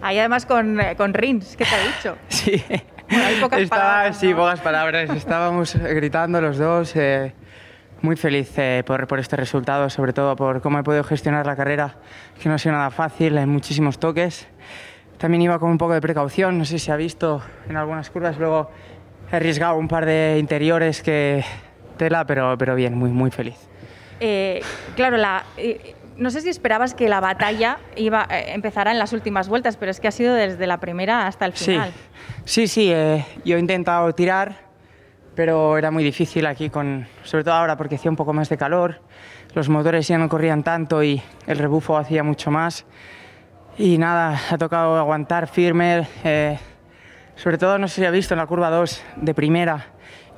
Ahí 0.00 0.18
además 0.18 0.46
con, 0.46 0.80
eh, 0.80 0.94
con 0.96 1.12
Rins, 1.12 1.56
¿qué 1.56 1.64
te 1.64 1.74
ha 1.74 1.96
dicho? 1.96 2.16
Sí, 2.28 2.64
hay 3.10 3.40
pocas 3.40 3.66
palabras, 3.70 4.18
sí, 4.18 4.34
pocas 4.34 4.60
palabras, 4.60 5.08
estábamos 5.10 5.74
gritando 5.74 6.42
los 6.42 6.58
dos. 6.58 6.94
Eh, 6.94 7.32
muy 8.02 8.16
feliz 8.16 8.52
eh, 8.56 8.82
por, 8.86 9.06
por, 9.06 9.18
este 9.18 9.36
resultado, 9.36 9.90
sobre 9.90 10.12
todo 10.12 10.36
por 10.36 10.60
cómo 10.60 10.78
he 10.78 10.82
podido 10.82 11.04
gestionar 11.04 11.46
la 11.46 11.56
carrera, 11.56 11.96
que 12.40 12.48
no 12.48 12.54
ha 12.54 12.58
sido 12.58 12.74
nada 12.74 12.90
fácil, 12.90 13.36
hay 13.38 13.46
muchísimos 13.46 13.98
toques. 13.98 14.46
También 15.18 15.42
iba 15.42 15.58
con 15.58 15.70
un 15.70 15.78
poco 15.78 15.94
de 15.94 16.00
precaución, 16.00 16.58
no 16.58 16.64
sé 16.64 16.78
si 16.78 16.90
ha 16.90 16.96
visto 16.96 17.42
en 17.68 17.76
algunas 17.76 18.08
curvas, 18.10 18.38
luego 18.38 18.70
he 19.32 19.36
arriesgado 19.36 19.76
un 19.76 19.88
par 19.88 20.06
de 20.06 20.36
interiores 20.38 21.02
que 21.02 21.44
tela, 21.96 22.24
pero, 22.24 22.56
pero 22.56 22.74
bien, 22.76 22.96
muy, 22.96 23.10
muy 23.10 23.30
feliz. 23.30 23.56
Eh, 24.20 24.60
claro, 24.94 25.16
la, 25.16 25.44
eh, 25.56 25.96
no 26.16 26.30
sé 26.30 26.40
si 26.40 26.48
esperabas 26.48 26.94
que 26.94 27.08
la 27.08 27.20
batalla 27.20 27.78
iba 27.96 28.26
empezara 28.30 28.92
en 28.92 28.98
las 28.98 29.12
últimas 29.12 29.48
vueltas, 29.48 29.76
pero 29.76 29.90
es 29.90 29.98
que 29.98 30.08
ha 30.08 30.12
sido 30.12 30.34
desde 30.34 30.66
la 30.66 30.78
primera 30.78 31.26
hasta 31.26 31.46
el 31.46 31.52
final. 31.52 31.92
Sí, 32.44 32.68
sí, 32.68 32.90
sí 32.90 33.24
yo 33.44 33.56
he 33.56 33.60
intentado 33.60 34.12
tirar 34.14 34.67
pero 35.38 35.78
era 35.78 35.92
muy 35.92 36.02
difícil 36.02 36.46
aquí, 36.46 36.68
con, 36.68 37.06
sobre 37.22 37.44
todo 37.44 37.54
ahora 37.54 37.76
porque 37.76 37.94
hacía 37.94 38.10
un 38.10 38.16
poco 38.16 38.32
más 38.32 38.48
de 38.48 38.56
calor, 38.56 39.00
los 39.54 39.68
motores 39.68 40.08
ya 40.08 40.18
no 40.18 40.28
corrían 40.28 40.64
tanto 40.64 41.00
y 41.00 41.22
el 41.46 41.58
rebufo 41.58 41.96
hacía 41.96 42.24
mucho 42.24 42.50
más. 42.50 42.84
Y 43.76 43.98
nada, 43.98 44.36
ha 44.50 44.58
tocado 44.58 44.96
aguantar 44.96 45.46
firme, 45.46 46.08
eh, 46.24 46.58
sobre 47.36 47.56
todo 47.56 47.78
no 47.78 47.86
sé 47.86 48.00
si 48.00 48.04
ha 48.04 48.10
visto 48.10 48.34
en 48.34 48.38
la 48.38 48.46
curva 48.46 48.68
2 48.68 49.00
de 49.14 49.32
primera, 49.32 49.86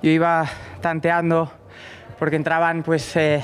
yo 0.03 0.11
iba 0.11 0.44
tanteando 0.82 1.51
porque 2.18 2.36
entraban 2.36 2.82
pues 2.82 3.16
eh, 3.16 3.42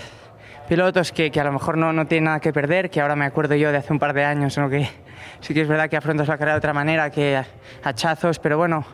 pilotos 0.68 1.10
que, 1.10 1.30
que, 1.30 1.40
a 1.40 1.44
lo 1.44 1.52
mejor 1.52 1.78
no, 1.78 1.90
no 1.90 2.04
tienen 2.04 2.24
nada 2.24 2.40
que 2.40 2.52
perder, 2.52 2.90
que 2.90 3.00
ahora 3.00 3.16
me 3.16 3.24
acuerdo 3.24 3.54
yo 3.54 3.72
de 3.72 3.78
hace 3.78 3.94
un 3.94 3.98
par 3.98 4.12
de 4.12 4.26
años, 4.26 4.58
¿no? 4.58 4.68
que 4.68 4.90
sí 5.40 5.54
que 5.54 5.62
es 5.62 5.68
verdad 5.68 5.88
que 5.88 5.96
afrontas 5.96 6.28
la 6.28 6.36
carrera 6.36 6.52
de 6.52 6.58
otra 6.58 6.74
manera, 6.74 7.08
que 7.08 7.42
hachazos, 7.82 8.40
pero 8.40 8.58
bueno, 8.58 8.84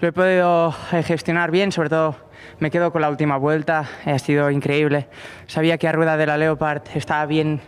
lo 0.00 0.08
he 0.08 0.12
podido 0.12 0.74
eh, 0.92 1.02
gestionar 1.02 1.50
bien, 1.50 1.72
sobre 1.72 1.88
todo 1.88 2.16
me 2.60 2.70
quedo 2.70 2.92
con 2.92 3.02
la 3.02 3.10
última 3.10 3.36
vuelta, 3.36 3.88
ha 4.04 4.18
sido 4.18 4.50
increíble. 4.50 5.08
Sabía 5.46 5.78
que 5.78 5.88
a 5.88 5.92
rueda 5.92 6.16
de 6.16 6.26
la 6.26 6.36
Leopard 6.36 6.82
estaba 6.94 7.26
bien, 7.26 7.60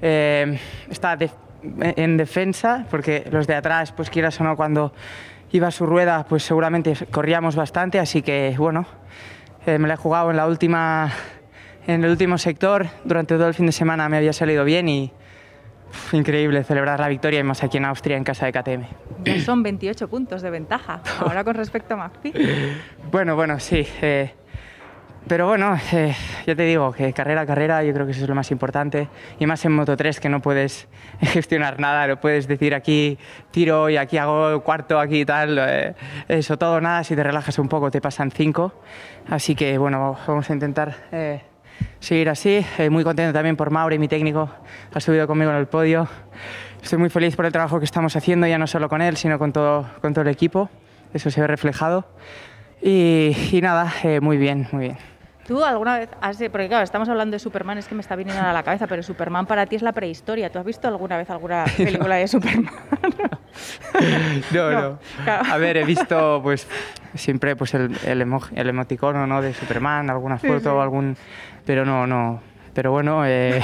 eh, 0.00 0.58
estaba 0.90 1.24
en 1.62 2.16
defensa, 2.16 2.86
porque 2.90 3.24
los 3.30 3.46
de 3.46 3.54
atrás, 3.54 3.92
pues 3.92 4.10
quieras 4.10 4.40
o 4.40 4.44
no, 4.44 4.56
cuando 4.56 4.92
iba 5.52 5.68
a 5.68 5.70
su 5.70 5.86
rueda, 5.86 6.24
pues 6.28 6.42
seguramente 6.42 6.94
corríamos 7.10 7.54
bastante, 7.54 8.00
así 8.00 8.22
que 8.22 8.54
bueno, 8.58 8.86
eh, 9.66 9.78
me 9.78 9.86
la 9.86 9.94
he 9.94 9.96
jugado 9.96 10.30
en 10.30 10.36
la 10.36 10.48
última, 10.48 11.12
en 11.86 12.02
el 12.02 12.10
último 12.10 12.38
sector, 12.38 12.88
durante 13.04 13.36
todo 13.36 13.48
el 13.48 13.54
fin 13.54 13.66
de 13.66 13.72
semana 13.72 14.08
me 14.08 14.16
había 14.16 14.32
salido 14.32 14.64
bien 14.64 14.88
y 14.88 15.12
increíble 16.12 16.64
celebrar 16.64 17.00
la 17.00 17.08
victoria 17.08 17.40
y 17.40 17.42
más 17.42 17.62
aquí 17.62 17.78
en 17.78 17.84
Austria, 17.84 18.16
en 18.16 18.24
casa 18.24 18.46
de 18.46 18.52
KTM. 18.52 18.84
Ya 19.24 19.40
son 19.40 19.62
28 19.62 20.08
puntos 20.08 20.42
de 20.42 20.50
ventaja, 20.50 21.02
ahora 21.20 21.44
con 21.44 21.54
respecto 21.54 21.94
a 21.94 21.96
McPhee. 21.96 22.32
bueno, 23.10 23.36
bueno, 23.36 23.58
sí. 23.60 23.86
Eh, 24.00 24.32
pero 25.26 25.46
bueno, 25.46 25.76
eh, 25.92 26.14
ya 26.46 26.54
te 26.56 26.64
digo 26.64 26.92
que 26.92 27.12
carrera 27.12 27.42
a 27.42 27.46
carrera 27.46 27.84
yo 27.84 27.92
creo 27.92 28.06
que 28.06 28.12
eso 28.12 28.22
es 28.22 28.28
lo 28.28 28.34
más 28.34 28.50
importante. 28.50 29.08
Y 29.38 29.46
más 29.46 29.64
en 29.64 29.72
Moto 29.72 29.96
3 29.96 30.18
que 30.18 30.28
no 30.28 30.40
puedes 30.40 30.88
gestionar 31.20 31.78
nada, 31.78 32.06
no 32.06 32.20
puedes 32.20 32.48
decir 32.48 32.74
aquí 32.74 33.18
tiro 33.50 33.88
y 33.88 33.96
aquí 33.96 34.18
hago 34.18 34.62
cuarto, 34.62 34.98
aquí 34.98 35.24
tal. 35.24 35.58
Eh, 35.60 35.94
eso 36.28 36.58
todo, 36.58 36.80
nada, 36.80 37.04
si 37.04 37.14
te 37.14 37.22
relajas 37.22 37.58
un 37.58 37.68
poco 37.68 37.90
te 37.90 38.00
pasan 38.00 38.30
cinco. 38.30 38.74
Así 39.28 39.54
que 39.54 39.78
bueno, 39.78 40.18
vamos 40.26 40.50
a 40.50 40.52
intentar 40.52 40.96
seguir 42.00 42.28
así. 42.28 42.64
Eh, 42.78 42.90
muy 42.90 43.04
contento 43.04 43.32
también 43.32 43.56
por 43.56 43.70
Mauri, 43.70 43.98
mi 43.98 44.08
técnico, 44.08 44.50
ha 44.92 45.00
subido 45.00 45.26
conmigo 45.26 45.50
en 45.50 45.56
el 45.56 45.66
podio. 45.66 46.08
Estoy 46.82 46.98
muy 46.98 47.10
feliz 47.10 47.36
por 47.36 47.46
el 47.46 47.52
trabajo 47.52 47.78
que 47.78 47.84
estamos 47.84 48.16
haciendo, 48.16 48.46
ya 48.46 48.58
no 48.58 48.66
solo 48.66 48.88
con 48.88 49.02
él, 49.02 49.16
sino 49.16 49.38
con 49.38 49.52
todo, 49.52 49.88
con 50.00 50.12
todo 50.12 50.22
el 50.22 50.28
equipo. 50.28 50.68
Eso 51.14 51.30
se 51.30 51.40
ve 51.40 51.46
reflejado. 51.46 52.06
Y, 52.82 53.60
nada, 53.62 53.92
eh, 54.02 54.20
muy 54.20 54.36
bien, 54.36 54.66
muy 54.72 54.86
bien. 54.86 55.11
¿Tú 55.46 55.64
alguna 55.64 55.98
vez 55.98 56.08
has, 56.20 56.36
porque 56.36 56.68
claro, 56.68 56.84
estamos 56.84 57.08
hablando 57.08 57.34
de 57.34 57.38
Superman, 57.40 57.78
es 57.78 57.88
que 57.88 57.94
me 57.94 58.00
está 58.00 58.14
viniendo 58.14 58.42
a 58.42 58.52
la 58.52 58.62
cabeza, 58.62 58.86
pero 58.86 59.02
Superman 59.02 59.46
para 59.46 59.66
ti 59.66 59.76
es 59.76 59.82
la 59.82 59.92
prehistoria. 59.92 60.50
¿Tú 60.50 60.58
has 60.60 60.64
visto 60.64 60.86
alguna 60.86 61.16
vez 61.16 61.28
alguna 61.30 61.64
película 61.76 62.16
de 62.16 62.28
Superman? 62.28 62.72
no, 64.52 64.70
no. 64.70 64.98
A 65.26 65.56
ver, 65.58 65.76
he 65.78 65.84
visto 65.84 66.40
pues 66.42 66.68
siempre 67.14 67.56
pues 67.56 67.74
el, 67.74 67.96
el, 68.06 68.24
el 68.54 68.68
emoticono 68.68 69.26
¿no? 69.26 69.42
de 69.42 69.52
Superman, 69.52 70.10
alguna 70.10 70.38
foto, 70.38 70.80
algún... 70.80 71.16
Pero 71.64 71.84
no, 71.84 72.06
no. 72.06 72.40
Pero 72.74 72.92
bueno, 72.92 73.26
eh, 73.26 73.60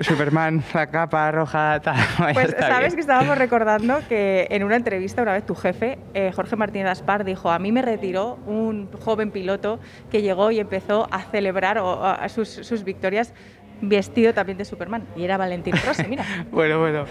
Superman, 0.00 0.62
la 0.72 0.86
capa 0.86 1.30
roja, 1.32 1.80
tal. 1.80 1.96
Pues 2.34 2.54
sabes 2.58 2.94
que 2.94 3.00
estábamos 3.00 3.36
recordando 3.36 4.00
que 4.08 4.46
en 4.50 4.62
una 4.62 4.76
entrevista 4.76 5.22
una 5.22 5.32
vez 5.32 5.44
tu 5.44 5.54
jefe, 5.54 5.98
eh, 6.14 6.32
Jorge 6.34 6.56
Martínez 6.56 6.88
Aspar, 6.88 7.24
dijo, 7.24 7.50
a 7.50 7.58
mí 7.58 7.72
me 7.72 7.82
retiró 7.82 8.38
un 8.46 8.88
joven 9.04 9.30
piloto 9.30 9.80
que 10.10 10.22
llegó 10.22 10.50
y 10.50 10.60
empezó 10.60 11.08
a 11.10 11.22
celebrar 11.22 11.82
sus, 12.28 12.48
sus 12.48 12.84
victorias 12.84 13.34
vestido 13.80 14.32
también 14.34 14.58
de 14.58 14.64
Superman. 14.64 15.06
Y 15.16 15.24
era 15.24 15.36
Valentino 15.36 15.78
Rossi, 15.86 16.04
mira. 16.08 16.24
bueno, 16.50 16.78
bueno, 16.80 17.04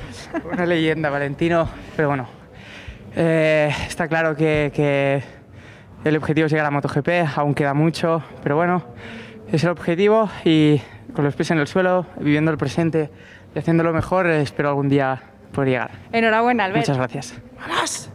una 0.51 0.65
leyenda, 0.65 1.09
Valentino. 1.09 1.67
Pero 1.95 2.07
bueno, 2.07 2.27
eh, 3.15 3.73
está 3.87 4.07
claro 4.07 4.35
que, 4.35 4.71
que, 4.73 5.23
el 6.05 6.15
objetivo 6.15 6.45
es 6.45 6.51
llegar 6.51 6.65
a 6.65 6.71
MotoGP, 6.71 7.09
aún 7.35 7.53
queda 7.53 7.73
mucho, 7.73 8.23
pero 8.41 8.55
bueno, 8.55 8.83
es 9.51 9.63
el 9.65 9.69
objetivo 9.69 10.29
y 10.45 10.81
con 11.13 11.25
los 11.25 11.35
pies 11.35 11.51
en 11.51 11.59
el 11.59 11.67
suelo, 11.67 12.05
viviendo 12.19 12.51
el 12.51 12.57
presente 12.57 13.09
y 13.55 13.59
haciendo 13.59 13.83
lo 13.83 13.93
mejor, 13.93 14.27
espero 14.27 14.69
algún 14.69 14.89
día 14.89 15.21
poder 15.53 15.69
llegar. 15.69 15.91
Enhorabuena, 16.11 16.65
Albert. 16.65 16.87
Muchas 16.87 16.97
gracias. 16.97 17.41
¡Vamos! 17.59 18.09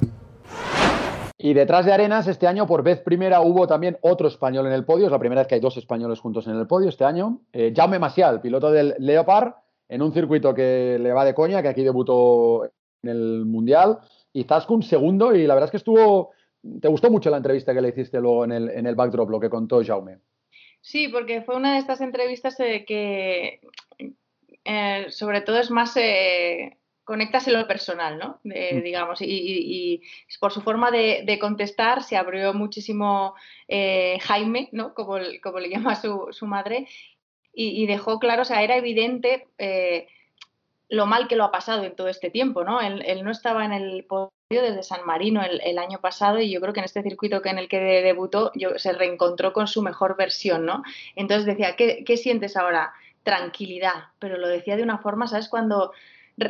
Y 1.36 1.52
detrás 1.52 1.84
de 1.84 1.92
Arenas, 1.92 2.26
este 2.26 2.46
año, 2.46 2.66
por 2.66 2.82
vez 2.82 3.00
primera, 3.00 3.42
hubo 3.42 3.66
también 3.66 3.98
otro 4.00 4.28
español 4.28 4.66
en 4.66 4.72
el 4.72 4.84
podio. 4.84 5.06
Es 5.06 5.12
la 5.12 5.18
primera 5.18 5.42
vez 5.42 5.48
que 5.48 5.56
hay 5.56 5.60
dos 5.60 5.76
españoles 5.76 6.18
juntos 6.18 6.46
en 6.46 6.56
el 6.56 6.66
podio 6.66 6.88
este 6.88 7.04
año. 7.04 7.40
Eh, 7.52 7.72
Jaume 7.76 7.98
Masial, 7.98 8.40
piloto 8.40 8.70
del 8.70 8.94
Leopard, 8.98 9.52
en 9.88 10.00
un 10.00 10.12
circuito 10.14 10.54
que 10.54 10.96
le 10.98 11.12
va 11.12 11.24
de 11.24 11.34
coña, 11.34 11.60
que 11.60 11.68
aquí 11.68 11.82
debutó 11.82 12.64
en 13.02 13.10
el 13.10 13.44
Mundial. 13.44 13.98
Y 14.32 14.44
Zaskun 14.44 14.82
segundo, 14.82 15.34
y 15.34 15.46
la 15.46 15.54
verdad 15.54 15.66
es 15.66 15.70
que 15.72 15.76
estuvo. 15.76 16.30
¿Te 16.80 16.88
gustó 16.88 17.10
mucho 17.10 17.28
la 17.28 17.36
entrevista 17.36 17.74
que 17.74 17.82
le 17.82 17.90
hiciste 17.90 18.20
luego 18.20 18.46
en 18.46 18.52
el, 18.52 18.70
en 18.70 18.86
el 18.86 18.94
backdrop, 18.94 19.28
lo 19.28 19.38
que 19.38 19.50
contó 19.50 19.82
Jaume? 19.84 20.20
Sí, 20.84 21.08
porque 21.08 21.40
fue 21.40 21.56
una 21.56 21.72
de 21.72 21.78
estas 21.78 22.02
entrevistas 22.02 22.60
eh, 22.60 22.84
que, 22.86 23.60
eh, 24.64 25.06
sobre 25.08 25.40
todo, 25.40 25.58
es 25.58 25.70
más. 25.70 25.96
Eh, 25.96 26.76
conectas 27.04 27.46
en 27.48 27.54
lo 27.54 27.66
personal, 27.66 28.18
¿no? 28.18 28.40
Mm. 28.44 28.82
digamos, 28.82 29.18
y, 29.20 30.00
por 30.40 30.52
su 30.52 30.62
forma 30.62 30.90
de, 30.90 31.38
contestar 31.38 32.02
se 32.02 32.16
abrió 32.16 32.54
muchísimo 32.54 33.34
eh, 33.68 34.18
Jaime, 34.22 34.70
¿no? 34.72 34.94
Como, 34.94 35.18
como, 35.42 35.58
le 35.58 35.68
llama 35.68 35.96
su, 35.96 36.28
su 36.30 36.46
madre, 36.46 36.86
y, 37.54 37.86
dejó 37.86 38.18
claro, 38.18 38.42
o 38.42 38.44
sea, 38.44 38.62
era 38.62 38.76
evidente 38.76 39.46
eh, 39.58 40.08
lo 40.88 41.06
mal 41.06 41.28
que 41.28 41.36
lo 41.36 41.44
ha 41.44 41.52
pasado 41.52 41.84
en 41.84 41.94
todo 41.94 42.08
este 42.08 42.30
tiempo, 42.30 42.64
¿no? 42.64 42.80
Él, 42.80 43.22
no 43.22 43.30
estaba 43.30 43.64
en 43.64 43.72
el 43.72 44.04
desde 44.62 44.82
San 44.82 45.04
Marino 45.04 45.42
el, 45.42 45.78
año 45.78 46.00
pasado 46.00 46.40
y 46.40 46.50
yo 46.50 46.60
creo 46.60 46.72
que 46.72 46.80
en 46.80 46.84
este 46.84 47.02
circuito 47.02 47.42
que 47.42 47.50
en 47.50 47.58
el 47.58 47.68
que 47.68 47.78
debutó 47.78 48.52
se 48.76 48.92
reencontró 48.92 49.52
con 49.52 49.66
su 49.66 49.82
mejor 49.82 50.16
versión, 50.16 50.64
¿no? 50.66 50.82
Entonces 51.16 51.46
decía, 51.46 51.76
¿qué, 51.76 52.04
¿qué 52.04 52.16
sientes 52.16 52.56
ahora? 52.56 52.92
Tranquilidad, 53.22 54.08
pero 54.18 54.36
lo 54.36 54.48
decía 54.48 54.76
de 54.76 54.82
una 54.82 54.98
forma, 54.98 55.26
¿sabes? 55.26 55.48
Cuando 55.48 55.92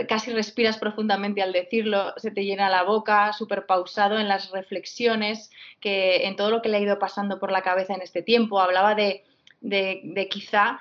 casi 0.09 0.32
respiras 0.32 0.78
profundamente 0.78 1.42
al 1.42 1.52
decirlo, 1.52 2.14
se 2.16 2.30
te 2.30 2.44
llena 2.44 2.70
la 2.70 2.82
boca, 2.82 3.32
súper 3.32 3.66
pausado 3.66 4.18
en 4.18 4.28
las 4.28 4.50
reflexiones, 4.50 5.50
que 5.80 6.26
en 6.26 6.36
todo 6.36 6.50
lo 6.50 6.62
que 6.62 6.68
le 6.68 6.78
ha 6.78 6.80
ido 6.80 6.98
pasando 6.98 7.38
por 7.38 7.52
la 7.52 7.62
cabeza 7.62 7.94
en 7.94 8.02
este 8.02 8.22
tiempo. 8.22 8.61
Hablaba 8.61 8.94
de, 8.94 9.24
de, 9.61 10.28
quizá 10.30 10.80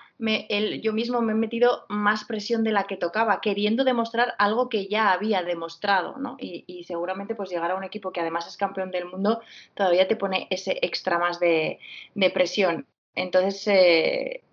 yo 0.82 0.94
mismo 0.94 1.22
me 1.22 1.34
he 1.34 1.36
metido 1.36 1.86
más 1.90 2.24
presión 2.26 2.64
de 2.64 2.72
la 2.72 2.86
que 2.86 2.98
tocaba, 2.98 3.42
queriendo 3.42 3.84
demostrar 3.84 4.34
algo 4.38 4.70
que 4.70 4.88
ya 4.88 5.12
había 5.12 5.44
demostrado, 5.44 6.18
¿no? 6.18 6.38
Y, 6.40 6.84
seguramente 6.86 7.36
pues 7.36 7.50
llegar 7.50 7.72
a 7.72 7.76
un 7.76 7.84
equipo 7.84 8.12
que 8.12 8.22
además 8.22 8.48
es 8.48 8.58
campeón 8.58 8.92
del 8.92 9.06
mundo 9.06 9.42
todavía 9.74 10.08
te 10.08 10.16
pone 10.16 10.48
ese 10.50 10.80
extra 10.82 11.18
más 11.20 11.40
de, 11.40 11.80
presión. 12.34 12.86
Entonces, 13.16 13.68
eh, 13.68 14.44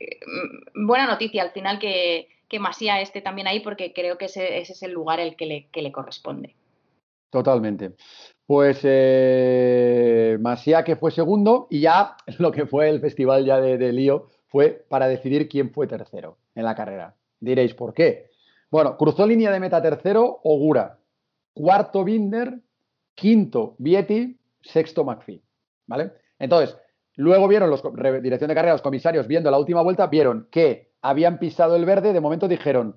mm, 0.75 0.87
buena 0.87 1.07
noticia 1.07 1.43
al 1.43 1.51
final 1.51 1.79
que, 1.79 2.29
Masía 2.59 3.01
esté 3.01 3.21
también 3.21 3.47
ahí 3.47 3.61
porque 3.61 3.93
creo 3.93 4.19
que 4.19 4.25
ese, 4.25 4.59
es 4.59 4.83
el 4.83 4.91
lugar 4.91 5.21
el 5.21 5.37
que 5.37 5.69
le, 5.73 5.93
corresponde. 5.93 6.57
Totalmente. 7.31 7.95
Pues 8.45 8.81
eh, 8.83 10.37
Masía 10.41 10.83
que 10.83 10.97
fue 10.97 11.13
segundo 11.13 11.69
y 11.71 11.81
ya 11.81 12.17
lo 12.39 12.51
que 12.51 12.67
fue 12.67 12.89
el 12.89 13.01
festival 13.01 13.45
ya 13.45 13.61
de, 13.61 13.93
Lío 13.93 14.31
fue 14.51 14.85
para 14.89 15.09
decidir 15.09 15.49
quién 15.49 15.71
fue 15.71 15.87
tercero 15.87 16.37
en 16.55 16.65
la 16.65 16.75
carrera. 16.75 17.15
Diréis, 17.39 17.73
¿por 17.75 17.95
qué? 17.95 18.31
Bueno, 18.71 18.97
cruzó 18.97 19.27
línea 19.27 19.51
de 19.51 19.61
meta 19.61 19.81
tercero 19.81 20.41
Ogura, 20.43 20.99
cuarto 21.55 22.05
Binder, 22.05 22.59
quinto 23.15 23.75
Vieti, 23.79 24.39
sexto 24.61 25.05
McPhee, 25.05 25.43
¿vale? 25.87 26.13
Entonces, 26.39 26.77
luego 27.17 27.49
vieron 27.49 27.71
los 27.71 27.83
dirección 28.23 28.49
de 28.49 28.55
carrera, 28.55 28.75
los 28.75 28.83
comisarios 28.83 29.27
viendo 29.27 29.51
la 29.51 29.59
última 29.59 29.83
vuelta, 29.83 30.07
vieron 30.07 30.49
que 30.51 30.91
habían 31.03 31.39
pisado 31.39 31.77
el 31.77 31.85
verde, 31.85 32.13
de 32.13 32.21
momento 32.21 32.49
dijeron, 32.49 32.97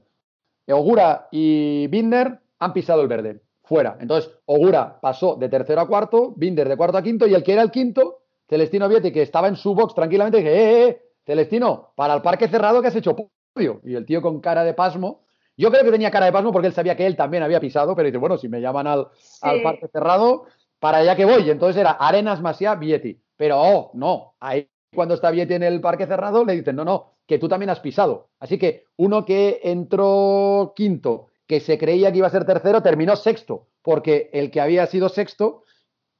Ogura 0.67 1.27
y 1.31 1.87
Binder 1.87 2.39
han 2.59 2.73
pisado 2.73 3.01
el 3.01 3.07
verde, 3.07 3.41
fuera. 3.63 3.97
Entonces, 3.99 4.31
Ogura 4.45 4.99
pasó 5.01 5.35
de 5.35 5.49
tercero 5.49 5.81
a 5.81 5.87
cuarto, 5.87 6.33
Binder 6.35 6.67
de 6.67 6.77
cuarto 6.77 6.97
a 6.97 7.03
quinto, 7.03 7.27
y 7.27 7.33
el 7.33 7.43
que 7.43 7.53
era 7.53 7.61
el 7.61 7.71
quinto, 7.71 8.21
Celestino 8.49 8.87
Vietti, 8.89 9.11
que 9.11 9.21
estaba 9.21 9.47
en 9.47 9.55
su 9.55 9.73
box 9.73 9.95
tranquilamente, 9.95 10.37
dije, 10.37 10.51
eh, 10.53 10.87
eh, 10.87 10.89
eh, 10.89 11.01
Celestino, 11.25 11.93
para 11.95 12.15
el 12.15 12.21
parque 12.21 12.47
cerrado 12.47 12.81
que 12.81 12.87
has 12.87 12.95
hecho 12.95 13.15
podio. 13.15 13.81
Y 13.83 13.95
el 13.95 14.05
tío 14.05 14.21
con 14.21 14.39
cara 14.39 14.63
de 14.63 14.73
pasmo, 14.73 15.21
yo 15.55 15.69
creo 15.71 15.83
que 15.83 15.91
tenía 15.91 16.11
cara 16.11 16.25
de 16.25 16.31
pasmo 16.31 16.51
porque 16.51 16.67
él 16.67 16.73
sabía 16.73 16.95
que 16.95 17.05
él 17.05 17.15
también 17.15 17.43
había 17.43 17.59
pisado, 17.59 17.95
pero 17.95 18.07
dice, 18.07 18.17
bueno, 18.17 18.37
si 18.37 18.49
me 18.49 18.61
llaman 18.61 18.87
al, 18.87 19.07
al 19.41 19.61
parque 19.61 19.87
cerrado, 19.87 20.45
para 20.79 20.97
allá 20.97 21.15
que 21.15 21.25
voy. 21.25 21.49
Entonces 21.49 21.79
era 21.79 21.91
Arenas 21.91 22.41
Masia 22.41 22.75
Vietti. 22.75 23.21
Pero, 23.37 23.61
oh, 23.61 23.91
no, 23.93 24.35
ahí 24.39 24.67
cuando 24.93 25.15
está 25.15 25.31
Vietti 25.31 25.53
en 25.53 25.63
el 25.63 25.81
parque 25.81 26.07
cerrado, 26.07 26.45
le 26.45 26.53
dicen, 26.53 26.75
no, 26.75 26.85
no, 26.85 27.13
que 27.25 27.39
tú 27.39 27.47
también 27.47 27.69
has 27.69 27.79
pisado. 27.79 28.29
Así 28.39 28.57
que 28.57 28.85
uno 28.97 29.25
que 29.25 29.61
entró 29.63 30.73
quinto, 30.75 31.27
que 31.47 31.59
se 31.59 31.77
creía 31.77 32.11
que 32.11 32.19
iba 32.19 32.27
a 32.27 32.31
ser 32.31 32.45
tercero, 32.45 32.81
terminó 32.81 33.15
sexto, 33.15 33.67
porque 33.81 34.29
el 34.33 34.51
que 34.51 34.61
había 34.61 34.85
sido 34.87 35.09
sexto, 35.09 35.63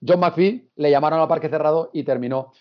John 0.06 0.20
McPhee, 0.20 0.70
le 0.76 0.92
llamaron 0.92 1.20
al 1.20 1.28
parque 1.28 1.50
cerrado 1.50 1.90
y 1.94 2.04
terminó 2.04 2.52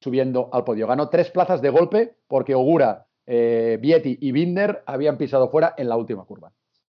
subiendo 0.00 0.48
al 0.52 0.64
podio. 0.64 0.86
Ganó 0.86 1.08
tres 1.08 1.30
plazas 1.30 1.62
de 1.62 1.70
golpe 1.70 2.14
porque 2.26 2.54
Ogura, 2.54 3.06
eh, 3.26 3.78
Vietti 3.80 4.18
y 4.20 4.32
Binder 4.32 4.82
habían 4.86 5.18
pisado 5.18 5.50
fuera 5.50 5.74
en 5.76 5.88
la 5.88 5.96
última 5.96 6.24
curva. 6.24 6.52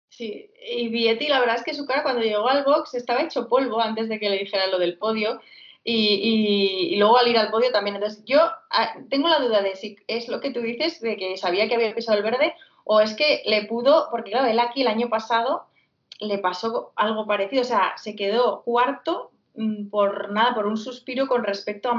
Sí, 0.10 0.52
y 0.70 0.90
Vietti, 0.90 1.28
la 1.28 1.40
verdad 1.40 1.56
es 1.56 1.64
que 1.64 1.74
su 1.74 1.86
cara 1.86 2.04
cuando 2.04 2.22
llegó 2.22 2.48
al 2.48 2.64
box 2.64 2.96
estaba 2.96 3.22
hecho 3.22 3.48
polvo 3.48 3.80
antes 3.80 4.10
de 4.10 4.20
que 4.20 4.30
le 4.30 4.40
dijera 4.40 4.68
lo 4.68 4.78
del 4.78 4.98
podio 4.98 5.40
y, 5.84 6.96
luego 6.98 7.18
al 7.18 7.28
ir 7.28 7.38
al 7.38 7.50
podio 7.50 7.72
también. 7.72 7.96
Entonces, 7.96 8.24
yo 8.26 8.40
ah, 8.70 8.94
tengo 9.10 9.30
la 9.30 9.40
duda 9.40 9.62
de 9.62 9.76
si 9.76 9.98
es 10.08 10.28
lo 10.28 10.40
que 10.40 10.52
tú 10.52 10.62
dices, 10.62 11.00
de 11.02 11.18
que 11.18 11.38
sabía 11.38 11.68
que 11.68 11.76
había 11.76 11.96
pisado 11.96 12.18
el 12.18 12.24
verde, 12.24 12.54
o 12.84 13.00
es 13.00 13.16
que 13.16 13.42
le 13.46 13.66
pudo, 13.66 14.08
porque 14.12 14.32
claro, 14.32 14.48
él 14.48 14.60
aquí 14.60 14.82
el 14.82 14.88
año 14.88 15.10
pasado 15.10 15.66
le 16.20 16.38
pasó 16.38 16.94
algo 16.96 17.26
parecido, 17.26 17.62
o 17.62 17.66
sea, 17.66 17.94
se 17.98 18.16
quedó 18.16 18.62
cuarto 18.64 19.32
mm, 19.56 19.90
por 19.90 20.32
nada, 20.32 20.54
por 20.54 20.68
un 20.68 20.78
suspiro 20.78 21.28
con 21.28 21.44
respecto 21.44 21.90
a 21.90 21.96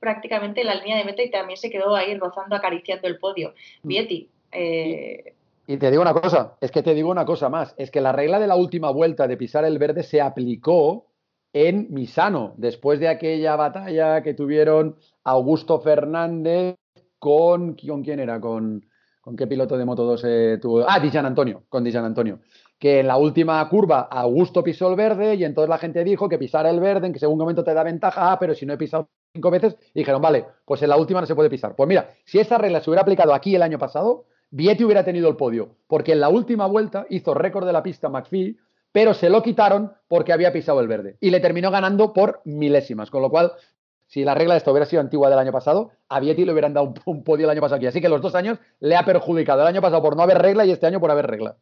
Prácticamente 0.00 0.62
en 0.62 0.66
la 0.66 0.74
línea 0.74 0.98
de 0.98 1.04
meta 1.04 1.22
y 1.22 1.30
también 1.30 1.56
se 1.56 1.70
quedó 1.70 1.94
ahí 1.94 2.16
rozando, 2.16 2.56
acariciando 2.56 3.08
el 3.08 3.18
podio. 3.18 3.54
Mm. 3.82 3.88
Vietti. 3.88 4.30
Eh, 4.52 5.34
y 5.66 5.76
te 5.78 5.90
digo 5.90 6.02
una 6.02 6.14
cosa, 6.14 6.54
es 6.60 6.70
que 6.70 6.82
te 6.82 6.94
digo 6.94 7.10
una 7.10 7.24
cosa 7.24 7.48
más, 7.48 7.74
es 7.76 7.90
que 7.90 8.00
la 8.00 8.12
regla 8.12 8.38
de 8.38 8.46
la 8.46 8.54
última 8.54 8.90
vuelta 8.90 9.26
de 9.26 9.36
pisar 9.36 9.64
el 9.64 9.78
verde 9.78 10.04
se 10.04 10.20
aplicó 10.20 11.06
en 11.52 11.88
Misano, 11.90 12.54
después 12.56 13.00
de 13.00 13.08
aquella 13.08 13.56
batalla 13.56 14.22
que 14.22 14.34
tuvieron 14.34 14.96
Augusto 15.24 15.80
Fernández 15.80 16.76
con. 17.18 17.74
¿Con 17.74 18.02
quién 18.02 18.20
era? 18.20 18.40
¿Con, 18.40 18.84
con 19.20 19.36
qué 19.36 19.46
piloto 19.46 19.76
de 19.76 19.84
Moto 19.84 20.04
2 20.04 20.24
eh, 20.26 20.58
tuvo? 20.60 20.84
Ah, 20.86 21.00
Dijan 21.00 21.26
Antonio, 21.26 21.64
con 21.68 21.82
Dijan 21.82 22.04
Antonio. 22.04 22.40
Que 22.78 23.00
en 23.00 23.06
la 23.06 23.16
última 23.16 23.66
curva 23.68 24.02
Augusto 24.02 24.62
pisó 24.62 24.90
el 24.90 24.96
verde 24.96 25.34
y 25.34 25.44
entonces 25.44 25.70
la 25.70 25.78
gente 25.78 26.04
dijo 26.04 26.28
que 26.28 26.38
pisara 26.38 26.70
el 26.70 26.78
verde, 26.78 27.06
en 27.06 27.12
que 27.14 27.18
según 27.18 27.38
momento 27.38 27.64
te 27.64 27.72
da 27.72 27.82
ventaja, 27.82 28.32
ah, 28.32 28.38
pero 28.38 28.54
si 28.54 28.66
no 28.66 28.74
he 28.74 28.78
pisado 28.78 29.08
cinco 29.36 29.50
veces, 29.50 29.76
dijeron, 29.94 30.20
vale, 30.20 30.44
pues 30.64 30.82
en 30.82 30.88
la 30.88 30.96
última 30.96 31.20
no 31.20 31.26
se 31.26 31.34
puede 31.34 31.50
pisar. 31.50 31.76
Pues 31.76 31.88
mira, 31.88 32.10
si 32.24 32.38
esa 32.38 32.58
regla 32.58 32.80
se 32.80 32.90
hubiera 32.90 33.02
aplicado 33.02 33.32
aquí 33.32 33.54
el 33.54 33.62
año 33.62 33.78
pasado, 33.78 34.24
Vietti 34.50 34.84
hubiera 34.84 35.04
tenido 35.04 35.28
el 35.28 35.36
podio, 35.36 35.76
porque 35.86 36.12
en 36.12 36.20
la 36.20 36.28
última 36.28 36.66
vuelta 36.66 37.06
hizo 37.10 37.34
récord 37.34 37.66
de 37.66 37.72
la 37.72 37.82
pista 37.82 38.08
McPhee 38.08 38.56
pero 38.96 39.12
se 39.12 39.28
lo 39.28 39.42
quitaron 39.42 39.92
porque 40.08 40.32
había 40.32 40.54
pisado 40.54 40.80
el 40.80 40.88
verde 40.88 41.18
y 41.20 41.28
le 41.28 41.40
terminó 41.40 41.70
ganando 41.70 42.14
por 42.14 42.40
milésimas, 42.46 43.10
con 43.10 43.20
lo 43.20 43.28
cual 43.28 43.52
si 44.06 44.24
la 44.24 44.34
regla 44.34 44.54
de 44.54 44.58
esto 44.58 44.70
hubiera 44.70 44.86
sido 44.86 45.02
antigua 45.02 45.28
del 45.28 45.38
año 45.38 45.52
pasado, 45.52 45.90
a 46.08 46.18
Vietti 46.18 46.46
le 46.46 46.52
hubieran 46.52 46.72
dado 46.72 46.94
un, 47.04 47.22
podio 47.22 47.44
el 47.44 47.50
año 47.50 47.60
pasado 47.60 47.76
aquí. 47.76 47.86
Así 47.86 48.00
que 48.00 48.08
los 48.08 48.22
dos 48.22 48.34
años 48.34 48.58
le 48.80 48.96
ha 48.96 49.04
perjudicado. 49.04 49.60
El 49.60 49.66
año 49.66 49.82
pasado 49.82 50.00
por 50.00 50.16
no 50.16 50.22
haber 50.22 50.38
regla 50.38 50.64
y 50.64 50.70
este 50.70 50.86
año 50.86 50.98
por 50.98 51.10
haber 51.10 51.26
regla. 51.26 51.56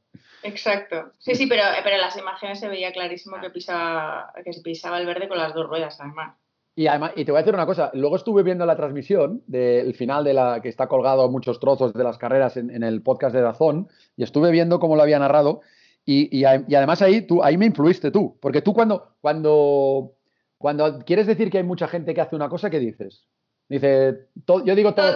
Exacto. 0.45 1.11
Sí, 1.19 1.35
sí, 1.35 1.49
pero, 1.49 1.65
pero 1.83 1.97
en 1.97 2.03
las 2.03 2.17
imágenes 2.17 2.61
se 2.61 2.69
veía 2.69 2.93
clarísimo 2.93 3.41
que 3.41 3.51
pisaba, 3.51 4.33
que 4.45 4.53
pisaba 4.63 5.01
el 5.01 5.07
verde 5.07 5.27
con 5.27 5.39
las 5.39 5.55
dos 5.55 5.67
ruedas, 5.67 6.01
además. 6.01 6.37
Y, 6.77 6.89
además, 6.89 7.13
y 7.15 7.25
te 7.25 7.31
voy 7.31 7.39
a 7.39 7.43
decir 7.43 7.55
una 7.55 7.67
cosa, 7.67 7.91
luego 7.95 8.17
estuve 8.17 8.43
viendo 8.43 8.67
la 8.67 8.77
transmisión 8.77 9.43
del 9.47 9.95
final 9.95 10.25
de 10.25 10.35
la 10.35 10.61
que 10.61 10.69
está 10.69 10.89
colgado 10.89 11.31
muchos 11.31 11.61
trozos 11.61 11.93
de 11.93 12.03
las 12.03 12.19
carreras 12.19 12.57
en, 12.57 12.83
el 12.83 13.01
podcast 13.03 13.35
de 13.35 13.43
Dazón 13.43 13.89
y 14.17 14.25
estuve 14.25 14.51
viendo 14.51 14.81
cómo 14.81 14.97
lo 14.97 15.03
había 15.03 15.21
narrado 15.21 15.61
y, 16.05 16.37
y, 16.37 16.45
además 16.45 17.01
ahí, 17.01 17.23
tú, 17.23 17.43
ahí 17.43 17.57
me 17.57 17.67
influiste 17.67 18.11
tú, 18.11 18.37
porque 18.41 18.61
tú 18.61 18.75
cuando, 18.75 19.15
cuando, 19.21 20.17
cuando 20.59 20.99
quieres 20.99 21.27
decir 21.27 21.51
que 21.51 21.59
hay 21.59 21.65
mucha 21.65 21.89
gente 21.89 22.13
que 22.13 22.21
hace 22.21 22.37
una 22.37 22.49
cosa, 22.49 22.69
¿qué 22.69 22.79
dices? 22.79 23.27
Dice, 23.69 24.27
yo 24.47 24.75
digo 24.75 24.95
todo. 24.95 25.15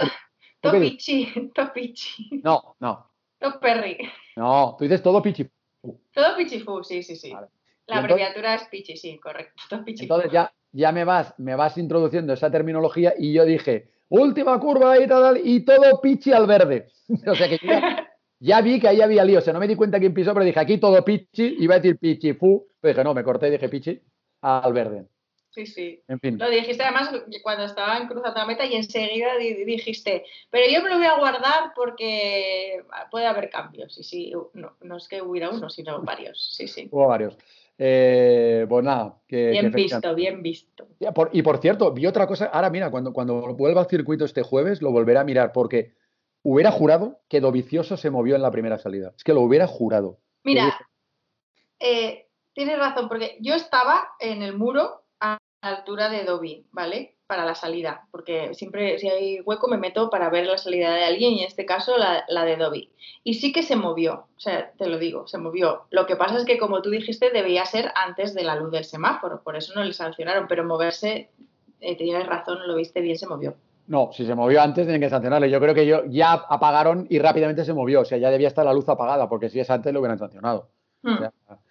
Topichi, 0.60 1.28
topichi. 1.54 2.40
No, 2.42 2.76
no. 2.80 3.10
Toperri. 3.38 3.98
No, 4.36 4.76
tú 4.78 4.84
dices 4.84 5.02
todo 5.02 5.22
pichi. 5.22 5.48
Todo 6.12 6.36
pichifu, 6.36 6.82
sí, 6.82 7.02
sí, 7.02 7.16
sí. 7.16 7.32
La 7.86 7.98
abreviatura 7.98 8.54
es 8.54 8.64
pichi, 8.64 8.96
sí, 8.96 9.18
correcto. 9.18 9.62
Entonces 9.86 10.32
ya, 10.32 10.52
ya 10.72 10.92
me 10.92 11.04
vas, 11.04 11.34
me 11.38 11.54
vas 11.54 11.78
introduciendo 11.78 12.32
esa 12.32 12.50
terminología 12.50 13.14
y 13.18 13.32
yo 13.32 13.44
dije, 13.44 13.90
última 14.08 14.58
curva 14.60 14.98
y 14.98 15.06
tal, 15.06 15.40
y 15.42 15.60
todo 15.64 16.00
pichi 16.00 16.32
al 16.32 16.46
verde. 16.46 16.88
o 17.26 17.34
sea 17.34 17.48
que 17.48 17.58
ya, 18.40 18.60
vi 18.60 18.80
que 18.80 18.88
ahí 18.88 19.00
había 19.00 19.24
lío. 19.24 19.38
O 19.38 19.42
sea, 19.42 19.52
no 19.52 19.60
me 19.60 19.68
di 19.68 19.76
cuenta 19.76 19.98
quién 19.98 20.14
pisó, 20.14 20.32
pero 20.32 20.44
dije, 20.44 20.60
aquí 20.60 20.78
todo 20.78 21.04
pichi, 21.04 21.56
iba 21.58 21.76
a 21.76 21.78
decir 21.78 21.98
pichi 21.98 22.34
fu, 22.34 22.66
pero 22.80 22.92
dije, 22.92 23.04
no, 23.04 23.14
me 23.14 23.24
corté 23.24 23.48
y 23.48 23.52
dije 23.52 23.68
pichi 23.68 24.00
al 24.42 24.72
verde. 24.72 25.06
Sí, 25.50 25.66
sí. 25.66 26.02
En 26.06 26.20
fin. 26.20 26.38
Lo 26.38 26.48
dijiste 26.48 26.82
además 26.82 27.10
cuando 27.42 27.64
estaba 27.64 27.96
en 27.96 28.06
cruzando 28.06 28.38
la 28.38 28.46
meta 28.46 28.64
y 28.64 28.74
enseguida 28.74 29.36
dijiste, 29.38 30.24
pero 30.50 30.70
yo 30.70 30.82
me 30.82 30.90
lo 30.90 30.98
voy 30.98 31.06
a 31.06 31.18
guardar 31.18 31.72
porque 31.74 32.84
puede 33.10 33.26
haber 33.26 33.50
cambios. 33.50 33.94
Sí, 33.94 34.04
sí, 34.04 34.32
no, 34.52 34.76
no 34.80 34.96
es 34.96 35.08
que 35.08 35.22
hubiera 35.22 35.50
uno, 35.50 35.70
sino 35.70 36.00
varios. 36.02 36.54
Sí, 36.54 36.68
sí. 36.68 36.88
Hubo 36.92 37.08
varios. 37.08 37.36
Eh, 37.78 38.66
pues 38.68 38.84
nada. 38.84 39.20
Que, 39.28 39.50
bien 39.50 39.70
visto, 39.70 40.14
bien 40.14 40.42
visto. 40.42 40.88
y 41.32 41.42
por 41.42 41.58
cierto, 41.58 41.92
vi 41.92 42.06
otra 42.06 42.26
cosa. 42.26 42.46
Ahora, 42.46 42.70
mira, 42.70 42.90
cuando, 42.90 43.12
cuando 43.12 43.54
vuelva 43.54 43.82
al 43.82 43.88
circuito 43.88 44.24
este 44.24 44.42
jueves, 44.42 44.82
lo 44.82 44.90
volveré 44.90 45.20
a 45.20 45.24
mirar 45.24 45.52
porque 45.52 45.94
hubiera 46.42 46.72
jurado 46.72 47.20
que 47.28 47.40
Dovicioso 47.40 47.96
se 47.96 48.10
movió 48.10 48.34
en 48.34 48.42
la 48.42 48.50
primera 48.50 48.78
salida. 48.78 49.12
Es 49.16 49.22
que 49.22 49.34
lo 49.34 49.42
hubiera 49.42 49.66
jurado. 49.66 50.18
Mira, 50.42 50.76
eh, 51.78 52.28
tienes 52.52 52.78
razón, 52.78 53.08
porque 53.08 53.38
yo 53.40 53.54
estaba 53.54 54.08
en 54.18 54.42
el 54.42 54.56
muro 54.56 55.04
a 55.20 55.38
la 55.62 55.68
altura 55.68 56.08
de 56.08 56.24
Dobby, 56.24 56.66
¿vale? 56.72 57.17
Para 57.28 57.44
la 57.44 57.54
salida, 57.54 58.06
porque 58.10 58.54
siempre 58.54 58.98
si 58.98 59.06
hay 59.06 59.40
hueco 59.42 59.68
me 59.68 59.76
meto 59.76 60.08
para 60.08 60.30
ver 60.30 60.46
la 60.46 60.56
salida 60.56 60.94
de 60.94 61.04
alguien 61.04 61.34
y 61.34 61.40
en 61.40 61.46
este 61.46 61.66
caso 61.66 61.92
la, 61.98 62.44
de 62.44 62.56
Dobby. 62.56 62.90
Y 63.22 63.34
sí 63.34 63.52
que 63.52 63.62
se 63.62 63.76
movió, 63.76 64.24
o 64.34 64.40
sea, 64.40 64.72
te 64.78 64.88
lo 64.88 64.98
digo, 64.98 65.28
se 65.28 65.36
movió. 65.36 65.82
Lo 65.90 66.06
que 66.06 66.16
pasa 66.16 66.38
es 66.38 66.46
que 66.46 66.58
como 66.58 66.80
tú 66.80 66.88
dijiste 66.88 67.30
debía 67.30 67.66
ser 67.66 67.92
antes 67.94 68.34
de 68.34 68.44
la 68.44 68.56
luz 68.56 68.72
del 68.72 68.86
semáforo, 68.86 69.42
por 69.42 69.56
eso 69.56 69.74
no 69.74 69.84
le 69.84 69.92
sancionaron, 69.92 70.46
pero 70.48 70.64
moverse, 70.64 71.28
eh, 71.80 71.96
tienes 71.98 72.26
razón, 72.26 72.66
lo 72.66 72.74
viste 72.74 73.02
bien, 73.02 73.18
se 73.18 73.26
movió. 73.26 73.54
No, 73.88 74.08
si 74.10 74.24
se 74.24 74.34
movió 74.34 74.62
antes 74.62 74.86
tienen 74.86 75.00
que 75.00 75.10
sancionarle. 75.10 75.50
Yo 75.50 75.60
creo 75.60 75.74
que 75.74 75.86
yo, 75.86 76.06
ya 76.06 76.32
apagaron 76.32 77.06
y 77.10 77.18
rápidamente 77.18 77.66
se 77.66 77.74
movió, 77.74 78.00
o 78.00 78.04
sea, 78.06 78.16
ya 78.16 78.30
debía 78.30 78.48
estar 78.48 78.64
la 78.64 78.72
luz 78.72 78.88
apagada, 78.88 79.28
porque 79.28 79.50
si 79.50 79.60
es 79.60 79.68
antes 79.68 79.92
lo 79.92 80.00
hubieran 80.00 80.18
sancionado. 80.18 80.70
Hmm. 81.02 81.24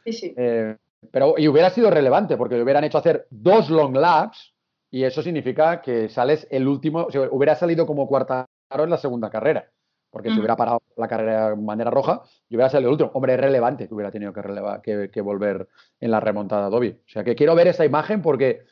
sí, 0.06 0.14
sí. 0.14 0.34
Eh, 0.38 0.78
pero, 1.12 1.34
y 1.36 1.48
hubiera 1.48 1.72
sido 1.72 1.90
relevante, 1.90 2.38
porque 2.38 2.58
le 2.58 2.64
hubieran 2.64 2.84
hecho 2.84 3.00
hacer 3.00 3.26
dos 3.32 3.72
long 3.72 3.96
laps 3.96 4.54
y 4.90 5.04
eso 5.04 5.22
significa 5.22 5.82
que 5.82 6.10
sales 6.10 6.48
el 6.50 6.68
último, 6.68 7.04
o 7.04 7.12
sea, 7.12 7.28
hubiera 7.32 7.56
salido 7.56 7.86
como 7.86 8.08
cuarta 8.08 8.46
en 8.70 8.90
la 8.90 8.98
segunda 8.98 9.30
carrera, 9.30 9.70
porque 10.10 10.30
si 10.30 10.38
hubiera 10.38 10.56
parado 10.56 10.82
la 10.96 11.08
carrera 11.08 11.50
de 11.50 11.56
manera 11.58 11.92
roja, 11.92 12.22
yo 12.50 12.58
hubiera 12.58 12.70
salido 12.70 12.90
el 12.90 12.94
último. 12.94 13.12
Hombre, 13.14 13.34
es 13.34 13.40
relevante 13.40 13.88
que 13.88 13.94
hubiera 13.94 14.12
tenido 14.12 14.34
que, 14.34 14.42
relevar, 14.42 14.82
que, 14.82 15.22
volver 15.22 15.68
en 16.00 16.12
la 16.12 16.20
remontada 16.20 16.70
Dobby. 16.70 16.90
O 16.90 17.10
sea, 17.10 17.24
que 17.24 17.36
quiero 17.36 17.56
ver 17.56 17.68
esa 17.68 17.86
imagen 17.86 18.22
porque, 18.22 18.64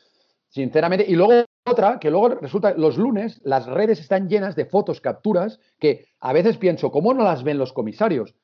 sinceramente, 0.48 1.04
y 1.06 1.14
luego 1.14 1.44
otra, 1.66 1.98
que 1.98 2.10
luego 2.10 2.30
resulta, 2.30 2.74
los 2.74 2.96
lunes 2.96 3.40
las 3.44 3.66
redes 3.66 4.00
están 4.00 4.28
llenas 4.28 4.56
de 4.56 4.66
fotos, 4.66 5.00
capturas, 5.00 5.60
que 5.78 6.06
a 6.20 6.32
veces 6.32 6.56
pienso, 6.56 6.90
¿cómo 6.90 7.12
no 7.12 7.22
las 7.22 7.42
ven 7.44 7.58
los 7.58 7.72
comisarios? 7.72 8.34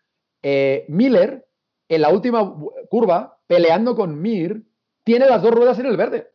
Eh, 0.42 0.84
Miller, 0.88 1.46
en 1.88 2.02
la 2.02 2.10
última 2.10 2.54
curva, 2.90 3.38
peleando 3.46 3.96
con 3.96 4.20
Mir, 4.20 4.62
tiene 5.04 5.26
las 5.26 5.42
dos 5.42 5.52
ruedas 5.52 5.78
en 5.78 5.86
el 5.86 5.96
verde 5.96 6.31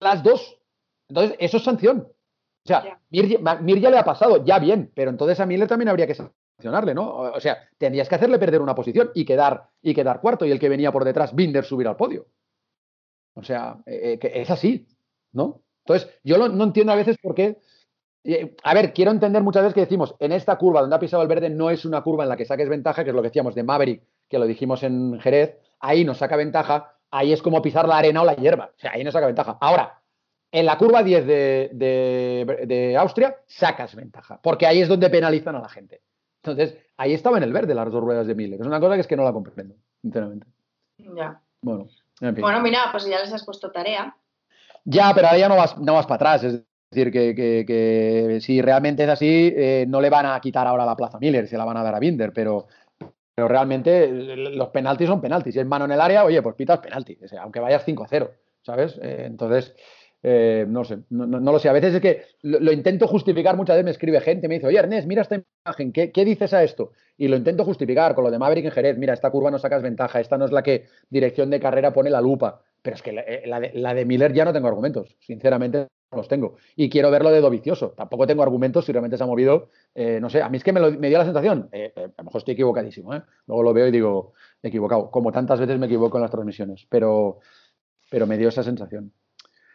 las 0.00 0.22
dos. 0.22 0.58
Entonces, 1.08 1.36
eso 1.38 1.56
es 1.56 1.64
sanción. 1.64 2.08
O 2.64 2.68
sea, 2.68 3.00
Mir, 3.10 3.80
ya 3.80 3.90
le 3.90 3.98
ha 3.98 4.04
pasado, 4.04 4.44
ya 4.44 4.58
bien, 4.58 4.92
pero 4.94 5.10
entonces 5.10 5.40
a 5.40 5.46
Miller 5.46 5.66
también 5.66 5.88
habría 5.88 6.06
que 6.06 6.14
sancionarle, 6.14 6.92
¿no? 6.92 7.08
O 7.16 7.40
sea, 7.40 7.58
tendrías 7.78 8.08
que 8.08 8.14
hacerle 8.14 8.38
perder 8.38 8.60
una 8.60 8.74
posición 8.74 9.10
y 9.14 9.24
quedar, 9.24 9.70
y 9.80 9.94
quedar 9.94 10.20
cuarto 10.20 10.44
y 10.44 10.50
el 10.50 10.58
que 10.58 10.68
venía 10.68 10.92
por 10.92 11.04
detrás, 11.04 11.34
Binder, 11.34 11.64
subir 11.64 11.88
al 11.88 11.96
podio. 11.96 12.26
O 13.34 13.42
sea, 13.42 13.78
eh, 13.86 14.18
eh, 14.20 14.32
es 14.34 14.50
así, 14.50 14.86
¿no? 15.32 15.62
Entonces, 15.86 16.10
yo 16.22 16.36
no 16.48 16.64
entiendo 16.64 16.92
a 16.92 16.96
veces 16.96 17.16
por 17.22 17.34
qué. 17.34 17.58
Eh, 18.24 18.54
a 18.62 18.74
ver, 18.74 18.92
quiero 18.92 19.10
entender 19.10 19.42
muchas 19.42 19.62
veces 19.62 19.74
que 19.74 19.80
decimos, 19.80 20.14
en 20.18 20.32
esta 20.32 20.58
curva 20.58 20.82
donde 20.82 20.96
ha 20.96 21.00
pisado 21.00 21.22
el 21.22 21.28
verde 21.28 21.48
no 21.48 21.70
es 21.70 21.86
una 21.86 22.02
curva 22.02 22.24
en 22.24 22.28
la 22.28 22.36
que 22.36 22.44
saques 22.44 22.68
ventaja, 22.68 23.04
que 23.04 23.10
es 23.10 23.16
lo 23.16 23.22
que 23.22 23.28
decíamos 23.28 23.54
de 23.54 23.62
Maverick, 23.62 24.02
que 24.28 24.38
lo 24.38 24.46
dijimos 24.46 24.82
en 24.82 25.18
Jerez, 25.20 25.56
ahí 25.80 26.04
nos 26.04 26.18
saca 26.18 26.36
ventaja, 26.36 26.97
ahí 27.10 27.32
es 27.32 27.42
como 27.42 27.62
pisar 27.62 27.88
la 27.88 27.98
arena 27.98 28.22
o 28.22 28.24
la 28.24 28.34
hierba. 28.34 28.72
O 28.76 28.78
sea, 28.78 28.92
ahí 28.92 29.04
no 29.04 29.12
saca 29.12 29.26
ventaja. 29.26 29.58
Ahora, 29.60 30.00
en 30.50 30.66
la 30.66 30.78
curva 30.78 31.02
10 31.02 31.26
de, 31.26 32.96
Austria 32.98 33.36
sacas 33.46 33.94
ventaja, 33.94 34.40
porque 34.42 34.66
ahí 34.66 34.80
es 34.80 34.88
donde 34.88 35.10
penalizan 35.10 35.56
a 35.56 35.60
la 35.60 35.68
gente. 35.68 36.00
Entonces, 36.42 36.78
ahí 36.96 37.12
estaba 37.12 37.36
en 37.36 37.42
el 37.42 37.52
verde 37.52 37.74
las 37.74 37.90
dos 37.90 38.02
ruedas 38.02 38.26
de 38.26 38.34
Miller. 38.34 38.60
Es 38.60 38.66
una 38.66 38.80
cosa 38.80 38.94
que 38.94 39.02
es 39.02 39.06
que 39.06 39.16
no 39.16 39.24
la 39.24 39.32
comprendo, 39.32 39.74
sinceramente. 40.00 40.46
Ya. 40.98 41.40
Bueno, 41.60 41.88
Bueno, 42.20 42.60
mira, 42.60 42.88
pues 42.90 43.06
ya 43.06 43.20
les 43.20 43.32
has 43.32 43.44
puesto 43.44 43.70
tarea. 43.70 44.16
Ya, 44.84 45.12
pero 45.14 45.26
ahora 45.26 45.38
ya 45.38 45.48
no 45.48 45.56
vas, 45.56 45.76
no 45.78 45.94
vas 45.94 46.06
para 46.06 46.16
atrás. 46.16 46.44
Es 46.44 46.62
decir, 46.90 47.12
que, 47.12 48.38
si 48.40 48.62
realmente 48.62 49.04
es 49.04 49.10
así, 49.10 49.52
eh, 49.54 49.84
no 49.88 50.00
le 50.00 50.08
van 50.08 50.26
a 50.26 50.40
quitar 50.40 50.66
ahora 50.66 50.86
la 50.86 50.96
plaza 50.96 51.18
a 51.18 51.20
Miller, 51.20 51.46
se 51.46 51.58
la 51.58 51.64
van 51.64 51.76
a 51.76 51.82
dar 51.82 51.94
a 51.94 51.98
Binder, 51.98 52.32
pero, 52.32 52.68
pero 53.38 53.46
realmente 53.46 54.02
eh, 54.02 54.36
los 54.36 54.70
penaltis 54.70 55.06
son 55.06 55.20
penaltis. 55.20 55.54
Si 55.54 55.60
es 55.60 55.64
mano 55.64 55.84
en 55.84 55.92
el 55.92 56.00
área, 56.00 56.24
oye, 56.24 56.42
pues 56.42 56.56
pitas 56.56 56.80
penalti, 56.80 57.16
aunque 57.40 57.60
vayas 57.60 57.86
5-0, 57.86 58.30
¿sabes? 58.62 58.98
Eh, 59.00 59.26
entonces, 59.26 59.76
eh, 60.24 60.66
no 60.66 60.82
sé, 60.82 61.04
no, 61.10 61.38
lo 61.38 61.60
sé. 61.60 61.68
A 61.68 61.72
veces 61.72 61.94
es 61.94 62.00
que 62.00 62.22
lo, 62.42 62.72
intento 62.72 63.06
justificar, 63.06 63.56
muchas 63.56 63.76
veces 63.76 63.84
me 63.84 63.92
escribe 63.92 64.20
gente, 64.22 64.48
me 64.48 64.56
dice, 64.56 64.66
oye 64.66 64.80
Ernest, 64.80 65.06
mira 65.06 65.22
esta 65.22 65.40
imagen, 65.64 65.92
¿qué, 65.92 66.24
dices 66.24 66.52
a 66.52 66.64
esto? 66.64 66.90
Y 67.16 67.28
lo 67.28 67.36
intento 67.36 67.64
justificar 67.64 68.16
con 68.16 68.24
lo 68.24 68.32
de 68.32 68.40
Maverick 68.40 68.64
en 68.64 68.72
Jerez, 68.72 68.98
mira, 68.98 69.14
esta 69.14 69.30
curva 69.30 69.52
no 69.52 69.60
sacas 69.60 69.82
ventaja, 69.82 70.18
esta 70.18 70.36
no 70.36 70.44
es 70.44 70.50
la 70.50 70.64
que 70.64 70.86
dirección 71.08 71.48
de 71.48 71.60
carrera 71.60 71.92
pone 71.92 72.10
la 72.10 72.20
lupa. 72.20 72.60
Pero 72.82 72.96
es 72.96 73.02
que 73.02 73.12
la, 73.12 73.20
eh, 73.20 73.94
de, 73.94 74.04
Miller 74.04 74.32
ya 74.32 74.46
no 74.46 74.52
tengo 74.52 74.66
argumentos, 74.66 75.14
sinceramente 75.20 75.86
los 76.10 76.28
tengo. 76.28 76.56
Y 76.76 76.88
quiero 76.88 77.10
ver 77.10 77.22
lo 77.22 77.30
de 77.30 77.40
Dovicioso. 77.40 77.90
Tampoco 77.90 78.26
tengo 78.26 78.42
argumentos 78.42 78.84
si 78.84 78.92
realmente 78.92 79.16
se 79.16 79.24
ha 79.24 79.26
movido. 79.26 79.68
Eh, 79.94 80.18
no 80.20 80.30
sé, 80.30 80.42
a 80.42 80.48
mí 80.48 80.56
es 80.56 80.64
que 80.64 80.72
me, 80.72 80.80
me 80.92 81.08
dio 81.08 81.18
la 81.18 81.24
sensación, 81.24 81.68
a 81.72 82.00
lo 82.18 82.24
mejor 82.24 82.38
estoy 82.38 82.54
equivocadísimo, 82.54 83.10
luego 83.46 83.62
lo 83.62 83.72
veo 83.72 83.86
y 83.88 83.90
digo, 83.90 84.32
equivocado, 84.62 85.10
como 85.10 85.32
tantas 85.32 85.60
veces 85.60 85.78
me 85.78 85.86
equivoco 85.86 86.16
en 86.18 86.22
las 86.22 86.30
transmisiones, 86.30 86.86
pero, 86.88 87.40
pero 88.10 88.26
me 88.26 88.38
dio 88.38 88.48
esa 88.48 88.62
sensación. 88.62 89.12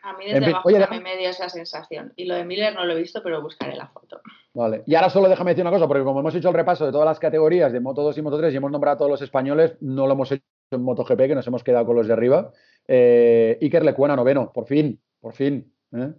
A 0.03 0.17
mí 0.17 0.25
desde 0.25 0.45
abajo 0.47 0.69
también 0.69 1.01
me 1.01 1.15
dio 1.15 1.29
esa 1.29 1.47
sensación. 1.47 2.11
Y 2.17 2.25
lo 2.25 2.35
de 2.35 2.43
Miller 2.43 2.75
no 2.75 2.83
lo 2.83 2.91
he 2.91 2.97
visto, 2.97 3.23
pero 3.23 3.41
buscaré 3.41 3.73
la 3.77 3.87
foto. 3.87 4.19
Vale. 4.53 4.83
Y 4.85 4.95
ahora 4.95 5.09
solo 5.09 5.29
déjame 5.29 5.51
decir 5.51 5.63
una 5.63 5.71
cosa, 5.71 5.87
porque 5.87 6.03
como 6.03 6.19
hemos 6.19 6.35
hecho 6.35 6.49
el 6.49 6.53
repaso 6.53 6.85
de 6.85 6.91
todas 6.91 7.05
las 7.05 7.19
categorías 7.19 7.71
de 7.71 7.79
Moto 7.79 8.03
2 8.03 8.17
y 8.17 8.21
Moto 8.21 8.37
3 8.37 8.53
y 8.53 8.57
hemos 8.57 8.69
nombrado 8.69 8.95
a 8.95 8.97
todos 8.97 9.11
los 9.11 9.21
españoles, 9.21 9.77
no 9.79 10.05
lo 10.05 10.13
hemos 10.13 10.29
hecho 10.33 10.43
en 10.71 10.83
MotoGP, 10.83 11.17
que 11.19 11.35
nos 11.35 11.47
hemos 11.47 11.63
quedado 11.63 11.85
con 11.85 11.95
los 11.95 12.07
de 12.07 12.13
arriba. 12.13 12.51
Eh, 12.85 13.57
Iker 13.61 13.85
Lecuena, 13.85 14.17
noveno, 14.17 14.51
por 14.51 14.65
fin, 14.65 15.01
por 15.21 15.33
fin. 15.33 15.73
¿eh? 15.93 16.11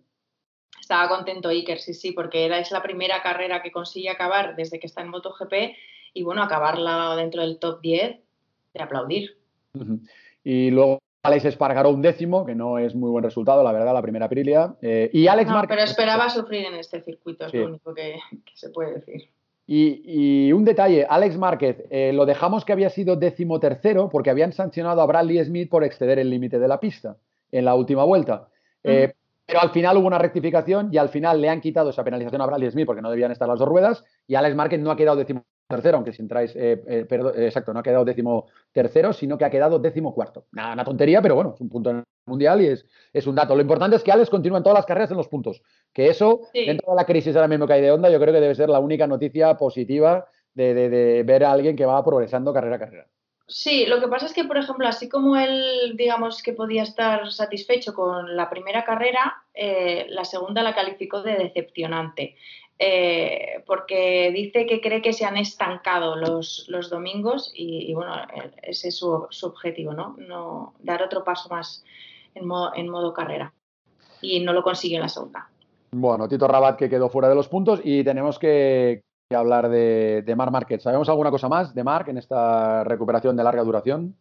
Estaba 0.80 1.09
contento 1.09 1.48
Iker, 1.48 1.78
sí, 1.78 1.94
sí, 1.94 2.12
porque 2.12 2.44
era, 2.44 2.59
es 2.59 2.70
la 2.70 2.82
primera 2.82 3.22
carrera 3.22 3.62
que 3.62 3.72
consigue 3.72 4.10
acabar 4.10 4.55
desde 4.56 4.78
que 4.78 4.86
está 4.86 5.01
en 5.01 5.09
MotoGP 5.09 5.52
y 6.12 6.22
bueno, 6.22 6.42
acabarla 6.42 7.16
dentro 7.16 7.42
del 7.42 7.59
top 7.59 7.80
10, 7.80 8.18
de 8.74 8.82
aplaudir. 8.82 9.38
Y 10.44 10.70
luego 10.70 11.01
Alex 11.24 11.46
Espargaró 11.46 11.90
un 11.90 12.02
décimo, 12.02 12.44
que 12.44 12.55
no 12.55 12.78
es 12.78 12.94
muy 12.94 13.10
buen 13.10 13.24
resultado, 13.24 13.62
la 13.64 13.72
verdad, 13.72 13.94
la 13.94 14.02
primera 14.02 14.26
Aprilia. 14.26 14.74
Eh, 14.82 15.09
y 15.12 15.26
Alex 15.26 15.51
no, 15.51 15.62
Pero 15.66 15.82
esperaba 15.82 16.28
sufrir 16.28 16.66
en 16.66 16.74
este 16.74 17.01
circuito, 17.01 17.46
es 17.46 17.55
lo 17.55 17.66
único 17.66 17.94
que, 17.94 18.18
se 18.55 18.68
puede 18.68 18.94
decir. 18.94 19.30
Y, 19.66 20.52
un 20.52 20.66
detalle, 20.66 21.06
Alex 21.09 21.38
Márquez, 21.38 21.82
eh, 21.88 22.12
lo 22.12 22.26
dejamos 22.26 22.66
que 22.66 22.74
había 22.74 22.90
sido 22.90 23.16
décimo 23.16 23.59
tercero 23.59 24.10
porque 24.10 24.28
habían 24.28 24.52
sancionado 24.52 25.01
a 25.01 25.06
Bradley 25.06 25.42
Smith 25.42 25.70
por 25.70 25.82
exceder 25.82 26.18
el 26.18 26.28
límite 26.28 26.59
de 26.59 26.68
la 26.68 26.78
pista 26.78 27.16
en 27.51 27.64
la 27.64 27.74
última 27.74 28.05
vuelta. 28.05 28.48
Eh, 28.82 29.14
pero 29.46 29.60
al 29.60 29.70
final 29.70 29.96
hubo 29.96 30.06
una 30.06 30.18
rectificación 30.18 30.88
y 30.92 30.98
al 30.98 31.08
final 31.08 31.40
le 31.40 31.48
han 31.48 31.60
quitado 31.60 31.90
esa 31.90 32.04
penalización 32.04 32.40
a 32.40 32.46
Bradley 32.46 32.70
Smith 32.70 32.86
porque 32.86 33.02
no 33.02 33.10
debían 33.10 33.32
estar 33.32 33.48
las 33.48 33.58
dos 33.58 33.68
ruedas 33.68 34.04
y 34.26 34.34
Alex 34.34 34.56
Márquez 34.56 34.80
no 34.80 34.90
ha 34.90 34.96
quedado 34.96 35.16
décimo 35.16 35.44
tercero, 35.68 35.96
aunque 35.96 36.12
si 36.12 36.22
entráis, 36.22 36.54
eh, 36.56 36.82
eh, 36.86 37.06
eh, 37.08 37.44
exacto, 37.46 37.72
no 37.72 37.80
ha 37.80 37.82
quedado 37.82 38.04
décimo 38.04 38.46
tercero, 38.72 39.12
sino 39.12 39.38
que 39.38 39.44
ha 39.44 39.50
quedado 39.50 39.78
décimo 39.78 40.14
cuarto. 40.14 40.46
Nada, 40.52 40.74
una 40.74 40.84
tontería, 40.84 41.22
pero 41.22 41.34
bueno, 41.34 41.52
es 41.54 41.60
un 41.60 41.68
punto 41.68 41.90
en 41.90 41.96
el 41.98 42.04
mundial 42.26 42.60
y 42.60 42.66
es, 42.66 42.86
es 43.12 43.26
un 43.26 43.34
dato. 43.34 43.54
Lo 43.54 43.62
importante 43.62 43.96
es 43.96 44.02
que 44.02 44.12
Alex 44.12 44.30
continúa 44.30 44.58
en 44.58 44.64
todas 44.64 44.78
las 44.78 44.86
carreras 44.86 45.10
en 45.10 45.16
los 45.16 45.28
puntos. 45.28 45.62
Que 45.92 46.08
eso, 46.08 46.42
dentro 46.52 46.92
de 46.92 46.96
la 46.96 47.06
crisis 47.06 47.34
ahora 47.34 47.48
mismo 47.48 47.66
que 47.66 47.72
hay 47.74 47.82
de 47.82 47.92
onda, 47.92 48.10
yo 48.10 48.20
creo 48.20 48.34
que 48.34 48.40
debe 48.40 48.54
ser 48.54 48.68
la 48.68 48.78
única 48.78 49.06
noticia 49.06 49.56
positiva 49.56 50.26
de, 50.54 51.22
ver 51.26 51.44
a 51.44 51.52
alguien 51.52 51.76
que 51.76 51.86
va 51.86 52.04
progresando 52.04 52.52
carrera 52.52 52.76
a 52.76 52.78
carrera. 52.78 53.06
Sí, 53.46 53.84
lo 53.84 54.00
que 54.00 54.08
pasa 54.08 54.26
es 54.26 54.32
que, 54.32 54.44
por 54.44 54.56
ejemplo, 54.56 54.88
así 54.88 55.08
como 55.08 55.36
él, 55.36 55.94
digamos, 55.96 56.42
que 56.42 56.54
podía 56.54 56.82
estar 56.82 57.30
satisfecho 57.30 57.92
con 57.92 58.36
la 58.36 58.48
primera 58.48 58.84
carrera, 58.84 59.44
eh, 59.52 60.06
la 60.08 60.24
segunda 60.24 60.62
la 60.62 60.74
calificó 60.74 61.22
de 61.22 61.36
decepcionante. 61.36 62.36
Eh, 62.78 63.62
porque 63.66 64.32
dice 64.34 64.66
que 64.66 64.80
cree 64.80 65.00
que 65.00 65.12
se 65.12 65.24
han 65.24 65.36
estancado 65.36 66.16
los, 66.16 66.66
los 66.68 66.90
domingos 66.90 67.52
y, 67.54 67.94
bueno, 67.94 68.14
ese 68.62 68.88
es 68.88 68.96
su, 68.96 69.28
objetivo, 69.42 69.92
¿no? 69.92 70.16
¿no? 70.18 70.74
Dar 70.80 71.02
otro 71.02 71.22
paso 71.22 71.48
más 71.50 71.84
en 72.34 72.46
modo, 72.46 72.72
en 72.74 72.88
modo 72.88 73.12
carrera. 73.12 73.52
Y 74.20 74.40
no 74.40 74.52
lo 74.52 74.62
consiguió 74.62 74.96
en 74.96 75.02
la 75.02 75.08
segunda. 75.08 75.48
Bueno, 75.92 76.28
Tito 76.28 76.48
Rabat 76.48 76.76
que 76.76 76.90
quedó 76.90 77.08
fuera 77.08 77.28
de 77.28 77.36
los 77.36 77.48
puntos 77.48 77.80
y 77.84 78.02
tenemos 78.02 78.38
que, 78.38 79.02
hablar 79.30 79.68
de, 79.68 80.22
de 80.22 80.36
Marc 80.36 80.52
Márquez. 80.52 80.82
¿Sabemos 80.82 81.09
alguna 81.09 81.30
cosa 81.30 81.48
más 81.48 81.74
de 81.74 81.84
Marc 81.84 82.09
en 82.09 82.18
esta 82.18 82.84
recuperación 82.84 83.36
de 83.36 83.44
larga 83.44 83.62
duración? 83.62 84.16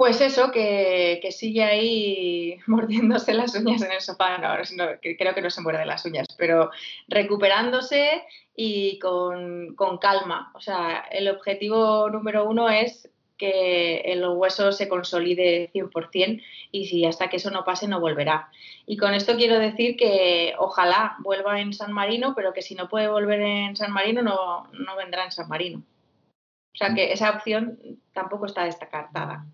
Pues 0.00 0.22
eso, 0.22 0.50
que, 0.50 1.20
sigue 1.30 1.62
ahí 1.62 2.58
mordiéndose 2.66 3.34
las 3.34 3.54
uñas 3.54 3.82
en 3.82 3.92
el 3.92 4.00
sofá. 4.00 4.38
No, 4.38 4.86
creo 5.02 5.34
que 5.34 5.42
no 5.42 5.50
se 5.50 5.60
muerde 5.60 5.84
las 5.84 6.06
uñas, 6.06 6.26
pero 6.38 6.70
recuperándose 7.06 8.22
y 8.56 8.98
con, 8.98 9.74
con, 9.74 9.98
calma. 9.98 10.52
O 10.54 10.60
sea, 10.62 11.04
el 11.10 11.28
objetivo 11.28 12.08
número 12.08 12.48
uno 12.48 12.70
es 12.70 13.10
que 13.40 14.02
el 14.04 14.22
hueso 14.28 14.70
se 14.70 14.86
consolide 14.86 15.70
100% 15.72 16.42
y 16.70 16.84
si 16.84 17.06
hasta 17.06 17.30
que 17.30 17.38
eso 17.38 17.50
no 17.50 17.64
pase 17.64 17.88
no 17.88 17.98
volverá. 17.98 18.50
Y 18.86 18.98
con 18.98 19.14
esto 19.14 19.36
quiero 19.36 19.58
decir 19.58 19.96
que 19.96 20.52
ojalá 20.58 21.16
vuelva 21.20 21.60
en 21.60 21.72
San 21.72 21.92
Marino, 21.92 22.34
pero 22.36 22.52
que 22.52 22.60
si 22.60 22.74
no 22.74 22.88
puede 22.88 23.08
volver 23.08 23.40
en 23.40 23.76
San 23.76 23.92
Marino 23.92 24.22
no, 24.22 24.68
no 24.72 24.96
vendrá 24.96 25.24
en 25.24 25.32
San 25.32 25.48
Marino. 25.48 25.78
O 25.78 26.76
sea 26.76 26.94
que 26.94 27.12
esa 27.12 27.30
opción 27.30 27.78
tampoco 28.12 28.46
está 28.46 28.64
descartada. 28.64 29.46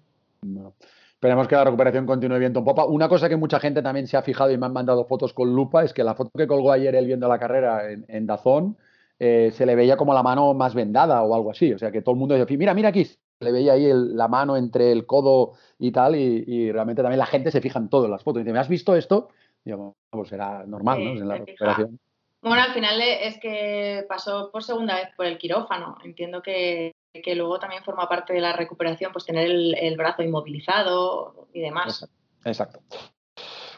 esperemos 1.12 1.48
que 1.48 1.54
la 1.54 1.64
recuperación 1.64 2.06
continúe 2.06 2.38
viento 2.38 2.58
en 2.58 2.64
popa. 2.64 2.84
Una 2.84 3.08
cosa 3.08 3.28
que 3.28 3.36
mucha 3.36 3.60
gente 3.60 3.82
también 3.82 4.08
se 4.08 4.16
ha 4.16 4.22
fijado 4.22 4.50
y 4.50 4.58
me 4.58 4.66
han 4.66 4.72
mandado 4.72 5.04
fotos 5.06 5.32
con 5.32 5.54
lupa 5.54 5.84
es 5.84 5.94
que 5.94 6.02
la 6.04 6.14
foto 6.14 6.30
que 6.36 6.46
colgó 6.48 6.72
ayer 6.72 6.94
él 6.96 7.06
viendo 7.06 7.28
la 7.28 7.38
carrera 7.38 7.90
en, 7.90 8.26
Dazón 8.26 8.76
eh, 9.18 9.50
se 9.52 9.64
le 9.64 9.76
veía 9.76 9.96
como 9.96 10.12
la 10.12 10.22
mano 10.22 10.52
más 10.54 10.74
vendada 10.74 11.22
o 11.22 11.34
algo 11.34 11.52
así. 11.52 11.72
O 11.72 11.78
sea 11.78 11.92
que 11.92 12.02
todo 12.02 12.14
el 12.14 12.18
mundo 12.18 12.34
decía, 12.34 12.58
mira, 12.58 12.74
mira 12.74 12.88
aquí, 12.90 13.06
le 13.40 13.52
veía 13.52 13.74
ahí 13.74 13.90
la 13.92 14.28
mano 14.28 14.56
entre 14.56 14.92
el 14.92 15.06
codo 15.06 15.52
y 15.78 15.90
tal, 15.92 16.16
y, 16.16 16.72
realmente 16.72 17.02
también 17.02 17.18
la 17.18 17.26
gente 17.26 17.50
se 17.50 17.60
fija 17.60 17.78
en 17.78 17.88
todo 17.88 18.06
en 18.06 18.10
las 18.10 18.22
fotos. 18.22 18.42
Dice, 18.42 18.52
¿me 18.52 18.58
has 18.58 18.68
visto 18.68 18.96
esto? 18.96 19.28
Y 19.64 19.70
digo, 19.70 19.96
pues 20.10 20.32
era 20.32 20.64
normal, 20.66 21.04
¿no? 21.04 21.10
En 21.10 21.28
la 21.28 21.38
recuperación. 21.38 21.98
Bueno, 22.42 22.62
al 22.62 22.72
final 22.72 23.00
es 23.02 23.38
que 23.38 24.04
pasó 24.08 24.50
por 24.52 24.62
segunda 24.62 24.94
vez 24.94 25.08
por 25.16 25.26
el 25.26 25.38
quirófano. 25.38 25.98
Entiendo 26.04 26.42
que, 26.42 26.94
luego 27.34 27.58
también 27.58 27.82
forma 27.82 28.08
parte 28.08 28.32
de 28.32 28.40
la 28.40 28.52
recuperación, 28.52 29.12
pues 29.12 29.24
tener 29.24 29.50
el, 29.50 29.96
brazo 29.96 30.22
inmovilizado 30.22 31.48
y 31.52 31.60
demás. 31.60 32.08
Exacto. 32.44 32.80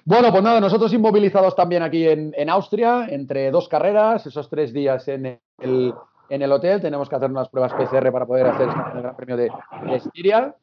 Bueno, 0.04 0.30
pues 0.30 0.42
nada, 0.42 0.60
nosotros 0.60 0.92
inmovilizados 0.92 1.54
también 1.54 1.82
aquí 1.82 2.06
en, 2.06 2.34
en 2.36 2.50
Austria, 2.50 3.06
entre 3.10 3.50
dos 3.50 3.68
carreras, 3.68 4.26
esos 4.26 4.48
tres 4.48 4.72
días 4.72 5.06
en 5.08 5.40
el 5.58 5.94
en 6.28 6.42
el 6.42 6.52
hotel. 6.52 6.80
Tenemos 6.80 7.08
que 7.08 7.16
hacer 7.16 7.30
unas 7.30 7.48
pruebas 7.48 7.72
PCR 7.74 8.12
para 8.12 8.26
poder 8.26 8.46
hacer 8.46 8.68
el 8.68 9.02
Gran 9.02 9.16
Premio 9.16 9.36
de, 9.36 9.50
Estiria. 9.92 10.54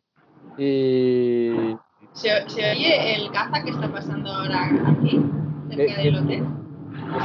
Y... 0.58 1.76
¿Se, 2.14 2.32
oye 2.34 3.16
el 3.16 3.32
caza 3.32 3.62
que 3.64 3.72
está 3.72 3.92
pasando 3.92 4.32
ahora 4.32 4.70
aquí, 4.88 5.22
cerca 5.70 6.02
del 6.02 6.16
hotel? 6.16 6.46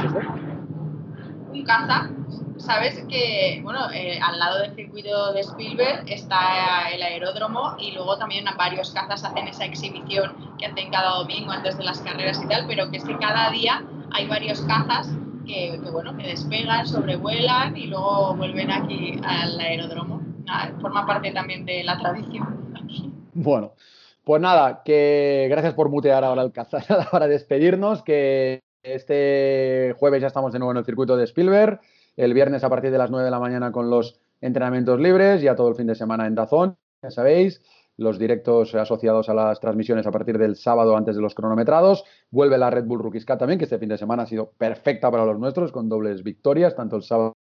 ¿Qué 0.01 0.07
es? 0.07 0.13
Un 1.53 1.63
caza. 1.63 2.09
Sabes 2.57 3.03
que, 3.09 3.59
bueno, 3.63 3.89
eh, 3.91 4.19
al 4.21 4.37
lado 4.37 4.59
del 4.59 4.75
circuito 4.75 5.33
de 5.33 5.41
Spielberg 5.41 6.03
está 6.07 6.89
el 6.93 7.01
aeródromo 7.01 7.75
y 7.79 7.91
luego 7.91 8.17
también 8.17 8.45
varios 8.57 8.91
cazas 8.91 9.23
hacen 9.23 9.47
esa 9.47 9.65
exhibición 9.65 10.55
que 10.59 10.67
hacen 10.67 10.91
cada 10.91 11.17
domingo 11.17 11.51
antes 11.51 11.77
de 11.77 11.83
las 11.83 12.01
carreras 12.01 12.41
y 12.43 12.47
tal, 12.47 12.67
pero 12.67 12.91
que 12.91 12.97
es 12.97 13.03
que 13.03 13.17
cada 13.17 13.49
día 13.49 13.83
hay 14.11 14.27
varios 14.27 14.61
cazas 14.61 15.09
que, 15.51 15.91
bueno, 15.91 16.15
que 16.17 16.27
despegan, 16.27 16.87
sobrevuelan 16.87 17.75
y 17.75 17.87
luego 17.87 18.35
vuelven 18.35 18.71
aquí 18.71 19.19
al 19.23 19.59
aeródromo. 19.59 20.21
forma 20.81 21.05
parte 21.05 21.31
también 21.31 21.65
de 21.65 21.83
la 21.83 21.97
tradición 21.97 22.73
aquí. 22.75 23.11
Bueno, 23.33 23.73
pues 24.23 24.41
nada, 24.41 24.81
que 24.83 25.47
gracias 25.49 25.73
por 25.73 25.89
mutear 25.89 26.23
ahora 26.23 26.43
el 26.43 26.51
cazar 26.51 26.83
para 27.11 27.27
despedirnos, 27.27 28.03
que 28.03 28.61
este 28.83 29.95
jueves 29.99 30.21
ya 30.21 30.27
estamos 30.27 30.53
de 30.53 30.59
nuevo 30.59 30.71
en 30.71 30.77
el 30.77 30.85
circuito 30.85 31.17
de 31.17 31.25
Spielberg, 31.25 31.79
el 32.17 32.33
viernes 32.33 32.63
a 32.63 32.69
partir 32.69 32.91
de 32.91 32.97
las 32.97 33.11
9 33.11 33.25
de 33.25 33.31
la 33.31 33.39
mañana 33.39 33.71
con 33.71 33.89
los 33.89 34.19
entrenamientos 34.41 34.99
libres, 34.99 35.41
ya 35.41 35.55
todo 35.55 35.69
el 35.69 35.75
fin 35.75 35.87
de 35.87 35.95
semana 35.95 36.27
en 36.27 36.35
Dazón, 36.35 36.77
ya 37.01 37.11
sabéis 37.11 37.61
los 38.01 38.17
directos 38.17 38.73
asociados 38.75 39.29
a 39.29 39.33
las 39.33 39.59
transmisiones 39.59 40.07
a 40.07 40.11
partir 40.11 40.37
del 40.37 40.55
sábado 40.55 40.97
antes 40.97 41.15
de 41.15 41.21
los 41.21 41.35
cronometrados. 41.35 42.03
Vuelve 42.31 42.57
la 42.57 42.69
Red 42.69 42.85
Bull 42.85 42.99
Rookies 42.99 43.25
Cup 43.25 43.37
también, 43.37 43.59
que 43.59 43.65
este 43.65 43.77
fin 43.77 43.89
de 43.89 43.97
semana 43.97 44.23
ha 44.23 44.25
sido 44.25 44.51
perfecta 44.57 45.11
para 45.11 45.25
los 45.25 45.39
nuestros, 45.39 45.71
con 45.71 45.87
dobles 45.87 46.23
victorias, 46.23 46.75
tanto 46.75 46.95
el 46.95 47.03
sábado 47.03 47.33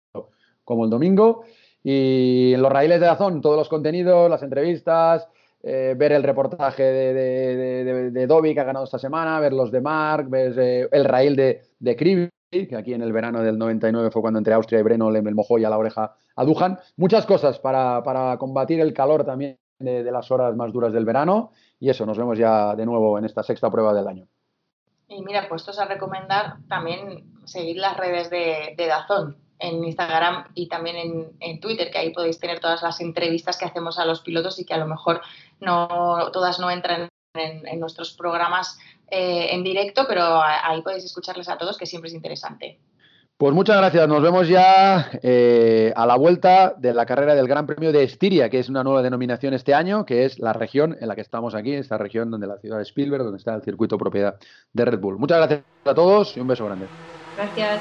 como 0.64 0.84
el 0.84 0.90
domingo. 0.90 1.44
Y 1.82 2.54
en 2.54 2.62
los 2.62 2.72
raíles 2.72 3.00
de 3.00 3.08
la 3.08 3.16
zona, 3.16 3.40
todos 3.40 3.56
los 3.56 3.70
contenidos, 3.70 4.30
las 4.30 4.44
entrevistas, 4.44 5.28
eh, 5.64 5.96
ver 5.98 6.12
el 6.12 6.24
reportaje 6.24 6.84
de, 6.84 7.14
de, 7.14 8.12
de, 8.12 8.28
Dobby 8.28 8.54
que 8.54 8.60
ha 8.60 8.66
ganado 8.66 8.84
esta 8.84 9.00
semana, 9.00 9.40
ver 9.40 9.54
los 9.54 9.72
de 9.72 9.80
Mark, 9.80 10.30
ver 10.30 10.54
eh, 10.60 10.90
el 10.92 11.06
raíl 11.06 11.38
de, 11.38 11.62
de 11.80 11.96
que 11.96 12.76
aquí 12.76 12.94
en 12.94 13.02
el 13.02 13.14
verano 13.14 13.42
del 13.42 13.58
99 13.58 14.12
fue 14.12 14.22
cuando 14.22 14.40
entre 14.40 14.54
Austria 14.54 14.80
y 14.80 14.84
Breno 14.84 15.12
le 15.12 15.22
mojó 15.22 15.58
ya 15.58 15.70
la 15.70 15.78
oreja 15.78 16.16
a 16.36 16.44
Dujan. 16.44 16.80
Muchas 16.98 17.26
cosas 17.26 17.60
para, 17.60 18.04
para 18.04 18.38
combatir 18.38 18.82
el 18.82 18.94
calor 18.94 19.24
también 19.24 19.58
de, 19.80 20.12
las 20.12 20.30
horas 20.32 20.56
más 20.56 20.72
duras 20.72 20.94
del 20.94 21.06
verano. 21.06 21.52
Y 21.80 21.90
eso, 21.90 22.06
nos 22.06 22.18
vemos 22.18 22.38
ya 22.38 22.76
de 22.76 22.86
nuevo 22.86 23.18
en 23.18 23.26
esta 23.26 23.44
sexta 23.44 23.72
prueba 23.72 23.94
del 23.94 24.08
año. 24.08 24.28
Y 25.08 25.24
mira, 25.24 25.48
puestos 25.50 25.80
a 25.80 25.86
recomendar 25.86 26.58
también 26.68 27.34
seguir 27.46 27.78
las 27.78 27.98
redes 27.98 28.30
de, 28.30 28.76
Dazón 28.78 29.38
en 29.58 29.84
Instagram 29.84 30.46
y 30.54 30.68
también 30.68 31.34
en, 31.40 31.60
Twitter, 31.60 31.90
que 31.92 31.98
ahí 31.98 32.14
podéis 32.14 32.40
tener 32.40 32.60
todas 32.60 32.84
las 32.84 33.02
entrevistas 33.02 33.58
que 33.58 33.66
hacemos 33.66 33.98
a 33.98 34.06
los 34.06 34.22
pilotos 34.22 34.60
y 34.60 34.66
que 34.66 34.74
a 34.74 34.78
lo 34.78 34.88
mejor 34.88 35.22
no 35.60 36.30
todas 36.32 36.60
no 36.60 36.70
entran 36.70 37.10
en, 37.34 37.80
nuestros 37.80 38.14
programas 38.14 38.78
eh, 39.10 39.48
en 39.52 39.64
directo, 39.64 40.06
pero 40.08 40.42
ahí 40.42 40.82
podéis 40.82 41.06
escucharles 41.06 41.50
a 41.50 41.58
todos, 41.58 41.78
que 41.78 41.86
siempre 41.86 42.10
es 42.10 42.14
interesante. 42.14 42.80
Pues 43.40 43.54
muchas 43.54 43.78
gracias. 43.78 44.06
Nos 44.06 44.22
vemos 44.22 44.50
ya 44.50 45.12
eh, 45.24 45.94
a 45.96 46.06
la 46.06 46.18
vuelta 46.18 46.74
de 46.78 46.94
la 46.94 47.06
carrera 47.06 47.36
del 47.36 47.48
Gran 47.48 47.66
Premio 47.66 47.94
de 47.94 48.04
Estiria, 48.04 48.50
que 48.50 48.60
es 48.60 48.68
una 48.68 48.84
nueva 48.84 49.02
denominación 49.02 49.54
este 49.54 49.74
año, 49.74 50.06
que 50.06 50.26
es 50.26 50.40
la 50.40 50.52
región 50.52 50.98
en 51.00 51.08
la 51.08 51.16
que 51.16 51.22
estamos 51.22 51.56
aquí, 51.56 51.74
esta 51.74 51.98
región 51.98 52.30
donde 52.32 52.48
la 52.48 52.58
ciudad 52.58 52.76
de 52.76 52.84
Spielberg, 52.84 53.24
donde 53.24 53.38
está 53.38 53.56
el 53.56 53.62
circuito 53.62 53.98
propiedad 53.98 54.36
de 54.74 54.84
Red 54.84 55.00
Bull. 55.00 55.18
Muchas 55.18 55.38
gracias 55.38 55.62
a 55.86 55.94
todos 55.94 56.36
y 56.36 56.42
un 56.42 56.50
beso 56.50 56.66
grande. 56.66 56.88
Gracias. 57.38 57.80